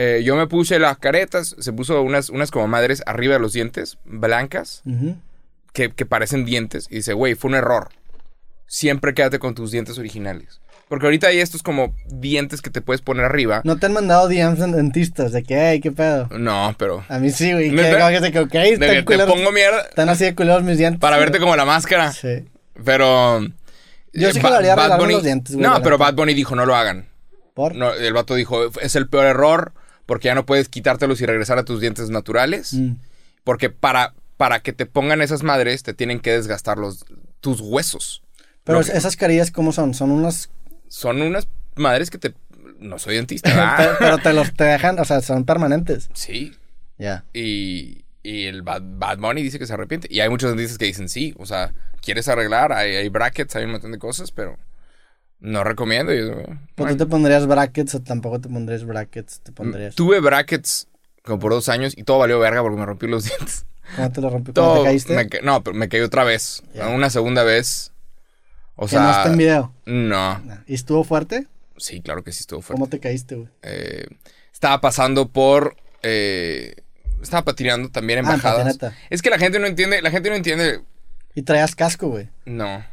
eh, 0.00 0.22
yo 0.22 0.36
me 0.36 0.46
puse 0.46 0.78
las 0.78 0.96
caretas, 0.98 1.56
se 1.58 1.72
puso 1.72 2.00
unas, 2.02 2.30
unas 2.30 2.52
como 2.52 2.68
madres 2.68 3.02
arriba 3.06 3.34
de 3.34 3.40
los 3.40 3.52
dientes, 3.52 3.98
blancas, 4.04 4.82
que, 5.72 5.90
que 5.90 6.06
parecen 6.06 6.44
dientes. 6.44 6.86
Y 6.88 6.96
dice, 6.96 7.14
güey, 7.14 7.34
fue 7.34 7.48
un 7.50 7.56
error. 7.56 7.88
Siempre 8.66 9.12
quédate 9.12 9.38
con 9.40 9.54
tus 9.54 9.72
dientes 9.72 9.98
originales. 9.98 10.60
Porque 10.88 11.06
ahorita 11.06 11.26
hay 11.26 11.40
estos 11.40 11.62
como 11.62 11.94
dientes 12.06 12.62
que 12.62 12.70
te 12.70 12.80
puedes 12.80 13.02
poner 13.02 13.24
arriba. 13.24 13.60
No 13.64 13.76
te 13.76 13.86
han 13.86 13.92
mandado 13.92 14.28
DMs 14.28 14.60
en 14.60 14.72
dentistas 14.72 15.32
de 15.32 15.42
que, 15.42 15.58
hey, 15.58 15.80
qué 15.80 15.90
pedo. 15.90 16.28
No, 16.30 16.74
pero... 16.78 17.04
A 17.08 17.18
mí 17.18 17.30
sí, 17.30 17.52
güey. 17.52 17.70
Que, 17.70 17.76
como 18.32 18.48
que 18.48 18.58
De 18.78 19.04
que 19.04 19.16
te 19.16 19.26
pongo 19.26 19.52
mierda 19.52 19.80
Están 19.82 20.08
así 20.08 20.24
de 20.24 20.34
culeros 20.36 20.62
mis 20.62 20.78
dientes. 20.78 21.00
para 21.00 21.18
verte 21.18 21.40
como 21.40 21.56
la 21.56 21.64
máscara. 21.64 22.12
Sí. 22.12 22.44
Pero. 22.84 23.40
Yo 24.12 24.32
sí 24.32 24.38
eh, 24.38 24.42
que 24.42 24.48
lo 24.48 24.54
haría 24.54 24.74
Bad 24.74 24.98
Bunny- 24.98 25.12
los 25.14 25.24
dientes, 25.24 25.56
güey, 25.56 25.66
No, 25.66 25.82
pero. 25.82 25.98
Bad 25.98 26.14
Bunny 26.14 26.34
dijo: 26.34 26.54
no 26.54 26.64
lo 26.64 26.74
hagan. 26.74 27.08
¿Por? 27.54 27.74
No, 27.74 27.92
el 27.92 28.12
vato 28.12 28.34
dijo: 28.34 28.70
es 28.80 28.96
el 28.96 29.08
peor 29.08 29.26
error 29.26 29.72
porque 30.08 30.26
ya 30.28 30.34
no 30.34 30.46
puedes 30.46 30.70
quitártelos 30.70 31.20
y 31.20 31.26
regresar 31.26 31.58
a 31.58 31.64
tus 31.66 31.82
dientes 31.82 32.08
naturales. 32.08 32.72
Mm. 32.72 32.92
Porque 33.44 33.68
para, 33.68 34.14
para 34.38 34.60
que 34.60 34.72
te 34.72 34.86
pongan 34.86 35.20
esas 35.20 35.42
madres, 35.42 35.82
te 35.82 35.92
tienen 35.92 36.18
que 36.20 36.32
desgastar 36.32 36.78
los, 36.78 37.04
tus 37.40 37.60
huesos. 37.60 38.22
Pero 38.64 38.80
que- 38.82 38.92
esas 38.92 39.16
carillas, 39.16 39.50
¿cómo 39.50 39.70
son? 39.70 39.92
Son 39.92 40.10
unas... 40.10 40.48
Son 40.88 41.20
unas 41.20 41.46
madres 41.76 42.08
que 42.08 42.16
te. 42.16 42.32
No 42.78 42.98
soy 42.98 43.16
dentista. 43.16 43.96
Pero, 43.98 44.16
te 44.16 44.32
los 44.32 44.54
te 44.54 44.64
dejan, 44.64 44.98
o 44.98 45.04
sea, 45.04 45.20
son 45.20 45.44
permanentes. 45.44 46.08
sí. 46.14 46.54
Ya. 46.96 47.24
Y, 47.34 48.04
y 48.22 48.46
el 48.46 48.62
Bad, 48.62 48.82
Bad 48.82 49.18
Bunny 49.18 49.42
dice 49.42 49.58
que 49.58 49.66
se 49.66 49.74
arrepiente. 49.74 50.08
Y 50.10 50.20
hay 50.20 50.30
muchos 50.30 50.48
dentistas 50.50 50.78
que 50.78 50.86
dicen 50.86 51.08
sí. 51.10 51.34
O 51.38 51.44
sea, 51.46 51.74
quieres 52.00 52.26
arreglar, 52.28 52.72
hay, 52.72 52.96
hay 52.96 53.08
brackets, 53.10 53.54
hay 53.54 53.66
un 53.66 53.72
montón 53.72 53.92
de 53.92 53.98
cosas, 53.98 54.32
pero 54.32 54.56
no 55.40 55.64
recomiendo. 55.64 56.12
Yo- 56.12 56.34
bueno. 56.76 56.92
tú 56.92 56.96
te 56.96 57.06
pondrías 57.06 57.46
brackets 57.46 57.94
o 57.94 58.02
tampoco 58.02 58.40
te 58.40 58.48
pondrías 58.48 58.84
brackets, 58.84 59.40
te 59.40 59.52
pondrías... 59.52 59.94
Tuve 59.94 60.20
brackets 60.20 60.88
como 61.22 61.38
por 61.38 61.52
dos 61.52 61.68
años 61.68 61.94
y 61.96 62.04
todo 62.04 62.18
valió 62.18 62.38
verga 62.38 62.62
porque 62.62 62.78
me 62.78 62.86
rompí 62.86 63.06
los 63.06 63.24
dientes. 63.26 63.66
¿Cómo 63.96 64.12
te 64.12 64.20
lo 64.20 64.30
rompí? 64.30 64.52
¿Cómo 64.52 64.66
Todo 64.66 64.78
te 64.82 64.84
caíste? 64.84 65.14
me 65.14 65.28
no, 65.42 65.62
pero 65.62 65.74
me 65.76 65.88
caí 65.88 66.00
otra 66.00 66.24
vez. 66.24 66.62
Una 66.94 67.10
segunda 67.10 67.42
vez. 67.42 67.92
O 68.76 68.84
que 68.84 68.90
sea. 68.90 69.00
no 69.02 69.10
está 69.10 69.28
en 69.30 69.38
video. 69.38 69.72
No. 69.86 70.40
¿Y 70.66 70.74
estuvo 70.74 71.04
fuerte? 71.04 71.46
Sí, 71.78 72.00
claro 72.00 72.22
que 72.22 72.32
sí 72.32 72.40
estuvo 72.40 72.60
fuerte. 72.60 72.78
¿Cómo 72.80 72.88
te 72.90 73.00
caíste, 73.00 73.34
güey? 73.36 73.48
Eh, 73.62 74.06
estaba 74.52 74.80
pasando 74.80 75.28
por. 75.28 75.76
eh, 76.02 76.74
estaba 77.22 77.44
patinando 77.44 77.88
también 77.88 78.20
en 78.20 78.26
Ah, 78.26 78.32
bajadas. 78.32 78.78
Es 79.10 79.22
que 79.22 79.30
la 79.30 79.38
gente 79.38 79.58
no 79.58 79.66
entiende. 79.66 80.02
La 80.02 80.10
gente 80.10 80.28
no 80.28 80.36
entiende. 80.36 80.80
Y 81.34 81.42
traías 81.42 81.74
casco, 81.74 82.08
güey. 82.08 82.28
No. 82.44 82.84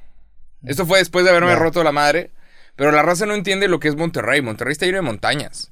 Esto 0.63 0.85
fue 0.85 0.99
después 0.99 1.25
de 1.25 1.31
haberme 1.31 1.55
roto 1.55 1.83
la 1.83 1.91
madre. 1.91 2.31
Pero 2.75 2.91
la 2.91 3.01
raza 3.01 3.25
no 3.25 3.33
entiende 3.35 3.67
lo 3.67 3.79
que 3.79 3.87
es 3.87 3.95
Monterrey. 3.95 4.41
Monterrey 4.41 4.71
está 4.73 4.85
lleno 4.85 4.97
de 4.97 5.01
montañas. 5.03 5.71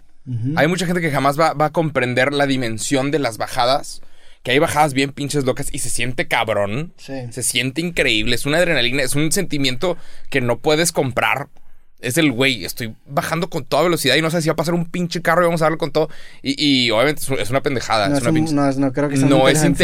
Hay 0.55 0.67
mucha 0.69 0.85
gente 0.85 1.01
que 1.01 1.11
jamás 1.11 1.37
va, 1.37 1.53
va 1.53 1.65
a 1.65 1.71
comprender 1.71 2.31
la 2.31 2.47
dimensión 2.47 3.11
de 3.11 3.19
las 3.19 3.37
bajadas. 3.37 4.01
Que 4.41 4.51
hay 4.51 4.59
bajadas 4.59 4.93
bien 4.93 5.11
pinches 5.11 5.43
locas 5.45 5.67
y 5.73 5.79
se 5.79 5.89
siente 5.89 6.27
cabrón. 6.27 6.93
Sí. 6.97 7.13
Se 7.31 7.43
siente 7.43 7.81
increíble. 7.81 8.35
Es 8.35 8.45
una 8.45 8.57
adrenalina, 8.57 9.03
es 9.03 9.15
un 9.15 9.31
sentimiento 9.31 9.97
que 10.29 10.39
no 10.41 10.59
puedes 10.59 10.91
comprar. 10.93 11.49
Es 11.99 12.17
el 12.17 12.31
güey, 12.33 12.65
estoy 12.65 12.93
bajando 13.05 13.49
con 13.49 13.63
toda 13.63 13.83
velocidad 13.83 14.15
y 14.17 14.21
no 14.21 14.29
sé 14.29 14.41
si 14.41 14.49
va 14.49 14.53
a 14.53 14.57
pasar 14.57 14.73
un 14.73 14.85
pinche 14.85 15.21
carro 15.21 15.41
y 15.43 15.45
vamos 15.45 15.61
a 15.61 15.65
darle 15.65 15.77
con 15.77 15.91
todo. 15.91 16.09
Y, 16.41 16.55
y 16.61 16.91
obviamente 16.91 17.21
es, 17.41 17.49
una 17.49 17.61
pendejada. 17.61 18.07
No, 18.09 18.13
es 18.15 18.21
es 18.21 18.27
una 18.27 18.31
un- 18.31 18.47
pinche- 18.47 18.77
no, 18.77 18.91
creo 18.91 19.07
que 19.07 19.15
sea 19.17 19.27
no 19.27 19.47
es 19.47 19.63
inteligente 19.63 19.83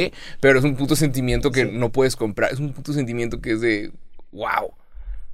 inteligente, 0.00 0.12
pero 0.40 0.58
es 0.58 0.64
un 0.64 0.74
puto 0.74 0.96
sentimiento 0.96 1.52
que 1.52 1.64
no 1.66 1.90
puedes 1.90 2.16
comprar. 2.16 2.52
Es 2.52 2.58
un 2.58 2.72
puto 2.72 2.92
sentimiento 2.92 3.40
que 3.40 3.52
es 3.52 3.60
de 3.60 3.92
wow. 4.32 4.74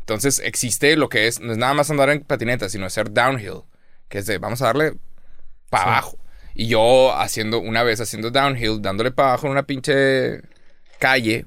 Entonces 0.08 0.38
existe 0.42 0.96
lo 0.96 1.10
que 1.10 1.26
es, 1.26 1.38
no 1.38 1.52
es 1.52 1.58
nada 1.58 1.74
más 1.74 1.90
andar 1.90 2.08
en 2.08 2.22
patineta, 2.22 2.70
sino 2.70 2.86
hacer 2.86 3.12
downhill, 3.12 3.64
que 4.08 4.16
es 4.16 4.24
de 4.26 4.38
vamos 4.38 4.62
a 4.62 4.64
darle 4.64 4.94
para 5.68 5.84
Sí. 5.84 5.88
abajo. 5.90 6.18
Y 6.54 6.66
yo 6.68 7.14
haciendo, 7.14 7.58
una 7.60 7.82
vez 7.82 8.00
haciendo 8.00 8.30
downhill, 8.30 8.80
dándole 8.80 9.10
para 9.10 9.28
abajo 9.28 9.46
en 9.48 9.52
una 9.52 9.64
pinche 9.64 10.40
calle 10.98 11.44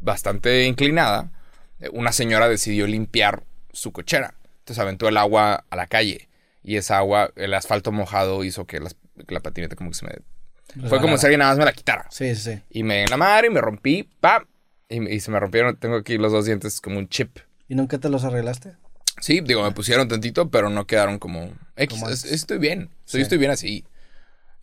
bastante 0.00 0.64
inclinada, 0.66 1.32
eh, 1.80 1.88
una 1.92 2.12
señora 2.12 2.48
decidió 2.48 2.86
limpiar 2.86 3.42
su 3.72 3.90
cochera. 3.90 4.34
Entonces 4.60 4.78
aventó 4.78 5.08
el 5.08 5.16
agua 5.16 5.64
a 5.70 5.74
la 5.76 5.88
calle. 5.88 6.28
Y 6.62 6.76
esa 6.76 6.98
agua, 6.98 7.32
el 7.34 7.52
asfalto 7.54 7.90
mojado 7.90 8.44
hizo 8.44 8.64
que, 8.64 8.78
las- 8.78 8.94
que 9.26 9.34
la 9.34 9.40
patineta 9.40 9.74
como 9.74 9.90
que 9.90 9.96
se 9.96 10.06
me... 10.06 10.88
Fue 10.88 11.00
como 11.00 11.18
si 11.18 11.26
alguien 11.26 11.40
nada 11.40 11.50
más 11.50 11.58
me 11.58 11.64
la 11.64 11.72
quitara. 11.72 12.06
Sí, 12.10 12.32
sí. 12.36 12.62
Y 12.70 12.84
me 12.84 13.02
en 13.02 13.10
la 13.10 13.16
madre 13.16 13.48
y 13.48 13.50
me 13.50 13.60
rompí, 13.60 14.08
¡pam! 14.20 14.44
Y, 14.90 15.08
y 15.08 15.20
se 15.20 15.30
me 15.30 15.40
rompieron, 15.40 15.76
tengo 15.76 15.96
aquí 15.96 16.18
los 16.18 16.32
dos 16.32 16.44
dientes 16.44 16.80
como 16.80 16.98
un 16.98 17.08
chip. 17.08 17.38
¿Y 17.68 17.74
nunca 17.76 17.96
te 17.98 18.08
los 18.10 18.24
arreglaste? 18.24 18.72
Sí, 19.20 19.40
digo, 19.40 19.62
me 19.62 19.70
pusieron 19.72 20.08
tantito, 20.08 20.50
pero 20.50 20.68
no 20.70 20.86
quedaron 20.86 21.18
como... 21.18 21.52
X, 21.76 22.02
es- 22.10 22.24
estoy 22.24 22.58
bien, 22.58 22.90
Sí. 23.04 23.18
yo 23.18 23.22
estoy 23.22 23.38
bien 23.38 23.50
así. 23.50 23.84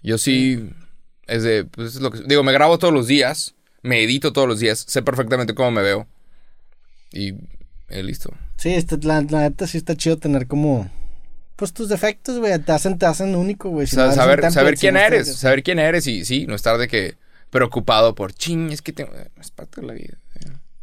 Yo 0.04 0.18
sí, 0.18 0.70
es 1.28 1.44
de, 1.44 1.66
pues 1.66 1.96
es 1.96 2.02
lo 2.02 2.12
que... 2.12 2.22
Digo, 2.26 2.44
me 2.44 2.52
grabo 2.54 2.78
todos 2.78 2.94
los 2.94 3.08
días, 3.08 3.56
me 3.84 4.04
edito 4.04 4.34
todos 4.34 4.48
los 4.48 4.60
días, 4.60 4.80
sé 4.88 5.02
perfectamente 5.02 5.54
cómo 5.56 5.72
me 5.72 5.82
veo. 5.82 6.08
Y 7.12 7.36
eh, 7.90 8.04
listo. 8.04 8.34
Sí, 8.58 8.74
este, 8.74 8.98
la, 8.98 9.22
la 9.22 9.42
neta 9.42 9.66
sí 9.68 9.78
está 9.78 9.96
chido 9.96 10.18
tener 10.18 10.48
como... 10.48 10.90
Pues 11.56 11.74
tus 11.74 11.90
defectos, 11.90 12.38
güey, 12.38 12.58
te 12.60 12.72
hacen, 12.72 13.00
te 13.00 13.06
hacen 13.08 13.36
único, 13.36 13.70
güey. 13.70 13.88
Si 13.88 13.96
saber, 13.96 14.52
saber 14.52 14.76
quién 14.78 14.96
eres, 14.98 15.36
saber 15.38 15.64
quién 15.64 15.80
eres 15.80 16.06
y 16.06 16.24
sí, 16.24 16.46
no 16.46 16.54
estar 16.54 16.78
de 16.78 16.88
que 16.88 17.16
preocupado 17.58 18.16
por 18.16 18.34
ching, 18.34 18.72
es 18.72 18.82
que 18.82 18.94
tengo... 18.94 19.12
Es 19.40 19.52
parte 19.52 19.82
de 19.82 19.88
la 19.88 19.94
vida. 19.94 20.18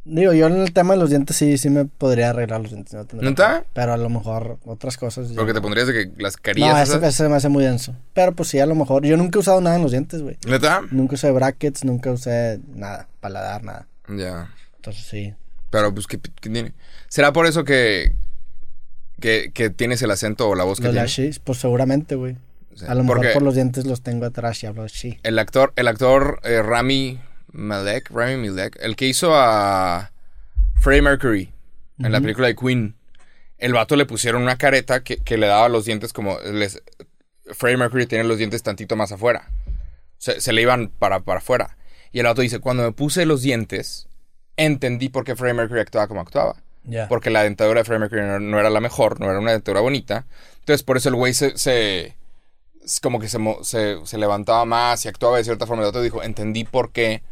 Digo, 0.06 0.34
yo 0.34 0.48
en 0.48 0.58
el 0.60 0.72
tema 0.74 0.92
de 0.92 1.00
los 1.00 1.08
dientes 1.08 1.34
sí, 1.34 1.56
sí 1.56 1.70
me 1.70 1.86
podría 1.86 2.28
arreglar 2.30 2.60
los 2.60 2.70
dientes. 2.72 2.92
No 2.92 3.04
¿Neta? 3.22 3.46
problema. 3.46 3.64
Pero 3.72 3.92
a 3.94 3.96
lo 3.96 4.10
mejor 4.10 4.58
otras 4.66 4.98
cosas... 4.98 5.28
Porque 5.34 5.52
te 5.52 5.60
no. 5.60 5.62
pondrías 5.62 5.86
de 5.86 5.94
que 5.94 6.22
las 6.22 6.36
carillas 6.36 6.74
No, 6.74 6.78
ese, 6.82 6.96
esas- 6.98 7.14
ese 7.14 7.28
me 7.30 7.36
hace 7.36 7.48
muy 7.48 7.64
denso. 7.64 7.96
Pero 8.12 8.32
pues 8.34 8.50
sí, 8.50 8.58
a 8.60 8.66
lo 8.66 8.74
mejor... 8.74 9.04
Yo 9.06 9.16
nunca 9.16 9.38
he 9.38 9.40
usado 9.40 9.62
nada 9.62 9.76
en 9.76 9.82
los 9.82 9.92
dientes, 9.92 10.20
güey. 10.20 10.36
¿Neta? 10.46 10.82
Nunca 10.90 11.14
usé 11.14 11.30
brackets, 11.30 11.84
nunca 11.84 12.10
usé 12.10 12.60
nada, 12.74 13.08
paladar, 13.20 13.62
nada. 13.64 13.86
Ya. 14.08 14.52
Entonces 14.76 15.04
sí. 15.06 15.32
Pero 15.70 15.94
pues, 15.94 16.06
¿qué, 16.06 16.18
qué 16.20 16.50
tiene? 16.50 16.74
¿Será 17.08 17.32
por 17.32 17.46
eso 17.46 17.64
que, 17.64 18.12
que, 19.20 19.52
que 19.54 19.70
tienes 19.70 20.02
el 20.02 20.10
acento 20.10 20.48
o 20.50 20.54
la 20.54 20.64
voz 20.64 20.80
que 20.80 20.92
Los 20.92 21.14
tienes? 21.14 21.38
pues 21.38 21.58
seguramente, 21.58 22.14
güey. 22.14 22.36
A 22.86 22.94
lo 22.94 23.04
mejor 23.04 23.32
por 23.32 23.42
los 23.42 23.54
dientes 23.54 23.86
los 23.86 24.02
tengo 24.02 24.26
atrás 24.26 24.62
y 24.62 24.66
hablo 24.66 24.82
así. 24.82 25.18
el 25.22 25.38
actor, 25.38 25.72
el 25.76 25.88
actor 25.88 26.40
eh, 26.44 26.62
Rami 26.62 27.20
Malek, 27.52 28.10
Rami 28.10 28.48
Malek, 28.48 28.78
el 28.80 28.96
que 28.96 29.06
hizo 29.06 29.32
a 29.34 30.10
Freddie 30.80 31.02
Mercury 31.02 31.52
en 31.98 32.12
la 32.12 32.20
película 32.20 32.48
de 32.48 32.56
Queen, 32.56 32.96
el 33.58 33.72
vato 33.72 33.96
le 33.96 34.06
pusieron 34.06 34.42
una 34.42 34.56
careta 34.56 35.02
que, 35.02 35.18
que 35.18 35.38
le 35.38 35.46
daba 35.46 35.68
los 35.68 35.84
dientes 35.84 36.12
como... 36.12 36.38
Les, 36.40 36.82
Freddie 37.52 37.76
Mercury 37.76 38.06
tiene 38.06 38.24
los 38.24 38.38
dientes 38.38 38.62
tantito 38.62 38.96
más 38.96 39.12
afuera. 39.12 39.50
Se, 40.18 40.40
se 40.40 40.52
le 40.52 40.62
iban 40.62 40.88
para, 40.88 41.20
para 41.20 41.38
afuera. 41.38 41.76
Y 42.10 42.18
el 42.18 42.26
vato 42.26 42.42
dice, 42.42 42.58
cuando 42.58 42.82
me 42.82 42.92
puse 42.92 43.26
los 43.26 43.42
dientes, 43.42 44.08
entendí 44.56 45.08
por 45.08 45.24
qué 45.24 45.36
Freddie 45.36 45.54
Mercury 45.54 45.80
actuaba 45.80 46.08
como 46.08 46.20
actuaba. 46.20 46.56
Porque 47.08 47.30
la 47.30 47.42
dentadura 47.42 47.80
de 47.80 47.84
Freddie 47.84 48.00
Mercury 48.00 48.22
no, 48.22 48.40
no 48.40 48.60
era 48.60 48.68
la 48.68 48.80
mejor, 48.80 49.18
no 49.20 49.30
era 49.30 49.38
una 49.38 49.52
dentadura 49.52 49.80
bonita. 49.80 50.26
Entonces, 50.60 50.82
por 50.82 50.96
eso 50.96 51.08
el 51.08 51.14
güey 51.14 51.32
se, 51.32 52.16
como 53.02 53.18
que 53.18 53.28
se, 53.28 53.38
se, 53.62 54.04
se 54.04 54.18
levantaba 54.18 54.64
más 54.64 55.04
y 55.04 55.08
actuaba 55.08 55.38
de 55.38 55.44
cierta 55.44 55.66
forma. 55.66 55.82
El 55.82 55.88
otro 55.88 56.02
dijo, 56.02 56.22
entendí 56.22 56.64
por 56.64 56.92
qué 56.92 57.22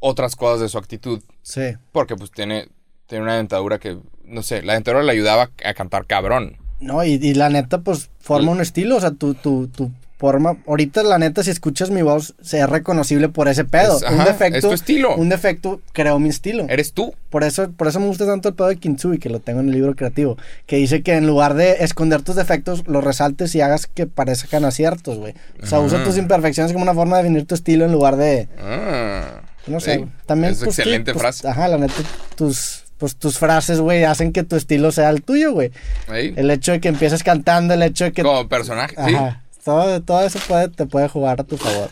otras 0.00 0.36
cosas 0.36 0.60
de 0.60 0.68
su 0.68 0.78
actitud. 0.78 1.22
Sí. 1.42 1.74
Porque 1.92 2.16
pues 2.16 2.30
tiene, 2.30 2.68
tiene 3.06 3.24
una 3.24 3.36
dentadura 3.36 3.78
que, 3.78 3.98
no 4.24 4.42
sé, 4.42 4.62
la 4.62 4.74
dentadura 4.74 5.02
le 5.02 5.12
ayudaba 5.12 5.50
a 5.64 5.74
cantar 5.74 6.06
cabrón. 6.06 6.58
No, 6.80 7.02
y, 7.04 7.12
y 7.14 7.34
la 7.34 7.48
neta, 7.48 7.80
pues 7.80 8.10
forma 8.18 8.52
un 8.52 8.60
estilo. 8.60 8.96
O 8.96 9.00
sea, 9.00 9.12
tu, 9.12 9.34
tu, 9.34 9.68
tu 9.68 9.90
forma. 10.18 10.56
Ahorita, 10.66 11.02
la 11.02 11.18
neta, 11.18 11.42
si 11.42 11.50
escuchas 11.50 11.90
mi 11.90 12.02
voz, 12.02 12.34
se 12.40 12.60
es 12.60 12.68
reconocible 12.68 13.28
por 13.28 13.48
ese 13.48 13.64
pedo. 13.64 13.98
Un 13.98 14.04
ajá, 14.20 14.24
defecto. 14.24 14.56
es 14.58 14.62
tu 14.62 14.72
estilo. 14.72 15.16
Un 15.16 15.28
defecto 15.28 15.80
creó 15.92 16.18
mi 16.18 16.28
estilo. 16.28 16.66
Eres 16.68 16.92
tú. 16.92 17.14
Por 17.30 17.42
eso, 17.44 17.70
por 17.72 17.88
eso 17.88 18.00
me 18.00 18.06
gusta 18.06 18.26
tanto 18.26 18.48
el 18.50 18.54
pedo 18.54 18.68
de 18.68 18.76
Kintsugi, 18.76 19.18
que 19.18 19.28
lo 19.28 19.40
tengo 19.40 19.60
en 19.60 19.68
el 19.68 19.74
libro 19.74 19.94
creativo. 19.96 20.36
Que 20.66 20.76
dice 20.76 21.02
que 21.02 21.14
en 21.14 21.26
lugar 21.26 21.54
de 21.54 21.78
esconder 21.84 22.22
tus 22.22 22.36
defectos, 22.36 22.84
los 22.86 23.02
resaltes 23.02 23.54
y 23.54 23.60
hagas 23.60 23.86
que 23.86 24.06
parezcan 24.06 24.64
aciertos, 24.64 25.18
güey. 25.18 25.34
O 25.62 25.66
sea, 25.66 25.80
usa 25.80 25.98
Ajá. 25.98 26.06
tus 26.06 26.16
imperfecciones 26.16 26.72
como 26.72 26.84
una 26.84 26.94
forma 26.94 27.16
de 27.16 27.24
definir 27.24 27.46
tu 27.46 27.54
estilo 27.54 27.84
en 27.84 27.92
lugar 27.92 28.16
de. 28.16 28.48
Ah, 28.60 29.42
No 29.66 29.80
sé. 29.80 30.06
También. 30.26 30.52
Es 30.52 30.58
pues, 30.58 30.78
excelente 30.78 31.12
pues, 31.12 31.22
frase. 31.22 31.48
Ajá, 31.48 31.68
la 31.68 31.78
neta, 31.78 31.94
tus. 32.36 32.82
Pues 32.96 33.16
tus 33.16 33.38
frases, 33.38 33.80
güey, 33.80 34.04
hacen 34.04 34.32
que 34.32 34.44
tu 34.44 34.54
estilo 34.54 34.92
sea 34.92 35.10
el 35.10 35.22
tuyo, 35.22 35.52
güey. 35.52 35.72
El 36.08 36.48
hecho 36.50 36.70
de 36.70 36.80
que 36.80 36.88
empieces 36.88 37.24
cantando, 37.24 37.74
el 37.74 37.82
hecho 37.82 38.04
de 38.04 38.12
que. 38.12 38.22
Como 38.22 38.48
personaje, 38.48 38.94
sí. 38.94 39.14
Ajá. 39.16 39.42
Todo, 39.64 40.02
todo 40.02 40.22
eso 40.24 40.38
puede, 40.46 40.68
te 40.68 40.86
puede 40.86 41.08
jugar 41.08 41.40
a 41.40 41.44
tu 41.44 41.56
favor. 41.56 41.90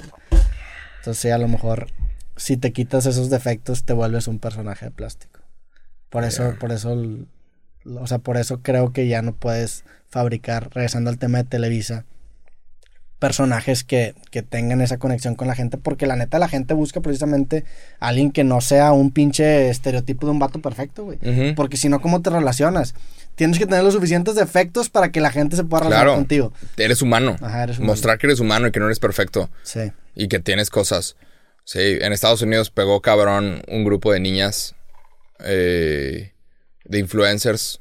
Entonces, 0.98 1.20
sí, 1.20 1.30
a 1.30 1.38
lo 1.38 1.48
mejor, 1.48 1.88
si 2.36 2.56
te 2.56 2.72
quitas 2.72 3.06
esos 3.06 3.30
defectos, 3.30 3.84
te 3.84 3.92
vuelves 3.92 4.28
un 4.28 4.38
personaje 4.38 4.86
de 4.86 4.90
plástico. 4.90 5.40
Por 6.10 6.24
eso, 6.24 6.54
por 6.60 6.72
eso 6.72 6.94
O 7.96 8.06
sea, 8.06 8.18
por 8.18 8.36
eso 8.36 8.60
creo 8.60 8.92
que 8.92 9.08
ya 9.08 9.22
no 9.22 9.34
puedes 9.34 9.84
fabricar, 10.08 10.70
regresando 10.74 11.08
al 11.08 11.18
tema 11.18 11.38
de 11.38 11.44
Televisa, 11.44 12.04
personajes 13.22 13.84
que, 13.84 14.16
que 14.32 14.42
tengan 14.42 14.80
esa 14.80 14.98
conexión 14.98 15.36
con 15.36 15.46
la 15.46 15.54
gente, 15.54 15.78
porque 15.78 16.06
la 16.06 16.16
neta 16.16 16.40
la 16.40 16.48
gente 16.48 16.74
busca 16.74 17.00
precisamente 17.00 17.64
a 18.00 18.08
alguien 18.08 18.32
que 18.32 18.42
no 18.42 18.60
sea 18.60 18.90
un 18.90 19.12
pinche 19.12 19.70
estereotipo 19.70 20.26
de 20.26 20.32
un 20.32 20.40
vato 20.40 20.60
perfecto, 20.60 21.04
güey. 21.04 21.18
Porque 21.54 21.76
si 21.76 21.88
no, 21.88 22.00
¿cómo 22.02 22.20
te 22.20 22.30
relacionas? 22.30 22.96
Tienes 23.36 23.60
que 23.60 23.66
tener 23.66 23.84
los 23.84 23.94
suficientes 23.94 24.34
defectos 24.34 24.90
para 24.90 25.12
que 25.12 25.20
la 25.20 25.30
gente 25.30 25.54
se 25.54 25.62
pueda 25.62 25.84
relacionar 25.84 26.06
Claro. 26.06 26.18
contigo. 26.18 26.52
Eres 26.76 27.00
humano. 27.00 27.36
Ajá, 27.40 27.62
eres 27.62 27.78
humano. 27.78 27.92
Mostrar 27.92 28.18
que 28.18 28.26
eres 28.26 28.40
humano 28.40 28.66
y 28.66 28.72
que 28.72 28.80
no 28.80 28.86
eres 28.86 28.98
perfecto. 28.98 29.48
Sí. 29.62 29.92
y 30.16 30.26
que 30.26 30.40
tienes 30.40 30.68
cosas. 30.68 31.14
Sí, 31.64 31.78
en 32.00 32.12
Estados 32.12 32.42
Unidos 32.42 32.70
pegó 32.70 33.00
cabrón 33.00 33.62
un 33.68 33.84
grupo 33.84 34.12
de 34.12 34.18
niñas 34.18 34.74
eh, 35.44 36.32
de 36.84 36.98
influencers 36.98 37.80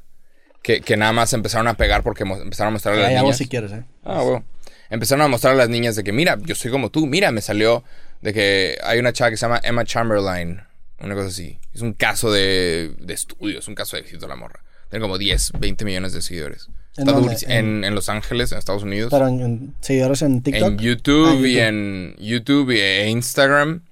que, 0.62 0.80
que 0.80 0.96
nada 0.96 1.12
más 1.12 1.32
empezaron 1.32 1.66
a 1.66 1.74
pegar 1.74 2.04
porque 2.04 2.22
empezaron 2.22 2.68
a 2.68 2.74
mostrar 2.74 2.94
a 2.94 2.98
las 2.98 3.10
niñas. 3.22 3.36
si 3.36 3.48
quieres, 3.48 3.72
¿eh? 3.72 3.82
Ah, 4.04 4.22
bueno. 4.22 4.44
Empezaron 4.92 5.22
a 5.24 5.28
mostrar 5.28 5.54
a 5.54 5.56
las 5.56 5.68
niñas 5.70 5.96
de 5.96 6.04
que, 6.04 6.12
mira, 6.12 6.38
yo 6.42 6.54
soy 6.54 6.70
como 6.70 6.90
tú, 6.90 7.06
mira, 7.06 7.32
me 7.32 7.40
salió 7.40 7.82
de 8.20 8.32
que 8.34 8.76
hay 8.84 8.98
una 8.98 9.12
chava 9.12 9.30
que 9.30 9.36
se 9.38 9.46
llama 9.46 9.60
Emma 9.64 9.84
Chamberlain, 9.84 10.60
una 11.00 11.14
cosa 11.14 11.28
así. 11.28 11.58
Es 11.72 11.80
un 11.80 11.94
caso 11.94 12.30
de, 12.30 12.94
de 12.98 13.14
estudio, 13.14 13.58
es 13.58 13.68
un 13.68 13.74
caso 13.74 13.96
de 13.96 14.02
éxito 14.02 14.28
la 14.28 14.36
morra. 14.36 14.62
Tiene 14.90 15.02
como 15.02 15.16
10, 15.16 15.52
20 15.58 15.84
millones 15.86 16.12
de 16.12 16.20
seguidores. 16.20 16.68
¿En 16.98 17.04
Está 17.04 17.12
dónde? 17.12 17.28
durísimo. 17.28 17.52
En, 17.52 17.84
en 17.84 17.94
Los 17.94 18.10
Ángeles, 18.10 18.52
en 18.52 18.58
Estados 18.58 18.82
Unidos. 18.82 19.08
Pero 19.10 19.26
en, 19.28 19.74
seguidores 19.80 20.20
en 20.20 20.42
TikTok. 20.42 20.68
En 20.72 20.78
YouTube, 20.78 21.42
Ah, 21.42 21.48
y 21.48 21.58
en 21.58 22.14
YouTube 22.18 22.70
e 22.72 23.08
Instagram. 23.08 23.84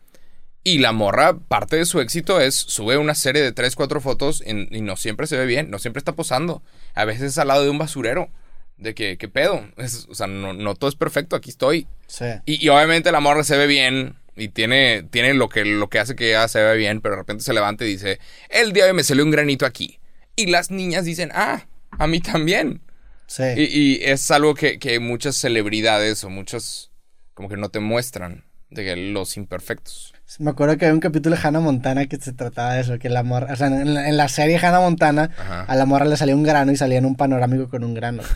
Y 0.62 0.78
la 0.80 0.92
morra, 0.92 1.38
parte 1.38 1.76
de 1.76 1.86
su 1.86 2.00
éxito 2.00 2.38
es 2.38 2.54
sube 2.54 2.98
una 2.98 3.14
serie 3.14 3.40
de 3.40 3.52
3, 3.52 3.74
4 3.74 4.02
fotos 4.02 4.42
y, 4.46 4.76
y 4.76 4.82
no 4.82 4.96
siempre 4.96 5.26
se 5.26 5.38
ve 5.38 5.46
bien, 5.46 5.70
no 5.70 5.78
siempre 5.78 5.98
está 6.00 6.12
posando. 6.12 6.62
A 6.94 7.06
veces 7.06 7.22
es 7.22 7.38
al 7.38 7.48
lado 7.48 7.64
de 7.64 7.70
un 7.70 7.78
basurero. 7.78 8.28
De 8.80 8.94
que, 8.94 9.16
¿qué 9.18 9.28
pedo? 9.28 9.62
Es- 9.76 10.06
o 10.10 10.14
sea, 10.14 10.26
no, 10.26 10.52
no 10.54 10.74
todo 10.74 10.88
es 10.90 10.96
perfecto, 10.96 11.36
aquí 11.36 11.50
estoy. 11.50 11.86
Sí. 12.06 12.24
Y, 12.46 12.64
y 12.64 12.68
obviamente 12.70 13.12
la 13.12 13.20
morra 13.20 13.44
se 13.44 13.56
ve 13.56 13.66
bien 13.66 14.16
y 14.36 14.48
tiene, 14.48 15.02
tiene 15.10 15.34
lo, 15.34 15.48
que, 15.48 15.64
lo 15.64 15.88
que 15.88 15.98
hace 15.98 16.16
que 16.16 16.30
ella 16.30 16.48
se 16.48 16.62
vea 16.62 16.72
bien, 16.72 17.00
pero 17.00 17.14
de 17.14 17.20
repente 17.20 17.44
se 17.44 17.52
levanta 17.52 17.84
y 17.84 17.88
dice, 17.88 18.18
el 18.48 18.72
día 18.72 18.84
de 18.84 18.90
hoy 18.90 18.96
me 18.96 19.04
salió 19.04 19.22
un 19.24 19.30
granito 19.30 19.66
aquí. 19.66 20.00
Y 20.34 20.46
las 20.46 20.70
niñas 20.70 21.04
dicen, 21.04 21.30
ah, 21.34 21.66
a 21.90 22.06
mí 22.06 22.20
también. 22.20 22.80
Sí. 23.26 23.42
Y, 23.56 23.62
y 23.64 24.04
es 24.04 24.30
algo 24.30 24.54
que, 24.54 24.78
que 24.78 24.98
muchas 24.98 25.36
celebridades 25.36 26.24
o 26.24 26.30
muchos 26.30 26.90
como 27.34 27.48
que 27.48 27.56
no 27.58 27.68
te 27.68 27.80
muestran 27.80 28.44
de 28.70 28.84
que 28.84 28.96
los 28.96 29.36
imperfectos. 29.36 30.14
Me 30.38 30.50
acuerdo 30.52 30.78
que 30.78 30.86
había 30.86 30.94
un 30.94 31.00
capítulo 31.00 31.36
de 31.36 31.42
Hannah 31.42 31.60
Montana 31.60 32.06
que 32.06 32.16
se 32.16 32.32
trataba 32.32 32.74
de 32.74 32.80
eso, 32.82 32.98
que 32.98 33.08
la 33.08 33.22
morra, 33.24 33.52
o 33.52 33.56
sea, 33.56 33.66
en 33.66 33.94
la, 33.94 34.08
en 34.08 34.16
la 34.16 34.28
serie 34.28 34.56
Hannah 34.58 34.80
Montana, 34.80 35.30
Ajá. 35.36 35.62
a 35.64 35.76
la 35.76 35.86
morra 35.86 36.04
le 36.06 36.16
salía 36.16 36.36
un 36.36 36.44
grano 36.44 36.70
y 36.72 36.76
salía 36.76 36.98
en 36.98 37.04
un 37.04 37.16
panorámico 37.16 37.68
con 37.68 37.84
un 37.84 37.94
grano. 37.94 38.22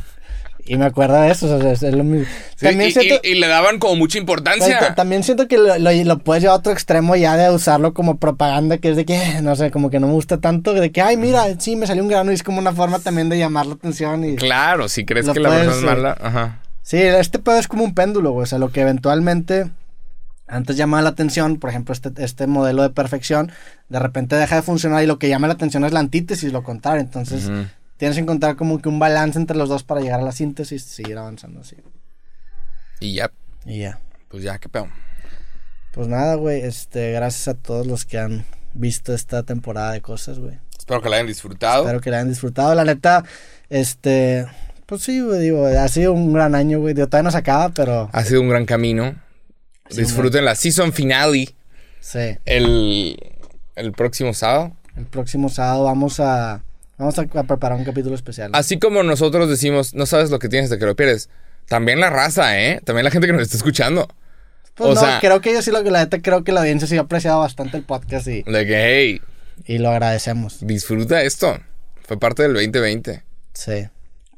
Y 0.66 0.76
me 0.78 0.86
acuerdo 0.86 1.20
de 1.20 1.30
eso, 1.30 1.54
o 1.54 1.60
sea, 1.60 1.72
es, 1.72 1.82
lo 1.82 2.04
mismo. 2.04 2.26
Sí, 2.56 2.66
También 2.66 2.88
y, 2.88 2.92
siento, 2.92 3.20
y- 3.22 3.32
y 3.32 3.34
le 3.34 3.48
daban 3.48 3.78
como 3.78 3.96
mucha 3.96 4.16
importancia. 4.18 4.78
ta- 4.78 4.94
también 4.94 5.22
siento 5.22 5.46
que 5.46 5.58
lo, 5.58 5.76
lo- 5.78 5.92
lo 5.92 6.18
puedes 6.20 6.42
llevar 6.42 6.56
a 6.56 6.58
otro 6.60 6.72
extremo 6.72 7.16
ya 7.16 7.36
de 7.36 7.50
usarlo 7.50 7.92
como 7.92 8.16
propaganda, 8.16 8.78
que 8.78 8.90
es 8.90 8.96
de 8.96 9.04
que, 9.04 9.40
no 9.42 9.56
sé, 9.56 9.70
como 9.70 9.90
que 9.90 10.00
no 10.00 10.06
me 10.06 10.14
gusta 10.14 10.38
tanto, 10.38 10.72
de 10.72 10.90
que, 10.90 11.02
ay, 11.02 11.16
mira, 11.18 11.44
sí, 11.58 11.76
me 11.76 11.86
salió 11.86 12.02
un 12.02 12.08
grano 12.08 12.30
y 12.30 12.34
es 12.34 12.42
como 12.42 12.58
una 12.58 12.72
forma 12.72 12.98
también 12.98 13.28
de 13.28 13.36
llamar 13.38 13.66
la 13.66 13.74
atención 13.74 14.24
y... 14.24 14.36
Claro, 14.36 14.88
si 14.88 15.04
crees 15.04 15.28
que 15.28 15.38
la 15.40 15.50
persona 15.50 15.72
es 15.76 15.82
mala. 15.82 16.16
Ajá. 16.20 16.60
Sí, 16.82 16.96
este 16.98 17.38
pedo 17.38 17.58
es 17.58 17.68
como 17.68 17.84
un 17.84 17.94
péndulo, 17.94 18.32
güey. 18.32 18.44
O 18.44 18.46
sea, 18.46 18.58
lo 18.58 18.70
que 18.70 18.80
eventualmente 18.82 19.70
antes 20.46 20.76
llamaba 20.76 21.02
la 21.02 21.08
atención, 21.10 21.58
por 21.58 21.70
ejemplo, 21.70 21.92
este, 21.94 22.10
este 22.22 22.46
modelo 22.46 22.82
de 22.82 22.90
perfección, 22.90 23.50
de 23.88 23.98
repente 23.98 24.36
deja 24.36 24.56
de 24.56 24.62
funcionar 24.62 25.02
y 25.02 25.06
lo 25.06 25.18
que 25.18 25.28
llama 25.28 25.46
la 25.46 25.54
atención 25.54 25.84
es 25.84 25.92
la 25.92 26.00
antítesis, 26.00 26.52
lo 26.52 26.62
contrario. 26.62 27.00
Entonces. 27.02 27.50
Tienes 28.04 28.16
que 28.18 28.22
encontrar 28.22 28.56
como 28.56 28.82
que 28.82 28.88
un 28.90 28.98
balance 28.98 29.38
entre 29.38 29.56
los 29.56 29.70
dos 29.70 29.82
para 29.82 30.02
llegar 30.02 30.20
a 30.20 30.24
la 30.24 30.32
síntesis 30.32 30.84
y 30.84 30.88
seguir 30.88 31.16
avanzando 31.16 31.60
así. 31.60 31.76
Y 33.00 33.14
ya, 33.14 33.30
Y 33.64 33.78
ya. 33.80 33.98
pues 34.28 34.42
ya, 34.42 34.58
qué 34.58 34.68
pedo. 34.68 34.88
Pues 35.92 36.06
nada, 36.06 36.34
güey. 36.34 36.60
Este, 36.60 37.12
gracias 37.12 37.48
a 37.48 37.54
todos 37.54 37.86
los 37.86 38.04
que 38.04 38.18
han 38.18 38.44
visto 38.74 39.14
esta 39.14 39.42
temporada 39.42 39.92
de 39.92 40.02
cosas, 40.02 40.38
güey. 40.38 40.58
Espero 40.78 41.00
que 41.00 41.08
la 41.08 41.16
hayan 41.16 41.28
disfrutado. 41.28 41.84
Espero 41.84 42.00
que 42.02 42.10
la 42.10 42.18
hayan 42.18 42.28
disfrutado. 42.28 42.74
La 42.74 42.84
neta, 42.84 43.24
este, 43.70 44.46
pues 44.84 45.00
sí, 45.02 45.22
güey, 45.22 45.40
digo, 45.40 45.66
ha 45.66 45.88
sido 45.88 46.12
un 46.12 46.30
gran 46.34 46.54
año, 46.54 46.80
güey. 46.80 46.92
Digo, 46.92 47.06
todavía 47.08 47.24
no 47.28 47.30
se 47.30 47.38
acaba, 47.38 47.70
pero 47.70 48.10
Ha 48.12 48.22
sido 48.24 48.42
un 48.42 48.50
gran 48.50 48.66
camino. 48.66 49.14
Sí, 49.88 50.00
Disfruten 50.02 50.44
la 50.44 50.54
season 50.56 50.92
finale 50.92 51.54
sí. 52.00 52.36
el, 52.44 53.18
el 53.76 53.92
próximo 53.92 54.34
sábado. 54.34 54.76
El 54.94 55.06
próximo 55.06 55.48
sábado 55.48 55.84
vamos 55.84 56.20
a 56.20 56.62
vamos 56.98 57.18
a, 57.18 57.22
a 57.22 57.42
preparar 57.44 57.78
un 57.78 57.84
capítulo 57.84 58.14
especial. 58.14 58.50
Así 58.54 58.78
como 58.78 59.02
nosotros 59.02 59.48
decimos, 59.48 59.94
no 59.94 60.06
sabes 60.06 60.30
lo 60.30 60.38
que 60.38 60.48
tienes 60.48 60.70
de 60.70 60.78
que 60.78 60.86
lo 60.86 60.96
pierdes. 60.96 61.28
También 61.66 61.98
la 62.00 62.10
raza, 62.10 62.60
¿eh? 62.60 62.80
También 62.84 63.04
la 63.04 63.10
gente 63.10 63.26
que 63.26 63.32
nos 63.32 63.42
está 63.42 63.56
escuchando. 63.56 64.08
Pues 64.74 64.90
o 64.90 64.94
no, 64.94 65.00
sea- 65.00 65.18
creo 65.20 65.40
que 65.40 65.52
yo 65.52 65.62
sí 65.62 65.70
lo 65.70 65.82
que 65.84 65.90
la 65.90 66.00
neta 66.00 66.20
creo 66.20 66.44
que 66.44 66.52
la 66.52 66.60
audiencia 66.60 66.86
sí 66.88 66.96
ha 66.96 67.02
apreciado 67.02 67.40
bastante 67.40 67.76
el 67.76 67.84
podcast 67.84 68.26
y, 68.26 68.42
De 68.42 68.66
que, 68.66 68.76
hey, 68.98 69.20
y 69.66 69.78
lo 69.78 69.90
agradecemos. 69.90 70.58
disfruta 70.66 71.22
esto. 71.22 71.58
Fue 72.02 72.18
parte 72.18 72.42
del 72.42 72.52
2020. 72.54 73.22
Sí. 73.54 73.88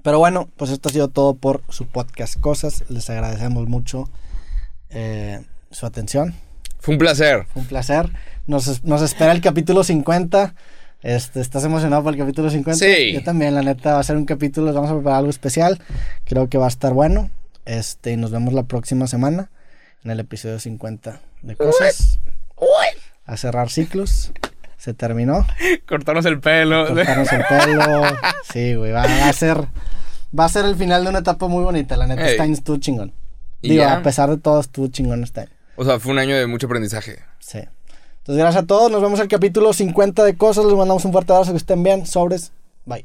Pero 0.05 0.19
bueno, 0.21 0.49
pues 0.57 0.71
esto 0.71 0.89
ha 0.89 0.93
sido 0.93 1.09
todo 1.09 1.35
por 1.35 1.63
su 1.69 1.87
podcast 1.89 2.39
Cosas. 2.39 2.85
Les 2.89 3.11
agradecemos 3.11 3.67
mucho 3.67 4.09
eh, 4.91 5.41
su 5.71 5.85
atención. 5.87 6.35
Fue 6.79 6.95
un 6.95 6.99
placer. 6.99 7.45
Fue 7.53 7.63
un 7.63 7.69
placer. 7.69 8.13
Nos, 8.47 8.85
nos 8.85 9.03
espera 9.03 9.33
el 9.33 9.41
capítulo 9.41 9.83
50. 9.83 10.55
Este, 11.07 11.41
¿Estás 11.41 11.63
emocionado 11.63 12.03
por 12.03 12.15
el 12.15 12.19
capítulo 12.19 12.51
50? 12.51 12.85
Sí. 12.85 13.13
Yo 13.13 13.23
también, 13.23 13.55
la 13.55 13.63
neta, 13.63 13.95
va 13.95 14.01
a 14.01 14.03
ser 14.03 14.17
un 14.17 14.25
capítulo, 14.25 14.73
vamos 14.73 14.91
a 14.91 14.95
preparar 14.95 15.19
algo 15.21 15.31
especial. 15.31 15.81
Creo 16.25 16.49
que 16.49 16.59
va 16.59 16.65
a 16.65 16.69
estar 16.69 16.93
bueno. 16.95 17.31
Este, 17.65 18.11
y 18.11 18.17
nos 18.17 18.33
vemos 18.33 18.53
la 18.53 18.65
próxima 18.65 19.07
semana 19.07 19.49
en 20.03 20.11
el 20.11 20.19
episodio 20.19 20.59
50 20.59 21.21
de 21.43 21.55
Cosas. 21.55 22.19
A 23.25 23.37
cerrar 23.37 23.71
ciclos. 23.71 24.33
Se 24.79 24.95
terminó. 24.95 25.47
Cortarnos 25.87 26.27
el 26.27 26.41
pelo. 26.41 26.89
Cortarnos 26.89 27.33
el 27.33 27.45
pelo. 27.45 28.03
Sí, 28.53 28.75
güey. 28.75 28.91
Va, 28.91 29.07
va 29.07 29.29
a 29.29 29.33
ser. 29.33 29.59
Va 30.37 30.47
a 30.47 30.49
ser 30.49 30.65
el 30.65 30.75
final 30.75 31.05
de 31.05 31.11
una 31.11 31.21
etapa 31.21 31.47
muy 31.47 31.63
bonita. 31.63 31.97
La 31.97 32.09
neta, 32.09 32.25
Ey. 32.25 32.33
este 32.33 32.43
año 32.43 32.55
estuvo 32.55 32.79
chingón. 32.79 33.13
Digo, 33.63 33.77
ya. 33.77 33.99
a 33.99 34.03
pesar 34.03 34.29
de 34.29 34.39
todo, 34.39 34.59
estuvo 34.59 34.89
chingón 34.89 35.23
este 35.23 35.43
año. 35.43 35.51
O 35.77 35.85
sea, 35.85 36.01
fue 36.01 36.11
un 36.11 36.19
año 36.19 36.37
de 36.37 36.49
mucho 36.49 36.67
aprendizaje. 36.67 37.21
Sí. 37.39 37.61
Entonces, 38.27 38.43
gracias 38.43 38.65
a 38.65 38.67
todos. 38.67 38.91
Nos 38.91 39.01
vemos 39.01 39.21
en 39.21 39.25
el 39.25 39.29
capítulo 39.29 39.73
50 39.73 40.25
de 40.25 40.37
cosas. 40.37 40.65
Les 40.65 40.75
mandamos 40.75 41.05
un 41.05 41.13
fuerte 41.13 41.33
abrazo. 41.33 41.53
Que 41.53 41.59
estén 41.59 41.81
bien. 41.85 42.07
Sobres. 42.07 42.51
Bye. 42.85 43.05